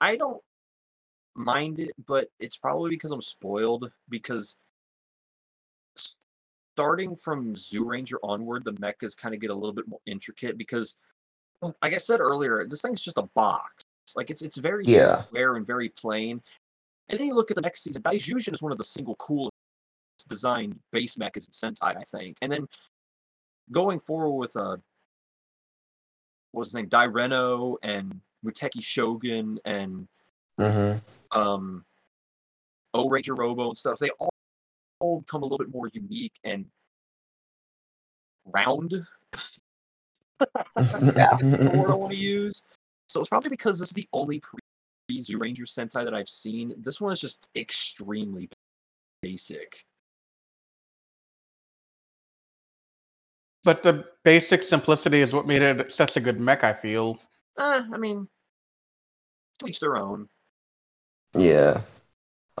I 0.00 0.16
don't 0.16 0.40
mind 1.34 1.80
it, 1.80 1.92
but 2.06 2.28
it's 2.38 2.56
probably 2.56 2.90
because 2.90 3.10
I'm 3.10 3.22
spoiled. 3.22 3.90
Because 4.08 4.56
starting 5.96 7.16
from 7.16 7.54
Zyuranger 7.54 8.16
onward, 8.22 8.64
the 8.64 8.72
mechas 8.74 9.16
kind 9.16 9.34
of 9.34 9.40
get 9.40 9.50
a 9.50 9.54
little 9.54 9.72
bit 9.72 9.88
more 9.88 10.00
intricate. 10.06 10.58
Because, 10.58 10.96
like 11.62 11.94
I 11.94 11.98
said 11.98 12.20
earlier, 12.20 12.66
this 12.66 12.82
thing's 12.82 13.00
just 13.00 13.18
a 13.18 13.28
box. 13.34 13.82
Like 14.16 14.30
it's 14.30 14.42
it's 14.42 14.56
very 14.56 14.84
Yeah. 14.86 15.22
square 15.22 15.56
and 15.56 15.66
very 15.66 15.88
plain. 15.88 16.42
And 17.08 17.18
then 17.18 17.26
you 17.26 17.34
look 17.34 17.50
at 17.50 17.54
the 17.54 17.62
next 17.62 17.82
season. 17.82 18.02
Daijujin 18.02 18.54
is 18.54 18.62
one 18.62 18.72
of 18.72 18.78
the 18.78 18.84
single 18.84 19.16
coolest 19.16 19.52
designed 20.28 20.78
base 20.92 21.16
mechas 21.16 21.46
in 21.46 21.52
Sentai, 21.52 21.96
I 21.96 22.02
think. 22.04 22.36
And 22.42 22.50
then 22.50 22.68
going 23.70 23.98
forward 23.98 24.36
with 24.38 24.56
uh, 24.56 24.76
what 26.52 26.60
was 26.60 26.68
his 26.68 26.74
name, 26.74 26.88
Daireno 26.88 27.76
and 27.82 28.20
Muteki 28.44 28.82
Shogun 28.82 29.58
and 29.64 30.06
hmm 30.58 30.94
um 31.32 31.84
Ohranger 32.94 33.36
Robo 33.36 33.68
and 33.68 33.78
stuff, 33.78 33.98
they 33.98 34.10
all, 34.20 34.30
all 35.00 35.20
become 35.20 35.42
a 35.42 35.46
little 35.46 35.58
bit 35.58 35.72
more 35.72 35.88
unique 35.92 36.34
and 36.44 36.66
round. 38.44 39.06
That's 40.76 41.42
the 41.42 41.72
word 41.74 41.90
I 41.90 41.94
want 41.94 42.12
to 42.12 42.18
use. 42.18 42.62
So 43.08 43.20
it's 43.20 43.28
probably 43.28 43.50
because 43.50 43.78
this 43.78 43.90
is 43.90 43.94
the 43.94 44.08
only 44.12 44.40
pre 44.40 44.60
Zyuranger 45.10 45.62
Sentai 45.62 46.04
that 46.04 46.14
I've 46.14 46.28
seen. 46.28 46.74
This 46.78 47.00
one 47.00 47.12
is 47.12 47.20
just 47.20 47.48
extremely 47.54 48.48
basic. 49.20 49.84
But 53.64 53.82
the 53.82 54.04
basic 54.24 54.62
simplicity 54.62 55.20
is 55.20 55.32
what 55.32 55.46
made 55.46 55.62
it 55.62 55.92
such 55.92 56.16
a 56.16 56.20
good 56.20 56.40
mech. 56.40 56.64
I 56.64 56.72
feel. 56.72 57.18
Eh, 57.58 57.82
I 57.92 57.96
mean, 57.96 58.26
to 59.58 59.68
each 59.68 59.78
their 59.78 59.96
own. 59.96 60.28
Yeah. 61.36 61.80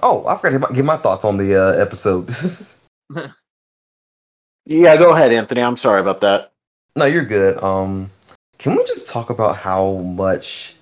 Oh, 0.02 0.26
I 0.26 0.36
forgot 0.36 0.68
to 0.68 0.74
give 0.74 0.84
my 0.84 0.96
thoughts 0.96 1.24
on 1.24 1.36
the 1.36 1.56
uh, 1.56 1.80
episode. 1.80 2.30
Yeah, 4.64 4.96
go 4.96 5.10
ahead, 5.10 5.32
Anthony. 5.32 5.60
I'm 5.60 5.76
sorry 5.76 6.00
about 6.00 6.20
that. 6.20 6.52
no, 6.94 7.04
you're 7.04 7.24
good. 7.24 7.60
Um, 7.62 8.10
can 8.58 8.76
we 8.76 8.84
just 8.84 9.12
talk 9.12 9.28
about 9.30 9.56
how 9.56 9.94
much 9.98 10.76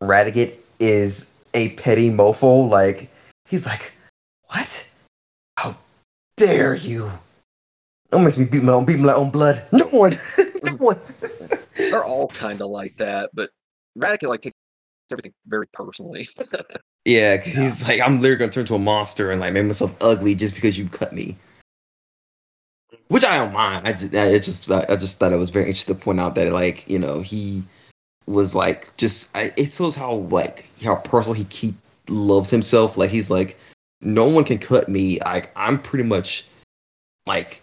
Radiguet 0.00 0.56
is 0.78 1.36
a 1.54 1.70
petty 1.74 2.10
mofo? 2.10 2.68
Like, 2.68 3.10
he's 3.48 3.66
like, 3.66 3.92
what? 4.46 4.90
How 5.56 5.74
dare 6.36 6.76
you? 6.76 7.10
Don't 8.12 8.24
make 8.24 8.38
me 8.38 8.46
beat 8.50 8.62
my 8.62 8.72
own, 8.72 8.84
beat 8.84 9.00
my 9.00 9.12
own 9.12 9.30
blood. 9.30 9.60
No 9.72 9.86
one, 9.86 10.16
no 10.62 10.72
one. 10.74 10.98
They're 11.76 12.04
all 12.04 12.28
kind 12.28 12.60
of 12.60 12.70
like 12.70 12.96
that, 12.98 13.30
but 13.34 13.50
Radiguet 13.98 14.28
like 14.28 14.42
takes 14.42 14.54
everything 15.12 15.34
very 15.46 15.66
personally. 15.68 16.28
yeah, 17.04 17.36
he's 17.38 17.86
like, 17.86 18.00
I'm 18.00 18.20
literally 18.20 18.38
gonna 18.38 18.52
turn 18.52 18.66
to 18.66 18.74
a 18.74 18.78
monster 18.78 19.30
and 19.30 19.40
like 19.40 19.52
make 19.52 19.66
myself 19.66 19.96
ugly 20.02 20.34
just 20.34 20.54
because 20.54 20.78
you 20.78 20.88
cut 20.88 21.12
me. 21.12 21.36
Which 23.08 23.24
I 23.24 23.38
don't 23.38 23.52
mind. 23.52 23.88
I 23.88 23.92
just, 23.92 24.14
I 24.14 24.38
just, 24.38 24.70
I 24.70 24.96
just 24.96 25.18
thought 25.18 25.32
it 25.32 25.38
was 25.38 25.50
very 25.50 25.66
interesting 25.66 25.96
to 25.96 26.00
point 26.00 26.20
out 26.20 26.36
that 26.36 26.52
like, 26.52 26.88
you 26.88 26.98
know, 26.98 27.20
he 27.20 27.62
was 28.26 28.54
like, 28.54 28.96
just, 28.96 29.34
I, 29.36 29.52
it 29.56 29.66
shows 29.66 29.96
how 29.96 30.14
like 30.14 30.68
how 30.82 30.96
personal 30.96 31.34
he 31.34 31.44
keep 31.46 31.74
loves 32.08 32.50
himself. 32.50 32.96
Like 32.96 33.10
he's 33.10 33.30
like, 33.30 33.58
no 34.00 34.28
one 34.28 34.44
can 34.44 34.58
cut 34.58 34.88
me. 34.88 35.18
Like 35.20 35.50
I'm 35.56 35.78
pretty 35.78 36.04
much 36.04 36.46
like 37.26 37.60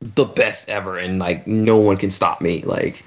the 0.00 0.24
best 0.24 0.68
ever, 0.68 0.98
and 0.98 1.18
like 1.18 1.46
no 1.46 1.78
one 1.78 1.96
can 1.96 2.10
stop 2.10 2.40
me. 2.40 2.62
Like 2.62 3.02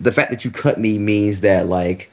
the 0.00 0.12
fact 0.12 0.30
that 0.30 0.44
you 0.44 0.50
cut 0.50 0.78
me 0.78 0.98
means 0.98 1.40
that 1.40 1.66
like 1.66 2.10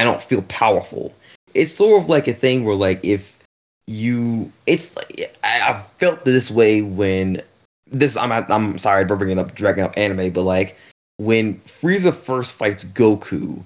I 0.00 0.04
don't 0.04 0.22
feel 0.22 0.40
powerful. 0.48 1.12
It's 1.52 1.74
sort 1.74 2.02
of 2.02 2.08
like 2.08 2.26
a 2.26 2.32
thing 2.32 2.64
where 2.64 2.74
like 2.74 3.04
if 3.04 3.38
you 3.86 4.50
it's 4.66 4.96
like 4.96 5.28
I, 5.44 5.72
I 5.72 5.78
felt 5.98 6.24
this 6.24 6.50
way 6.50 6.80
when 6.80 7.42
this 7.86 8.16
I'm 8.16 8.32
I'm 8.32 8.78
sorry 8.78 9.06
for 9.06 9.16
bringing 9.16 9.38
up 9.38 9.54
dragging 9.54 9.84
up 9.84 9.92
anime 9.98 10.32
but 10.32 10.44
like 10.44 10.78
when 11.18 11.56
Frieza 11.56 12.14
first 12.14 12.54
fights 12.54 12.82
Goku 12.84 13.62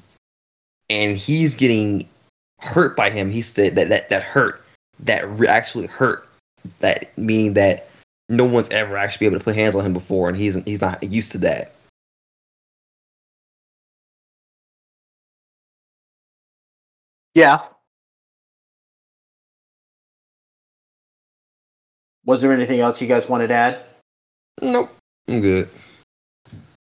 and 0.90 1.16
he's 1.16 1.55
getting 1.55 2.09
hurt 2.59 2.97
by 2.97 3.11
him 3.11 3.31
he 3.31 3.40
said 3.40 3.77
that 3.77 3.90
that 3.90 4.09
that 4.11 4.23
hurt 4.24 4.61
that 5.01 5.28
re- 5.39 5.47
actually 5.47 5.86
hurt 5.86 6.27
that 6.81 7.16
meaning 7.16 7.55
that 7.55 7.89
no 8.28 8.44
one's 8.44 8.70
ever 8.70 8.97
actually 8.97 9.27
been 9.27 9.35
able 9.35 9.40
to 9.40 9.44
put 9.44 9.55
hands 9.55 9.77
on 9.77 9.86
him 9.86 9.93
before 9.93 10.28
and 10.28 10.36
he's 10.36 10.56
he's 10.65 10.81
not 10.81 11.01
used 11.05 11.31
to 11.31 11.39
that 11.39 11.74
Yeah. 17.35 17.61
Was 22.24 22.40
there 22.40 22.52
anything 22.52 22.81
else 22.81 23.02
you 23.02 23.09
guys 23.09 23.28
wanted 23.28 23.48
to 23.48 23.55
add? 23.55 23.81
Nope, 24.62 24.90
I'm 25.28 25.40
good. 25.40 25.69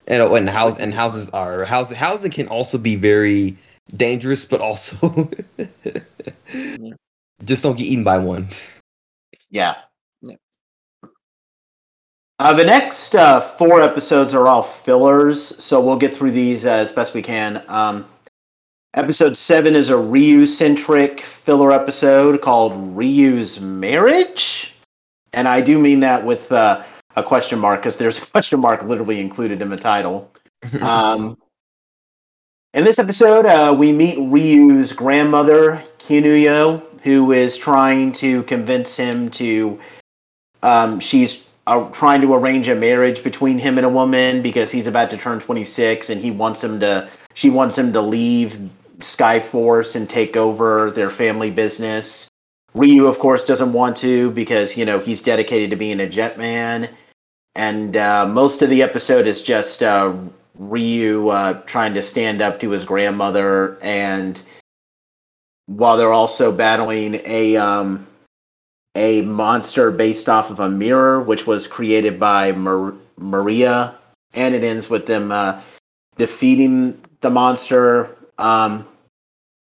And 0.07 0.21
oh, 0.21 0.35
and 0.35 0.49
house 0.49 0.77
and 0.79 0.93
houses 0.93 1.29
are 1.29 1.63
housing. 1.63 1.97
Housing 1.97 2.31
can 2.31 2.47
also 2.47 2.77
be 2.77 2.95
very 2.95 3.57
dangerous, 3.95 4.45
but 4.45 4.59
also 4.61 5.29
just 7.45 7.63
don't 7.63 7.77
get 7.77 7.87
eaten 7.87 8.03
by 8.03 8.19
one. 8.19 8.49
Yeah. 9.49 9.75
Yeah. 10.21 10.35
Uh, 12.37 12.53
the 12.53 12.65
next 12.65 13.15
uh, 13.15 13.39
four 13.39 13.81
episodes 13.81 14.33
are 14.33 14.47
all 14.47 14.63
fillers, 14.63 15.63
so 15.63 15.79
we'll 15.79 15.97
get 15.97 16.15
through 16.15 16.31
these 16.31 16.65
as 16.65 16.91
best 16.91 17.13
we 17.13 17.21
can. 17.21 17.63
Um, 17.69 18.05
episode 18.95 19.35
seven 19.35 19.75
is 19.75 19.89
a 19.89 19.97
Ryu 19.97 20.45
centric 20.45 21.21
filler 21.21 21.71
episode 21.71 22.41
called 22.41 22.95
Ryu's 22.95 23.59
Marriage. 23.59 24.75
And 25.33 25.47
I 25.47 25.61
do 25.61 25.79
mean 25.79 26.01
that 26.01 26.25
with 26.25 26.51
uh, 26.51 26.83
a 27.15 27.23
question 27.23 27.57
mark 27.57 27.79
because 27.79 27.97
there's 27.97 28.21
a 28.21 28.25
question 28.31 28.59
mark 28.59 28.83
literally 28.83 29.19
included 29.19 29.61
in 29.61 29.69
the 29.69 29.77
title. 29.77 30.31
Um, 30.79 31.37
in 32.73 32.85
this 32.85 32.97
episode, 32.97 33.45
uh, 33.45 33.75
we 33.77 33.91
meet 33.91 34.17
Ryu's 34.17 34.93
grandmother, 34.93 35.83
Kinuyo, 35.99 36.81
who 37.03 37.33
is 37.33 37.57
trying 37.57 38.13
to 38.13 38.43
convince 38.43 38.95
him 38.95 39.29
to. 39.31 39.79
Um, 40.63 41.01
she's 41.01 41.51
uh, 41.67 41.87
trying 41.91 42.21
to 42.21 42.33
arrange 42.33 42.69
a 42.69 42.75
marriage 42.75 43.23
between 43.23 43.59
him 43.59 43.77
and 43.77 43.85
a 43.85 43.89
woman 43.89 44.41
because 44.41 44.71
he's 44.71 44.87
about 44.87 45.09
to 45.09 45.17
turn 45.17 45.39
26 45.39 46.09
and 46.09 46.21
he 46.21 46.31
wants 46.31 46.63
him 46.63 46.79
to. 46.79 47.09
She 47.33 47.49
wants 47.49 47.77
him 47.77 47.91
to 47.93 48.01
leave 48.01 48.69
Skyforce 49.03 49.95
and 49.95 50.09
take 50.09 50.35
over 50.35 50.91
their 50.91 51.09
family 51.09 51.51
business. 51.51 52.27
Ryu, 52.73 53.05
of 53.05 53.19
course, 53.19 53.43
doesn't 53.43 53.73
want 53.73 53.97
to 53.97 54.31
because 54.31 54.77
you 54.77 54.85
know 54.85 54.99
he's 54.99 55.21
dedicated 55.21 55.69
to 55.69 55.75
being 55.75 56.01
a 56.01 56.07
jetman, 56.07 56.89
and 57.55 57.95
uh, 57.95 58.25
most 58.25 58.61
of 58.61 58.69
the 58.69 58.81
episode 58.81 59.27
is 59.27 59.43
just 59.43 59.83
uh, 59.83 60.15
Ryu 60.57 61.29
uh, 61.29 61.61
trying 61.65 61.93
to 61.93 62.01
stand 62.01 62.41
up 62.41 62.59
to 62.61 62.71
his 62.71 62.85
grandmother 62.85 63.77
and 63.81 64.41
while 65.65 65.97
they're 65.97 66.13
also 66.13 66.51
battling 66.51 67.19
a 67.25 67.55
um, 67.57 68.07
a 68.95 69.21
monster 69.21 69.91
based 69.91 70.29
off 70.29 70.51
of 70.51 70.59
a 70.59 70.69
mirror, 70.69 71.21
which 71.21 71.47
was 71.47 71.67
created 71.67 72.19
by 72.19 72.51
Mar- 72.51 72.93
Maria, 73.17 73.95
and 74.33 74.53
it 74.53 74.63
ends 74.63 74.89
with 74.89 75.05
them 75.05 75.31
uh, 75.31 75.59
defeating 76.17 77.01
the 77.21 77.29
monster. 77.29 78.15
Um, 78.37 78.87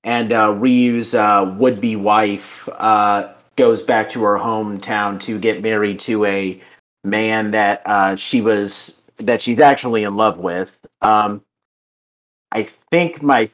and 0.05 0.33
uh, 0.33 0.55
Ryu's 0.59 1.15
uh, 1.15 1.55
would-be 1.59 1.97
wife 1.97 2.69
uh, 2.75 3.33
goes 3.57 3.83
back 3.83 4.09
to 4.11 4.23
her 4.23 4.39
hometown 4.39 5.21
to 5.21 5.39
get 5.39 5.63
married 5.63 6.01
to 6.01 6.25
a 6.25 6.63
man 7.05 7.51
that 7.51 7.83
uh, 7.87 8.17
she 8.17 8.41
was 8.41 9.03
that 9.17 9.41
she's 9.41 9.61
actually 9.61 10.05
in 10.05 10.17
love 10.17 10.39
with. 10.39 10.79
Um, 11.03 11.43
I 12.53 12.69
think 12.91 13.23
my 13.23 13.51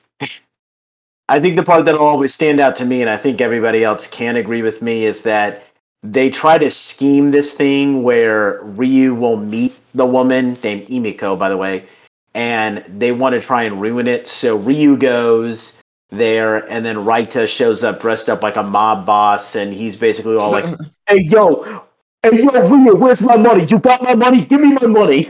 I 1.29 1.41
think 1.41 1.57
the 1.57 1.62
part 1.62 1.87
that'll 1.87 2.07
always 2.07 2.35
stand 2.35 2.61
out 2.61 2.77
to 2.77 2.85
me, 2.85 3.01
and 3.01 3.09
I 3.09 3.16
think 3.16 3.41
everybody 3.41 3.83
else 3.83 4.07
can 4.09 4.37
agree 4.37 4.62
with 4.62 4.83
me, 4.83 5.05
is 5.05 5.23
that 5.23 5.65
they 6.03 6.29
try 6.29 6.59
to 6.59 6.71
scheme 6.71 7.31
this 7.31 7.55
thing 7.55 8.03
where 8.03 8.61
Ryu 8.62 9.15
will 9.15 9.39
meet 9.39 9.75
the 9.95 10.05
woman 10.05 10.57
named 10.62 10.87
Imiko, 10.89 11.39
by 11.39 11.49
the 11.49 11.57
way, 11.57 11.87
and 12.35 12.85
they 12.87 13.11
want 13.12 13.33
to 13.35 13.41
try 13.41 13.62
and 13.62 13.81
ruin 13.81 14.07
it. 14.07 14.29
So 14.29 14.57
Ryu 14.57 14.99
goes 14.99 15.81
there, 16.10 16.59
and 16.70 16.85
then 16.85 16.97
Raita 16.97 17.48
shows 17.48 17.82
up 17.82 18.01
dressed 18.01 18.28
up 18.28 18.43
like 18.43 18.56
a 18.56 18.62
mob 18.62 19.06
boss, 19.06 19.56
and 19.56 19.72
he's 19.72 19.97
basically 19.97 20.36
all 20.36 20.52
like, 20.52 20.64
"Hey 21.09 21.22
yo, 21.22 21.85
hey 22.22 22.43
yo, 22.43 22.68
Ryu, 22.68 22.94
where's 22.97 23.22
my 23.22 23.36
money? 23.36 23.64
You 23.64 23.78
got 23.78 24.02
my 24.02 24.14
money? 24.14 24.44
Give 24.44 24.60
me 24.60 24.74
my 24.81 24.86
money!" 24.86 25.26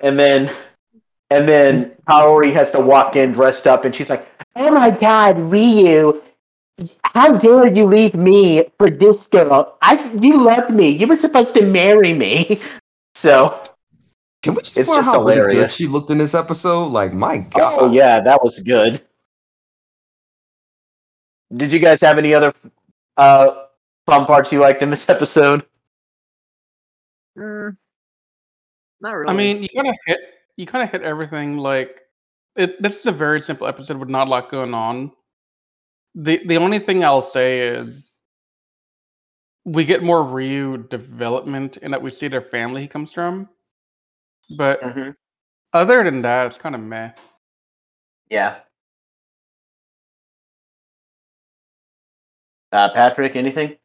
And 0.00 0.18
then, 0.18 0.50
and 1.30 1.48
then 1.48 1.90
Kaori 2.08 2.52
has 2.52 2.70
to 2.72 2.80
walk 2.80 3.16
in 3.16 3.32
dressed 3.32 3.66
up, 3.66 3.84
and 3.84 3.94
she's 3.94 4.10
like, 4.10 4.26
"Oh 4.56 4.74
my 4.74 4.90
god, 4.90 5.38
Ryu." 5.38 6.22
How 7.04 7.36
dare 7.36 7.66
you 7.66 7.84
leave 7.84 8.14
me 8.14 8.64
for 8.78 8.88
this 8.88 9.26
girl? 9.26 9.76
I 9.82 10.02
you 10.20 10.42
loved 10.42 10.70
me. 10.70 10.88
You 10.88 11.06
were 11.06 11.16
supposed 11.16 11.54
to 11.54 11.62
marry 11.62 12.14
me. 12.14 12.58
So 13.16 13.54
Can 14.42 14.54
we 14.54 14.62
just 14.62 14.78
It's 14.78 14.88
just 14.88 15.04
how 15.04 15.22
really 15.22 15.54
good 15.54 15.70
she 15.70 15.86
looked 15.86 16.10
in 16.10 16.16
this 16.16 16.34
episode? 16.34 16.86
Like, 16.86 17.12
my 17.12 17.44
oh, 17.54 17.58
God. 17.58 17.78
Oh 17.78 17.92
yeah, 17.92 18.20
that 18.20 18.42
was 18.42 18.60
good. 18.60 19.02
Did 21.56 21.72
you 21.72 21.80
guys 21.80 22.00
have 22.00 22.18
any 22.18 22.32
other 22.32 22.54
uh, 23.16 23.64
fun 24.06 24.26
parts 24.26 24.52
you 24.52 24.60
liked 24.60 24.82
in 24.82 24.90
this 24.90 25.08
episode? 25.08 25.64
Mm, 27.36 27.76
not 29.00 29.12
really. 29.12 29.32
I 29.32 29.36
mean, 29.36 29.62
you 29.62 29.68
kind 29.74 29.88
of 29.88 29.94
hit 30.06 30.20
you 30.56 30.66
kind 30.66 30.84
of 30.84 30.90
hit 30.90 31.02
everything. 31.02 31.56
Like, 31.56 32.02
it. 32.56 32.80
This 32.82 32.98
is 33.00 33.06
a 33.06 33.12
very 33.12 33.40
simple 33.40 33.66
episode 33.66 33.96
with 33.96 34.08
not 34.08 34.28
a 34.28 34.30
lot 34.30 34.50
going 34.50 34.74
on. 34.74 35.12
the 36.14 36.40
The 36.46 36.56
only 36.56 36.78
thing 36.78 37.04
I'll 37.04 37.22
say 37.22 37.60
is 37.60 38.10
we 39.64 39.84
get 39.84 40.02
more 40.02 40.22
Ryu 40.22 40.78
development 40.88 41.76
in 41.78 41.90
that 41.90 42.02
we 42.02 42.10
see 42.10 42.28
their 42.28 42.42
family 42.42 42.82
he 42.82 42.88
comes 42.88 43.12
from. 43.12 43.48
But 44.56 44.80
other 45.72 46.02
than 46.02 46.22
that, 46.22 46.46
it's 46.46 46.58
kind 46.58 46.74
of 46.74 46.80
meh. 46.80 47.10
Yeah. 48.28 48.58
Uh, 52.72 52.88
Patrick, 52.92 53.34
anything 53.36 53.76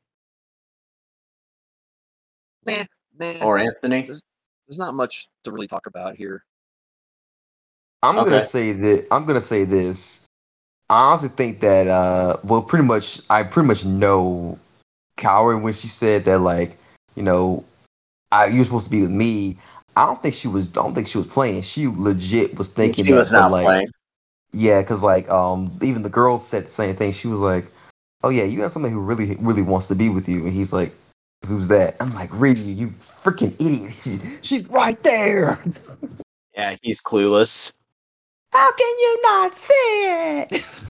Meh, 2.65 2.85
or 3.41 3.57
Anthony? 3.57 4.03
there's 4.03 4.77
not 4.77 4.93
much 4.93 5.27
to 5.43 5.51
really 5.51 5.67
talk 5.67 5.87
about 5.87 6.15
here. 6.15 6.43
I'm 8.03 8.17
Okay. 8.17 8.29
gonna 8.29 8.41
say 8.41 8.71
that 8.73 9.07
I'm 9.11 9.25
gonna 9.25 9.41
say 9.41 9.63
this. 9.65 10.25
I 10.89 11.09
honestly 11.09 11.29
think 11.29 11.61
that 11.61 11.87
uh 11.87 12.37
well 12.43 12.61
pretty 12.61 12.85
much 12.85 13.21
I 13.29 13.43
pretty 13.43 13.67
much 13.67 13.85
know 13.85 14.59
Kaori 15.17 15.61
when 15.61 15.73
she 15.73 15.87
said 15.87 16.25
that 16.25 16.39
like, 16.39 16.77
you 17.15 17.23
know, 17.23 17.63
I 18.31 18.47
you're 18.47 18.63
supposed 18.63 18.85
to 18.85 18.91
be 18.91 19.01
with 19.01 19.11
me. 19.11 19.55
I 19.95 20.05
don't 20.05 20.21
think 20.21 20.35
she 20.35 20.47
was 20.47 20.69
I 20.69 20.83
don't 20.83 20.93
think 20.93 21.07
she 21.07 21.17
was 21.17 21.27
playing. 21.27 21.63
She 21.63 21.87
legit 21.87 22.57
was 22.57 22.71
thinking 22.73 23.05
She 23.05 23.11
that 23.11 23.17
was 23.17 23.31
but, 23.31 23.41
not 23.41 23.51
like 23.51 23.65
playing. 23.65 23.87
yeah, 24.53 24.81
because 24.81 25.03
like 25.03 25.27
um 25.29 25.75
even 25.81 26.03
the 26.03 26.09
girls 26.09 26.47
said 26.47 26.65
the 26.65 26.69
same 26.69 26.95
thing. 26.95 27.11
She 27.13 27.27
was 27.27 27.39
like, 27.39 27.65
Oh 28.25 28.29
yeah, 28.31 28.43
you 28.43 28.61
have 28.63 28.71
somebody 28.71 28.93
who 28.93 29.01
really 29.01 29.35
really 29.39 29.61
wants 29.61 29.87
to 29.87 29.95
be 29.95 30.09
with 30.09 30.27
you 30.27 30.39
and 30.43 30.53
he's 30.53 30.73
like 30.73 30.91
Who's 31.47 31.67
that? 31.67 31.95
I'm 31.99 32.11
like, 32.13 32.29
really, 32.33 32.59
you 32.59 32.87
freaking 32.99 33.53
idiot. 33.61 34.39
She's 34.45 34.67
right 34.69 35.01
there. 35.03 35.59
Yeah, 36.55 36.75
he's 36.81 37.01
clueless. 37.01 37.73
How 38.51 38.71
can 38.71 38.95
you 38.99 39.19
not 39.23 39.55
see 39.55 39.73
it? 39.73 40.83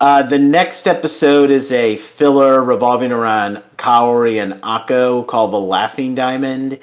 Uh, 0.00 0.22
the 0.22 0.38
next 0.38 0.86
episode 0.86 1.50
is 1.50 1.72
a 1.72 1.96
filler 1.96 2.62
revolving 2.62 3.10
around 3.10 3.60
Kaori 3.78 4.40
and 4.40 4.52
Akko 4.62 5.26
called 5.26 5.52
the 5.52 5.58
Laughing 5.58 6.14
Diamond, 6.14 6.78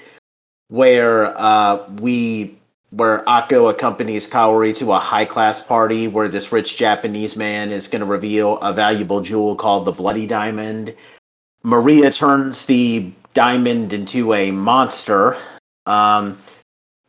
where 0.68 1.28
uh, 1.40 1.88
we 2.02 2.58
where 2.92 3.24
Akko 3.26 3.70
accompanies 3.70 4.30
Kaori 4.30 4.76
to 4.78 4.94
a 4.94 5.00
high 5.00 5.26
class 5.26 5.62
party 5.62 6.08
where 6.08 6.28
this 6.28 6.52
rich 6.52 6.78
Japanese 6.78 7.36
man 7.36 7.72
is 7.72 7.88
going 7.88 8.00
to 8.00 8.06
reveal 8.06 8.58
a 8.60 8.72
valuable 8.72 9.22
jewel 9.22 9.56
called 9.56 9.86
the 9.86 9.92
Bloody 9.92 10.28
Diamond. 10.28 10.96
Maria 11.64 12.12
turns 12.12 12.66
the 12.66 13.12
diamond 13.34 13.92
into 13.92 14.34
a 14.34 14.52
monster, 14.52 15.38
um, 15.86 16.38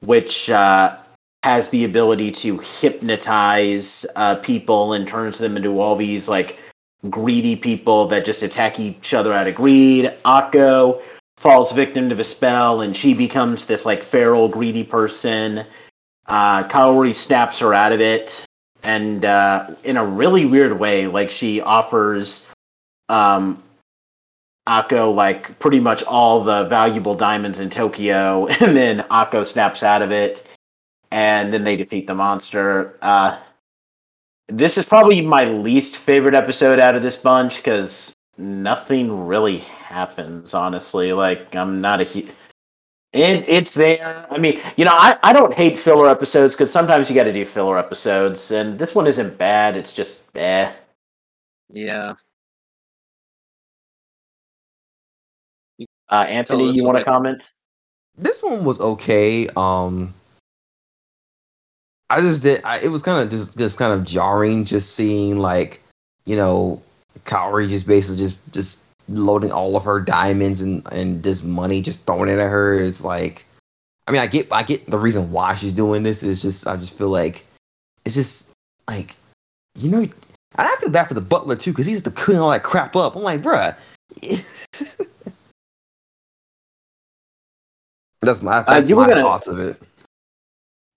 which 0.00 0.50
uh, 0.50 0.96
has 1.42 1.70
the 1.70 1.84
ability 1.84 2.32
to 2.32 2.58
hypnotize 2.58 4.04
uh, 4.16 4.34
people 4.36 4.94
and 4.94 5.06
turns 5.06 5.38
them 5.38 5.56
into 5.56 5.80
all 5.80 5.94
these 5.94 6.28
like 6.28 6.58
greedy 7.10 7.54
people 7.54 8.08
that 8.08 8.24
just 8.24 8.42
attack 8.42 8.80
each 8.80 9.14
other 9.14 9.32
out 9.32 9.46
of 9.46 9.54
greed. 9.54 10.12
Akko 10.24 11.00
falls 11.36 11.72
victim 11.72 12.08
to 12.08 12.14
the 12.14 12.24
spell 12.24 12.80
and 12.80 12.96
she 12.96 13.14
becomes 13.14 13.66
this 13.66 13.86
like 13.86 14.02
feral, 14.02 14.48
greedy 14.48 14.84
person. 14.84 15.64
Uh, 16.26 16.64
Kaori 16.64 17.14
snaps 17.14 17.60
her 17.60 17.72
out 17.72 17.92
of 17.92 18.00
it, 18.00 18.44
and 18.82 19.24
uh, 19.24 19.68
in 19.84 19.96
a 19.96 20.04
really 20.04 20.44
weird 20.44 20.76
way, 20.76 21.06
like 21.06 21.30
she 21.30 21.60
offers 21.60 22.50
um, 23.08 23.62
Akko 24.66 25.14
like 25.14 25.56
pretty 25.60 25.78
much 25.78 26.02
all 26.02 26.42
the 26.42 26.64
valuable 26.64 27.14
diamonds 27.14 27.60
in 27.60 27.70
Tokyo, 27.70 28.46
and 28.60 28.76
then 28.76 29.00
Akko 29.04 29.46
snaps 29.46 29.84
out 29.84 30.02
of 30.02 30.10
it 30.10 30.46
and 31.10 31.52
then 31.52 31.64
they 31.64 31.76
defeat 31.76 32.06
the 32.06 32.14
monster. 32.14 32.98
Uh, 33.02 33.38
this 34.48 34.78
is 34.78 34.84
probably 34.84 35.20
my 35.20 35.44
least 35.44 35.96
favorite 35.96 36.34
episode 36.34 36.78
out 36.78 36.94
of 36.94 37.02
this 37.02 37.16
bunch 37.16 37.56
because 37.56 38.14
nothing 38.38 39.26
really 39.26 39.58
happens. 39.58 40.54
Honestly, 40.54 41.12
like 41.12 41.54
I'm 41.54 41.80
not 41.80 42.00
a 42.00 42.04
hu- 42.04 42.28
it, 43.12 43.48
it's 43.48 43.74
there. 43.74 44.26
I 44.30 44.38
mean, 44.38 44.60
you 44.76 44.84
know, 44.84 44.94
I, 44.94 45.18
I 45.22 45.32
don't 45.32 45.54
hate 45.54 45.78
filler 45.78 46.08
episodes 46.08 46.54
because 46.54 46.72
sometimes 46.72 47.08
you 47.08 47.14
got 47.16 47.24
to 47.24 47.32
do 47.32 47.44
filler 47.44 47.78
episodes, 47.78 48.50
and 48.50 48.78
this 48.78 48.94
one 48.94 49.06
isn't 49.06 49.38
bad. 49.38 49.76
It's 49.76 49.92
just 49.94 50.34
eh. 50.36 50.72
Yeah. 51.70 52.14
Uh, 56.08 56.24
Anthony, 56.28 56.72
you 56.72 56.84
want 56.84 56.98
to 56.98 57.04
comment? 57.04 57.52
this 58.18 58.42
one 58.42 58.64
was 58.64 58.80
okay. 58.80 59.46
Um, 59.56 60.14
I 62.08 62.20
just 62.20 62.42
did. 62.42 62.62
I, 62.64 62.78
it 62.82 62.88
was 62.88 63.02
kind 63.02 63.22
of 63.22 63.30
just 63.30 63.58
just 63.58 63.78
kind 63.78 63.92
of 63.92 64.06
jarring, 64.06 64.64
just 64.64 64.94
seeing 64.94 65.38
like 65.38 65.80
you 66.24 66.36
know, 66.36 66.82
Kaori 67.26 67.68
just 67.68 67.86
basically 67.86 68.18
just 68.18 68.38
just 68.52 68.92
loading 69.08 69.52
all 69.52 69.76
of 69.76 69.84
her 69.84 70.00
diamonds 70.00 70.62
and 70.62 70.82
and 70.92 71.22
this 71.22 71.42
money 71.42 71.82
just 71.82 72.06
throwing 72.06 72.28
it 72.30 72.38
at 72.38 72.50
her 72.50 72.72
is 72.74 73.04
like. 73.04 73.44
I 74.08 74.12
mean, 74.12 74.20
I 74.20 74.26
get 74.28 74.52
I 74.52 74.62
get 74.62 74.86
the 74.86 74.98
reason 74.98 75.32
why 75.32 75.54
she's 75.56 75.74
doing 75.74 76.04
this. 76.04 76.22
Is 76.22 76.40
just 76.40 76.66
I 76.68 76.76
just 76.76 76.96
feel 76.96 77.08
like 77.10 77.44
it's 78.04 78.14
just 78.14 78.52
like 78.88 79.16
you 79.76 79.90
know. 79.90 79.98
I 79.98 80.62
And 80.62 80.68
I 80.68 80.76
feel 80.80 80.90
bad 80.92 81.08
for 81.08 81.14
the 81.14 81.20
butler 81.20 81.56
too 81.56 81.72
because 81.72 81.86
he's 81.86 82.02
to 82.02 82.10
clean 82.12 82.38
all 82.38 82.50
that 82.50 82.62
crap 82.62 82.94
up. 82.94 83.16
I'm 83.16 83.22
like, 83.22 83.40
bruh. 83.42 83.74
That's 88.22 88.42
my 88.42 88.58
uh, 88.58 88.64
that's 88.66 88.88
you 88.88 88.96
were 88.96 89.02
my 89.02 89.08
gonna- 89.08 89.22
thoughts 89.22 89.48
of 89.48 89.58
it. 89.58 89.80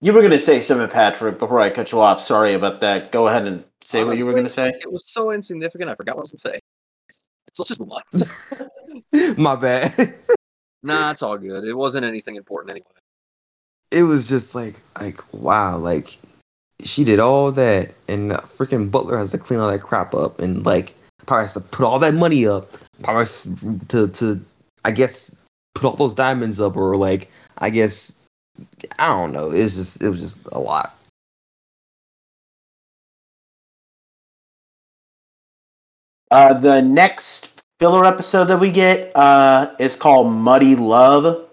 You 0.02 0.12
were 0.14 0.20
going 0.20 0.30
to 0.32 0.38
say 0.38 0.60
something, 0.60 0.88
Patrick, 0.88 1.38
before 1.38 1.60
I 1.60 1.68
cut 1.68 1.92
you 1.92 2.00
off. 2.00 2.20
Sorry 2.22 2.54
about 2.54 2.80
that. 2.80 3.12
Go 3.12 3.28
ahead 3.28 3.46
and 3.46 3.62
say 3.82 4.04
what 4.04 4.18
you 4.18 4.26
were 4.26 4.32
going 4.32 4.44
to 4.44 4.50
say. 4.50 4.68
It 4.68 4.90
was 4.90 5.04
so 5.06 5.30
insignificant. 5.30 5.90
I 5.90 5.94
forgot 5.94 6.16
what 6.16 6.22
I 6.22 6.28
was 6.30 6.30
going 6.30 6.38
to 6.38 6.58
say. 6.58 6.60
So 7.52 7.62
let's 7.62 7.68
just 7.68 7.80
move 7.80 7.92
on. 7.92 9.36
My 9.42 9.56
bad. 9.56 10.14
nah, 10.82 11.10
it's 11.10 11.22
all 11.22 11.38
good. 11.38 11.64
It 11.64 11.74
wasn't 11.74 12.04
anything 12.04 12.36
important 12.36 12.70
anyway. 12.70 12.86
it 13.92 14.04
was 14.04 14.28
just 14.28 14.54
like 14.54 14.76
like 15.00 15.20
wow, 15.32 15.76
like 15.76 16.18
she 16.82 17.04
did 17.04 17.20
all 17.20 17.52
that 17.52 17.92
and 18.08 18.30
the 18.30 18.36
freaking 18.36 18.90
butler 18.90 19.18
has 19.18 19.32
to 19.32 19.38
clean 19.38 19.60
all 19.60 19.70
that 19.70 19.82
crap 19.82 20.14
up 20.14 20.40
and 20.40 20.64
like 20.64 20.94
probably 21.26 21.42
has 21.42 21.54
to 21.54 21.60
put 21.60 21.84
all 21.84 21.98
that 21.98 22.14
money 22.14 22.46
up. 22.46 22.70
Probably 23.02 23.20
has 23.20 23.60
to 23.88 24.08
to 24.08 24.40
I 24.84 24.90
guess 24.90 25.44
put 25.74 25.88
all 25.88 25.96
those 25.96 26.14
diamonds 26.14 26.60
up 26.60 26.76
or 26.76 26.96
like 26.96 27.30
I 27.58 27.70
guess 27.70 28.26
I 28.98 29.08
don't 29.08 29.32
know. 29.32 29.50
It's 29.50 29.74
just 29.74 30.02
it 30.02 30.08
was 30.08 30.20
just 30.20 30.46
a 30.52 30.58
lot. 30.58 30.94
Uh, 36.30 36.54
the 36.54 36.80
next 36.80 37.60
filler 37.80 38.04
episode 38.04 38.44
that 38.44 38.60
we 38.60 38.70
get 38.70 39.10
uh, 39.16 39.74
is 39.80 39.96
called 39.96 40.32
Muddy 40.32 40.76
Love. 40.76 41.48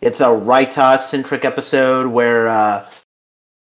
It's 0.00 0.20
a 0.20 0.24
Raita 0.24 0.98
centric 0.98 1.44
episode 1.44 2.08
where 2.08 2.48
uh, 2.48 2.88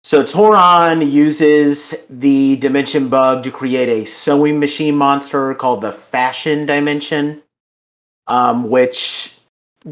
so 0.03 0.23
Tran 0.23 1.09
uses 1.11 2.05
the 2.09 2.55
Dimension 2.57 3.09
Bug 3.09 3.43
to 3.43 3.51
create 3.51 3.89
a 3.89 4.05
sewing 4.05 4.59
machine 4.59 4.95
monster 4.95 5.55
called 5.55 5.81
the 5.81 5.91
Fashion 5.91 6.65
Dimension, 6.65 7.41
um, 8.27 8.69
which 8.69 9.39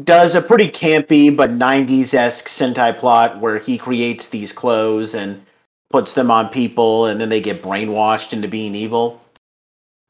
does 0.04 0.34
a 0.34 0.42
pretty 0.42 0.68
campy 0.68 1.34
but 1.36 1.50
90s 1.50 2.14
esque 2.14 2.46
Sentai 2.46 2.96
plot 2.96 3.40
where 3.40 3.58
he 3.58 3.78
creates 3.78 4.30
these 4.30 4.52
clothes 4.52 5.14
and 5.14 5.44
puts 5.90 6.14
them 6.14 6.30
on 6.30 6.50
people 6.50 7.06
and 7.06 7.20
then 7.20 7.30
they 7.30 7.40
get 7.40 7.62
brainwashed 7.62 8.32
into 8.32 8.46
being 8.46 8.74
evil. 8.74 9.20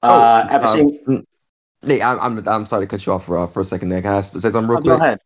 Uh, 0.09 0.49
at 0.51 0.63
um, 0.63 0.69
same, 0.69 0.99
mm, 1.07 1.25
Nate, 1.83 2.03
I'm, 2.03 2.19
I'm 2.21 2.49
I'm 2.49 2.67
sorry 2.67 2.87
to 2.87 2.91
cut 2.91 3.07
you 3.07 3.13
off 3.13 3.27
for, 3.27 3.39
uh, 3.39 3.47
for 3.47 3.61
a 3.61 3.65
second 3.65 3.89
there. 3.89 4.03
Can 4.03 4.13
I 4.13 4.21
say 4.21 4.51
something 4.51 4.69
real 4.69 4.79
oh, 4.79 4.83
quick? 4.83 4.99
go 4.99 5.05
ahead. 5.05 5.21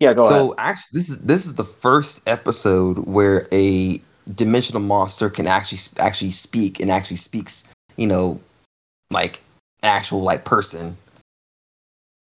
Yeah, 0.00 0.14
go 0.14 0.22
so 0.22 0.28
ahead. 0.28 0.40
So 0.40 0.54
actually, 0.58 0.98
this 0.98 1.08
is 1.10 1.24
this 1.24 1.46
is 1.46 1.54
the 1.56 1.64
first 1.64 2.26
episode 2.28 2.98
where 3.00 3.48
a 3.52 3.98
dimensional 4.34 4.82
monster 4.82 5.30
can 5.30 5.46
actually 5.46 5.78
actually 6.00 6.30
speak 6.30 6.80
and 6.80 6.90
actually 6.90 7.16
speaks. 7.16 7.72
You 7.96 8.06
know, 8.06 8.40
like 9.10 9.40
actual 9.82 10.22
like 10.22 10.44
person. 10.44 10.96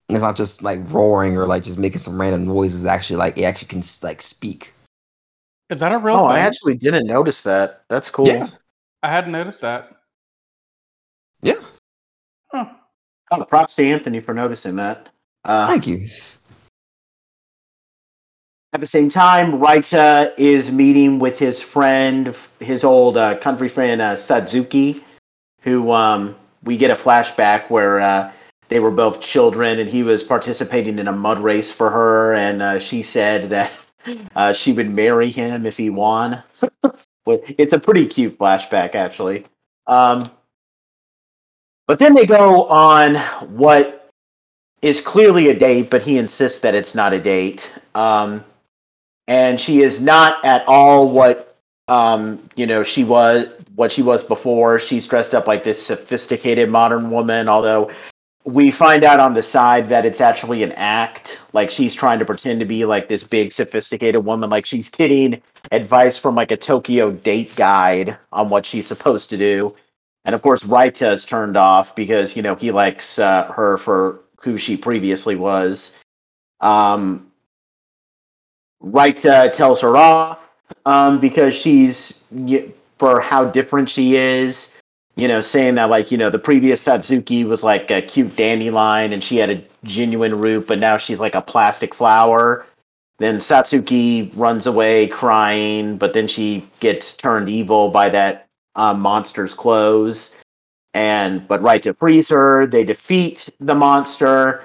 And 0.08 0.16
it's 0.16 0.24
not 0.24 0.36
just 0.36 0.64
like 0.64 0.80
roaring 0.92 1.38
or 1.38 1.46
like 1.46 1.64
just 1.64 1.78
making 1.78 2.00
some 2.00 2.20
random 2.20 2.46
noises. 2.46 2.86
Actually, 2.86 3.18
like 3.18 3.38
it 3.38 3.44
actually 3.44 3.68
can 3.68 3.84
like 4.04 4.22
speak. 4.22 4.72
Is 5.70 5.80
that 5.82 5.92
a 5.92 6.00
real 6.00 6.16
Oh, 6.16 6.28
thing? 6.30 6.38
I 6.38 6.40
actually 6.40 6.76
didn't 6.76 7.06
notice 7.06 7.44
that. 7.44 7.84
That's 7.90 8.10
cool. 8.10 8.28
Yeah. 8.28 8.48
I 9.04 9.10
hadn't 9.10 9.32
noticed 9.32 9.62
that. 9.62 9.99
Yeah. 11.42 11.54
Huh. 12.52 12.66
Oh, 13.32 13.44
props 13.46 13.76
to 13.76 13.84
Anthony 13.84 14.20
for 14.20 14.34
noticing 14.34 14.76
that. 14.78 15.10
Uh, 15.46 15.68
Thank 15.68 15.88
you. 15.88 16.06
At 18.72 18.82
the 18.82 18.86
same 18.86 19.10
time, 19.10 19.54
Raita 19.54 20.34
is 20.38 20.72
meeting 20.72 21.20
with 21.20 21.40
his 21.40 21.62
friend, 21.62 22.36
his 22.60 22.84
old 22.84 23.18
uh, 23.18 23.38
country 23.38 23.68
friend 23.68 24.00
uh, 24.00 24.16
Satsuki, 24.16 25.04
who 25.62 25.92
um, 25.92 26.36
we 26.64 26.78
get 26.78 26.92
a 26.92 26.96
flashback 26.96 27.70
where 27.70 28.00
uh, 28.00 28.32
they 28.68 28.80
were 28.80 28.92
both 28.92 29.22
children 29.22 29.80
and 29.80 29.90
he 29.90 30.04
was 30.04 30.22
participating 30.22 31.00
in 31.00 31.08
a 31.08 31.12
mud 31.12 31.40
race 31.40 31.72
for 31.72 31.90
her, 31.90 32.34
and 32.34 32.62
uh, 32.62 32.80
she 32.80 33.02
said 33.02 33.50
that 33.50 33.88
uh, 34.36 34.54
she 34.54 34.72
would 34.72 34.90
marry 34.90 35.30
him 35.30 35.66
if 35.66 35.78
he 35.78 35.90
won. 35.90 36.44
It's 37.60 37.74
a 37.74 37.80
pretty 37.80 38.08
cute 38.08 38.40
flashback, 38.40 38.96
actually. 38.96 39.46
Um, 39.86 40.32
but 41.90 41.98
then 41.98 42.14
they 42.14 42.28
go 42.28 42.66
on 42.66 43.16
what 43.50 44.12
is 44.84 45.02
clearly 45.02 45.50
a 45.50 45.58
date, 45.58 45.90
but 45.90 46.04
he 46.04 46.20
insists 46.20 46.60
that 46.60 46.76
it's 46.76 46.94
not 46.94 47.14
a 47.14 47.20
date. 47.20 47.74
Um, 47.96 48.46
and 49.28 49.60
she 49.60 49.82
is 49.82 50.00
not 50.00 50.46
at 50.46 50.68
all 50.68 51.10
what 51.10 51.58
um, 51.88 52.48
you 52.56 52.68
know 52.68 52.84
she 52.84 53.04
was 53.04 53.48
what 53.76 53.92
she 53.92 54.04
was 54.04 54.24
before. 54.24 54.78
She's 54.78 55.08
dressed 55.08 55.34
up 55.34 55.48
like 55.48 55.64
this 55.64 55.84
sophisticated 55.84 56.70
modern 56.70 57.10
woman, 57.10 57.50
although 57.50 57.90
we 58.44 58.70
find 58.70 59.04
out 59.04 59.20
on 59.20 59.34
the 59.34 59.42
side 59.42 59.90
that 59.90 60.06
it's 60.06 60.22
actually 60.22 60.62
an 60.62 60.74
act. 60.74 61.42
Like 61.54 61.72
she's 61.72 61.96
trying 61.96 62.20
to 62.20 62.26
pretend 62.26 62.60
to 62.60 62.68
be 62.68 62.86
like 62.86 63.08
this 63.08 63.24
big 63.24 63.52
sophisticated 63.52 64.24
woman, 64.24 64.52
like 64.52 64.68
she's 64.68 64.92
getting 64.92 65.42
advice 65.72 66.20
from 66.20 66.36
like 66.36 66.52
a 66.52 66.58
Tokyo 66.58 67.10
date 67.10 67.56
guide 67.56 68.16
on 68.32 68.52
what 68.52 68.68
she's 68.68 68.86
supposed 68.86 69.32
to 69.32 69.38
do. 69.38 69.76
And 70.30 70.36
of 70.36 70.44
course, 70.44 70.64
Raita 70.64 71.14
is 71.14 71.26
turned 71.26 71.58
off 71.58 71.96
because 71.96 72.36
you 72.36 72.44
know 72.44 72.54
he 72.54 72.70
likes 72.70 73.18
uh, 73.18 73.46
her 73.46 73.80
for 73.80 74.20
who 74.42 74.60
she 74.60 74.78
previously 74.78 75.36
was. 75.36 76.00
Um, 76.60 77.32
Raita 78.80 79.52
tells 79.56 79.82
her 79.82 79.98
off 79.98 80.38
um, 80.86 81.20
because 81.20 81.56
she's 81.56 82.24
for 83.00 83.22
how 83.22 83.46
different 83.46 83.90
she 83.90 84.18
is. 84.18 84.80
You 85.16 85.28
know, 85.28 85.42
saying 85.42 85.74
that 85.76 85.90
like 85.90 86.12
you 86.12 86.18
know 86.20 86.30
the 86.30 86.38
previous 86.38 86.86
Satsuki 86.86 87.44
was 87.44 87.64
like 87.64 87.90
a 87.90 88.00
cute 88.00 88.36
dandelion 88.36 89.12
and 89.12 89.24
she 89.24 89.38
had 89.38 89.50
a 89.50 89.64
genuine 89.84 90.38
root, 90.38 90.68
but 90.68 90.78
now 90.78 90.98
she's 90.98 91.20
like 91.20 91.34
a 91.34 91.42
plastic 91.42 91.96
flower. 91.96 92.68
Then 93.18 93.40
Satsuki 93.40 94.30
runs 94.38 94.68
away 94.68 95.08
crying, 95.08 95.98
but 95.98 96.14
then 96.14 96.28
she 96.28 96.70
gets 96.82 97.18
turned 97.18 97.50
evil 97.50 97.90
by 97.90 98.10
that 98.10 98.49
um, 98.76 99.00
monster's 99.00 99.54
clothes. 99.54 100.40
And 100.94 101.48
but 101.48 101.62
Raita 101.62 101.98
frees 101.98 102.30
her. 102.30 102.66
They 102.66 102.84
defeat 102.84 103.50
the 103.60 103.76
monster, 103.76 104.64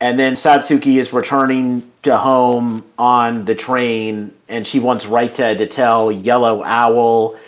and 0.00 0.18
then 0.18 0.32
Satsuki 0.32 0.96
is 0.96 1.12
returning 1.12 1.88
to 2.02 2.16
home 2.16 2.84
on 2.98 3.44
the 3.44 3.54
train, 3.54 4.34
and 4.48 4.66
she 4.66 4.80
wants 4.80 5.06
Raita 5.06 5.56
to 5.56 5.66
tell 5.68 6.10
Yellow 6.10 6.64
Owl 6.64 7.38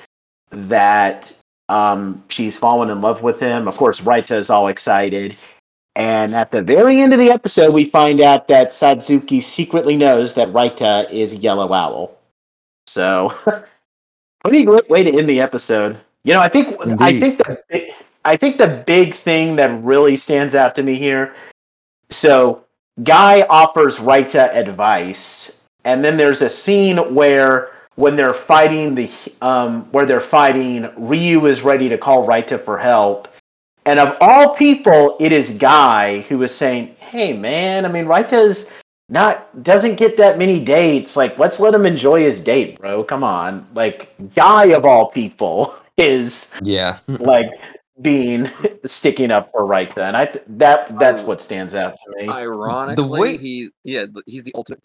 that 0.50 1.36
um, 1.68 2.22
she's 2.28 2.56
fallen 2.56 2.90
in 2.90 3.00
love 3.00 3.22
with 3.22 3.40
him. 3.40 3.66
Of 3.66 3.76
course, 3.76 4.00
Raita 4.00 4.36
is 4.36 4.50
all 4.50 4.68
excited. 4.68 5.36
And 5.96 6.34
at 6.34 6.50
the 6.50 6.62
very 6.62 7.00
end 7.00 7.12
of 7.12 7.18
the 7.18 7.30
episode, 7.30 7.72
we 7.72 7.84
find 7.84 8.20
out 8.20 8.48
that 8.48 8.68
Satsuki 8.68 9.42
secretly 9.42 9.96
knows 9.96 10.34
that 10.34 10.48
Raita 10.48 11.10
is 11.10 11.34
Yellow 11.34 11.72
Owl. 11.72 12.16
So, 12.86 13.32
pretty 14.44 14.64
great 14.64 14.88
way 14.90 15.02
to 15.02 15.18
end 15.18 15.28
the 15.28 15.40
episode. 15.40 15.98
You 16.24 16.34
know, 16.34 16.40
I 16.40 16.48
think 16.48 16.76
I 17.00 17.12
think 17.12 17.38
the 17.38 17.92
I 18.24 18.36
think 18.36 18.58
the 18.58 18.82
big 18.86 19.14
thing 19.14 19.56
that 19.56 19.82
really 19.82 20.16
stands 20.16 20.54
out 20.54 20.74
to 20.76 20.82
me 20.82 20.94
here. 20.94 21.34
So, 22.10 22.64
Guy 23.02 23.42
offers 23.42 23.98
Raita 23.98 24.54
advice, 24.54 25.62
and 25.84 26.04
then 26.04 26.16
there's 26.16 26.42
a 26.42 26.48
scene 26.48 27.14
where 27.14 27.70
when 27.96 28.16
they're 28.16 28.34
fighting 28.34 28.94
the 28.94 29.10
um, 29.42 29.90
where 29.92 30.06
they're 30.06 30.20
fighting, 30.20 30.90
Ryu 30.96 31.46
is 31.46 31.62
ready 31.62 31.88
to 31.88 31.98
call 31.98 32.26
Raita 32.26 32.60
for 32.60 32.78
help, 32.78 33.28
and 33.84 33.98
of 33.98 34.16
all 34.20 34.54
people, 34.54 35.16
it 35.20 35.32
is 35.32 35.58
Guy 35.58 36.20
who 36.20 36.42
is 36.42 36.54
saying, 36.54 36.94
"Hey, 36.98 37.34
man, 37.34 37.84
I 37.84 37.88
mean, 37.88 38.06
Raita's 38.06 38.70
not 39.09 39.62
doesn't 39.62 39.97
get 39.97 40.16
that 40.16 40.39
many 40.39 40.64
dates. 40.64 41.16
Like, 41.16 41.39
let's 41.39 41.60
let 41.60 41.74
him 41.74 41.85
enjoy 41.86 42.20
his 42.22 42.40
date, 42.43 42.78
bro. 42.78 43.05
Come 43.05 43.22
on, 43.24 43.66
like, 43.74 44.14
Guy 44.35 44.66
of 44.66 44.85
all 44.85 45.10
people 45.10 45.74
is 45.97 46.55
Yeah. 46.62 46.98
like 47.09 47.52
being 48.02 48.51
sticking 48.86 49.31
up 49.31 49.51
for 49.52 49.64
right 49.66 49.94
then. 49.94 50.16
I 50.16 50.32
that 50.48 50.98
that's 50.98 51.22
oh, 51.22 51.26
what 51.26 51.43
stands 51.43 51.74
out 51.74 51.97
to 51.97 52.16
me. 52.16 52.28
Ironically, 52.28 53.02
the 53.05 53.09
way- 53.09 53.36
he 53.36 53.70
yeah, 53.85 54.06
he's 54.26 54.43
the 54.43 54.52
ultimate 54.55 54.81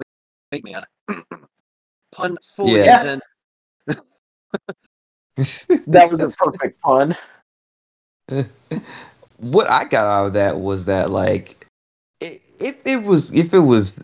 fake 0.51 0.63
man. 0.63 0.85
Pun 2.11 2.37
fully 2.55 2.75
Yeah. 2.83 2.99
intended. 2.99 3.23
that 5.87 6.11
was 6.11 6.21
a 6.21 6.29
perfect 6.31 6.79
pun. 6.81 7.15
what 9.37 9.69
I 9.69 9.85
got 9.85 10.05
out 10.05 10.27
of 10.27 10.33
that 10.33 10.59
was 10.59 10.85
that 10.85 11.09
like 11.11 11.65
i- 12.21 12.39
if 12.59 12.77
it 12.85 13.03
was 13.03 13.33
if 13.33 13.53
it 13.53 13.59
was 13.59 13.95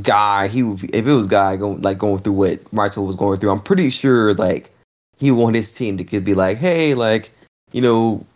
guy 0.00 0.48
he 0.48 0.62
would 0.62 0.82
if 0.94 1.06
it 1.06 1.12
was 1.12 1.26
guy 1.26 1.56
going 1.56 1.82
like 1.82 1.98
going 1.98 2.18
through 2.18 2.32
what 2.32 2.72
Marto 2.72 3.02
was 3.02 3.16
going 3.16 3.38
through 3.38 3.50
I'm 3.50 3.60
pretty 3.60 3.90
sure 3.90 4.32
like 4.34 4.70
he 5.18 5.30
want 5.30 5.54
his 5.54 5.70
team 5.70 5.98
to 5.98 6.04
could 6.04 6.24
be 6.24 6.34
like 6.34 6.58
hey 6.58 6.94
like 6.94 7.30
you 7.72 7.82
know 7.82 8.26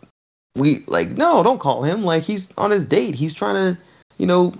we 0.57 0.83
like 0.87 1.09
no 1.11 1.43
don't 1.43 1.59
call 1.59 1.83
him. 1.83 2.03
Like 2.03 2.23
he's 2.23 2.51
on 2.57 2.71
his 2.71 2.85
date. 2.85 3.15
He's 3.15 3.33
trying 3.33 3.55
to 3.55 3.81
you 4.17 4.25
know 4.25 4.53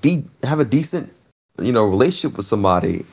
be 0.00 0.24
have 0.42 0.60
a 0.60 0.64
decent 0.64 1.12
you 1.60 1.72
know 1.72 1.84
relationship 1.84 2.36
with 2.36 2.46
somebody 2.46 3.04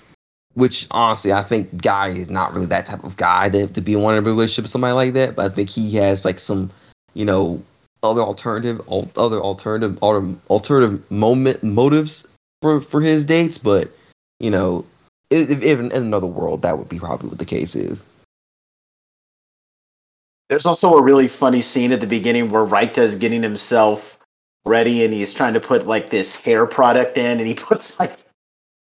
which 0.53 0.87
honestly 0.91 1.33
I 1.33 1.43
think 1.43 1.81
guy 1.81 2.09
is 2.09 2.29
not 2.29 2.53
really 2.53 2.65
that 2.67 2.85
type 2.85 3.03
of 3.03 3.17
guy 3.17 3.49
to, 3.49 3.67
to 3.67 3.81
be 3.81 3.93
in 3.93 3.99
a 3.99 4.21
relationship 4.21 4.63
with 4.63 4.71
somebody 4.71 4.93
like 4.93 5.13
that 5.13 5.35
but 5.35 5.51
I 5.51 5.53
think 5.53 5.69
he 5.69 5.95
has 5.95 6.23
like 6.23 6.39
some 6.39 6.71
you 7.13 7.25
know 7.25 7.61
other 8.03 8.21
alternative 8.21 8.79
other 8.89 9.37
alternative 9.37 9.97
alter- 10.01 10.39
alternative 10.49 11.11
moment 11.11 11.63
motives 11.63 12.31
for 12.61 12.81
for 12.81 13.01
his 13.01 13.25
dates 13.25 13.57
but 13.57 13.87
you 14.39 14.49
know 14.49 14.85
if, 15.29 15.63
if 15.63 15.79
in 15.79 15.91
another 15.91 16.27
world 16.27 16.61
that 16.61 16.77
would 16.77 16.89
be 16.89 16.99
probably 16.99 17.29
what 17.29 17.39
the 17.39 17.45
case 17.45 17.75
is. 17.75 18.05
There's 20.49 20.65
also 20.65 20.95
a 20.95 21.01
really 21.01 21.27
funny 21.27 21.61
scene 21.61 21.91
at 21.91 21.99
the 21.99 22.07
beginning 22.07 22.49
where 22.49 22.65
Raita 22.65 22.99
is 22.99 23.17
getting 23.17 23.43
himself 23.43 24.17
ready 24.65 25.03
and 25.03 25.13
he's 25.13 25.33
trying 25.33 25.53
to 25.53 25.59
put 25.59 25.87
like 25.87 26.09
this 26.09 26.39
hair 26.41 26.65
product 26.65 27.17
in 27.17 27.39
and 27.39 27.47
he 27.47 27.53
puts 27.55 27.99
like 27.99 28.17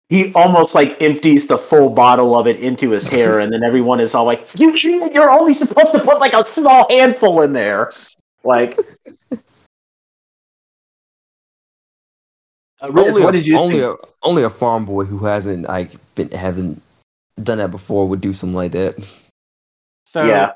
he 0.10 0.32
almost 0.34 0.76
like 0.76 1.02
empties 1.02 1.48
the 1.48 1.58
full 1.58 1.90
bottle 1.90 2.38
of 2.38 2.46
it 2.46 2.60
into 2.60 2.92
his 2.92 3.08
hair 3.08 3.40
and 3.42 3.52
then 3.52 3.64
everyone 3.64 4.00
is 4.00 4.14
all 4.14 4.26
like 4.26 4.48
you 4.60 4.72
you're 5.14 5.32
only 5.32 5.54
supposed 5.54 5.92
to 5.92 6.00
put 6.00 6.20
like 6.20 6.34
a 6.34 6.46
small 6.46 6.86
handful 6.90 7.42
in 7.42 7.54
there. 7.54 7.90
Like 8.48 8.78
only 12.82 13.22
what 13.24 13.34
a, 13.34 13.38
did 13.38 13.48
you 13.48 13.58
only 13.58 13.76
think? 13.80 14.00
a 14.00 14.08
only 14.24 14.44
a 14.44 14.50
farm 14.50 14.86
boy 14.86 15.06
who 15.06 15.24
hasn't 15.26 15.68
like 15.68 15.92
been 16.16 16.30
haven't 16.32 16.82
done 17.42 17.58
that 17.58 17.72
before 17.72 18.08
would 18.08 18.22
do 18.22 18.34
something 18.34 18.56
like 18.56 18.72
that 18.72 19.12
So 20.08 20.26
yeah 20.26 20.54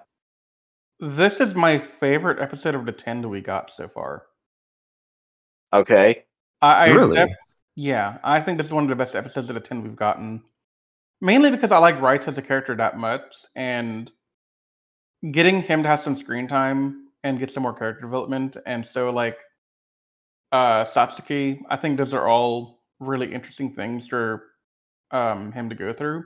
This 1.00 1.40
is 1.40 1.56
my 1.56 1.80
favorite 2.00 2.40
episode 2.42 2.76
of 2.76 2.86
the 2.86 2.92
10 2.92 3.22
that 3.22 3.30
we 3.30 3.40
got 3.42 3.72
so 3.76 3.88
far. 3.88 4.24
Okay. 5.72 6.26
I, 6.62 6.74
I 6.74 6.92
Really? 6.92 7.16
def- 7.16 7.30
yeah, 7.76 8.18
I 8.22 8.42
think 8.42 8.58
this 8.58 8.68
is 8.68 8.74
one 8.74 8.84
of 8.84 8.90
the 8.90 8.96
best 9.02 9.16
episodes 9.16 9.48
of 9.50 9.54
the 9.54 9.62
10 9.62 9.82
we've 9.84 9.96
gotten. 9.96 10.44
Mainly 11.22 11.52
because 11.52 11.72
I 11.72 11.78
like 11.78 12.02
Wright 12.02 12.28
as 12.28 12.38
a 12.38 12.42
character 12.42 12.76
that 12.76 12.98
much, 12.98 13.34
and 13.56 14.12
getting 15.32 15.62
him 15.62 15.84
to 15.84 15.90
have 15.90 16.02
some 16.02 16.18
screen 16.18 16.48
time 16.50 17.08
and 17.24 17.40
get 17.40 17.52
some 17.54 17.64
more 17.64 17.74
character 17.74 18.02
development, 18.02 18.58
and 18.66 18.86
so 18.86 19.10
like 19.10 19.38
uh 20.52 20.86
Satsuki, 20.86 21.60
I 21.70 21.78
think 21.78 21.98
those 21.98 22.14
are 22.14 22.28
all 22.28 22.82
really 23.00 23.34
interesting 23.34 23.74
things 23.74 24.08
for 24.08 24.44
um 25.12 25.52
him 25.52 25.70
to 25.70 25.76
go 25.76 25.94
through. 25.94 26.24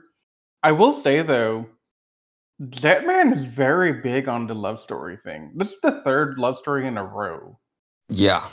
I 0.62 0.72
will 0.72 0.92
say 0.92 1.22
though, 1.22 1.66
Jetman 2.62 3.36
is 3.36 3.44
very 3.44 4.00
big 4.00 4.28
on 4.28 4.46
the 4.46 4.54
love 4.54 4.80
story 4.80 5.18
thing. 5.24 5.52
This 5.56 5.70
is 5.72 5.80
the 5.82 6.00
third 6.04 6.38
love 6.38 6.58
story 6.58 6.86
in 6.86 6.96
a 6.96 7.04
row. 7.04 7.58
Yeah. 8.08 8.46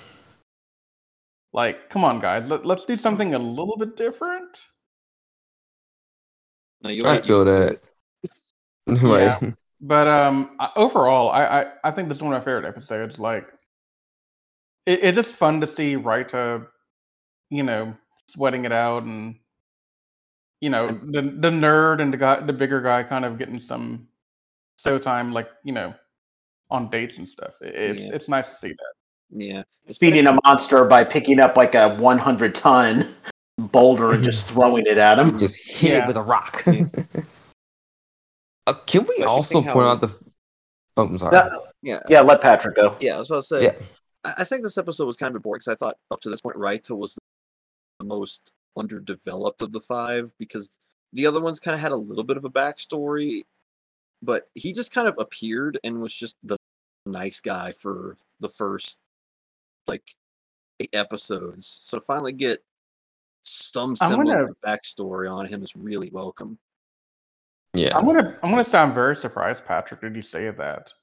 Like, 1.53 1.89
come 1.89 2.05
on, 2.05 2.21
guys, 2.21 2.47
let, 2.47 2.65
let's 2.65 2.85
do 2.85 2.95
something 2.95 3.33
a 3.35 3.39
little 3.39 3.75
bit 3.77 3.97
different. 3.97 4.57
No, 6.81 6.89
you 6.89 7.05
I 7.05 7.15
like- 7.15 7.23
feel 7.23 7.45
that. 7.45 7.79
right. 8.87 9.53
But 9.79 10.07
um, 10.07 10.57
overall, 10.75 11.29
I, 11.29 11.43
I 11.45 11.65
I 11.85 11.91
think 11.91 12.07
this 12.07 12.17
is 12.17 12.23
one 12.23 12.33
of 12.33 12.39
my 12.41 12.45
favorite 12.45 12.65
episodes. 12.67 13.17
Like, 13.19 13.47
it, 14.85 14.99
it's 15.03 15.15
just 15.15 15.35
fun 15.35 15.61
to 15.61 15.67
see 15.67 15.95
Raita, 15.95 16.67
you 17.49 17.63
know, 17.63 17.93
sweating 18.29 18.65
it 18.65 18.71
out, 18.71 19.03
and 19.03 19.35
you 20.59 20.69
know, 20.69 20.87
the 20.87 21.21
the 21.21 21.49
nerd 21.49 22.01
and 22.01 22.13
the 22.13 22.17
guy, 22.17 22.39
the 22.45 22.53
bigger 22.53 22.81
guy, 22.81 23.03
kind 23.03 23.25
of 23.25 23.37
getting 23.37 23.59
some 23.61 24.07
show 24.83 24.97
time, 24.99 25.31
like 25.33 25.49
you 25.63 25.73
know, 25.73 25.93
on 26.69 26.89
dates 26.89 27.17
and 27.17 27.27
stuff. 27.27 27.53
It, 27.61 27.75
it's 27.75 27.99
Yeah. 28.01 28.09
it's 28.13 28.27
nice 28.29 28.47
to 28.49 28.55
see 28.55 28.69
that. 28.69 28.93
Yeah. 29.33 29.63
Feeding 29.97 30.27
a 30.27 30.37
monster 30.43 30.85
by 30.85 31.03
picking 31.05 31.39
up 31.39 31.55
like 31.55 31.73
a 31.73 31.95
100 31.95 32.53
ton 32.53 33.13
boulder 33.57 34.13
and 34.13 34.23
just 34.23 34.49
throwing 34.51 34.85
it 34.85 34.97
at 34.97 35.17
him. 35.19 35.37
Just 35.37 35.79
hit 35.81 35.91
Yeah. 35.91 36.03
it 36.03 36.07
with 36.07 36.17
a 36.17 36.23
rock. 36.23 36.61
Uh, 38.67 38.73
can 38.85 39.05
we 39.17 39.23
also 39.23 39.59
point 39.61 39.73
how- 39.73 39.81
out 39.93 40.01
the? 40.01 40.19
Oh, 40.95 41.07
I'm 41.07 41.17
sorry. 41.17 41.31
That- 41.31 41.51
Yeah. 41.81 41.99
yeah, 42.09 42.21
let 42.21 42.41
Patrick 42.41 42.75
go. 42.75 42.95
Yeah, 42.99 43.15
I 43.15 43.19
was 43.19 43.29
about 43.31 43.37
to 43.37 43.43
say. 43.43 43.63
Yeah. 43.63 43.71
I, 44.23 44.33
I 44.39 44.43
think 44.43 44.63
this 44.63 44.77
episode 44.77 45.05
was 45.05 45.17
kind 45.17 45.35
of 45.35 45.41
boring 45.41 45.59
because 45.59 45.67
I 45.71 45.75
thought 45.75 45.97
up 46.11 46.21
to 46.21 46.29
this 46.29 46.41
point, 46.41 46.57
Raita 46.57 46.97
was 46.97 47.17
the 47.99 48.05
most 48.05 48.51
underdeveloped 48.77 49.61
of 49.61 49.71
the 49.71 49.79
five 49.81 50.33
because 50.37 50.77
the 51.13 51.25
other 51.25 51.41
ones 51.41 51.59
kind 51.59 51.75
of 51.75 51.81
had 51.81 51.91
a 51.91 51.95
little 51.97 52.23
bit 52.23 52.37
of 52.37 52.45
a 52.45 52.49
backstory, 52.49 53.43
but 54.21 54.49
he 54.55 54.71
just 54.73 54.93
kind 54.93 55.07
of 55.07 55.15
appeared 55.19 55.77
and 55.83 56.01
was 56.01 56.13
just 56.13 56.35
the 56.43 56.55
nice 57.05 57.39
guy 57.39 57.71
for 57.71 58.17
the 58.39 58.49
first 58.49 58.99
like 59.87 60.15
eight 60.79 60.93
episodes. 60.93 61.67
So 61.83 61.97
to 61.97 62.01
finally 62.03 62.31
get 62.31 62.63
some 63.43 63.91
I'm 64.01 64.09
semblance 64.11 64.41
gonna- 64.43 64.51
of 64.51 64.57
backstory 64.65 65.31
on 65.31 65.47
him 65.47 65.63
is 65.63 65.75
really 65.75 66.09
welcome. 66.11 66.57
yeah. 67.73 67.97
I'm 67.97 68.05
gonna 68.05 68.37
I'm 68.43 68.51
gonna 68.51 68.63
say 68.63 68.77
I'm 68.77 68.93
very 68.93 69.15
surprised, 69.17 69.65
Patrick. 69.65 70.01
Did 70.01 70.15
you 70.15 70.21
say 70.21 70.49
that? 70.51 70.93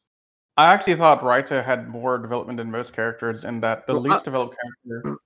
I 0.59 0.72
actually 0.72 0.97
thought 0.97 1.22
Raita 1.22 1.64
had 1.64 1.86
more 1.86 2.18
development 2.18 2.56
than 2.56 2.68
most 2.68 2.93
characters, 2.93 3.44
and 3.44 3.62
that 3.62 3.86
the 3.86 3.94
Well, 3.94 4.02
least 4.02 4.24
developed 4.24 4.56
character. 4.85 5.18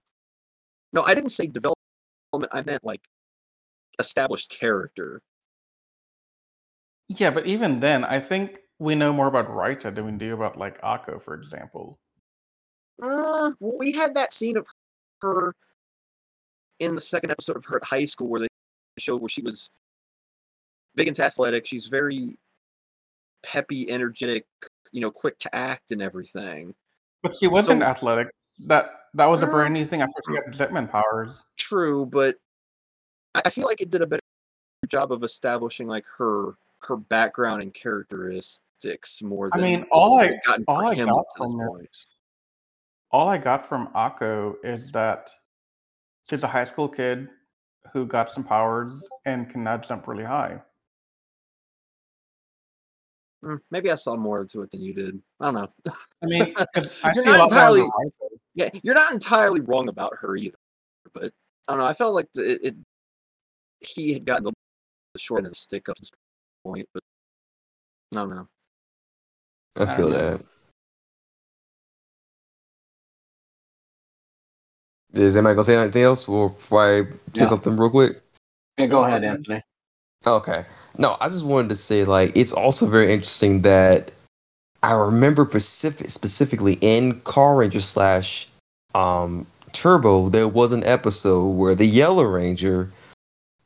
No, 0.93 1.03
I 1.05 1.15
didn't 1.15 1.31
say 1.31 1.47
development. 1.47 1.79
I 2.53 2.63
meant 2.63 2.85
like 2.85 3.01
established 3.99 4.51
character. 4.51 5.23
Yeah, 7.09 7.31
but 7.31 7.47
even 7.47 7.81
then, 7.81 8.05
I 8.05 8.21
think 8.21 8.59
we 8.79 8.95
know 8.95 9.11
more 9.11 9.27
about 9.27 9.49
Raita 9.49 9.95
than 9.95 10.05
we 10.05 10.13
do 10.13 10.35
about 10.35 10.59
like 10.59 10.79
Akko, 10.83 11.23
for 11.23 11.33
example. 11.33 11.99
Uh, 13.03 13.53
well, 13.59 13.79
we 13.79 13.93
had 13.93 14.15
that 14.15 14.35
scene 14.35 14.59
of 14.59 14.67
her 15.23 15.55
in 16.79 16.95
the 16.95 17.01
second 17.01 17.31
episode 17.31 17.57
of 17.57 17.65
her 17.65 17.79
at 17.79 17.85
high 17.85 18.05
school 18.05 18.29
where 18.29 18.41
they 18.41 18.49
showed 18.99 19.23
where 19.23 19.31
she 19.31 19.41
was 19.41 19.71
big 20.95 21.09
into 21.09 21.25
athletic. 21.25 21.65
She's 21.65 21.87
very 21.87 22.37
peppy, 23.43 23.91
energetic, 23.91 24.45
you 24.93 25.01
know, 25.01 25.11
quick 25.11 25.39
to 25.41 25.55
act 25.55 25.91
and 25.91 26.01
everything. 26.01 26.75
But 27.23 27.35
she 27.35 27.49
wasn't 27.49 27.83
So- 27.83 27.87
athletic. 27.87 28.29
That 28.67 28.87
that 29.15 29.27
was 29.27 29.43
a 29.43 29.47
brand 29.47 29.75
new 29.75 29.87
thing 29.87 30.03
after 30.03 30.21
she 30.29 30.35
got 30.35 30.45
Jetman 30.53 30.91
powers. 30.91 31.43
True, 31.57 32.07
but 32.07 32.37
I 33.35 33.51
feel 33.51 33.67
like 33.67 33.81
it 33.81 33.91
did 33.91 34.03
a 34.03 34.07
better 34.07 34.21
job 34.89 35.11
of 35.13 35.23
establishing 35.23 35.89
like 35.89 36.07
her 36.19 36.55
her 36.83 36.97
background 36.97 37.63
and 37.63 37.73
characteristics 37.73 39.23
more 39.23 39.49
than 39.51 39.61
I 39.61 39.63
mean, 39.63 39.87
all 39.91 40.19
I 40.21 40.39
all 40.69 40.85
I 40.87 40.95
got 40.95 41.07
this 41.07 41.27
from 41.37 41.61
it, 41.81 41.89
all 43.11 43.29
I 43.29 43.39
got 43.39 43.69
from 43.69 43.89
Akko 43.95 44.55
is 44.63 44.93
that 44.93 45.31
she's 46.29 46.43
a 46.43 46.49
high 46.49 46.65
school 46.67 46.89
kid 46.89 47.29
who 47.93 48.07
got 48.07 48.31
some 48.31 48.45
powers 48.45 49.03
and 49.25 49.49
can 49.51 49.65
now 49.65 49.79
jump 49.79 50.07
really 50.09 50.25
high. 50.25 50.61
Mm, 53.45 53.61
Maybe 53.71 53.91
I 53.91 53.97
saw 53.97 54.17
more 54.17 54.45
to 54.45 54.63
it 54.63 54.71
than 54.71 54.83
you 54.83 54.95
did. 54.95 55.21
I 55.41 55.51
don't 55.51 55.55
know. 55.55 55.93
I 56.23 56.27
mean, 56.27 56.55
I 57.05 57.13
You're 57.15 57.25
not 57.25 57.51
lot 57.51 57.51
more 57.51 57.77
in 57.79 57.85
entirely- 57.85 57.91
Yeah, 58.55 58.71
you're 58.83 58.95
not 58.95 59.13
entirely 59.13 59.61
wrong 59.61 59.89
about 59.89 60.17
her 60.21 60.37
either, 60.37 60.57
but 61.13 61.33
I 61.67 61.73
don't 61.73 61.79
know. 61.81 61.87
I 61.87 61.95
felt 61.95 62.15
like 62.15 62.31
the, 62.35 62.53
it, 62.53 62.61
it 62.65 62.77
he 63.81 64.13
had 64.13 64.25
gotten 64.25 64.45
the 64.45 64.53
the 65.15 65.19
short 65.19 65.39
end 65.41 65.47
of 65.49 65.53
the 65.53 65.57
stick 65.57 65.89
up 65.89 65.97
to 65.97 66.03
this 66.03 66.11
point, 66.65 66.89
but 66.95 67.03
I 68.13 68.17
don't 68.17 68.31
know. 68.31 68.49
I 69.77 69.83
I 69.83 69.97
feel 69.97 70.11
don't 70.11 70.19
know. 70.19 70.37
that. 70.39 70.45
Is 75.21 75.37
anybody 75.37 75.55
gonna 75.55 75.65
say 75.65 75.77
anything 75.77 76.03
else 76.05 76.23
before 76.25 76.49
before 76.51 76.81
I 76.83 77.03
say 77.03 77.11
Yeah. 77.35 77.47
something 77.47 77.77
real 77.77 77.91
quick? 77.91 78.23
Yeah, 78.79 78.87
go 78.87 79.05
ahead, 79.05 79.25
Anthony. 79.25 79.63
Okay. 80.27 80.65
No, 80.99 81.17
I 81.21 81.29
just 81.29 81.47
wanted 81.47 81.71
to 81.71 81.77
say 81.77 82.05
like 82.05 82.37
it's 82.37 82.53
also 82.53 82.87
very 82.87 83.13
interesting 83.13 83.63
that 83.63 84.13
I 84.83 84.93
remember 84.93 85.45
specific, 85.45 86.09
specifically 86.09 86.77
in 86.81 87.21
Carranger 87.21 87.81
slash 87.81 88.49
um, 88.95 89.47
Turbo, 89.73 90.29
there 90.29 90.49
was 90.49 90.73
an 90.73 90.85
episode 90.85 91.51
where 91.51 91.75
the 91.75 91.87
Yellow 91.87 92.25
Ranger 92.25 92.91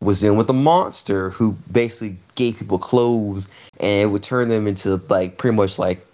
was 0.01 0.23
in 0.23 0.37
with 0.37 0.51
a 0.51 0.55
monster 0.55 1.31
who 1.31 1.57
basically 1.73 2.19
gave 2.35 2.59
people 2.59 2.79
clothes 2.79 3.71
and 3.81 4.13
would 4.13 4.23
turn 4.23 4.49
them 4.49 4.67
into 4.67 5.01
like 5.09 5.39
pretty 5.39 5.57
much 5.57 5.79
like 5.79 6.07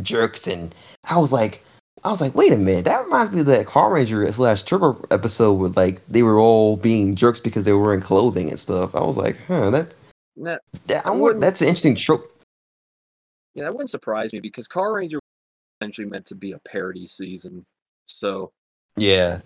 jerks. 0.00 0.48
And 0.48 0.74
I 1.08 1.18
was 1.18 1.32
like, 1.32 1.62
I 2.04 2.10
was 2.10 2.20
like, 2.20 2.34
wait 2.34 2.52
a 2.52 2.56
minute, 2.56 2.84
that 2.86 3.04
reminds 3.04 3.32
me 3.32 3.40
of 3.40 3.46
that 3.46 3.66
Carranger 3.66 4.30
slash 4.32 4.64
Turbo 4.64 5.00
episode 5.10 5.54
where 5.54 5.70
like 5.70 6.04
they 6.06 6.22
were 6.22 6.38
all 6.38 6.76
being 6.76 7.14
jerks 7.14 7.38
because 7.38 7.64
they 7.64 7.72
were 7.72 7.82
wearing 7.82 8.00
clothing 8.00 8.48
and 8.48 8.58
stuff. 8.58 8.94
I 8.96 9.00
was 9.00 9.16
like, 9.16 9.36
huh, 9.46 9.70
that 9.70 9.94
That, 10.38 10.62
that, 10.88 11.36
that's 11.38 11.60
an 11.60 11.68
interesting 11.68 11.94
trope. 11.94 12.24
yeah, 13.54 13.64
that 13.64 13.72
wouldn't 13.72 13.90
surprise 13.90 14.32
me 14.32 14.40
because 14.40 14.66
Carranger 14.66 15.14
was 15.14 15.20
essentially 15.80 16.08
meant 16.08 16.26
to 16.26 16.34
be 16.34 16.52
a 16.52 16.58
parody 16.58 17.06
season. 17.06 17.64
So 18.06 18.50
Yeah. 18.96 19.40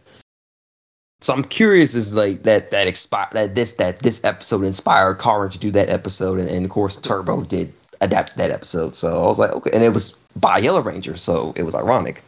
So 1.20 1.34
I'm 1.34 1.44
curious 1.44 1.94
is 1.94 2.14
like 2.14 2.42
that 2.44 2.70
that 2.70 2.88
expi- 2.88 3.30
that 3.32 3.54
this 3.54 3.74
that 3.76 3.98
this 3.98 4.24
episode 4.24 4.64
inspired 4.64 5.18
Carranger 5.18 5.52
to 5.52 5.58
do 5.58 5.70
that 5.72 5.90
episode 5.90 6.38
and, 6.38 6.48
and 6.48 6.64
of 6.64 6.70
course 6.70 6.98
Turbo 6.98 7.42
did 7.42 7.70
adapt 8.00 8.36
that 8.36 8.50
episode. 8.50 8.94
So 8.94 9.08
I 9.22 9.26
was 9.26 9.38
like, 9.38 9.50
okay, 9.50 9.70
and 9.74 9.82
it 9.84 9.92
was 9.92 10.26
by 10.36 10.58
Yellow 10.58 10.80
Ranger, 10.80 11.16
so 11.18 11.52
it 11.56 11.62
was 11.64 11.74
ironic. 11.74 12.22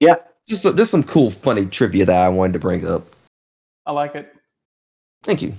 Yeah. 0.00 0.16
Just 0.46 0.62
so, 0.62 0.74
just 0.76 0.90
some 0.90 1.02
cool 1.02 1.30
funny 1.30 1.66
trivia 1.66 2.04
that 2.04 2.24
I 2.24 2.28
wanted 2.28 2.52
to 2.54 2.58
bring 2.58 2.86
up. 2.86 3.02
I 3.86 3.92
like 3.92 4.14
it. 4.14 4.34
Thank 5.22 5.40
you. 5.42 5.54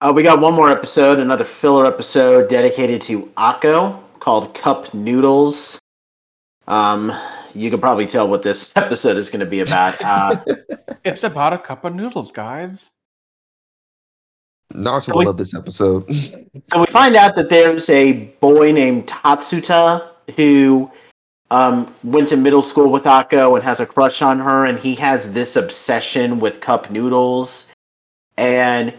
Uh, 0.00 0.12
we 0.14 0.22
got 0.22 0.40
one 0.40 0.54
more 0.54 0.70
episode, 0.70 1.20
another 1.20 1.44
filler 1.44 1.86
episode 1.86 2.48
dedicated 2.50 3.00
to 3.02 3.26
Akko 3.36 4.00
called 4.18 4.52
Cup 4.54 4.92
Noodles. 4.94 5.78
Um, 6.66 7.12
you 7.54 7.70
can 7.70 7.78
probably 7.80 8.06
tell 8.06 8.26
what 8.26 8.42
this 8.42 8.76
episode 8.76 9.16
is 9.16 9.30
going 9.30 9.40
to 9.40 9.46
be 9.46 9.60
about. 9.60 9.94
Uh, 10.04 10.36
It's 11.04 11.22
about 11.24 11.52
a 11.52 11.58
cup 11.58 11.84
of 11.84 11.94
noodles, 11.94 12.30
guys. 12.32 12.90
Naruto 14.72 15.10
will 15.12 15.18
we- 15.20 15.26
love 15.26 15.36
this 15.36 15.54
episode. 15.54 16.06
so 16.68 16.80
we 16.80 16.86
find 16.86 17.14
out 17.14 17.34
that 17.36 17.50
there's 17.50 17.88
a 17.90 18.24
boy 18.40 18.72
named 18.72 19.06
Tatsuta 19.06 20.08
who 20.36 20.90
um, 21.50 21.92
went 22.02 22.30
to 22.30 22.36
middle 22.36 22.62
school 22.62 22.90
with 22.90 23.04
Akko 23.04 23.54
and 23.54 23.62
has 23.64 23.78
a 23.80 23.86
crush 23.86 24.22
on 24.22 24.38
her, 24.38 24.64
and 24.64 24.78
he 24.78 24.94
has 24.96 25.34
this 25.34 25.54
obsession 25.54 26.40
with 26.40 26.60
cup 26.60 26.90
noodles. 26.90 27.72
And 28.36 28.94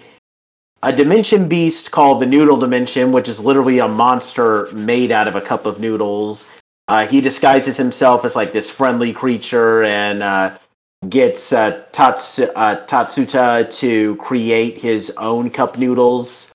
a 0.84 0.92
dimension 0.92 1.48
beast 1.48 1.92
called 1.92 2.22
the 2.22 2.26
Noodle 2.26 2.58
Dimension, 2.58 3.12
which 3.12 3.28
is 3.28 3.44
literally 3.44 3.80
a 3.80 3.88
monster 3.88 4.68
made 4.74 5.12
out 5.12 5.28
of 5.28 5.36
a 5.36 5.42
cup 5.42 5.66
of 5.66 5.80
noodles. 5.80 6.52
Uh, 6.88 7.08
he 7.08 7.22
disguises 7.22 7.78
himself 7.78 8.26
as 8.26 8.36
like 8.36 8.52
this 8.52 8.70
friendly 8.70 9.14
creature 9.14 9.84
and 9.84 10.22
uh, 10.22 10.58
gets 11.08 11.54
uh, 11.54 11.84
uh, 11.98 12.76
Tatsuta 12.86 13.80
to 13.80 14.16
create 14.18 14.78
his 14.78 15.16
own 15.18 15.50
cup 15.50 15.78
noodles. 15.78 16.54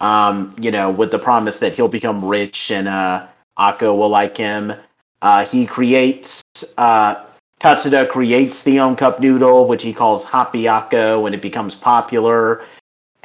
Um, 0.00 0.54
you 0.60 0.70
know, 0.70 0.90
with 0.90 1.10
the 1.10 1.18
promise 1.18 1.58
that 1.60 1.72
he'll 1.72 1.88
become 1.88 2.24
rich 2.24 2.70
and 2.70 2.86
uh, 2.86 3.26
Ako 3.58 3.94
will 3.94 4.08
like 4.08 4.36
him. 4.36 4.72
Uh, 5.20 5.44
he 5.44 5.66
creates 5.66 6.42
uh, 6.76 7.24
creates 7.60 8.62
the 8.62 8.78
own 8.78 8.94
cup 8.96 9.20
noodle, 9.20 9.66
which 9.66 9.82
he 9.82 9.92
calls 9.92 10.26
Ako, 10.32 11.26
and 11.26 11.34
it 11.34 11.42
becomes 11.42 11.74
popular. 11.74 12.62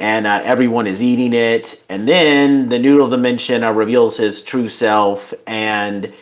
And 0.00 0.26
uh, 0.26 0.40
everyone 0.42 0.88
is 0.88 1.00
eating 1.00 1.32
it. 1.32 1.84
And 1.88 2.08
then 2.08 2.68
the 2.68 2.80
noodle 2.80 3.08
dimension 3.08 3.62
uh, 3.62 3.70
reveals 3.70 4.16
his 4.16 4.42
true 4.42 4.68
self 4.68 5.32
and 5.46 6.12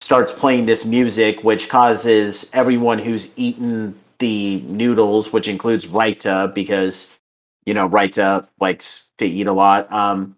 starts 0.00 0.32
playing 0.32 0.64
this 0.64 0.86
music, 0.86 1.44
which 1.44 1.68
causes 1.68 2.50
everyone 2.54 2.98
who's 2.98 3.38
eaten 3.38 3.94
the 4.18 4.62
noodles, 4.62 5.32
which 5.32 5.46
includes 5.46 5.86
Raita, 5.86 6.52
because 6.54 7.18
you 7.66 7.74
know 7.74 7.88
Raita 7.88 8.48
likes 8.60 9.10
to 9.18 9.26
eat 9.26 9.46
a 9.46 9.52
lot. 9.52 9.92
Um, 9.92 10.37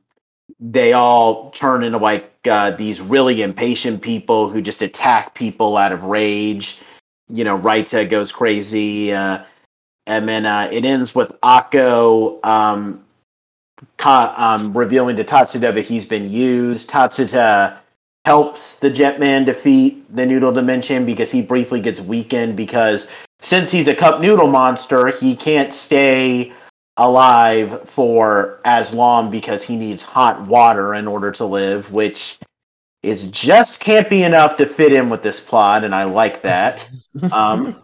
they 0.60 0.92
all 0.92 1.50
turn 1.52 1.82
into 1.82 1.98
like 1.98 2.30
uh, 2.46 2.72
these 2.72 3.00
really 3.00 3.42
impatient 3.42 4.02
people 4.02 4.48
who 4.48 4.60
just 4.60 4.82
attack 4.82 5.34
people 5.34 5.76
out 5.76 5.92
of 5.92 6.04
rage. 6.04 6.80
You 7.28 7.44
know, 7.44 7.58
Raita 7.58 8.08
goes 8.08 8.30
crazy, 8.30 9.12
uh, 9.12 9.44
and 10.06 10.28
then 10.28 10.44
uh, 10.44 10.68
it 10.70 10.84
ends 10.84 11.14
with 11.14 11.32
Ako 11.42 12.40
um, 12.42 13.04
um, 14.04 14.76
revealing 14.76 15.16
to 15.16 15.24
Tatsuta 15.24 15.74
that 15.74 15.84
he's 15.84 16.04
been 16.04 16.30
used. 16.30 16.90
Tatsuta 16.90 17.78
helps 18.26 18.80
the 18.80 18.90
Jetman 18.90 19.46
defeat 19.46 20.14
the 20.14 20.26
Noodle 20.26 20.52
Dimension 20.52 21.06
because 21.06 21.32
he 21.32 21.40
briefly 21.40 21.80
gets 21.80 22.00
weakened 22.00 22.56
because 22.56 23.10
since 23.40 23.70
he's 23.70 23.88
a 23.88 23.94
cup 23.94 24.20
noodle 24.20 24.48
monster, 24.48 25.08
he 25.08 25.34
can't 25.34 25.72
stay 25.72 26.52
alive 27.00 27.88
for 27.88 28.60
as 28.66 28.92
long 28.92 29.30
because 29.30 29.64
he 29.64 29.74
needs 29.74 30.02
hot 30.02 30.46
water 30.46 30.94
in 30.94 31.08
order 31.08 31.32
to 31.32 31.46
live, 31.46 31.90
which 31.90 32.38
is 33.02 33.30
just 33.30 33.80
can't 33.80 34.10
be 34.10 34.22
enough 34.22 34.58
to 34.58 34.66
fit 34.66 34.92
in 34.92 35.08
with 35.08 35.22
this 35.22 35.40
plot, 35.40 35.82
and 35.82 35.94
I 35.94 36.04
like 36.04 36.42
that. 36.42 36.88
Um, 37.32 37.82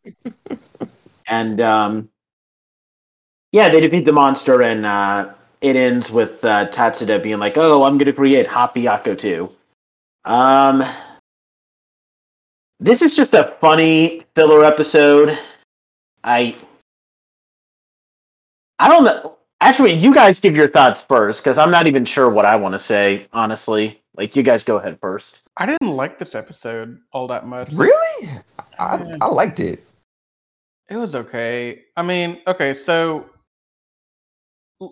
and 1.26 1.60
um, 1.60 2.08
yeah, 3.50 3.68
they 3.68 3.80
defeat 3.80 4.04
the 4.04 4.12
monster, 4.12 4.62
and 4.62 4.86
uh, 4.86 5.32
it 5.60 5.74
ends 5.74 6.12
with 6.12 6.44
uh, 6.44 6.68
Tatsuda 6.68 7.20
being 7.22 7.40
like, 7.40 7.56
"Oh, 7.56 7.82
I'm 7.82 7.98
going 7.98 8.06
to 8.06 8.12
create 8.12 8.46
Happy 8.46 8.86
Ako 8.86 9.16
too." 9.16 9.50
Um, 10.24 10.84
this 12.78 13.02
is 13.02 13.16
just 13.16 13.34
a 13.34 13.56
funny 13.60 14.22
filler 14.36 14.64
episode. 14.64 15.36
I 16.22 16.54
I 18.78 18.88
don't 18.88 19.04
know. 19.04 19.36
Actually, 19.60 19.94
you 19.94 20.12
guys 20.12 20.38
give 20.38 20.54
your 20.54 20.68
thoughts 20.68 21.02
first 21.02 21.42
because 21.42 21.56
I'm 21.56 21.70
not 21.70 21.86
even 21.86 22.04
sure 22.04 22.28
what 22.28 22.44
I 22.44 22.56
want 22.56 22.74
to 22.74 22.78
say. 22.78 23.26
Honestly, 23.32 24.00
like 24.16 24.36
you 24.36 24.42
guys 24.42 24.64
go 24.64 24.76
ahead 24.76 24.98
first. 25.00 25.42
I 25.56 25.66
didn't 25.66 25.96
like 25.96 26.18
this 26.18 26.34
episode 26.34 26.98
all 27.12 27.26
that 27.28 27.46
much. 27.46 27.70
Really? 27.72 28.28
I, 28.78 29.02
Yeah. 29.02 29.16
I 29.20 29.26
liked 29.28 29.60
it. 29.60 29.80
It 30.88 30.96
was 30.96 31.14
okay. 31.14 31.82
I 31.96 32.02
mean, 32.02 32.40
okay, 32.46 32.74
so 32.84 33.26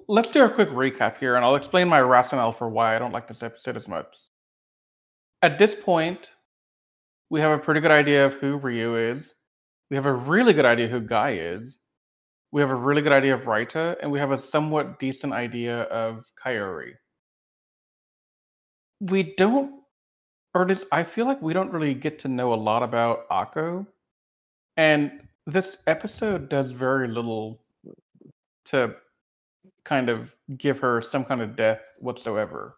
let's 0.09 0.31
do 0.31 0.45
a 0.45 0.51
quick 0.51 0.71
recap 0.71 1.19
here, 1.19 1.37
and 1.37 1.45
I'll 1.45 1.57
explain 1.57 1.89
my 1.89 2.01
rationale 2.01 2.53
for 2.53 2.69
why 2.69 2.97
I 2.97 2.99
don't 2.99 3.13
like 3.13 3.29
this 3.29 3.43
episode 3.43 3.77
as 3.77 3.87
much. 3.87 4.17
At 5.43 5.59
this 5.59 5.77
point, 5.85 6.31
we 7.31 7.41
have 7.41 7.59
a 7.59 7.63
pretty 7.63 7.81
good 7.81 7.91
idea 7.91 8.27
of 8.27 8.35
who 8.35 8.57
Ryu 8.57 8.97
is. 8.97 9.35
We 9.91 9.97
have 9.97 10.07
a 10.07 10.13
really 10.13 10.53
good 10.53 10.65
idea 10.65 10.89
who 10.89 11.01
Guy 11.01 11.33
is. 11.33 11.79
We 12.55 12.61
have 12.61 12.71
a 12.71 12.75
really 12.77 13.03
good 13.03 13.11
idea 13.11 13.35
of 13.35 13.47
Raita, 13.47 13.97
and 14.01 14.13
we 14.13 14.21
have 14.21 14.31
a 14.31 14.39
somewhat 14.41 15.01
decent 15.01 15.33
idea 15.33 15.83
of 15.91 16.25
Kaori. 16.41 16.93
We 19.01 19.35
don't, 19.35 19.83
or 20.55 20.63
at 20.63 20.69
least 20.69 20.85
I 20.93 21.03
feel 21.03 21.27
like 21.27 21.43
we 21.43 21.53
don't 21.53 21.73
really 21.73 21.95
get 21.95 22.21
to 22.21 22.29
know 22.29 22.55
a 22.55 22.63
lot 22.69 22.85
about 22.85 23.27
Ako. 23.29 23.85
And 24.77 25.27
this 25.49 25.79
episode 25.89 26.49
does 26.49 26.71
very 26.71 27.09
little 27.09 27.59
to 28.67 28.95
kind 29.85 30.09
of 30.09 30.31
give 30.57 30.79
her 30.79 31.03
some 31.03 31.25
kind 31.25 31.43
of 31.43 31.57
death 31.57 31.81
whatsoever. 31.99 32.77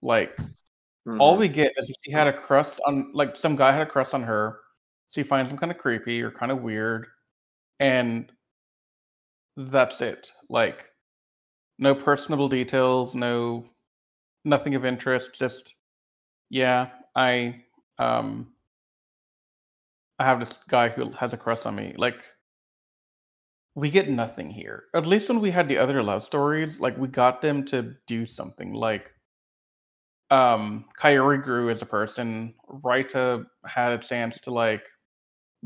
Like 0.00 0.38
all 1.18 1.34
Mhm. 1.34 1.40
we 1.40 1.48
get 1.48 1.72
is 1.76 1.92
she 2.04 2.12
had 2.12 2.28
a 2.28 2.32
crush 2.32 2.78
on 2.86 3.10
like 3.12 3.34
some 3.34 3.56
guy 3.56 3.72
had 3.72 3.82
a 3.82 3.90
crush 3.90 4.14
on 4.14 4.22
her. 4.22 4.60
She 5.08 5.24
finds 5.24 5.50
him 5.50 5.58
kind 5.58 5.72
of 5.72 5.78
creepy 5.78 6.22
or 6.22 6.30
kind 6.30 6.52
of 6.52 6.62
weird. 6.62 7.08
And 7.80 8.30
that's 9.56 10.00
it. 10.00 10.30
Like 10.48 10.84
no 11.78 11.94
personable 11.94 12.48
details, 12.48 13.14
no 13.14 13.64
nothing 14.44 14.74
of 14.74 14.84
interest, 14.84 15.32
just 15.34 15.74
yeah, 16.50 16.90
I 17.16 17.64
um 17.98 18.52
I 20.18 20.24
have 20.24 20.40
this 20.40 20.52
guy 20.68 20.88
who 20.88 21.10
has 21.12 21.32
a 21.32 21.36
crush 21.36 21.66
on 21.66 21.74
me. 21.74 21.94
Like 21.96 22.22
we 23.74 23.90
get 23.90 24.08
nothing 24.08 24.50
here. 24.50 24.84
At 24.94 25.06
least 25.06 25.28
when 25.28 25.40
we 25.40 25.50
had 25.50 25.68
the 25.68 25.78
other 25.78 26.02
love 26.02 26.24
stories, 26.24 26.80
like 26.80 26.96
we 26.98 27.08
got 27.08 27.40
them 27.42 27.64
to 27.66 27.94
do 28.06 28.26
something. 28.26 28.72
Like 28.74 29.10
um 30.30 30.86
Kaori 31.00 31.42
grew 31.42 31.70
as 31.70 31.82
a 31.82 31.86
person. 31.86 32.54
Raita 32.68 33.44
had 33.66 33.92
a 33.92 33.98
chance 33.98 34.38
to 34.40 34.50
like 34.52 34.84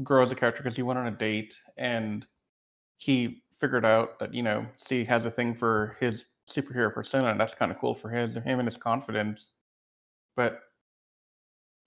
grow 0.03 0.23
as 0.25 0.33
a 0.33 0.37
character 0.37 0.63
because 0.63 0.77
he 0.77 0.83
went 0.83 0.99
on 0.99 1.07
a 1.07 1.11
date 1.11 1.57
and 1.79 2.27
he 2.99 3.43
figured 3.61 3.85
out 3.85 4.19
that, 4.19 4.35
you 4.35 4.43
know, 4.43 4.67
she 4.89 5.05
has 5.05 5.25
a 5.27 5.31
thing 5.31 5.55
for 5.55 5.97
his 6.01 6.25
superhero 6.51 6.93
persona 6.93 7.29
and 7.31 7.41
that's 7.41 7.55
kind 7.55 7.73
of 7.73 7.79
cool 7.79 7.95
for 7.95 8.09
his 8.09 8.35
him 8.35 8.59
and 8.61 8.69
his 8.69 8.77
confidence. 8.77 9.53
But 10.37 10.61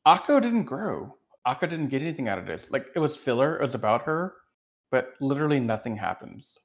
Ako 0.06 0.40
didn't 0.40 0.66
grow. 0.66 1.16
Ako 1.46 1.68
didn't 1.68 1.90
get 1.90 2.02
anything 2.02 2.28
out 2.28 2.40
of 2.40 2.46
this. 2.46 2.68
Like 2.72 2.88
it 2.96 3.00
was 3.00 3.16
filler, 3.16 3.58
it 3.58 3.62
was 3.66 3.76
about 3.76 4.02
her, 4.04 4.36
but 4.92 5.14
literally 5.22 5.60
nothing 5.60 5.96
happens. 5.96 6.58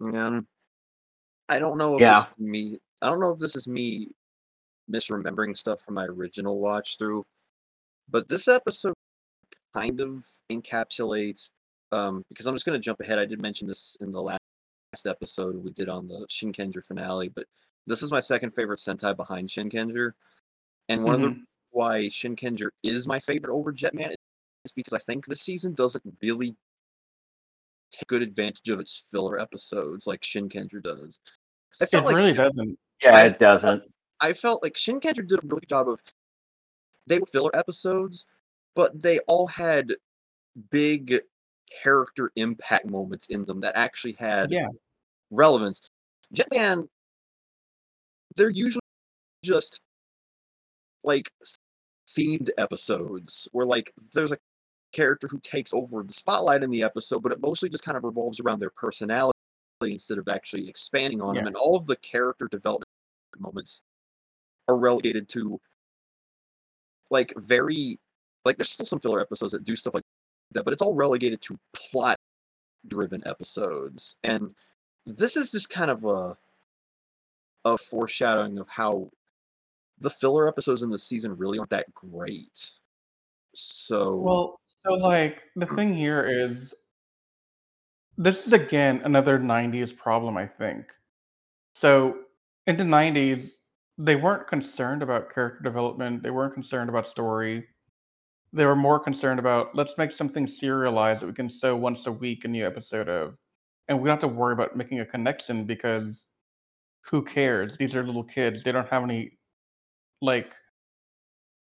Yeah. 0.00 0.26
um, 0.26 0.46
I 1.48 1.58
don't 1.58 1.78
know 1.78 1.96
if 1.96 2.00
Yeah. 2.00 2.14
this 2.16 2.26
is 2.26 2.38
me. 2.38 2.80
I 3.02 3.08
don't 3.10 3.20
know 3.20 3.30
if 3.30 3.38
this 3.38 3.56
is 3.56 3.68
me 3.68 4.08
misremembering 4.90 5.56
stuff 5.56 5.80
from 5.80 5.94
my 5.94 6.04
original 6.06 6.58
watch 6.60 6.98
through, 6.98 7.24
but 8.08 8.28
this 8.28 8.48
episode 8.48 8.94
kind 9.76 10.00
of 10.00 10.26
encapsulates. 10.50 11.50
Um, 11.92 12.24
because 12.28 12.46
I'm 12.46 12.54
just 12.54 12.64
gonna 12.66 12.78
jump 12.78 13.00
ahead. 13.00 13.18
I 13.18 13.24
did 13.26 13.40
mention 13.40 13.68
this 13.68 13.96
in 14.00 14.10
the 14.10 14.20
last 14.22 14.40
episode 15.06 15.54
we 15.56 15.72
did 15.72 15.88
on 15.88 16.08
the 16.08 16.26
Shinkenger 16.30 16.82
finale, 16.82 17.28
but 17.28 17.46
this 17.86 18.02
is 18.02 18.10
my 18.10 18.20
second 18.20 18.52
favorite 18.52 18.80
Sentai 18.80 19.14
behind 19.16 19.48
Shinkenger, 19.48 20.12
and 20.88 21.04
one 21.04 21.14
of 21.14 21.20
the 21.20 21.28
Mhm. 21.28 21.44
why 21.70 22.00
Shinkenger 22.06 22.70
is 22.82 23.06
my 23.06 23.20
favorite 23.20 23.54
over 23.54 23.72
Jetman 23.72 24.14
is 24.64 24.72
because 24.72 24.94
I 24.94 24.98
think 24.98 25.26
this 25.26 25.42
season 25.42 25.74
doesn't 25.74 26.02
really 26.22 26.56
take 27.92 28.08
good 28.08 28.22
advantage 28.22 28.68
of 28.68 28.80
its 28.80 28.96
filler 28.96 29.38
episodes 29.38 30.06
like 30.06 30.22
Shinkenger 30.22 30.82
does. 30.82 31.18
'Cause 31.70 31.82
I 31.92 31.98
It 31.98 32.04
like 32.04 32.16
really 32.16 32.32
doesn't. 32.32 32.78
Yeah, 33.02 33.14
I- 33.16 33.26
it 33.26 33.38
doesn't. 33.38 33.84
I 34.20 34.32
felt 34.32 34.62
like 34.62 34.74
Shinkenger 34.74 35.26
did 35.28 35.44
a 35.44 35.46
really 35.46 35.60
good 35.60 35.68
job 35.68 35.88
of 35.88 36.02
they 37.06 37.20
were 37.20 37.26
filler 37.26 37.54
episodes, 37.54 38.26
but 38.76 39.02
they 39.02 39.18
all 39.20 39.48
had 39.48 39.96
big 40.70 41.20
character 41.82 42.30
impact 42.36 42.86
moments 42.86 43.26
in 43.26 43.44
them 43.44 43.60
that 43.60 43.74
actually 43.74 44.12
had 44.12 44.52
Yeah. 44.52 44.68
relevance. 45.30 45.80
Jetman, 46.32 46.88
they're 48.36 48.50
usually 48.50 48.82
just 49.42 49.80
like 51.02 51.32
themed 52.06 52.50
episodes 52.58 53.48
where 53.52 53.66
like 53.66 53.92
there's 54.12 54.32
a 54.32 54.38
character 54.92 55.26
who 55.26 55.40
takes 55.40 55.72
over 55.72 56.02
the 56.02 56.12
spotlight 56.12 56.62
in 56.62 56.70
the 56.70 56.82
episode, 56.82 57.22
but 57.22 57.32
it 57.32 57.40
mostly 57.40 57.68
just 57.68 57.84
kind 57.84 57.96
of 57.96 58.04
revolves 58.04 58.38
around 58.38 58.60
their 58.60 58.70
personality 58.70 59.32
instead 59.82 60.18
of 60.18 60.28
actually 60.28 60.68
expanding 60.68 61.20
on 61.20 61.34
them. 61.34 61.46
And 61.46 61.56
all 61.56 61.76
of 61.76 61.86
the 61.86 61.96
character 61.96 62.46
development 62.48 62.88
moments 63.38 63.82
are 64.68 64.78
relegated 64.78 65.28
to 65.30 65.60
like 67.10 67.32
very 67.36 67.98
like 68.46 68.56
there's 68.56 68.70
still 68.70 68.86
some 68.86 69.00
filler 69.00 69.20
episodes 69.20 69.52
that 69.52 69.64
do 69.64 69.76
stuff 69.76 69.94
like 69.94 70.04
that, 70.52 70.64
but 70.64 70.72
it's 70.72 70.82
all 70.82 70.94
relegated 70.94 71.42
to 71.42 71.58
plot 71.74 72.18
driven 72.88 73.22
episodes. 73.26 74.16
And 74.22 74.54
this 75.04 75.36
is 75.36 75.50
just 75.50 75.68
kind 75.68 75.90
of 75.90 76.04
a 76.04 76.36
a 77.64 77.76
foreshadowing 77.76 78.58
of 78.58 78.68
how 78.68 79.10
the 79.98 80.10
filler 80.10 80.46
episodes 80.46 80.84
in 80.84 80.90
the 80.90 80.98
season 80.98 81.36
really 81.36 81.58
aren't 81.58 81.70
that 81.70 81.92
great. 81.94 82.70
So 83.54 84.16
Well, 84.16 84.60
so 84.84 84.94
like 84.94 85.42
the 85.56 85.66
hmm. 85.66 85.74
thing 85.74 85.94
here 85.94 86.26
is 86.26 86.72
this 88.16 88.46
is 88.46 88.52
again 88.52 89.02
another 89.04 89.38
90s 89.38 89.96
problem, 89.96 90.36
I 90.36 90.46
think. 90.46 90.86
So 91.74 92.20
in 92.66 92.76
the 92.76 92.84
90s, 92.84 93.50
they 93.98 94.16
weren't 94.16 94.46
concerned 94.46 95.02
about 95.02 95.32
character 95.32 95.62
development, 95.62 96.22
they 96.22 96.30
weren't 96.30 96.54
concerned 96.54 96.88
about 96.88 97.06
story. 97.06 97.66
They 98.52 98.64
were 98.64 98.76
more 98.76 98.98
concerned 98.98 99.38
about 99.38 99.74
let's 99.74 99.96
make 99.98 100.12
something 100.12 100.46
serialized 100.46 101.22
that 101.22 101.26
we 101.26 101.32
can 101.32 101.48
show 101.48 101.76
once 101.76 102.06
a 102.06 102.12
week 102.12 102.44
a 102.44 102.48
new 102.48 102.66
episode 102.66 103.08
of, 103.08 103.36
and 103.88 104.00
we 104.00 104.06
don't 104.08 104.20
have 104.20 104.30
to 104.30 104.36
worry 104.36 104.52
about 104.52 104.76
making 104.76 105.00
a 105.00 105.06
connection 105.06 105.64
because 105.64 106.24
who 107.02 107.22
cares? 107.22 107.76
These 107.76 107.94
are 107.94 108.04
little 108.04 108.24
kids. 108.24 108.62
They 108.62 108.72
don't 108.72 108.88
have 108.88 109.04
any 109.04 109.38
like 110.22 110.52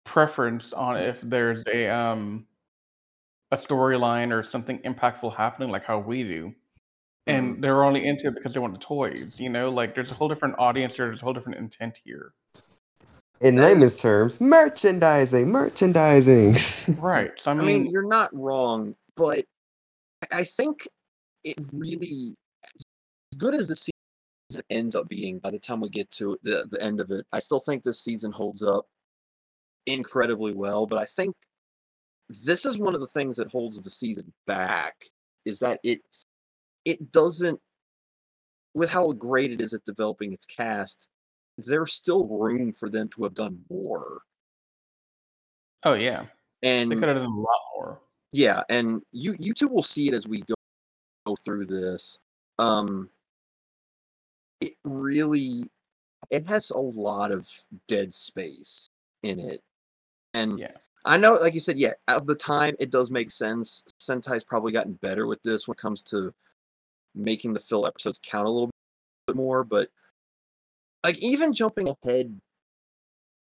preference 0.06 0.74
on 0.74 0.98
if 0.98 1.20
there's 1.22 1.64
a 1.68 1.90
um 1.90 2.46
a 3.52 3.58
storyline 3.58 4.32
or 4.32 4.44
something 4.44 4.80
impactful 4.80 5.36
happening 5.36 5.70
like 5.70 5.86
how 5.86 6.00
we 6.00 6.24
do. 6.24 6.54
And 7.28 7.62
they're 7.62 7.84
only 7.84 8.08
into 8.08 8.28
it 8.28 8.36
because 8.36 8.54
they 8.54 8.60
want 8.60 8.74
the 8.74 8.80
toys, 8.80 9.36
you 9.38 9.50
know? 9.50 9.70
Like 9.70 9.96
there's 9.96 10.12
a 10.12 10.16
whole 10.16 10.30
different 10.30 10.56
audience 10.58 10.96
here, 10.96 11.08
there's 11.08 11.22
a 11.22 11.26
whole 11.26 11.34
different 11.34 11.58
intent 11.58 12.00
here. 12.04 12.34
In 13.42 13.56
That 13.56 13.62
is- 13.62 13.68
layman's 13.68 14.02
terms, 14.02 14.42
merchandising, 14.42 15.52
merchandising. 15.52 16.56
Right. 17.00 17.32
So 17.40 17.52
I 17.52 17.54
I 17.54 17.58
mean, 17.58 17.84
mean, 17.84 17.92
you're 17.92 18.08
not 18.08 18.34
wrong, 18.36 18.96
but 19.16 19.46
I- 20.32 20.40
I 20.40 20.44
think 20.44 20.88
it 21.44 21.56
really, 21.74 22.36
as 22.64 23.38
good 23.38 23.54
as 23.54 23.68
the 23.68 23.76
season 23.76 24.64
ends 24.70 24.96
up 24.96 25.08
being, 25.08 25.40
by 25.40 25.52
the 25.52 25.60
time 25.60 25.82
we 25.82 25.90
get 25.90 26.10
to 26.12 26.38
the 26.44 26.66
the 26.70 26.82
end 26.82 27.00
of 27.00 27.12
it, 27.12 27.26
I 27.32 27.40
still 27.40 27.60
think 27.60 27.84
this 27.84 28.02
season 28.02 28.32
holds 28.32 28.64
up 28.64 28.88
incredibly 29.86 30.54
well. 30.54 30.86
But 30.88 31.00
I 31.00 31.06
think 31.06 31.36
this 32.30 32.66
is 32.66 32.78
one 32.78 32.96
of 32.96 33.02
the 33.02 33.08
things 33.08 33.38
that 33.38 33.52
holds 33.52 33.82
the 33.82 33.90
season 33.92 34.34
back 34.48 34.96
is 35.46 35.60
that 35.60 35.80
it 35.84 36.02
it 36.86 37.12
doesn't 37.12 37.60
with 38.74 38.90
how 38.90 39.12
great 39.14 39.52
it 39.52 39.62
is 39.62 39.74
at 39.74 39.86
developing 39.86 40.34
its 40.34 40.46
cast 40.46 41.08
there's 41.58 41.94
still 41.94 42.26
room 42.28 42.72
for 42.72 42.90
them 42.90 43.08
to 43.10 43.24
have 43.24 43.34
done 43.34 43.60
more 43.70 44.22
oh 45.84 45.94
yeah. 45.94 46.26
and 46.64 46.92
They 46.92 46.96
could 46.96 47.08
have 47.08 47.18
done 47.18 47.26
a 47.26 47.40
lot 47.40 47.60
more. 47.76 48.00
yeah 48.32 48.62
and 48.70 49.02
you 49.12 49.36
you 49.40 49.54
two 49.54 49.68
will 49.68 49.84
see 49.84 50.08
it 50.08 50.14
as 50.14 50.28
we 50.28 50.42
go, 50.42 50.56
go 51.26 51.36
through 51.36 51.66
this 51.66 52.20
um 52.60 53.10
it 54.62 54.74
really 54.84 55.70
it 56.30 56.46
has 56.48 56.72
a 56.72 56.78
lot 56.78 57.32
of 57.32 57.48
dead 57.88 58.14
space 58.14 58.90
in 59.24 59.40
it 59.40 59.62
and 60.34 60.60
Yeah. 60.60 60.72
i 61.06 61.18
know 61.18 61.34
like 61.36 61.54
you 61.54 61.60
said 61.60 61.78
yeah 61.78 61.94
at 62.08 62.26
the 62.26 62.36
time 62.36 62.76
it 62.80 62.90
does 62.92 63.12
make 63.12 63.30
sense 63.32 63.84
sentai's 64.00 64.44
probably 64.44 64.72
gotten 64.72 64.94
better 64.94 65.28
with 65.28 65.42
this 65.44 65.68
when 65.68 65.74
it 65.74 65.78
comes 65.82 66.02
to 66.04 66.34
making 67.16 67.54
the 67.54 67.60
fill 67.60 67.86
episodes 67.88 68.20
count 68.24 68.48
a 68.48 68.50
little 68.50 68.70
bit 69.28 69.36
more 69.36 69.64
but 69.64 69.90
like 71.08 71.20
even 71.20 71.54
jumping 71.54 71.88
ahead 72.04 72.40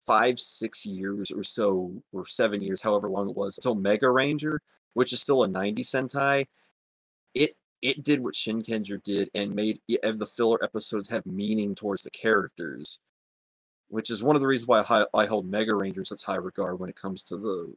five 0.07 0.39
six 0.39 0.87
years 0.87 1.31
or 1.33 1.43
so 1.43 1.93
or 2.13 2.25
seven 2.25 2.63
years 2.63 2.81
however 2.81 3.11
long 3.11 3.29
it 3.29 3.37
was 3.37 3.59
until 3.59 3.75
Megaranger 3.77 4.59
which 4.95 5.13
is 5.13 5.21
still 5.21 5.43
a 5.43 5.49
90 5.49 5.83
sentai 5.83 6.47
it 7.35 7.57
it 7.83 8.03
did 8.05 8.21
what 8.23 8.35
shinkenger 8.35 9.03
did 9.03 9.29
and 9.35 9.55
made 9.55 9.81
the 9.89 10.27
filler 10.37 10.63
episodes 10.63 11.09
have 11.09 11.27
meaning 11.27 11.75
towards 11.75 12.03
the 12.03 12.11
characters 12.11 13.01
which 13.89 14.11
is 14.11 14.23
one 14.23 14.37
of 14.37 14.41
the 14.41 14.47
reasons 14.47 14.69
why 14.69 14.85
I, 14.89 15.05
I 15.15 15.27
hold 15.27 15.51
Megaranger 15.51 15.97
in 15.99 16.05
such 16.05 16.23
high 16.23 16.37
regard 16.37 16.79
when 16.79 16.91
it 16.91 16.97
comes 16.97 17.23
to 17.25 17.37
the 17.37 17.75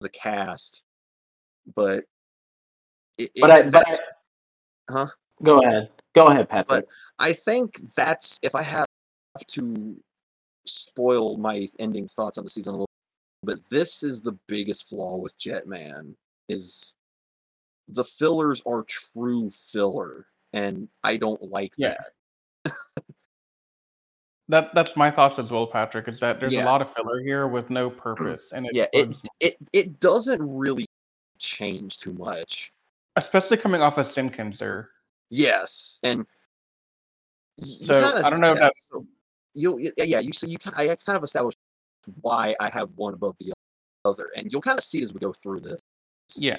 the 0.00 0.08
cast. 0.10 0.84
But 1.74 2.04
it, 3.16 3.30
But 3.40 3.50
it- 3.50 3.52
I, 3.52 3.62
but 3.62 3.70
that's- 3.72 4.00
huh? 4.90 5.06
Go 5.42 5.60
ahead, 5.62 5.88
go 6.14 6.26
ahead, 6.26 6.48
Patrick. 6.48 6.68
But- 6.68 6.86
I 7.18 7.32
think 7.32 7.78
that's 7.96 8.38
if 8.42 8.54
I 8.54 8.62
have 8.62 8.86
to 9.46 9.96
spoil 10.66 11.36
my 11.38 11.66
ending 11.78 12.06
thoughts 12.08 12.36
on 12.38 12.44
the 12.44 12.50
season 12.50 12.70
a 12.74 12.76
little 12.76 12.88
but 13.42 13.58
this 13.70 14.02
is 14.02 14.20
the 14.20 14.36
biggest 14.48 14.88
flaw 14.88 15.16
with 15.16 15.38
Jetman 15.38 16.14
is 16.48 16.94
the 17.88 18.04
fillers 18.04 18.62
are 18.66 18.82
true 18.82 19.48
filler 19.50 20.26
and 20.52 20.88
I 21.04 21.16
don't 21.16 21.42
like 21.50 21.72
Yeah. 21.78 21.96
that. 22.64 22.74
That 24.50 24.74
that's 24.74 24.96
my 24.96 25.10
thoughts 25.10 25.38
as 25.38 25.50
well, 25.50 25.66
Patrick, 25.66 26.08
is 26.08 26.18
that 26.20 26.40
there's 26.40 26.54
Yeah. 26.54 26.64
a 26.64 26.66
lot 26.66 26.80
of 26.80 26.90
filler 26.94 27.20
here 27.20 27.46
with 27.48 27.68
no 27.68 27.90
purpose. 27.90 28.44
And 28.50 28.64
it 28.66 28.74
Yeah, 28.74 28.86
it 28.94 29.14
it 29.40 29.56
it 29.74 30.00
doesn't 30.00 30.40
really 30.40 30.86
change 31.38 31.98
too 31.98 32.14
much. 32.14 32.72
especially 33.16 33.56
coming 33.58 33.82
off 33.82 33.98
of 33.98 34.06
Shinkenger. 34.06 34.86
Yes, 35.28 35.98
and 36.02 36.26
So, 37.60 37.96
I 37.96 38.30
don't 38.30 38.40
know 38.40 38.52
if 38.52 38.58
esta- 38.58 39.06
that- 39.54 39.60
so 39.60 39.60
you 39.60 39.92
y- 39.98 40.04
yeah 40.06 40.20
you 40.20 40.32
so 40.32 40.46
you 40.46 40.58
ki- 40.58 40.70
I 40.76 40.86
kind 41.06 41.16
of 41.16 41.24
established 41.24 41.58
why 42.22 42.56
I 42.60 42.70
have 42.70 42.90
one 42.96 43.14
above 43.14 43.36
the 43.38 43.52
other, 44.04 44.28
and 44.36 44.52
you'll 44.52 44.62
kind 44.62 44.78
of 44.78 44.84
see 44.84 45.02
as 45.02 45.12
we 45.14 45.20
go 45.20 45.32
through 45.32 45.60
this. 45.60 45.80
Yeah. 46.36 46.58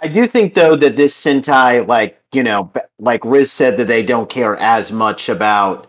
I 0.00 0.08
do 0.08 0.26
think 0.26 0.54
though 0.54 0.76
that 0.76 0.96
this 0.96 1.14
Sentai, 1.20 1.86
like 1.86 2.20
you 2.34 2.42
know, 2.42 2.70
like 2.98 3.24
Riz 3.24 3.52
said 3.52 3.78
that 3.78 3.86
they 3.86 4.04
don't 4.04 4.30
care 4.30 4.56
as 4.58 4.92
much 4.92 5.28
about, 5.30 5.88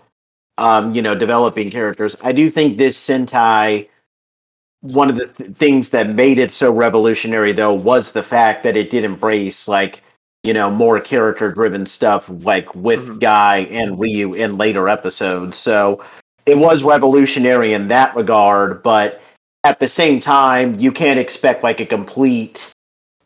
um, 0.57 0.93
you 0.95 1.01
know, 1.03 1.15
developing 1.15 1.71
characters. 1.71 2.17
I 2.23 2.33
do 2.33 2.49
think 2.49 2.77
this 2.77 2.97
Sentai, 2.97 3.89
one 4.81 5.09
of 5.09 5.17
the 5.17 5.27
th- 5.29 5.51
things 5.57 5.91
that 5.91 6.09
made 6.09 6.39
it 6.39 6.53
so 6.53 6.73
revolutionary 6.73 7.53
though 7.53 7.73
was 7.75 8.13
the 8.13 8.23
fact 8.23 8.63
that 8.63 8.77
it 8.77 8.91
did 8.91 9.05
embrace 9.05 9.67
like, 9.69 10.03
you 10.45 10.53
know, 10.53 10.69
more 10.69 10.99
character-driven 10.99 11.85
stuff, 11.85 12.29
like 12.43 12.73
with 12.75 13.07
Mhm. 13.07 13.19
Guy 13.19 13.57
and 13.71 13.99
Ryu 13.99 14.33
in 14.33 14.57
later 14.57 14.87
episodes. 14.87 15.57
So 15.57 16.03
it 16.45 16.57
was 16.57 16.83
revolutionary 16.83 17.73
in 17.73 17.87
that 17.89 18.15
regard, 18.15 18.83
but 18.83 19.19
at 19.63 19.79
the 19.79 19.87
same 19.87 20.19
time, 20.19 20.75
you 20.79 20.91
can't 20.91 21.19
expect 21.19 21.63
like 21.63 21.79
a 21.81 21.85
complete 21.85 22.71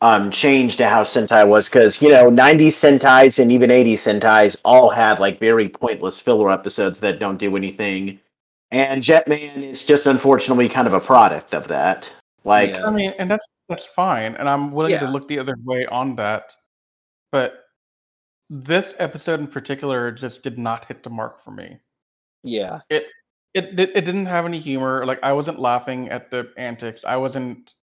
um 0.01 0.31
change 0.31 0.77
to 0.77 0.87
how 0.87 1.03
Sentai 1.03 1.45
was 1.45 1.67
because 1.67 2.01
you 2.01 2.07
know 2.09 2.29
90s 2.29 2.75
Sentais 2.77 3.37
and 3.37 3.51
even 3.51 3.69
80s 3.69 3.99
Sentais 3.99 4.55
all 4.63 4.89
had 4.89 5.19
like 5.19 5.39
very 5.39 5.67
pointless 5.67 6.17
filler 6.17 6.49
episodes 6.49 7.01
that 7.01 7.19
don't 7.19 7.37
do 7.37 7.57
anything, 7.57 8.17
and 8.71 9.03
Jetman 9.03 9.61
is 9.61 9.83
just 9.83 10.05
unfortunately 10.05 10.69
kind 10.69 10.87
of 10.87 10.93
a 10.93 11.01
product 11.01 11.53
of 11.53 11.67
that. 11.67 12.15
Like, 12.45 12.69
Yeah. 12.71 12.85
I 12.87 12.91
mean, 12.91 13.13
and 13.19 13.29
that's 13.29 13.45
that's 13.67 13.85
fine, 13.87 14.35
and 14.35 14.47
I'm 14.47 14.71
willing 14.71 14.97
to 14.97 15.07
look 15.09 15.27
the 15.27 15.37
other 15.37 15.57
way 15.65 15.85
on 15.87 16.15
that. 16.15 16.55
But 17.31 17.65
this 18.49 18.93
episode 18.97 19.39
in 19.39 19.47
particular 19.47 20.11
just 20.11 20.41
did 20.43 20.57
not 20.57 20.85
hit 20.85 21.03
the 21.03 21.09
mark 21.09 21.43
for 21.43 21.51
me. 21.51 21.79
Yeah, 22.43 22.79
It 22.89 23.07
it 23.53 23.79
it 23.79 24.05
didn't 24.05 24.27
have 24.27 24.45
any 24.45 24.59
humor. 24.59 25.05
Like 25.05 25.19
I 25.23 25.33
wasn't 25.33 25.59
laughing 25.59 26.09
at 26.09 26.31
the 26.31 26.51
antics. 26.57 27.03
I 27.05 27.17
wasn't 27.17 27.73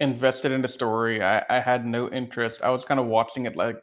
invested 0.00 0.52
in 0.52 0.62
the 0.62 0.68
story. 0.68 1.22
I, 1.22 1.44
I 1.48 1.60
had 1.60 1.84
no 1.84 2.08
interest. 2.10 2.62
I 2.62 2.70
was 2.70 2.84
kind 2.84 3.00
of 3.00 3.06
watching 3.06 3.46
it 3.46 3.56
like 3.56 3.82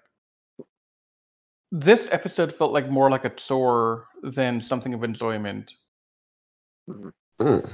this 1.72 2.08
episode 2.12 2.56
felt 2.56 2.72
like 2.72 2.90
more 2.90 3.10
like 3.10 3.26
a 3.26 3.30
chore 3.30 4.08
than 4.24 4.62
something 4.62 4.94
of 4.94 5.04
enjoyment. 5.04 5.74
Mm. 7.40 7.70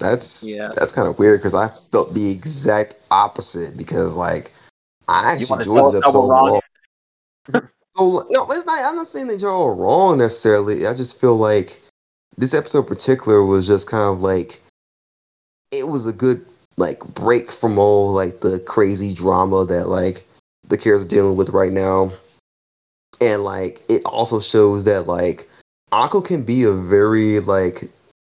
That's 0.00 0.42
Yeah. 0.42 0.70
that's 0.74 0.92
kind 0.92 1.08
of 1.08 1.18
weird 1.18 1.40
because 1.40 1.54
I 1.54 1.68
felt 1.68 2.14
the 2.14 2.32
exact 2.32 2.98
opposite 3.10 3.76
because 3.76 4.16
like 4.16 4.50
I 5.08 5.32
actually 5.32 5.60
enjoyed 5.60 5.94
this 5.94 6.04
us 6.04 6.12
how 6.12 6.20
we're 6.20 6.26
episode. 6.26 6.28
wrong? 6.30 6.60
so 7.52 7.60
oh, 7.98 8.26
no, 8.30 8.46
it's 8.50 8.66
not. 8.66 8.78
I'm 8.90 8.96
not 8.96 9.08
saying 9.08 9.28
that 9.28 9.40
y'all 9.40 9.68
are 9.68 9.74
wrong 9.74 10.18
necessarily. 10.18 10.86
I 10.86 10.94
just 10.94 11.20
feel 11.20 11.36
like 11.36 11.80
this 12.36 12.54
episode 12.54 12.80
in 12.80 12.86
particular 12.86 13.44
was 13.44 13.66
just 13.66 13.90
kind 13.90 14.12
of 14.12 14.20
like 14.20 14.60
it 15.72 15.88
was 15.88 16.06
a 16.06 16.12
good 16.12 16.44
like 16.76 16.98
break 17.14 17.50
from 17.50 17.78
all 17.78 18.12
like 18.12 18.40
the 18.40 18.62
crazy 18.66 19.14
drama 19.14 19.64
that 19.64 19.88
like 19.88 20.22
the 20.68 20.76
characters 20.76 21.06
are 21.06 21.08
dealing 21.08 21.36
with 21.36 21.50
right 21.50 21.72
now, 21.72 22.12
and 23.20 23.44
like 23.44 23.80
it 23.88 24.02
also 24.04 24.40
shows 24.40 24.84
that 24.84 25.06
like 25.06 25.48
Ako 25.92 26.20
can 26.20 26.42
be 26.42 26.64
a 26.64 26.72
very 26.72 27.40
like 27.40 27.82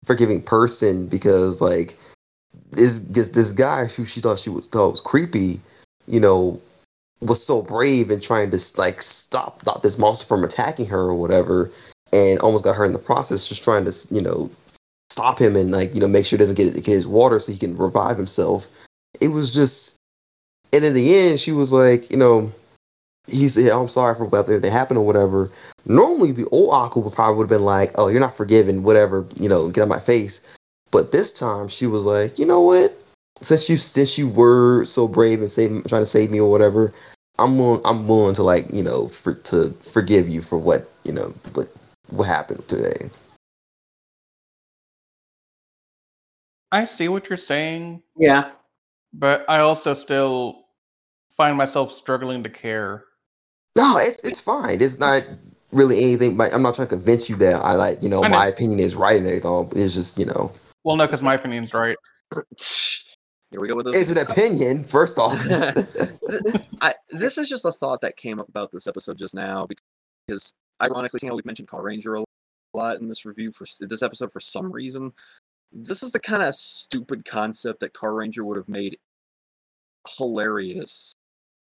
forgiving 0.05 0.41
person 0.41 1.07
because 1.07 1.61
like 1.61 1.95
this 2.71 2.99
this, 2.99 3.29
this 3.29 3.51
guy 3.51 3.85
who 3.85 4.05
she 4.05 4.21
thought 4.21 4.39
she 4.39 4.49
was 4.49 4.67
thought 4.67 4.91
was 4.91 5.01
creepy, 5.01 5.59
you 6.07 6.19
know, 6.19 6.59
was 7.21 7.43
so 7.43 7.61
brave 7.61 8.11
in 8.11 8.21
trying 8.21 8.49
to 8.51 8.59
like 8.77 9.01
stop 9.01 9.61
this 9.83 9.97
monster 9.97 10.25
from 10.25 10.43
attacking 10.43 10.87
her 10.87 11.01
or 11.01 11.15
whatever, 11.15 11.69
and 12.13 12.39
almost 12.39 12.63
got 12.63 12.75
hurt 12.75 12.85
in 12.85 12.93
the 12.93 12.99
process, 12.99 13.47
just 13.47 13.63
trying 13.63 13.85
to 13.85 13.93
you 14.11 14.21
know 14.21 14.49
stop 15.09 15.39
him 15.39 15.55
and 15.55 15.71
like 15.71 15.93
you 15.93 16.01
know 16.01 16.07
make 16.07 16.25
sure 16.25 16.37
he 16.37 16.41
doesn't 16.41 16.57
get, 16.57 16.73
get 16.73 16.85
his 16.85 17.07
water 17.07 17.39
so 17.39 17.51
he 17.51 17.57
can 17.57 17.75
revive 17.77 18.17
himself. 18.17 18.85
It 19.21 19.29
was 19.29 19.53
just, 19.53 19.97
and 20.71 20.85
in 20.85 20.93
the 20.93 21.15
end, 21.15 21.39
she 21.39 21.51
was 21.51 21.73
like, 21.73 22.09
you 22.11 22.17
know, 22.17 22.51
he 23.27 23.47
said, 23.47 23.69
oh, 23.71 23.81
"I'm 23.81 23.87
sorry 23.87 24.15
for 24.15 24.25
whatever 24.25 24.59
that 24.59 24.71
happened 24.71 24.97
or 24.97 25.05
whatever." 25.05 25.49
Normally, 25.85 26.31
the 26.31 26.47
old 26.51 26.73
Ako 26.73 27.01
would 27.01 27.13
probably 27.13 27.37
would 27.37 27.49
have 27.49 27.57
been 27.57 27.65
like, 27.65 27.91
"Oh, 27.95 28.07
you're 28.07 28.19
not 28.19 28.35
forgiven, 28.35 28.83
whatever, 28.83 29.25
you 29.39 29.49
know, 29.49 29.69
get 29.69 29.83
of 29.83 29.89
my 29.89 29.99
face." 29.99 30.55
But 30.91 31.11
this 31.11 31.31
time, 31.31 31.67
she 31.67 31.85
was 31.85 32.05
like, 32.05 32.39
"You 32.39 32.45
know 32.45 32.61
what? 32.61 32.98
Since 33.41 33.69
you 33.69 33.77
since 33.77 34.17
you 34.17 34.27
were 34.29 34.83
so 34.85 35.07
brave 35.07 35.39
and 35.39 35.49
save, 35.49 35.69
trying 35.87 36.01
to 36.01 36.05
save 36.05 36.29
me 36.31 36.39
or 36.39 36.51
whatever, 36.51 36.93
I'm 37.37 37.57
willing, 37.57 37.81
I'm 37.85 38.07
willing 38.07 38.35
to 38.35 38.43
like, 38.43 38.65
you 38.73 38.83
know, 38.83 39.07
for 39.07 39.33
to 39.33 39.71
forgive 39.81 40.27
you 40.27 40.41
for 40.41 40.57
what 40.57 40.89
you 41.03 41.13
know 41.13 41.33
what 41.53 41.67
what 42.09 42.25
happened 42.27 42.67
today." 42.67 43.09
I 46.71 46.85
see 46.85 47.07
what 47.07 47.29
you're 47.29 47.37
saying, 47.37 48.03
Yeah. 48.15 48.51
but 49.13 49.43
I 49.49 49.59
also 49.59 49.95
still 49.95 50.65
find 51.35 51.57
myself 51.57 51.91
struggling 51.91 52.43
to 52.43 52.49
care. 52.49 53.05
No, 53.75 53.97
it's 53.97 54.23
it's 54.27 54.41
fine. 54.41 54.81
It's 54.81 54.99
not 54.99 55.23
really 55.71 55.97
anything. 55.97 56.37
But 56.37 56.53
I'm 56.53 56.61
not 56.61 56.75
trying 56.75 56.89
to 56.89 56.95
convince 56.95 57.29
you 57.29 57.37
that 57.37 57.55
I 57.55 57.73
like 57.75 58.03
you 58.03 58.09
know 58.09 58.21
know. 58.21 58.29
my 58.29 58.45
opinion 58.47 58.79
is 58.79 58.95
right 58.95 59.17
and 59.17 59.25
everything. 59.25 59.69
It's 59.81 59.95
just 59.95 60.19
you 60.19 60.25
know 60.25 60.51
Well, 60.83 60.97
no, 60.97 61.07
because 61.07 61.21
my 61.21 61.35
opinion's 61.35 61.73
right. 61.73 61.95
Here 63.51 63.59
we 63.59 63.67
go 63.67 63.75
with 63.75 63.87
this. 63.87 63.95
it's 63.99 64.11
an 64.11 64.19
opinion. 64.29 64.83
First 64.83 65.17
off, 65.17 65.33
I, 66.81 66.93
this 67.09 67.37
is 67.37 67.49
just 67.49 67.65
a 67.65 67.71
thought 67.71 68.01
that 68.01 68.15
came 68.15 68.39
up 68.39 68.47
about 68.47 68.71
this 68.71 68.85
episode 68.85 69.17
just 69.17 69.33
now 69.33 69.67
because, 70.27 70.53
ironically, 70.81 71.19
seeing 71.19 71.31
how 71.31 71.35
we've 71.35 71.45
mentioned 71.45 71.67
Carranger 71.67 72.21
a 72.21 72.77
lot 72.77 72.99
in 72.99 73.07
this 73.07 73.25
review 73.25 73.51
for 73.51 73.65
this 73.79 74.03
episode 74.03 74.31
for 74.31 74.39
some 74.39 74.71
reason, 74.71 75.11
this 75.71 76.03
is 76.03 76.11
the 76.11 76.19
kind 76.19 76.43
of 76.43 76.53
stupid 76.53 77.25
concept 77.25 77.79
that 77.79 77.93
Carranger 77.93 78.43
would 78.43 78.57
have 78.57 78.69
made 78.69 78.97
hilarious. 80.17 81.13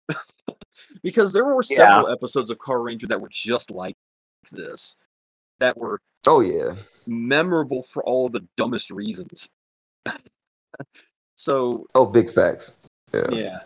because 1.02 1.32
there 1.32 1.44
were 1.44 1.62
Yeah. 1.68 1.76
several 1.76 2.12
episodes 2.12 2.50
of 2.50 2.58
Carranger 2.58 3.08
that 3.08 3.20
were 3.20 3.28
just 3.30 3.72
like 3.72 3.96
this, 4.52 4.96
that 5.58 5.76
were 5.76 6.00
oh 6.28 6.40
yeah, 6.42 6.74
memorable 7.08 7.82
for 7.82 8.04
all 8.04 8.28
the 8.28 8.46
dumbest 8.56 8.92
reasons. 8.92 9.50
So 11.36 11.86
oh 11.94 12.10
big 12.10 12.28
facts. 12.28 12.78
Yeah. 13.12 13.22
yeah, 13.30 13.58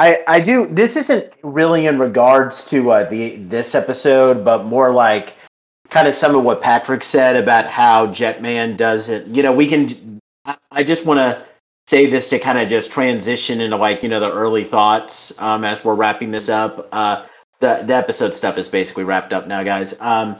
I, 0.00 0.24
I 0.26 0.40
do. 0.40 0.66
This 0.66 0.96
isn't 0.96 1.30
really 1.42 1.86
in 1.86 1.98
regards 1.98 2.64
to 2.70 2.90
uh, 2.90 3.10
the 3.10 3.36
this 3.36 3.74
episode, 3.74 4.46
but 4.46 4.64
more 4.64 4.92
like 4.92 5.36
kind 5.90 6.08
of 6.08 6.14
some 6.14 6.34
of 6.34 6.42
what 6.42 6.62
Patrick 6.62 7.04
said 7.04 7.36
about 7.36 7.66
how 7.66 8.06
Jetman 8.06 8.78
does 8.78 9.10
it. 9.10 9.26
You 9.26 9.42
know, 9.42 9.52
we 9.52 9.66
can. 9.66 10.18
I, 10.46 10.56
I 10.72 10.84
just 10.84 11.04
want 11.04 11.18
to 11.18 11.44
say 11.86 12.06
this 12.06 12.30
to 12.30 12.38
kind 12.38 12.58
of 12.58 12.68
just 12.70 12.90
transition 12.90 13.60
into 13.60 13.76
like 13.76 14.02
you 14.02 14.08
know 14.08 14.20
the 14.20 14.32
early 14.32 14.64
thoughts 14.64 15.38
um, 15.38 15.64
as 15.64 15.84
we're 15.84 15.94
wrapping 15.94 16.30
this 16.30 16.48
up. 16.48 16.88
Uh, 16.92 17.26
the 17.58 17.82
the 17.86 17.94
episode 17.94 18.34
stuff 18.34 18.56
is 18.56 18.70
basically 18.70 19.04
wrapped 19.04 19.34
up 19.34 19.46
now, 19.46 19.62
guys. 19.62 20.00
Um, 20.00 20.36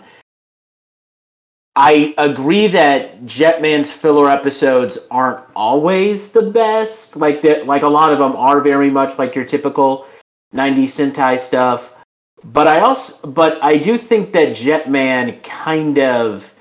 I 1.76 2.14
agree 2.18 2.66
that 2.68 3.24
Jetman's 3.24 3.92
filler 3.92 4.28
episodes 4.28 4.98
aren't 5.10 5.44
always 5.54 6.32
the 6.32 6.42
best. 6.42 7.16
Like 7.16 7.42
that, 7.42 7.66
like 7.66 7.82
a 7.82 7.88
lot 7.88 8.12
of 8.12 8.18
them 8.18 8.34
are 8.36 8.60
very 8.60 8.90
much 8.90 9.18
like 9.18 9.34
your 9.34 9.44
typical 9.44 10.06
'90s 10.54 11.12
Sentai 11.12 11.38
stuff. 11.38 11.94
But 12.42 12.66
I 12.66 12.80
also, 12.80 13.26
but 13.28 13.62
I 13.62 13.76
do 13.76 13.98
think 13.98 14.32
that 14.32 14.50
Jetman 14.50 15.42
kind 15.42 15.98
of 15.98 16.52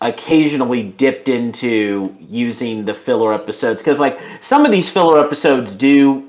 occasionally 0.00 0.82
dipped 0.82 1.28
into 1.28 2.14
using 2.20 2.84
the 2.84 2.94
filler 2.94 3.32
episodes 3.32 3.82
because, 3.82 4.00
like, 4.00 4.20
some 4.40 4.66
of 4.66 4.72
these 4.72 4.90
filler 4.90 5.18
episodes 5.18 5.74
do 5.74 6.28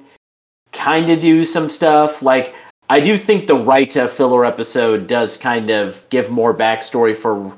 kind 0.72 1.10
of 1.10 1.20
do 1.20 1.44
some 1.44 1.70
stuff. 1.70 2.22
Like, 2.22 2.56
I 2.90 3.00
do 3.00 3.18
think 3.18 3.48
the 3.48 3.56
Raita 3.56 4.10
filler 4.10 4.46
episode 4.46 5.08
does 5.08 5.36
kind 5.38 5.70
of 5.70 6.08
give 6.10 6.30
more 6.30 6.54
backstory 6.56 7.16
for 7.16 7.52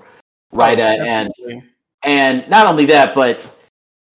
Raita 0.54 1.00
Oh, 1.00 1.04
and 1.04 1.64
and 2.04 2.50
not 2.50 2.66
only 2.66 2.86
that, 2.88 3.14
but 3.14 3.60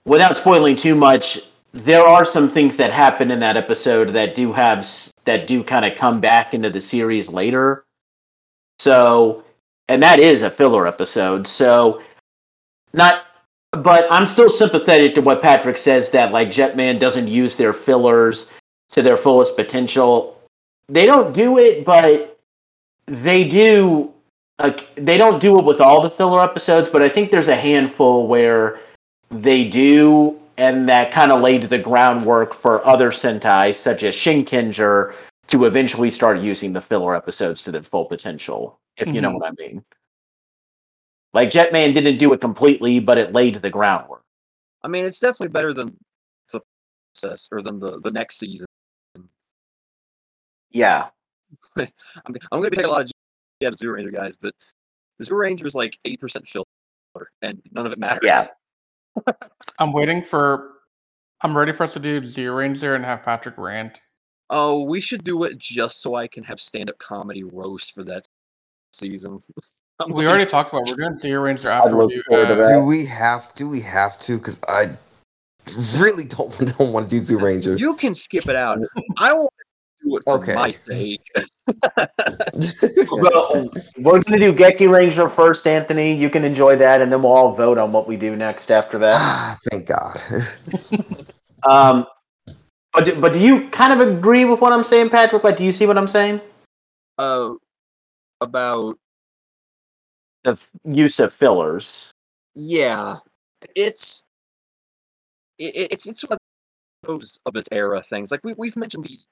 without 0.06 0.36
spoiling 0.36 0.77
too 0.77 0.94
much, 0.94 1.40
there 1.73 2.06
are 2.06 2.24
some 2.24 2.48
things 2.48 2.77
that 2.77 2.93
happen 2.93 3.31
in 3.31 3.40
that 3.40 3.56
episode 3.56 4.11
that 4.11 4.35
do 4.35 4.52
have 4.52 4.89
that 5.24 5.47
do 5.47 5.62
kind 5.62 5.85
of 5.85 5.97
come 5.97 6.20
back 6.20 6.55
into 6.55 6.70
the 6.70 6.81
series 6.81 7.32
later. 7.32 7.85
So, 8.78 9.44
and 9.89 10.02
that 10.02 10.20
is 10.20 10.43
a 10.43 10.51
filler 10.51 10.86
episode. 10.86 11.47
So, 11.47 12.02
not, 12.93 13.27
but 13.73 14.06
I'm 14.11 14.27
still 14.27 14.48
sympathetic 14.48 15.15
to 15.16 15.20
what 15.20 15.43
Patrick 15.43 15.78
says 15.78 16.11
that 16.11 16.32
like 16.32 16.48
Jetman 16.48 17.01
doesn't 17.01 17.28
use 17.28 17.56
their 17.56 17.73
fillers 17.73 18.52
to 18.90 19.02
their 19.02 19.16
fullest 19.16 19.56
potential. 19.56 20.40
They 20.89 21.06
don't 21.06 21.35
do 21.35 21.59
it, 21.59 21.85
but 21.85 22.39
they 23.06 23.48
do 23.48 24.14
like 24.59 24.95
they 24.95 25.17
don't 25.19 25.41
do 25.41 25.59
it 25.59 25.65
with 25.65 25.81
all 25.81 26.01
the 26.03 26.11
filler 26.11 26.43
episodes, 26.43 26.89
but 26.89 27.03
I 27.03 27.09
think 27.09 27.31
there's 27.31 27.49
a 27.49 27.57
handful 27.57 28.27
where 28.29 28.79
they 29.31 29.69
do, 29.69 30.39
and 30.57 30.89
that 30.89 31.11
kind 31.11 31.33
of 31.33 31.41
laid 31.41 31.63
the 31.63 31.79
groundwork 31.79 32.55
for 32.55 32.85
other 32.87 33.11
Sentai, 33.11 33.75
such 33.75 34.03
as 34.05 34.15
Shinkenger, 34.15 35.15
to 35.49 35.65
eventually 35.65 36.11
start 36.11 36.41
using 36.41 36.73
the 36.73 36.81
filler 36.81 37.15
episodes 37.17 37.63
to 37.63 37.73
their 37.73 37.83
full 37.83 38.05
potential, 38.07 38.79
if 38.97 39.09
you 39.09 39.21
know 39.21 39.31
Mhm. 39.31 39.41
what 39.41 39.47
I 39.49 39.51
mean. 39.59 39.85
Like 41.33 41.51
Jetman 41.51 41.95
didn't 41.95 42.19
do 42.19 42.33
it 42.33 42.41
completely, 42.41 43.01
but 43.01 43.19
it 43.19 43.33
laid 43.33 43.61
the 43.61 43.71
groundwork. 43.71 44.23
I 44.83 44.89
mean, 44.89 45.05
it's 45.05 45.19
definitely 45.19 45.49
better 45.49 45.73
than 45.73 45.97
the 46.53 46.61
process 47.13 47.49
or 47.51 47.61
than 47.61 47.81
the 47.81 47.99
the 48.01 48.13
next 48.13 48.39
season. 48.39 48.67
Yeah. 50.71 51.09
I'm, 51.77 51.89
I'm 52.27 52.61
going 52.61 52.65
to 52.65 52.71
be 52.71 52.77
taking 52.77 52.91
a 52.91 52.93
lot 52.93 53.03
of 53.03 53.11
yeah, 53.61 53.71
the 53.71 53.77
Zyuranger 53.77 54.13
guys, 54.13 54.37
but 54.37 54.55
the 55.19 55.25
Zyuranger 55.25 55.67
is 55.67 55.75
like 55.75 55.99
80% 56.07 56.47
filler, 56.47 56.65
and 57.43 57.61
none 57.73 57.87
of 57.87 57.93
it 57.93 57.99
matters. 57.99 58.21
Yeah. 58.25 58.47
I'm 59.79 59.93
waiting 59.93 60.25
for. 60.25 60.71
I'm 61.43 61.57
ready 61.57 61.73
for 61.73 61.85
us 61.85 61.93
to 61.93 62.01
do 62.01 62.21
Zyuranger 62.21 62.95
and 62.97 63.05
have 63.05 63.23
Patrick 63.23 63.59
rant. 63.59 64.01
Oh, 64.51 64.83
we 64.83 65.01
should 65.01 65.25
do 65.25 65.45
it 65.45 65.59
just 65.59 66.01
so 66.03 66.15
I 66.15 66.27
can 66.27 66.43
have 66.45 66.61
stand-up 66.61 66.99
comedy 66.99 67.43
roast 67.45 67.95
for 67.95 68.05
that 68.05 68.27
season. 68.93 69.41
We 70.09 70.13
looking- 70.13 70.29
already 70.29 70.47
talked 70.47 70.73
about 70.75 70.91
we're 70.91 70.97
doing 70.97 71.21
Zyuranger 71.21 71.67
after 71.67 71.97
we 71.97 72.09
do. 72.09 72.23
uh, 72.37 72.45
that. 72.47 72.65
Do 72.65 72.85
we 72.85 73.07
have? 73.07 73.45
Do 73.55 73.69
we 73.71 73.81
have 73.83 74.19
to? 74.19 74.39
Because 74.39 74.61
I 74.69 74.87
really 76.03 76.25
don't 76.29 76.51
don't 76.77 76.93
want 76.93 77.09
to 77.09 77.17
do 77.17 77.23
Zyuranger. 77.23 77.79
You 77.79 77.95
can 77.95 78.13
skip 78.13 78.49
it 78.49 78.57
out. 78.57 78.79
I 79.19 79.33
want 79.33 79.53
to 79.57 79.64
do 80.05 80.17
it 80.17 80.23
for 80.27 80.35
Okay. 80.39 80.55
my 80.55 80.71
sake. 80.71 81.27
Well, 83.11 83.71
we're 83.99 84.23
going 84.23 84.39
to 84.39 84.39
do 84.39 84.53
Gekiranger 84.53 85.31
first, 85.31 85.67
Anthony. 85.67 86.15
You 86.15 86.29
can 86.31 86.45
enjoy 86.45 86.77
that, 86.77 87.01
and 87.01 87.13
then 87.13 87.23
we'll 87.23 87.33
all 87.33 87.53
vote 87.55 87.79
on 87.79 87.93
what 87.93 88.07
we 88.09 88.17
do 88.17 88.35
next 88.37 88.71
after 88.71 88.99
that. 88.99 89.13
Ah, 89.15 89.57
Thank 89.71 89.87
God. 89.87 90.21
Um, 91.67 92.05
but 92.93 93.07
do- 93.07 93.19
but 93.19 93.33
do 93.33 93.39
you 93.41 93.71
kind 93.71 93.99
of 93.99 94.07
agree 94.07 94.45
with 94.45 94.61
what 94.61 94.73
I'm 94.75 94.85
saying, 94.85 95.09
Patrick? 95.09 95.43
Like, 95.45 95.57
do 95.57 95.65
you 95.65 95.73
see 95.73 95.87
what 95.87 95.97
I'm 95.97 96.07
saying? 96.09 96.43
uh, 97.19 97.55
about 98.43 98.99
The 100.43 100.53
f- 100.53 100.71
use 100.85 101.19
of 101.21 101.33
fillers. 101.33 102.13
yeah, 102.55 103.17
it's 103.75 104.25
it, 105.59 105.75
it- 105.75 105.93
it's 105.93 106.07
it's 106.07 106.23
one 106.29 106.33
of 106.35 106.39
those 107.09 107.39
of 107.47 107.57
its 107.57 107.69
era 107.73 108.03
things. 108.03 108.31
Like 108.31 108.41
we 108.45 108.53
we've 108.59 108.77
mentioned 108.77 109.05
these 109.05 109.25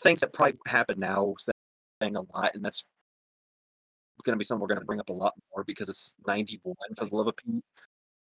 things 0.00 0.20
that 0.20 0.32
probably 0.32 0.58
happen 0.66 0.98
now 1.00 1.34
thing 2.00 2.16
a 2.16 2.20
lot, 2.34 2.54
and 2.54 2.64
that's 2.64 2.84
going 4.24 4.34
to 4.34 4.38
be 4.38 4.44
something 4.44 4.60
we're 4.60 4.68
going 4.68 4.80
to 4.80 4.86
bring 4.86 5.00
up 5.00 5.08
a 5.10 5.12
lot 5.12 5.34
more 5.54 5.64
because 5.64 5.88
it's 5.88 6.14
91 6.26 6.74
for 6.96 7.04
the 7.04 7.14
love 7.16 7.26
of 7.26 7.36
Pete. 7.36 7.62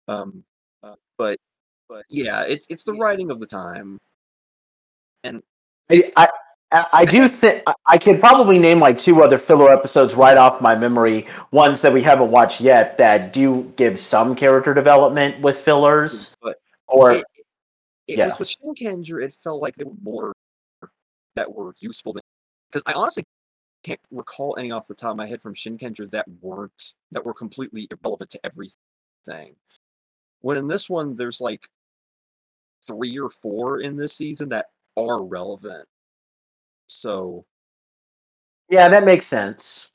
Um, 0.07 0.43
uh, 0.83 0.95
but 1.17 1.37
but 1.87 2.03
yeah, 2.09 2.43
it's 2.43 2.67
it's 2.69 2.83
the 2.83 2.93
writing 2.93 3.31
of 3.31 3.39
the 3.39 3.47
time. 3.47 3.99
and 5.23 5.41
I, 5.89 6.11
I- 6.15 6.29
I 6.71 7.05
do 7.05 7.27
think 7.27 7.63
I- 7.65 7.73
I 7.87 7.97
could 7.97 8.19
probably 8.19 8.59
name 8.59 8.79
like 8.79 8.99
two 8.99 9.23
other 9.23 9.39
filler 9.39 9.71
episodes 9.73 10.13
right 10.13 10.37
off 10.37 10.61
my 10.61 10.75
memory. 10.75 11.25
Ones 11.51 11.81
that 11.81 11.91
we 11.93 12.03
haven't 12.03 12.29
watched 12.29 12.61
yet 12.61 12.97
that 12.99 13.33
do 13.33 13.73
give 13.75 13.99
some 13.99 14.35
character 14.35 14.75
development 14.75 15.41
with 15.41 15.57
fillers, 15.57 16.37
But 16.43 16.57
or 16.87 17.13
it, 17.13 17.23
it 18.07 18.17
yeah. 18.19 18.27
was 18.27 18.37
with 18.37 18.49
Shinkenger, 18.49 19.23
it 19.23 19.33
felt 19.33 19.61
like 19.63 19.75
they 19.75 19.83
were 19.85 19.93
more 20.03 20.33
that 21.39 21.55
were 21.55 21.73
useful 21.79 22.13
because 22.69 22.83
I 22.85 22.93
honestly 22.93 23.23
can't 23.83 23.99
recall 24.11 24.57
any 24.57 24.71
off 24.71 24.87
the 24.87 24.93
top 24.93 25.11
of 25.11 25.17
my 25.17 25.25
head 25.25 25.41
from 25.41 25.55
Shinkenger 25.55 26.09
that 26.11 26.25
weren't 26.41 26.93
that 27.13 27.25
were 27.25 27.33
completely 27.33 27.87
irrelevant 27.89 28.29
to 28.31 28.45
everything. 28.45 29.55
When 30.41 30.57
in 30.57 30.67
this 30.67 30.89
one, 30.89 31.15
there's 31.15 31.39
like 31.39 31.69
three 32.85 33.17
or 33.17 33.29
four 33.29 33.79
in 33.79 33.95
this 33.95 34.13
season 34.13 34.49
that 34.49 34.67
are 34.97 35.23
relevant. 35.23 35.87
So 36.87 37.45
yeah, 38.69 38.89
that 38.89 39.05
makes 39.05 39.25
sense. 39.25 39.89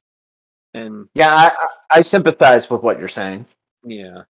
and 0.73 1.09
Yeah, 1.15 1.35
I, 1.35 1.49
I, 1.49 1.99
I 1.99 2.01
sympathize 2.01 2.71
with 2.71 2.83
what 2.83 2.99
you're 2.99 3.09
saying. 3.09 3.45
yeah, 3.85 4.23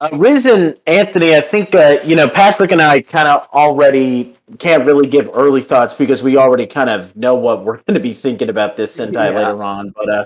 Uh, 0.00 0.08
Riz 0.14 0.46
and 0.46 0.76
Anthony, 0.86 1.34
I 1.34 1.42
think 1.42 1.74
uh, 1.74 1.98
you 2.04 2.16
know 2.16 2.28
Patrick 2.28 2.72
and 2.72 2.80
I 2.80 3.02
kind 3.02 3.28
of 3.28 3.46
already 3.52 4.34
can't 4.58 4.86
really 4.86 5.06
give 5.06 5.30
early 5.34 5.60
thoughts 5.60 5.94
because 5.94 6.22
we 6.22 6.36
already 6.36 6.66
kind 6.66 6.88
of 6.88 7.14
know 7.16 7.34
what 7.34 7.64
we're 7.64 7.76
going 7.82 7.94
to 7.94 8.00
be 8.00 8.14
thinking 8.14 8.48
about 8.48 8.76
this 8.76 8.96
Sentai 8.98 9.30
Yeah. 9.30 9.36
later 9.36 9.62
on. 9.62 9.90
But 9.90 10.08
uh, 10.08 10.24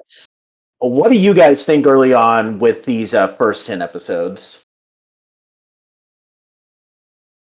what 0.78 1.10
do 1.10 1.18
you 1.18 1.34
guys 1.34 1.64
think 1.64 1.86
early 1.86 2.14
on 2.14 2.58
with 2.60 2.84
these 2.84 3.14
uh, 3.14 3.26
first 3.26 3.66
ten 3.66 3.82
episodes? 3.82 4.64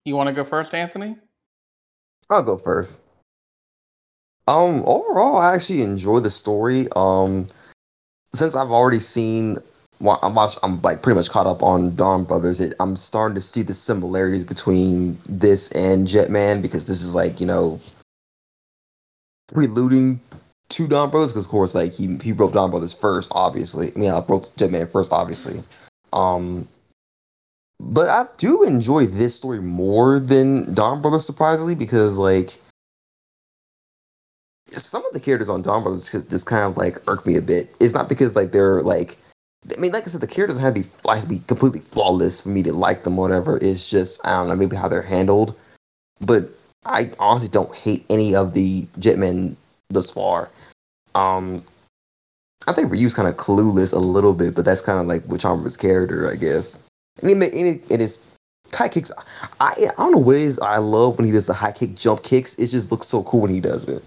You 0.05 0.15
want 0.15 0.27
to 0.27 0.33
go 0.33 0.45
first, 0.45 0.73
Anthony? 0.73 1.17
I'll 2.29 2.41
go 2.41 2.57
first. 2.57 3.03
Um, 4.47 4.83
overall, 4.87 5.37
I 5.37 5.53
actually 5.53 5.81
enjoy 5.83 6.19
the 6.19 6.29
story. 6.29 6.85
Um, 6.95 7.47
since 8.33 8.55
I've 8.55 8.71
already 8.71 8.99
seen, 8.99 9.55
well, 9.55 9.63
I'm 10.21 10.35
watch, 10.35 10.55
I'm 10.63 10.81
like 10.81 11.01
pretty 11.01 11.17
much 11.17 11.29
caught 11.29 11.47
up 11.47 11.61
on 11.61 11.91
Donbrothers. 11.91 12.65
It, 12.65 12.73
I'm 12.79 12.95
starting 12.95 13.35
to 13.35 13.41
see 13.41 13.61
the 13.61 13.73
similarities 13.73 14.43
between 14.43 15.17
this 15.29 15.71
and 15.71 16.07
Jetman 16.07 16.61
because 16.61 16.87
this 16.87 17.03
is 17.03 17.15
like 17.15 17.39
you 17.39 17.45
know 17.45 17.79
preluding 19.47 20.19
to 20.69 20.87
Donbrothers 20.87 21.29
because 21.29 21.45
of 21.45 21.51
course 21.51 21.75
like 21.75 21.93
he 21.93 22.17
he 22.23 22.31
broke 22.31 22.53
Donbrothers 22.53 22.99
first, 22.99 23.31
obviously. 23.35 23.91
I 23.95 23.99
mean, 23.99 24.11
I 24.11 24.21
broke 24.21 24.53
Jetman 24.55 24.91
first, 24.91 25.11
obviously. 25.11 25.61
Um, 26.13 26.67
but 27.79 28.09
I 28.09 28.25
do 28.37 28.63
enjoy 28.63 29.05
this 29.05 29.35
story 29.35 29.61
more 29.61 30.19
than 30.19 30.65
Donbrothers, 30.75 31.21
surprisingly, 31.21 31.75
because 31.75 32.17
like 32.17 32.51
some 34.67 35.05
of 35.05 35.11
the 35.13 35.19
characters 35.19 35.49
on 35.49 35.63
Donbrothers 35.63 36.11
just, 36.11 36.29
just 36.29 36.47
kind 36.47 36.63
of 36.63 36.77
like 36.77 36.97
irk 37.07 37.25
me 37.25 37.37
a 37.37 37.41
bit. 37.41 37.73
It's 37.79 37.93
not 37.93 38.07
because 38.07 38.35
like 38.35 38.51
they're 38.51 38.81
like, 38.81 39.15
I 39.65 39.79
mean, 39.79 39.91
like 39.91 40.03
I 40.03 40.07
said, 40.07 40.21
the 40.21 40.27
characters 40.27 40.57
have 40.57 40.73
to 40.73 40.81
be 40.81 40.87
have 41.07 41.21
to 41.21 41.27
be 41.27 41.39
completely 41.47 41.81
flawless 41.81 42.41
for 42.41 42.49
me 42.49 42.63
to 42.63 42.73
like 42.73 43.03
them. 43.03 43.17
Or 43.19 43.27
whatever. 43.27 43.57
It's 43.57 43.89
just 43.89 44.25
I 44.25 44.31
don't 44.31 44.49
know, 44.49 44.55
maybe 44.55 44.75
how 44.75 44.87
they're 44.87 45.01
handled. 45.01 45.55
But 46.19 46.49
I 46.85 47.11
honestly 47.19 47.49
don't 47.49 47.73
hate 47.75 48.05
any 48.09 48.35
of 48.35 48.53
the 48.53 48.83
Jetmen 48.99 49.55
thus 49.89 50.11
far. 50.11 50.49
Um, 51.13 51.63
I 52.67 52.73
think 52.73 52.91
Ryu's 52.91 53.13
kind 53.13 53.27
of 53.27 53.37
clueless 53.37 53.93
a 53.93 53.99
little 53.99 54.33
bit, 54.33 54.55
but 54.55 54.65
that's 54.65 54.81
kind 54.81 54.99
of 54.99 55.07
like 55.07 55.23
his 55.63 55.77
character, 55.77 56.29
I 56.29 56.35
guess. 56.35 56.87
And 57.21 57.29
he, 57.29 57.35
and, 57.35 57.53
he, 57.53 57.81
and 57.91 58.01
his 58.01 58.37
high 58.73 58.89
kicks, 58.89 59.11
I 59.59 59.73
I 59.77 59.91
don't 59.97 60.11
know 60.11 60.17
what 60.19 60.35
it 60.35 60.41
is 60.41 60.59
I 60.59 60.77
love 60.77 61.17
when 61.17 61.25
he 61.25 61.33
does 61.33 61.47
the 61.47 61.53
high 61.53 61.71
kick 61.71 61.95
jump 61.95 62.23
kicks. 62.23 62.55
It 62.55 62.67
just 62.67 62.91
looks 62.91 63.07
so 63.07 63.23
cool 63.23 63.41
when 63.41 63.51
he 63.51 63.59
does 63.59 63.87
it. 63.87 64.03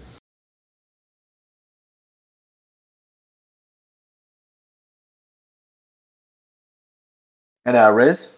And 7.65 7.75
uh, 7.75 7.89
Riz? 7.91 8.35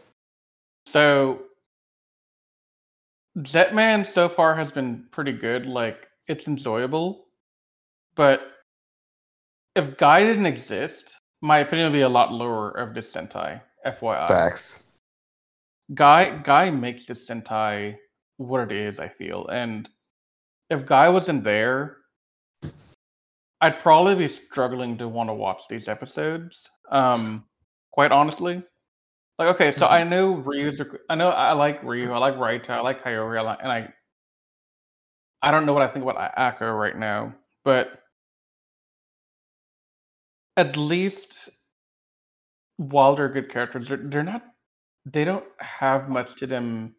So 0.86 1.42
Jetman 3.40 4.06
so 4.06 4.30
far 4.30 4.56
has 4.56 4.72
been 4.72 5.06
pretty 5.12 5.34
good. 5.34 5.66
Like 5.66 6.08
it's 6.28 6.48
enjoyable, 6.48 7.26
but 8.16 8.42
if 9.76 9.98
Guy 9.98 10.24
didn't 10.24 10.46
exist, 10.46 11.16
my 11.42 11.60
opinion 11.60 11.92
would 11.92 11.98
be 11.98 12.02
a 12.02 12.10
lot 12.10 12.32
lower 12.32 12.72
of 12.72 12.94
this 12.94 13.12
Sentai. 13.12 13.62
FYI, 13.86 14.28
Facts. 14.28 14.92
Guy 15.94 16.38
Guy 16.44 16.70
makes 16.72 17.06
this 17.06 17.28
Sentai 17.28 17.96
what 18.38 18.62
it 18.62 18.72
is. 18.72 19.00
I 19.00 19.08
feel, 19.10 19.48
and 19.48 19.88
if 20.70 20.86
Guy 20.86 21.10
wasn't 21.10 21.44
there, 21.44 21.98
I'd 23.62 23.80
probably 23.80 24.16
be 24.16 24.28
struggling 24.28 24.98
to 24.98 25.08
want 25.08 25.30
to 25.30 25.34
watch 25.34 25.64
these 25.70 25.88
episodes. 25.88 26.70
Um, 26.90 27.46
quite 27.92 28.12
honestly. 28.12 28.64
Like, 29.38 29.56
okay, 29.56 29.72
so 29.72 29.88
I 29.88 30.02
mm-hmm. 30.02 30.10
know 30.10 30.36
Ryu's. 30.36 30.82
I 31.10 31.16
know 31.16 31.30
I 31.30 31.54
like 31.54 31.84
Ryu. 31.84 32.12
I 32.12 32.18
like 32.18 32.36
Raita. 32.36 32.72
I 32.72 32.82
like 32.82 33.04
Kaori. 33.04 33.38
I 33.38 33.42
like, 33.42 33.60
and 33.62 33.72
I. 33.72 33.94
I 35.42 35.52
don't 35.52 35.68
know 35.68 35.74
what 35.74 35.84
I 35.84 35.88
think 35.88 36.04
about 36.04 36.34
Ako 36.36 36.72
right 36.72 36.98
now, 36.98 37.36
but 37.64 38.02
at 40.58 40.76
least 40.76 41.50
while 42.78 43.16
they're 43.16 43.30
good 43.30 43.52
characters, 43.52 43.88
they're, 43.88 43.98
they're 43.98 44.24
not. 44.24 44.44
They 45.06 45.24
don't 45.24 45.46
have 45.60 46.10
much 46.10 46.36
to 46.38 46.48
them 46.48 46.96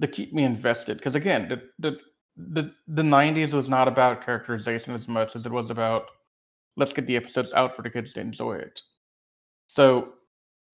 to 0.00 0.08
keep 0.08 0.32
me 0.34 0.42
invested. 0.42 0.98
Because 0.98 1.14
again, 1.14 1.48
the 1.48 1.62
the 1.78 1.98
the 2.36 2.72
the 2.88 3.02
'90s 3.02 3.52
was 3.52 3.68
not 3.68 3.86
about 3.86 4.24
characterization 4.24 4.94
as 4.94 5.06
much 5.06 5.36
as 5.36 5.46
it 5.46 5.52
was 5.52 5.70
about 5.70 6.06
let's 6.76 6.92
get 6.92 7.06
the 7.06 7.16
episodes 7.16 7.52
out 7.54 7.74
for 7.74 7.82
the 7.82 7.90
kids 7.90 8.12
to 8.14 8.20
enjoy 8.20 8.54
it. 8.54 8.80
So 9.68 10.14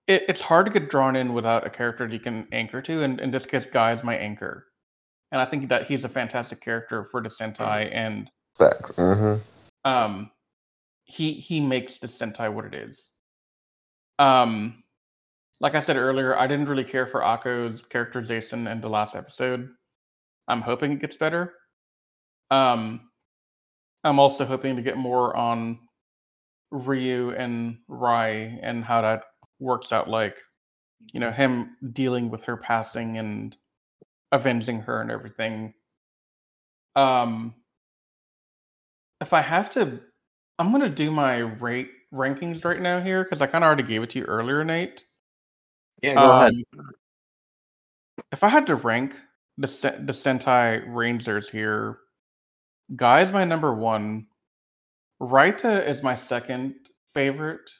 it, 0.06 0.24
it's 0.28 0.40
hard 0.40 0.66
to 0.66 0.72
get 0.72 0.90
drawn 0.90 1.16
in 1.16 1.32
without 1.32 1.66
a 1.66 1.70
character 1.70 2.06
that 2.06 2.14
you 2.14 2.20
can 2.20 2.46
anchor 2.52 2.82
to, 2.82 3.02
and 3.02 3.20
in 3.20 3.30
this 3.30 3.46
case, 3.46 3.66
Guy 3.72 3.92
is 3.92 4.02
my 4.02 4.16
anchor, 4.16 4.66
and 5.30 5.40
I 5.40 5.46
think 5.46 5.68
that 5.68 5.86
he's 5.86 6.04
a 6.04 6.08
fantastic 6.08 6.60
character 6.60 7.08
for 7.10 7.22
the 7.22 7.28
Sentai, 7.28 7.90
and 7.92 8.30
Facts. 8.56 8.94
hmm 8.96 9.34
um, 9.84 10.30
he 11.04 11.32
he 11.32 11.60
makes 11.60 11.98
the 11.98 12.06
Sentai 12.06 12.52
what 12.52 12.64
it 12.64 12.74
is. 12.74 13.08
Um, 14.18 14.84
like 15.60 15.74
I 15.74 15.82
said 15.82 15.96
earlier, 15.96 16.36
I 16.38 16.46
didn't 16.46 16.68
really 16.68 16.84
care 16.84 17.06
for 17.06 17.22
Ako's 17.22 17.82
characterization 17.88 18.66
in 18.66 18.80
the 18.80 18.88
last 18.88 19.14
episode. 19.14 19.68
I'm 20.48 20.60
hoping 20.60 20.92
it 20.92 21.00
gets 21.00 21.16
better. 21.16 21.54
Um, 22.50 23.08
I'm 24.04 24.18
also 24.18 24.44
hoping 24.44 24.76
to 24.76 24.82
get 24.82 24.96
more 24.96 25.36
on 25.36 25.78
Ryu 26.70 27.30
and 27.30 27.78
Rai 27.88 28.58
and 28.62 28.84
how 28.84 29.02
that 29.02 29.22
works 29.62 29.92
out. 29.92 30.08
Like, 30.08 30.36
you 31.12 31.20
know, 31.20 31.32
him 31.32 31.76
dealing 31.92 32.30
with 32.30 32.44
her 32.44 32.56
passing 32.58 33.18
and 33.18 33.56
avenging 34.32 34.80
her 34.82 35.00
and 35.02 35.10
everything. 35.10 35.74
Um, 36.96 37.54
if 39.20 39.32
I 39.32 39.42
have 39.42 39.70
to, 39.72 40.00
I'm 40.58 40.72
gonna 40.72 40.90
do 40.90 41.10
my 41.10 41.38
rate 41.38 41.90
rankings 42.12 42.64
right 42.64 42.80
now 42.80 43.00
here 43.00 43.24
because 43.24 43.40
I 43.40 43.46
kind 43.46 43.64
of 43.64 43.68
already 43.68 43.84
gave 43.84 44.02
it 44.02 44.10
to 44.10 44.20
you 44.20 44.26
earlier, 44.26 44.64
Nate. 44.64 45.04
Yeah, 46.02 46.14
go 46.16 46.32
ahead. 46.32 46.52
Um, 46.54 46.92
If 48.32 48.44
I 48.44 48.48
had 48.48 48.66
to 48.68 48.76
rank 48.76 49.14
the 49.58 49.68
the 50.04 50.12
Sentai 50.12 50.84
Rangers 50.88 51.50
here, 51.50 51.98
Guy 52.96 53.22
is 53.22 53.32
my 53.32 53.44
number 53.44 53.74
one. 53.74 54.28
Raita 55.20 55.86
is 55.86 56.02
my 56.02 56.16
second 56.16 56.74
favorite. 57.14 57.70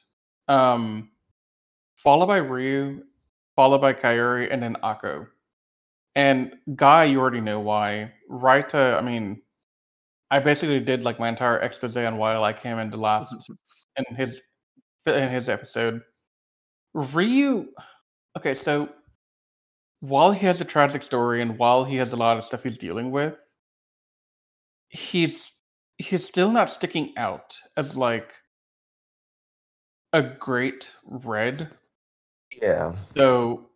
Um, 0.49 1.12
followed 2.03 2.27
by 2.27 2.39
Ryu, 2.39 3.03
followed 3.57 3.81
by 3.81 3.93
Kaori, 3.93 4.53
and 4.53 4.63
then 4.63 4.77
Ako. 4.83 5.27
And 6.15 6.55
Guy, 6.77 7.05
you 7.05 7.21
already 7.21 7.41
know 7.41 7.61
why. 7.61 8.13
Raita, 8.31 8.99
I 8.99 9.01
mean, 9.01 9.41
I 10.31 10.39
basically 10.41 10.81
did 10.81 11.03
like 11.03 11.19
my 11.19 11.29
entire 11.29 11.59
expose 11.59 11.97
on 11.97 12.17
why 12.17 12.35
I 12.35 12.39
like 12.39 12.59
him 12.59 12.79
in 12.79 12.91
the 12.91 12.97
last 12.97 13.35
in 13.97 14.17
his 14.17 14.39
in 15.07 15.31
his 15.31 15.49
episode. 15.49 16.01
Ryu, 16.95 17.69
okay, 18.37 18.55
so 18.55 18.89
while 20.01 20.33
he 20.33 20.47
has 20.47 20.61
a 20.61 20.65
tragic 20.65 21.03
story 21.03 21.43
and 21.43 21.59
while 21.59 21.85
he 21.85 21.97
has 21.97 22.13
a 22.13 22.17
lot 22.17 22.37
of 22.37 22.45
stuff 22.45 22.63
he's 22.63 22.79
dealing 22.79 23.11
with, 23.11 23.35
he's 24.89 25.53
he's 25.99 26.25
still 26.27 26.51
not 26.51 26.71
sticking 26.71 27.13
out 27.17 27.55
as 27.77 27.97
like 27.97 28.33
a 30.13 30.23
great 30.23 30.91
red. 31.07 31.71
Yeah. 32.61 32.95
So 33.17 33.71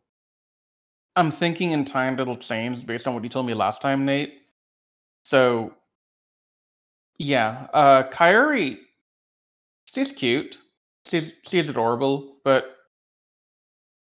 I'm 1.16 1.32
thinking 1.32 1.72
in 1.72 1.84
time 1.84 2.16
that'll 2.16 2.36
change 2.36 2.86
based 2.86 3.06
on 3.06 3.14
what 3.14 3.22
you 3.22 3.30
told 3.30 3.46
me 3.46 3.54
last 3.54 3.80
time, 3.80 4.04
Nate. 4.04 4.34
So 5.24 5.74
yeah, 7.18 7.66
uh 7.72 8.10
Kaori 8.10 8.78
she's 9.92 10.12
cute. 10.12 10.58
She's 11.06 11.34
she's 11.48 11.68
adorable, 11.68 12.36
but 12.44 12.76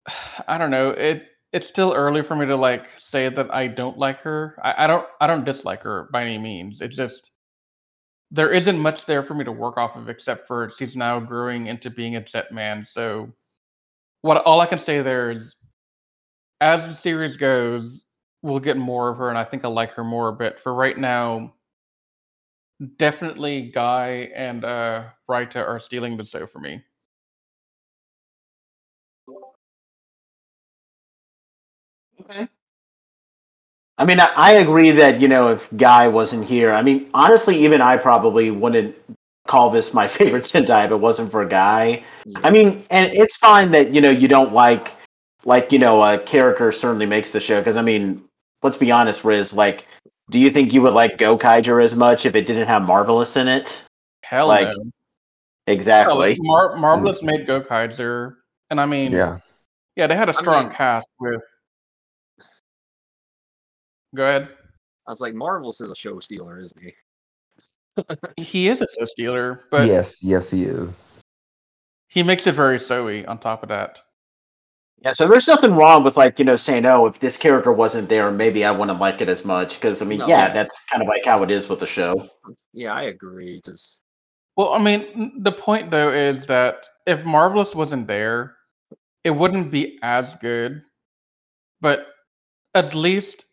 I 0.49 0.59
don't 0.59 0.71
know. 0.71 0.91
It 0.91 1.25
it's 1.53 1.67
still 1.69 1.93
early 1.95 2.23
for 2.23 2.35
me 2.37 2.47
to 2.47 2.57
like 2.57 2.87
say 2.99 3.29
that 3.29 3.55
I 3.55 3.69
don't 3.69 3.99
like 3.99 4.21
her. 4.21 4.59
I, 4.63 4.85
I 4.85 4.87
don't 4.87 5.07
I 5.21 5.27
don't 5.27 5.45
dislike 5.45 5.83
her 5.83 6.09
by 6.13 6.23
any 6.23 6.39
means. 6.39 6.81
It's 6.81 6.97
just 6.97 7.31
there 8.31 8.51
isn't 8.51 8.79
much 8.79 9.07
there 9.07 9.23
for 9.23 9.35
me 9.35 9.45
to 9.45 9.53
work 9.53 9.77
off 9.79 9.97
of 9.97 10.09
except 10.09 10.49
for 10.49 10.71
she's 10.77 10.97
now 10.97 11.21
growing 11.21 11.67
into 11.69 11.91
being 11.91 12.17
a 12.17 12.25
jet 12.25 12.53
man. 12.53 12.87
So 12.91 13.33
what 14.25 14.39
all 14.47 14.61
I 14.63 14.67
can 14.67 14.79
say 14.79 15.03
there 15.03 15.31
is 15.33 15.55
as 16.63 16.89
the 16.89 16.95
series 16.95 17.37
goes, 17.37 18.05
we'll 18.43 18.59
get 18.59 18.79
more 18.79 19.11
of 19.11 19.19
her 19.19 19.29
and 19.29 19.37
I 19.37 19.45
think 19.45 19.65
I 19.67 19.69
like 19.69 19.93
her 19.93 20.05
more, 20.05 20.33
but 20.33 20.61
for 20.63 20.73
right 20.75 20.97
now, 20.97 21.53
definitely 22.99 23.71
Guy 23.75 24.31
and 24.35 24.65
uh 24.65 25.05
Raita 25.31 25.57
are 25.57 25.79
stealing 25.79 26.17
the 26.17 26.25
show 26.25 26.47
for 26.47 26.59
me. 26.59 26.83
Okay. 32.21 32.49
I 33.99 34.05
mean, 34.07 34.21
I, 34.21 34.29
I 34.37 34.53
agree 34.53 34.91
that 34.93 35.21
you 35.21 35.29
know 35.29 35.49
if 35.51 35.69
Guy 35.77 36.09
wasn't 36.09 36.47
here, 36.47 36.73
I 36.73 36.83
mean, 36.83 37.11
honestly, 37.15 37.57
even 37.59 37.83
I 37.83 37.99
probably 37.99 38.51
wouldn't 38.51 38.97
call 39.47 39.71
this 39.71 39.95
my 39.95 40.09
favorite 40.09 40.45
Sentai 40.45 40.85
if 40.85 40.91
it 40.91 40.97
wasn't 40.97 41.31
for 41.31 41.43
a 41.43 41.49
Guy. 41.49 42.03
I 42.37 42.51
mean, 42.51 42.83
and 42.91 43.13
it's 43.13 43.37
fine 43.37 43.71
that 43.73 43.93
you 43.93 44.01
know 44.01 44.11
you 44.11 44.29
don't 44.29 44.53
like 44.53 44.93
like 45.45 45.73
you 45.73 45.79
know 45.79 46.03
a 46.03 46.19
character 46.19 46.73
certainly 46.73 47.07
makes 47.07 47.31
the 47.33 47.41
show 47.41 47.61
because 47.61 47.77
I 47.77 47.83
mean, 47.83 48.23
let's 48.63 48.79
be 48.79 48.91
honest, 48.91 49.25
Riz. 49.25 49.55
Like, 49.55 49.85
do 50.31 50.39
you 50.39 50.51
think 50.51 50.73
you 50.73 50.83
would 50.83 50.95
like 50.95 51.19
Go 51.19 51.37
Gokaiger 51.37 51.83
as 51.83 51.95
much 51.95 52.27
if 52.27 52.35
it 52.35 52.47
didn't 52.47 52.67
have 52.67 52.83
Marvelous 52.87 53.37
in 53.37 53.49
it? 53.49 53.85
Hell 54.23 54.49
Like, 54.49 54.69
no. 54.69 54.91
Exactly. 55.67 56.37
Mar- 56.41 56.77
Marvelous 56.77 57.21
mm. 57.21 57.27
made 57.27 57.47
Gokaiger, 57.47 58.37
and 58.71 58.81
I 58.81 58.87
mean, 58.87 59.11
Yeah. 59.11 59.39
yeah, 59.97 60.07
they 60.07 60.17
had 60.17 60.29
a 60.29 60.35
strong 60.35 60.67
mean- 60.67 60.75
cast 60.75 61.07
with. 61.21 61.41
Go 64.15 64.25
ahead. 64.27 64.49
I 65.07 65.11
was 65.11 65.21
like, 65.21 65.35
Marvelous 65.35 65.81
is 65.81 65.91
a 65.91 65.95
show 65.95 66.19
stealer, 66.21 66.59
isn't 66.61 66.81
he? 66.81 66.95
He 68.37 68.69
is 68.69 68.81
a 68.81 68.87
so 68.89 69.05
stealer, 69.07 69.61
but 69.71 69.87
yes, 69.87 70.21
yes, 70.25 70.51
he 70.51 70.63
is. 70.65 71.21
he 72.09 72.23
makes 72.23 72.47
it 72.47 72.55
very 72.55 72.79
soy 72.81 73.25
on 73.27 73.39
top 73.39 73.63
of 73.63 73.69
that. 73.69 74.01
Yeah, 74.99 75.13
so 75.13 75.29
there's 75.29 75.47
nothing 75.47 75.75
wrong 75.75 76.03
with 76.03 76.17
like 76.17 76.39
you 76.39 76.45
know 76.45 76.57
saying, 76.57 76.87
"Oh, 76.87 77.07
if 77.07 77.21
this 77.21 77.37
character 77.37 77.73
wasn't 77.73 78.09
there, 78.09 78.31
maybe 78.31 78.65
I 78.65 78.71
wouldn't 78.71 78.99
like 79.01 79.21
it 79.21 79.29
as 79.29 79.45
much." 79.45 79.75
Because 79.77 80.01
I 80.03 80.07
mean, 80.07 80.21
No. 80.21 80.27
yeah, 80.27 80.53
that's 80.53 80.85
kind 80.87 81.03
of 81.03 81.09
like 81.09 81.25
how 81.25 81.43
it 81.43 81.51
is 81.51 81.69
with 81.69 81.81
the 81.81 81.87
show. 81.87 82.27
Yeah, 82.73 82.95
I 82.95 83.03
agree. 83.03 83.61
Just 83.65 84.01
Well, 84.57 84.73
I 84.73 84.79
mean, 84.79 85.43
the 85.43 85.53
point 85.53 85.91
though 85.91 86.11
is 86.13 86.47
that 86.47 86.87
if 87.07 87.25
Marvelous 87.25 87.75
wasn't 87.75 88.07
there, 88.09 88.57
it 89.25 89.31
wouldn't 89.31 89.71
be 89.71 89.99
as 90.03 90.35
good. 90.37 90.83
But 91.81 92.07
at 92.75 92.95
least 92.95 93.45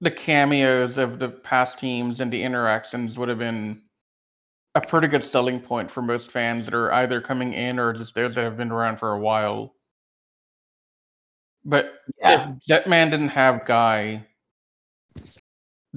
the 0.00 0.10
cameos 0.10 0.98
of 0.98 1.18
the 1.18 1.28
past 1.28 1.78
teams 1.78 2.20
and 2.20 2.32
the 2.32 2.42
interactions 2.42 3.18
would 3.18 3.28
have 3.28 3.38
been 3.38 3.82
a 4.74 4.80
pretty 4.80 5.08
good 5.08 5.24
selling 5.24 5.60
point 5.60 5.90
for 5.90 6.02
most 6.02 6.30
fans 6.30 6.64
that 6.66 6.74
are 6.74 6.92
either 6.92 7.20
coming 7.20 7.54
in 7.54 7.78
or 7.78 7.92
just 7.92 8.14
those 8.14 8.34
that 8.34 8.44
have 8.44 8.56
been 8.56 8.70
around 8.72 8.98
for 8.98 9.12
a 9.12 9.20
while. 9.20 9.74
But 11.64 11.92
Yeah, 12.18 12.46
if 12.46 12.60
Jetman 12.68 13.10
didn't 13.10 13.28
have 13.30 13.66
Guy, 13.66 14.26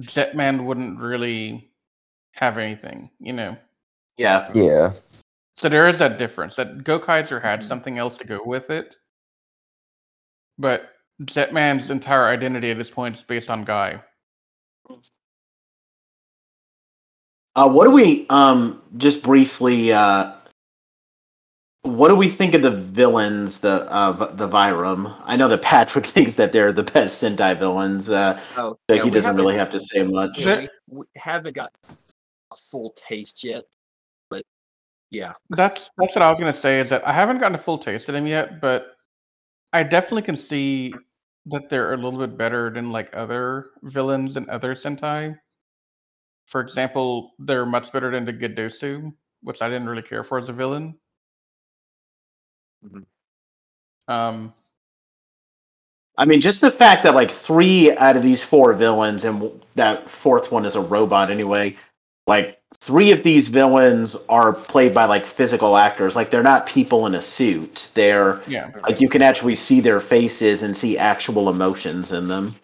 Jetman 0.00 0.64
wouldn't 0.66 1.00
really 1.00 1.72
have 2.32 2.58
anything, 2.58 3.10
you 3.20 3.32
know. 3.32 3.56
yeah, 4.18 4.54
Yeah, 4.54 4.92
So 5.56 5.68
there 5.68 5.88
is 5.88 5.98
that 6.00 6.18
difference 6.18 6.56
that 6.56 6.84
Go 6.84 7.00
Gokaiger 7.00 7.42
had 7.42 7.62
Mhm. 7.62 7.64
something 7.64 7.98
else 7.98 8.16
to 8.18 8.24
go 8.24 8.42
with 8.44 8.70
it, 8.70 8.96
but 10.58 10.93
Jetman's 11.22 11.90
entire 11.90 12.26
identity 12.28 12.70
at 12.70 12.78
this 12.78 12.90
point 12.90 13.16
is 13.16 13.22
based 13.22 13.50
on 13.50 13.64
Guy. 13.64 14.00
Uh, 17.56 17.68
what 17.68 17.84
do 17.84 17.92
we 17.92 18.26
um 18.30 18.82
just 18.96 19.22
briefly? 19.22 19.92
Uh, 19.92 20.32
what 21.82 22.08
do 22.08 22.16
we 22.16 22.28
think 22.28 22.54
of 22.54 22.62
the 22.62 22.70
villains? 22.70 23.60
The 23.60 23.86
uh, 23.90 24.32
the 24.32 24.48
Vyram. 24.48 25.14
I 25.24 25.36
know 25.36 25.48
that 25.48 25.62
Patrick 25.62 26.04
thinks 26.06 26.34
that 26.34 26.52
they're 26.52 26.72
the 26.72 26.82
best 26.82 27.22
Sentai 27.22 27.56
villains, 27.56 28.10
uh, 28.10 28.40
oh, 28.56 28.76
so 28.90 28.96
yeah, 28.96 29.04
he 29.04 29.10
doesn't 29.10 29.36
really 29.36 29.54
haven't- 29.54 29.72
to 29.72 29.80
say 29.80 30.02
much. 30.02 30.38
yeah, 30.38 30.66
we, 30.88 30.98
we 30.98 31.04
haven't 31.16 31.54
got 31.54 31.72
a 32.52 32.56
full 32.56 32.90
taste 32.96 33.44
yet, 33.44 33.64
but 34.30 34.42
yeah, 35.10 35.34
That's 35.50 35.90
that's 35.96 36.16
what 36.16 36.22
I 36.22 36.30
was 36.30 36.40
gonna 36.40 36.56
say 36.56 36.80
is 36.80 36.90
that 36.90 37.06
I 37.06 37.12
haven't 37.12 37.38
gotten 37.38 37.54
a 37.54 37.62
full 37.62 37.78
taste 37.78 38.08
of 38.08 38.14
them 38.14 38.26
yet, 38.26 38.60
but 38.60 38.93
I 39.74 39.82
definitely 39.82 40.22
can 40.22 40.36
see 40.36 40.94
that 41.46 41.68
they're 41.68 41.92
a 41.92 41.96
little 41.96 42.18
bit 42.18 42.38
better 42.38 42.70
than 42.70 42.90
like 42.92 43.10
other 43.14 43.72
villains 43.82 44.36
and 44.36 44.48
other 44.48 44.74
Sentai. 44.74 45.36
For 46.46 46.60
example, 46.62 47.32
they're 47.38 47.66
much 47.66 47.92
better 47.92 48.10
than 48.10 48.24
the 48.24 48.32
Gedoushu, 48.32 49.12
which 49.42 49.60
I 49.60 49.68
didn't 49.68 49.88
really 49.88 50.02
care 50.02 50.24
for 50.24 50.38
as 50.38 50.48
a 50.48 50.52
villain. 50.54 50.98
Mhm. 52.82 53.04
Um, 54.08 54.54
I 56.16 56.24
mean, 56.26 56.40
just 56.40 56.60
the 56.60 56.70
fact 56.70 57.02
that 57.02 57.14
like 57.14 57.30
three 57.30 57.96
out 57.96 58.16
of 58.16 58.22
these 58.22 58.42
four 58.44 58.72
villains, 58.72 59.24
and 59.24 59.50
that 59.74 60.08
fourth 60.08 60.52
one 60.52 60.64
is 60.64 60.76
a 60.76 60.80
robot 60.80 61.30
anyway. 61.30 61.76
Like 62.26 62.60
three 62.80 63.12
of 63.12 63.22
these 63.22 63.48
villains 63.48 64.16
are 64.28 64.52
played 64.52 64.94
by 64.94 65.04
like 65.06 65.26
physical 65.26 65.76
actors. 65.76 66.16
Like 66.16 66.30
they're 66.30 66.42
not 66.42 66.66
people 66.66 67.06
in 67.06 67.14
a 67.14 67.22
suit. 67.22 67.90
They're 67.94 68.42
yeah. 68.46 68.70
like 68.82 69.00
you 69.00 69.08
can 69.08 69.22
actually 69.22 69.54
see 69.54 69.80
their 69.80 70.00
faces 70.00 70.62
and 70.62 70.76
see 70.76 70.98
actual 70.98 71.48
emotions 71.48 72.12
in 72.12 72.28
them. 72.28 72.54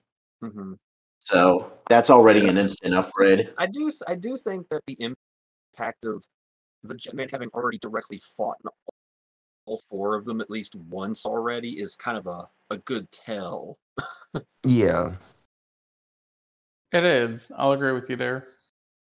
hmm 0.42 0.74
So 1.18 1.72
that's 1.88 2.10
already 2.10 2.46
an 2.48 2.58
instant 2.58 2.94
upgrade. 2.94 3.52
I 3.58 3.66
do 3.66 3.92
I 4.06 4.14
do 4.14 4.36
think 4.36 4.68
that 4.68 4.82
the 4.86 4.96
impact 5.00 6.04
of 6.04 6.24
the 6.82 6.94
Jetman 6.94 7.30
having 7.30 7.50
already 7.54 7.78
directly 7.78 8.20
fought 8.36 8.56
in 8.64 8.70
all 9.66 9.82
four 9.88 10.16
of 10.16 10.24
them 10.24 10.40
at 10.40 10.50
least 10.50 10.74
once 10.74 11.24
already 11.24 11.80
is 11.80 11.96
kind 11.96 12.18
of 12.18 12.26
a, 12.26 12.48
a 12.70 12.78
good 12.78 13.10
tell. 13.12 13.78
yeah, 14.66 15.14
It 16.92 17.04
is. 17.04 17.48
I'll 17.56 17.72
agree 17.72 17.92
with 17.92 18.10
you 18.10 18.16
there. 18.16 18.48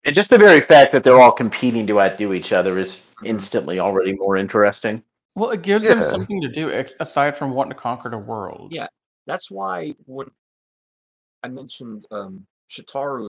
And 0.05 0.15
just 0.15 0.31
the 0.31 0.39
very 0.39 0.61
fact 0.61 0.93
that 0.93 1.05
they're 1.05 1.20
all 1.20 1.33
competing 1.33 1.87
to 1.87 2.01
outdo 2.01 2.33
each 2.33 2.53
other 2.53 2.77
is 2.77 3.09
instantly 3.24 3.79
already 3.79 4.15
more 4.15 4.37
interesting. 4.37 5.03
Well, 5.35 5.51
it 5.51 5.62
gives 5.62 5.85
them 5.85 5.97
something 5.97 6.41
to 6.43 6.49
do 6.49 6.70
aside 7.01 7.37
from 7.37 7.53
wanting 7.53 7.73
to 7.73 7.79
conquer 7.79 8.11
the 8.11 8.19
world. 8.19 8.73
Yeah. 8.73 8.89
That's 9.27 9.51
why 9.51 9.95
when 10.07 10.27
I 11.45 11.49
mentioned 11.49 12.07
um, 12.11 12.47
Shitari 12.69 13.27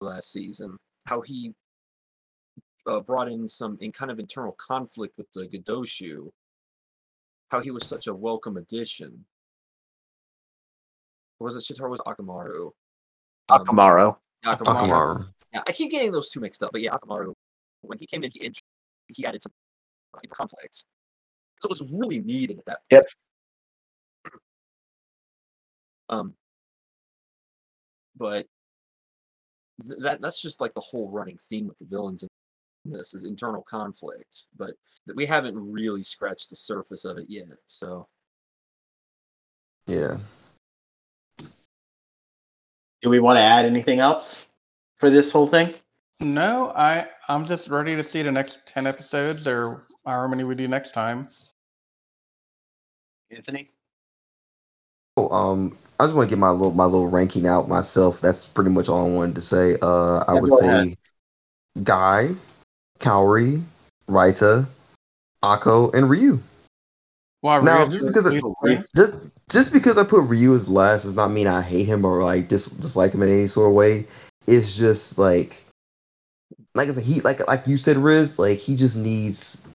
last 0.00 0.32
season, 0.32 0.76
how 1.06 1.20
he 1.20 1.52
uh, 2.86 3.00
brought 3.00 3.28
in 3.28 3.48
some 3.48 3.76
in 3.80 3.90
kind 3.92 4.10
of 4.10 4.18
internal 4.18 4.52
conflict 4.52 5.14
with 5.18 5.30
the 5.32 5.48
Gedoushu, 5.48 6.30
how 7.50 7.60
he 7.60 7.70
was 7.70 7.86
such 7.86 8.06
a 8.06 8.14
welcome 8.14 8.56
addition. 8.56 9.24
Or 11.40 11.46
was 11.46 11.56
it 11.56 11.74
Shitari? 11.74 11.90
Was 11.90 12.00
it 12.00 12.06
Akumaro? 12.06 12.70
Um, 13.48 13.66
Akumaro. 13.66 14.16
Yeah, 14.44 14.56
Akumaro. 14.56 14.80
Akumaro. 14.80 15.26
Yeah, 15.52 15.62
I 15.66 15.72
keep 15.72 15.90
getting 15.90 16.12
those 16.12 16.28
two 16.30 16.40
mixed 16.40 16.62
up, 16.62 16.70
but 16.72 16.80
yeah, 16.80 16.92
Akumaro. 16.92 17.34
When 17.82 17.98
he 17.98 18.06
came 18.06 18.22
in, 18.24 18.30
he, 18.32 18.44
int- 18.44 18.62
he 19.08 19.26
added 19.26 19.42
some 19.42 19.52
uh, 20.14 20.20
conflict, 20.30 20.84
so 21.60 21.66
it 21.66 21.70
was 21.70 21.82
really 21.92 22.20
needed 22.20 22.58
at 22.58 22.64
that. 22.66 22.78
Yep. 22.90 23.06
Um, 26.08 26.34
but 28.16 28.46
th- 29.86 30.00
that 30.00 30.20
that's 30.20 30.42
just 30.42 30.60
like 30.60 30.74
the 30.74 30.80
whole 30.80 31.08
running 31.08 31.38
theme 31.38 31.66
with 31.66 31.78
the 31.78 31.86
villains 31.86 32.22
in 32.22 32.28
this 32.84 33.14
is 33.14 33.24
internal 33.24 33.62
conflict, 33.62 34.44
but 34.56 34.72
th- 35.06 35.16
we 35.16 35.24
haven't 35.24 35.56
really 35.56 36.02
scratched 36.02 36.50
the 36.50 36.56
surface 36.56 37.04
of 37.06 37.16
it 37.16 37.26
yet. 37.28 37.46
So 37.66 38.08
Yeah. 39.86 40.18
Do 43.02 43.10
we 43.10 43.18
want 43.20 43.36
to 43.36 43.40
add 43.42 43.66
anything 43.66 43.98
else 43.98 44.46
for 44.98 45.10
this 45.10 45.32
whole 45.32 45.48
thing? 45.48 45.74
No, 46.20 46.70
I 46.70 47.06
I'm 47.28 47.44
just 47.44 47.68
ready 47.68 47.96
to 47.96 48.04
see 48.04 48.22
the 48.22 48.30
next 48.30 48.60
ten 48.64 48.86
episodes 48.86 49.46
or 49.46 49.86
however 50.06 50.28
many 50.28 50.44
we 50.44 50.54
do 50.54 50.68
next 50.68 50.92
time. 50.94 51.28
Anthony? 53.32 53.70
Oh, 55.16 55.28
um, 55.30 55.76
I 55.98 56.04
just 56.04 56.14
want 56.14 56.30
to 56.30 56.34
get 56.36 56.40
my 56.40 56.50
little 56.50 56.70
my 56.70 56.84
little 56.84 57.10
ranking 57.10 57.48
out 57.48 57.68
myself. 57.68 58.20
That's 58.20 58.46
pretty 58.46 58.70
much 58.70 58.88
all 58.88 59.06
I 59.06 59.10
wanted 59.10 59.34
to 59.34 59.40
say. 59.40 59.76
Uh, 59.82 60.24
I 60.28 60.34
Yeah, 60.34 60.40
would 60.40 60.52
say 60.52 60.68
ahead. 60.68 60.94
Guy, 61.82 62.28
Kaori, 63.00 63.62
Raita, 64.08 64.66
Ako, 65.42 65.90
and 65.90 66.08
Ryu. 66.08 66.38
Wow, 67.42 67.58
Now, 67.60 67.78
Ryu's 67.78 67.94
just 67.94 68.06
because 68.06 68.26
of, 68.26 68.34
it- 68.34 68.44
great. 68.60 68.80
Just 68.94 69.26
just 69.50 69.72
because 69.72 69.98
I 69.98 70.04
put 70.04 70.22
Ryu 70.22 70.54
as 70.54 70.68
last 70.68 71.02
does 71.02 71.16
not 71.16 71.30
mean 71.30 71.46
I 71.46 71.62
hate 71.62 71.86
him 71.86 72.04
or 72.04 72.22
like 72.22 72.48
dis- 72.48 72.76
dislike 72.76 73.12
him 73.12 73.22
in 73.22 73.28
any 73.28 73.46
sort 73.46 73.68
of 73.68 73.74
way. 73.74 74.06
It's 74.46 74.76
just 74.76 75.18
like 75.18 75.64
like 76.74 76.88
I 76.88 76.92
said, 76.92 77.04
he 77.04 77.20
like 77.20 77.46
like 77.48 77.66
you 77.66 77.76
said, 77.76 77.96
Riz, 77.96 78.38
like 78.38 78.58
he 78.58 78.76
just 78.76 78.98
needs. 78.98 79.68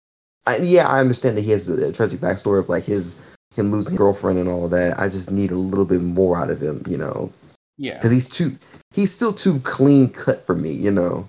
I, 0.47 0.59
yeah, 0.61 0.86
I 0.86 1.01
understand 1.01 1.39
that 1.39 1.45
he 1.45 1.51
has 1.53 1.66
the, 1.66 1.74
the 1.74 1.93
tragic 1.93 2.20
backstory 2.20 2.61
of 2.61 2.69
like 2.69 2.85
his 2.85 3.36
him 3.57 3.70
losing 3.70 3.97
girlfriend 3.97 4.39
and 4.39 4.49
all 4.49 4.69
that. 4.69 4.99
I 4.99 5.09
just 5.09 5.31
need 5.31 5.51
a 5.51 5.57
little 5.57 5.86
bit 5.86 6.03
more 6.03 6.36
out 6.36 6.51
of 6.51 6.61
him, 6.61 6.82
you 6.86 6.99
know, 6.99 7.32
yeah. 7.78 7.95
because 7.95 8.12
he's 8.12 8.28
too 8.28 8.51
he's 8.95 9.12
still 9.12 9.32
too 9.32 9.59
clean 9.61 10.09
cut 10.11 10.45
for 10.45 10.55
me, 10.55 10.70
you 10.70 10.91
know. 10.91 11.27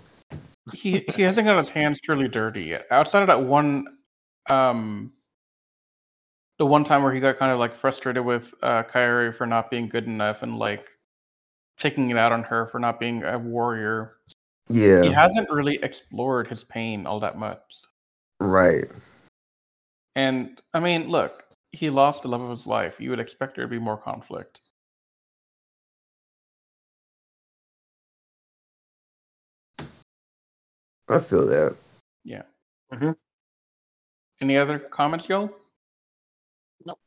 he 0.74 1.06
he 1.16 1.22
hasn't 1.22 1.48
got 1.48 1.58
his 1.58 1.70
hands 1.70 2.00
truly 2.02 2.28
dirty 2.28 2.64
yet. 2.64 2.86
Outside 2.92 3.22
of 3.22 3.28
that 3.28 3.44
one, 3.44 3.86
um, 4.50 5.14
the 6.58 6.66
one 6.66 6.84
time 6.84 7.04
where 7.04 7.14
he 7.14 7.20
got 7.20 7.38
kind 7.38 7.52
of 7.52 7.60
like 7.60 7.76
frustrated 7.76 8.24
with 8.24 8.44
uh, 8.64 8.84
Kaori 8.84 9.36
for 9.36 9.46
not 9.46 9.70
being 9.70 9.90
good 9.90 10.06
enough 10.06 10.42
and 10.42 10.58
like 10.58 10.88
taking 11.78 12.10
it 12.10 12.18
out 12.18 12.32
on 12.32 12.44
her 12.44 12.68
for 12.68 12.80
not 12.80 13.00
being 13.00 13.24
a 13.24 13.38
warrior. 13.38 14.18
Yeah. 14.70 15.04
He 15.04 15.12
hasn't 15.12 15.50
really 15.52 15.80
explored 15.84 16.48
his 16.48 16.64
pain 16.64 17.06
all 17.06 17.20
that 17.20 17.38
much. 17.38 17.84
right. 18.40 18.86
And 20.16 20.62
I 20.74 20.80
mean, 20.80 21.10
look, 21.10 21.44
he 21.74 21.90
lost 21.90 22.22
the 22.22 22.30
love 22.30 22.42
of 22.42 22.50
his 22.50 22.66
life. 22.66 22.96
You 23.00 23.10
would 23.10 23.20
expect 23.20 23.56
there 23.56 23.66
to 23.66 23.70
be 23.70 23.80
more 23.80 23.98
conflict. 23.98 24.62
I 31.10 31.20
feel 31.20 31.46
that. 31.48 31.78
Yeah. 32.24 32.44
Mhm. 32.92 33.16
Any 34.42 34.58
other 34.58 34.80
comments, 34.80 35.30
y'all? 35.30 35.54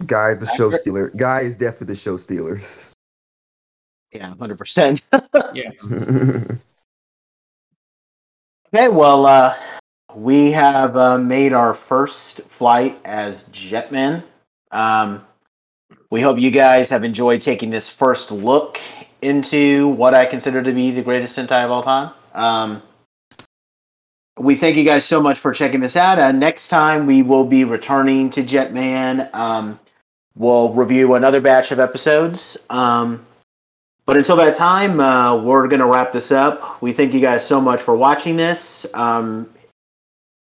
Guy 0.06 0.30
is 0.30 0.38
the 0.40 0.46
show 0.46 0.66
Accurate. 0.66 0.74
stealer. 0.74 1.10
Guy 1.16 1.40
is 1.40 1.56
definitely 1.56 1.86
the 1.88 1.96
show 1.96 2.16
stealer. 2.16 2.59
Yeah, 4.12 4.34
100%. 4.34 5.02
Yeah. 5.55 5.70
Okay, 8.74 8.88
well, 8.88 9.24
uh, 9.24 9.56
we 10.14 10.50
have 10.52 10.94
uh, 10.94 11.16
made 11.16 11.55
our 11.55 11.72
first 11.72 12.42
flight 12.42 13.00
as 13.02 13.44
Jetman. 13.44 14.22
Um, 14.70 15.24
we 16.10 16.20
hope 16.20 16.38
you 16.38 16.50
guys 16.50 16.90
have 16.90 17.02
enjoyed 17.02 17.40
taking 17.40 17.70
this 17.70 17.88
first 17.88 18.30
look 18.30 18.78
into 19.22 19.88
what 19.88 20.12
I 20.12 20.26
consider 20.26 20.62
to 20.62 20.72
be 20.72 20.90
the 20.90 21.00
greatest 21.00 21.38
Sentai 21.38 21.64
of 21.64 21.70
all 21.70 21.82
time. 21.82 22.10
Um, 22.34 22.82
we 24.39 24.55
thank 24.55 24.77
you 24.77 24.85
guys 24.85 25.05
so 25.05 25.20
much 25.20 25.39
for 25.39 25.52
checking 25.52 25.81
this 25.81 25.97
out. 25.97 26.19
Uh, 26.19 26.32
next 26.32 26.69
time 26.69 27.06
we 27.06 27.23
will 27.23 27.44
be 27.44 27.65
returning 27.65 28.31
to 28.31 28.43
Jetman. 28.43 29.32
Um, 29.35 29.81
we'll 30.36 30.73
review 30.73 31.15
another 31.15 31.40
batch 31.40 31.73
of 31.73 31.81
episodes. 31.81 32.66
Um, 32.70 33.24
but 34.06 34.16
until 34.16 34.36
that 34.36 34.56
time, 34.56 35.01
uh, 35.01 35.36
we're 35.36 35.69
going 35.69 35.81
to 35.81 35.86
wrap 35.86 36.12
this 36.12 36.32
up. 36.32 36.81
We 36.81 36.93
thank 36.93 37.12
you 37.12 37.20
guys 37.20 37.47
so 37.47 37.60
much 37.60 37.82
for 37.82 37.94
watching 37.94 38.36
this. 38.36 38.86
Um, 38.94 39.51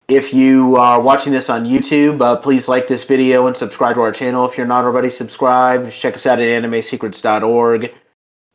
if 0.06 0.32
you 0.32 0.77
are 0.77 1.01
watching 1.01 1.32
this 1.32 1.51
on 1.51 1.65
YouTube, 1.65 2.20
uh, 2.23 2.36
please 2.36 2.69
like 2.69 2.89
this 2.89 3.05
video 3.05 3.47
and 3.47 3.56
subscribe 3.56 3.97
to 3.97 4.01
our 4.01 4.12
channel 4.12 4.48
if 4.48 4.56
you're 4.56 4.66
not 4.66 4.85
already 4.85 5.10
subscribed. 5.10 5.93
Check 5.93 6.15
us 6.15 6.27
out 6.27 6.39
at 6.39 6.62
animesecrets.org. 6.62 7.93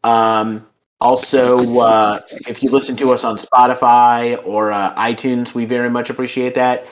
Um, 0.04 0.66
also, 1.02 1.58
uh, 1.80 2.20
if 2.48 2.64
you 2.64 2.72
listen 2.72 2.96
to 2.98 3.12
us 3.12 3.24
on 3.24 3.38
Spotify 3.38 4.46
or 4.46 4.72
uh, 4.72 4.96
iTunes, 4.96 5.54
we 5.54 5.66
very 5.66 5.90
much 5.90 6.10
appreciate 6.10 6.56
that. 6.56 6.88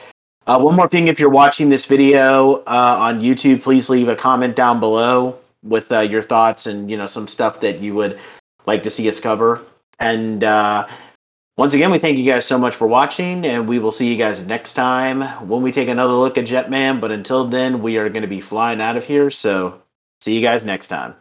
Uh, 0.46 0.58
one 0.58 0.74
more 0.74 0.88
thing 0.88 1.08
if 1.08 1.20
you're 1.20 1.30
watching 1.30 1.70
this 1.70 1.86
video 1.86 2.56
uh, 2.66 2.96
on 2.98 3.20
YouTube, 3.20 3.62
please 3.62 3.88
leave 3.88 4.08
a 4.08 4.16
comment 4.16 4.56
down 4.56 4.80
below 4.80 5.38
with 5.62 5.90
uh, 5.92 6.00
your 6.00 6.22
thoughts 6.22 6.66
and 6.66 6.90
you 6.90 6.96
know 6.96 7.06
some 7.06 7.28
stuff 7.28 7.60
that 7.60 7.80
you 7.80 7.94
would 7.94 8.18
like 8.66 8.82
to 8.82 8.90
see 8.90 9.08
us 9.08 9.20
cover. 9.20 9.60
And 9.98 10.42
uh, 10.42 10.88
once 11.56 11.74
again, 11.74 11.90
we 11.90 11.98
thank 11.98 12.18
you 12.18 12.30
guys 12.30 12.44
so 12.44 12.58
much 12.58 12.74
for 12.74 12.88
watching, 12.88 13.46
and 13.46 13.68
we 13.68 13.78
will 13.78 13.92
see 13.92 14.10
you 14.10 14.18
guys 14.18 14.44
next 14.44 14.74
time 14.74 15.22
when 15.48 15.62
we 15.62 15.70
take 15.70 15.88
another 15.88 16.14
look 16.14 16.36
at 16.36 16.46
Jetman. 16.46 17.00
But 17.00 17.12
until 17.12 17.46
then, 17.46 17.80
we 17.80 17.98
are 17.98 18.08
going 18.08 18.22
to 18.22 18.28
be 18.28 18.40
flying 18.40 18.80
out 18.80 18.96
of 18.96 19.04
here. 19.04 19.30
So, 19.30 19.80
see 20.20 20.34
you 20.34 20.42
guys 20.42 20.64
next 20.64 20.88
time. 20.88 21.14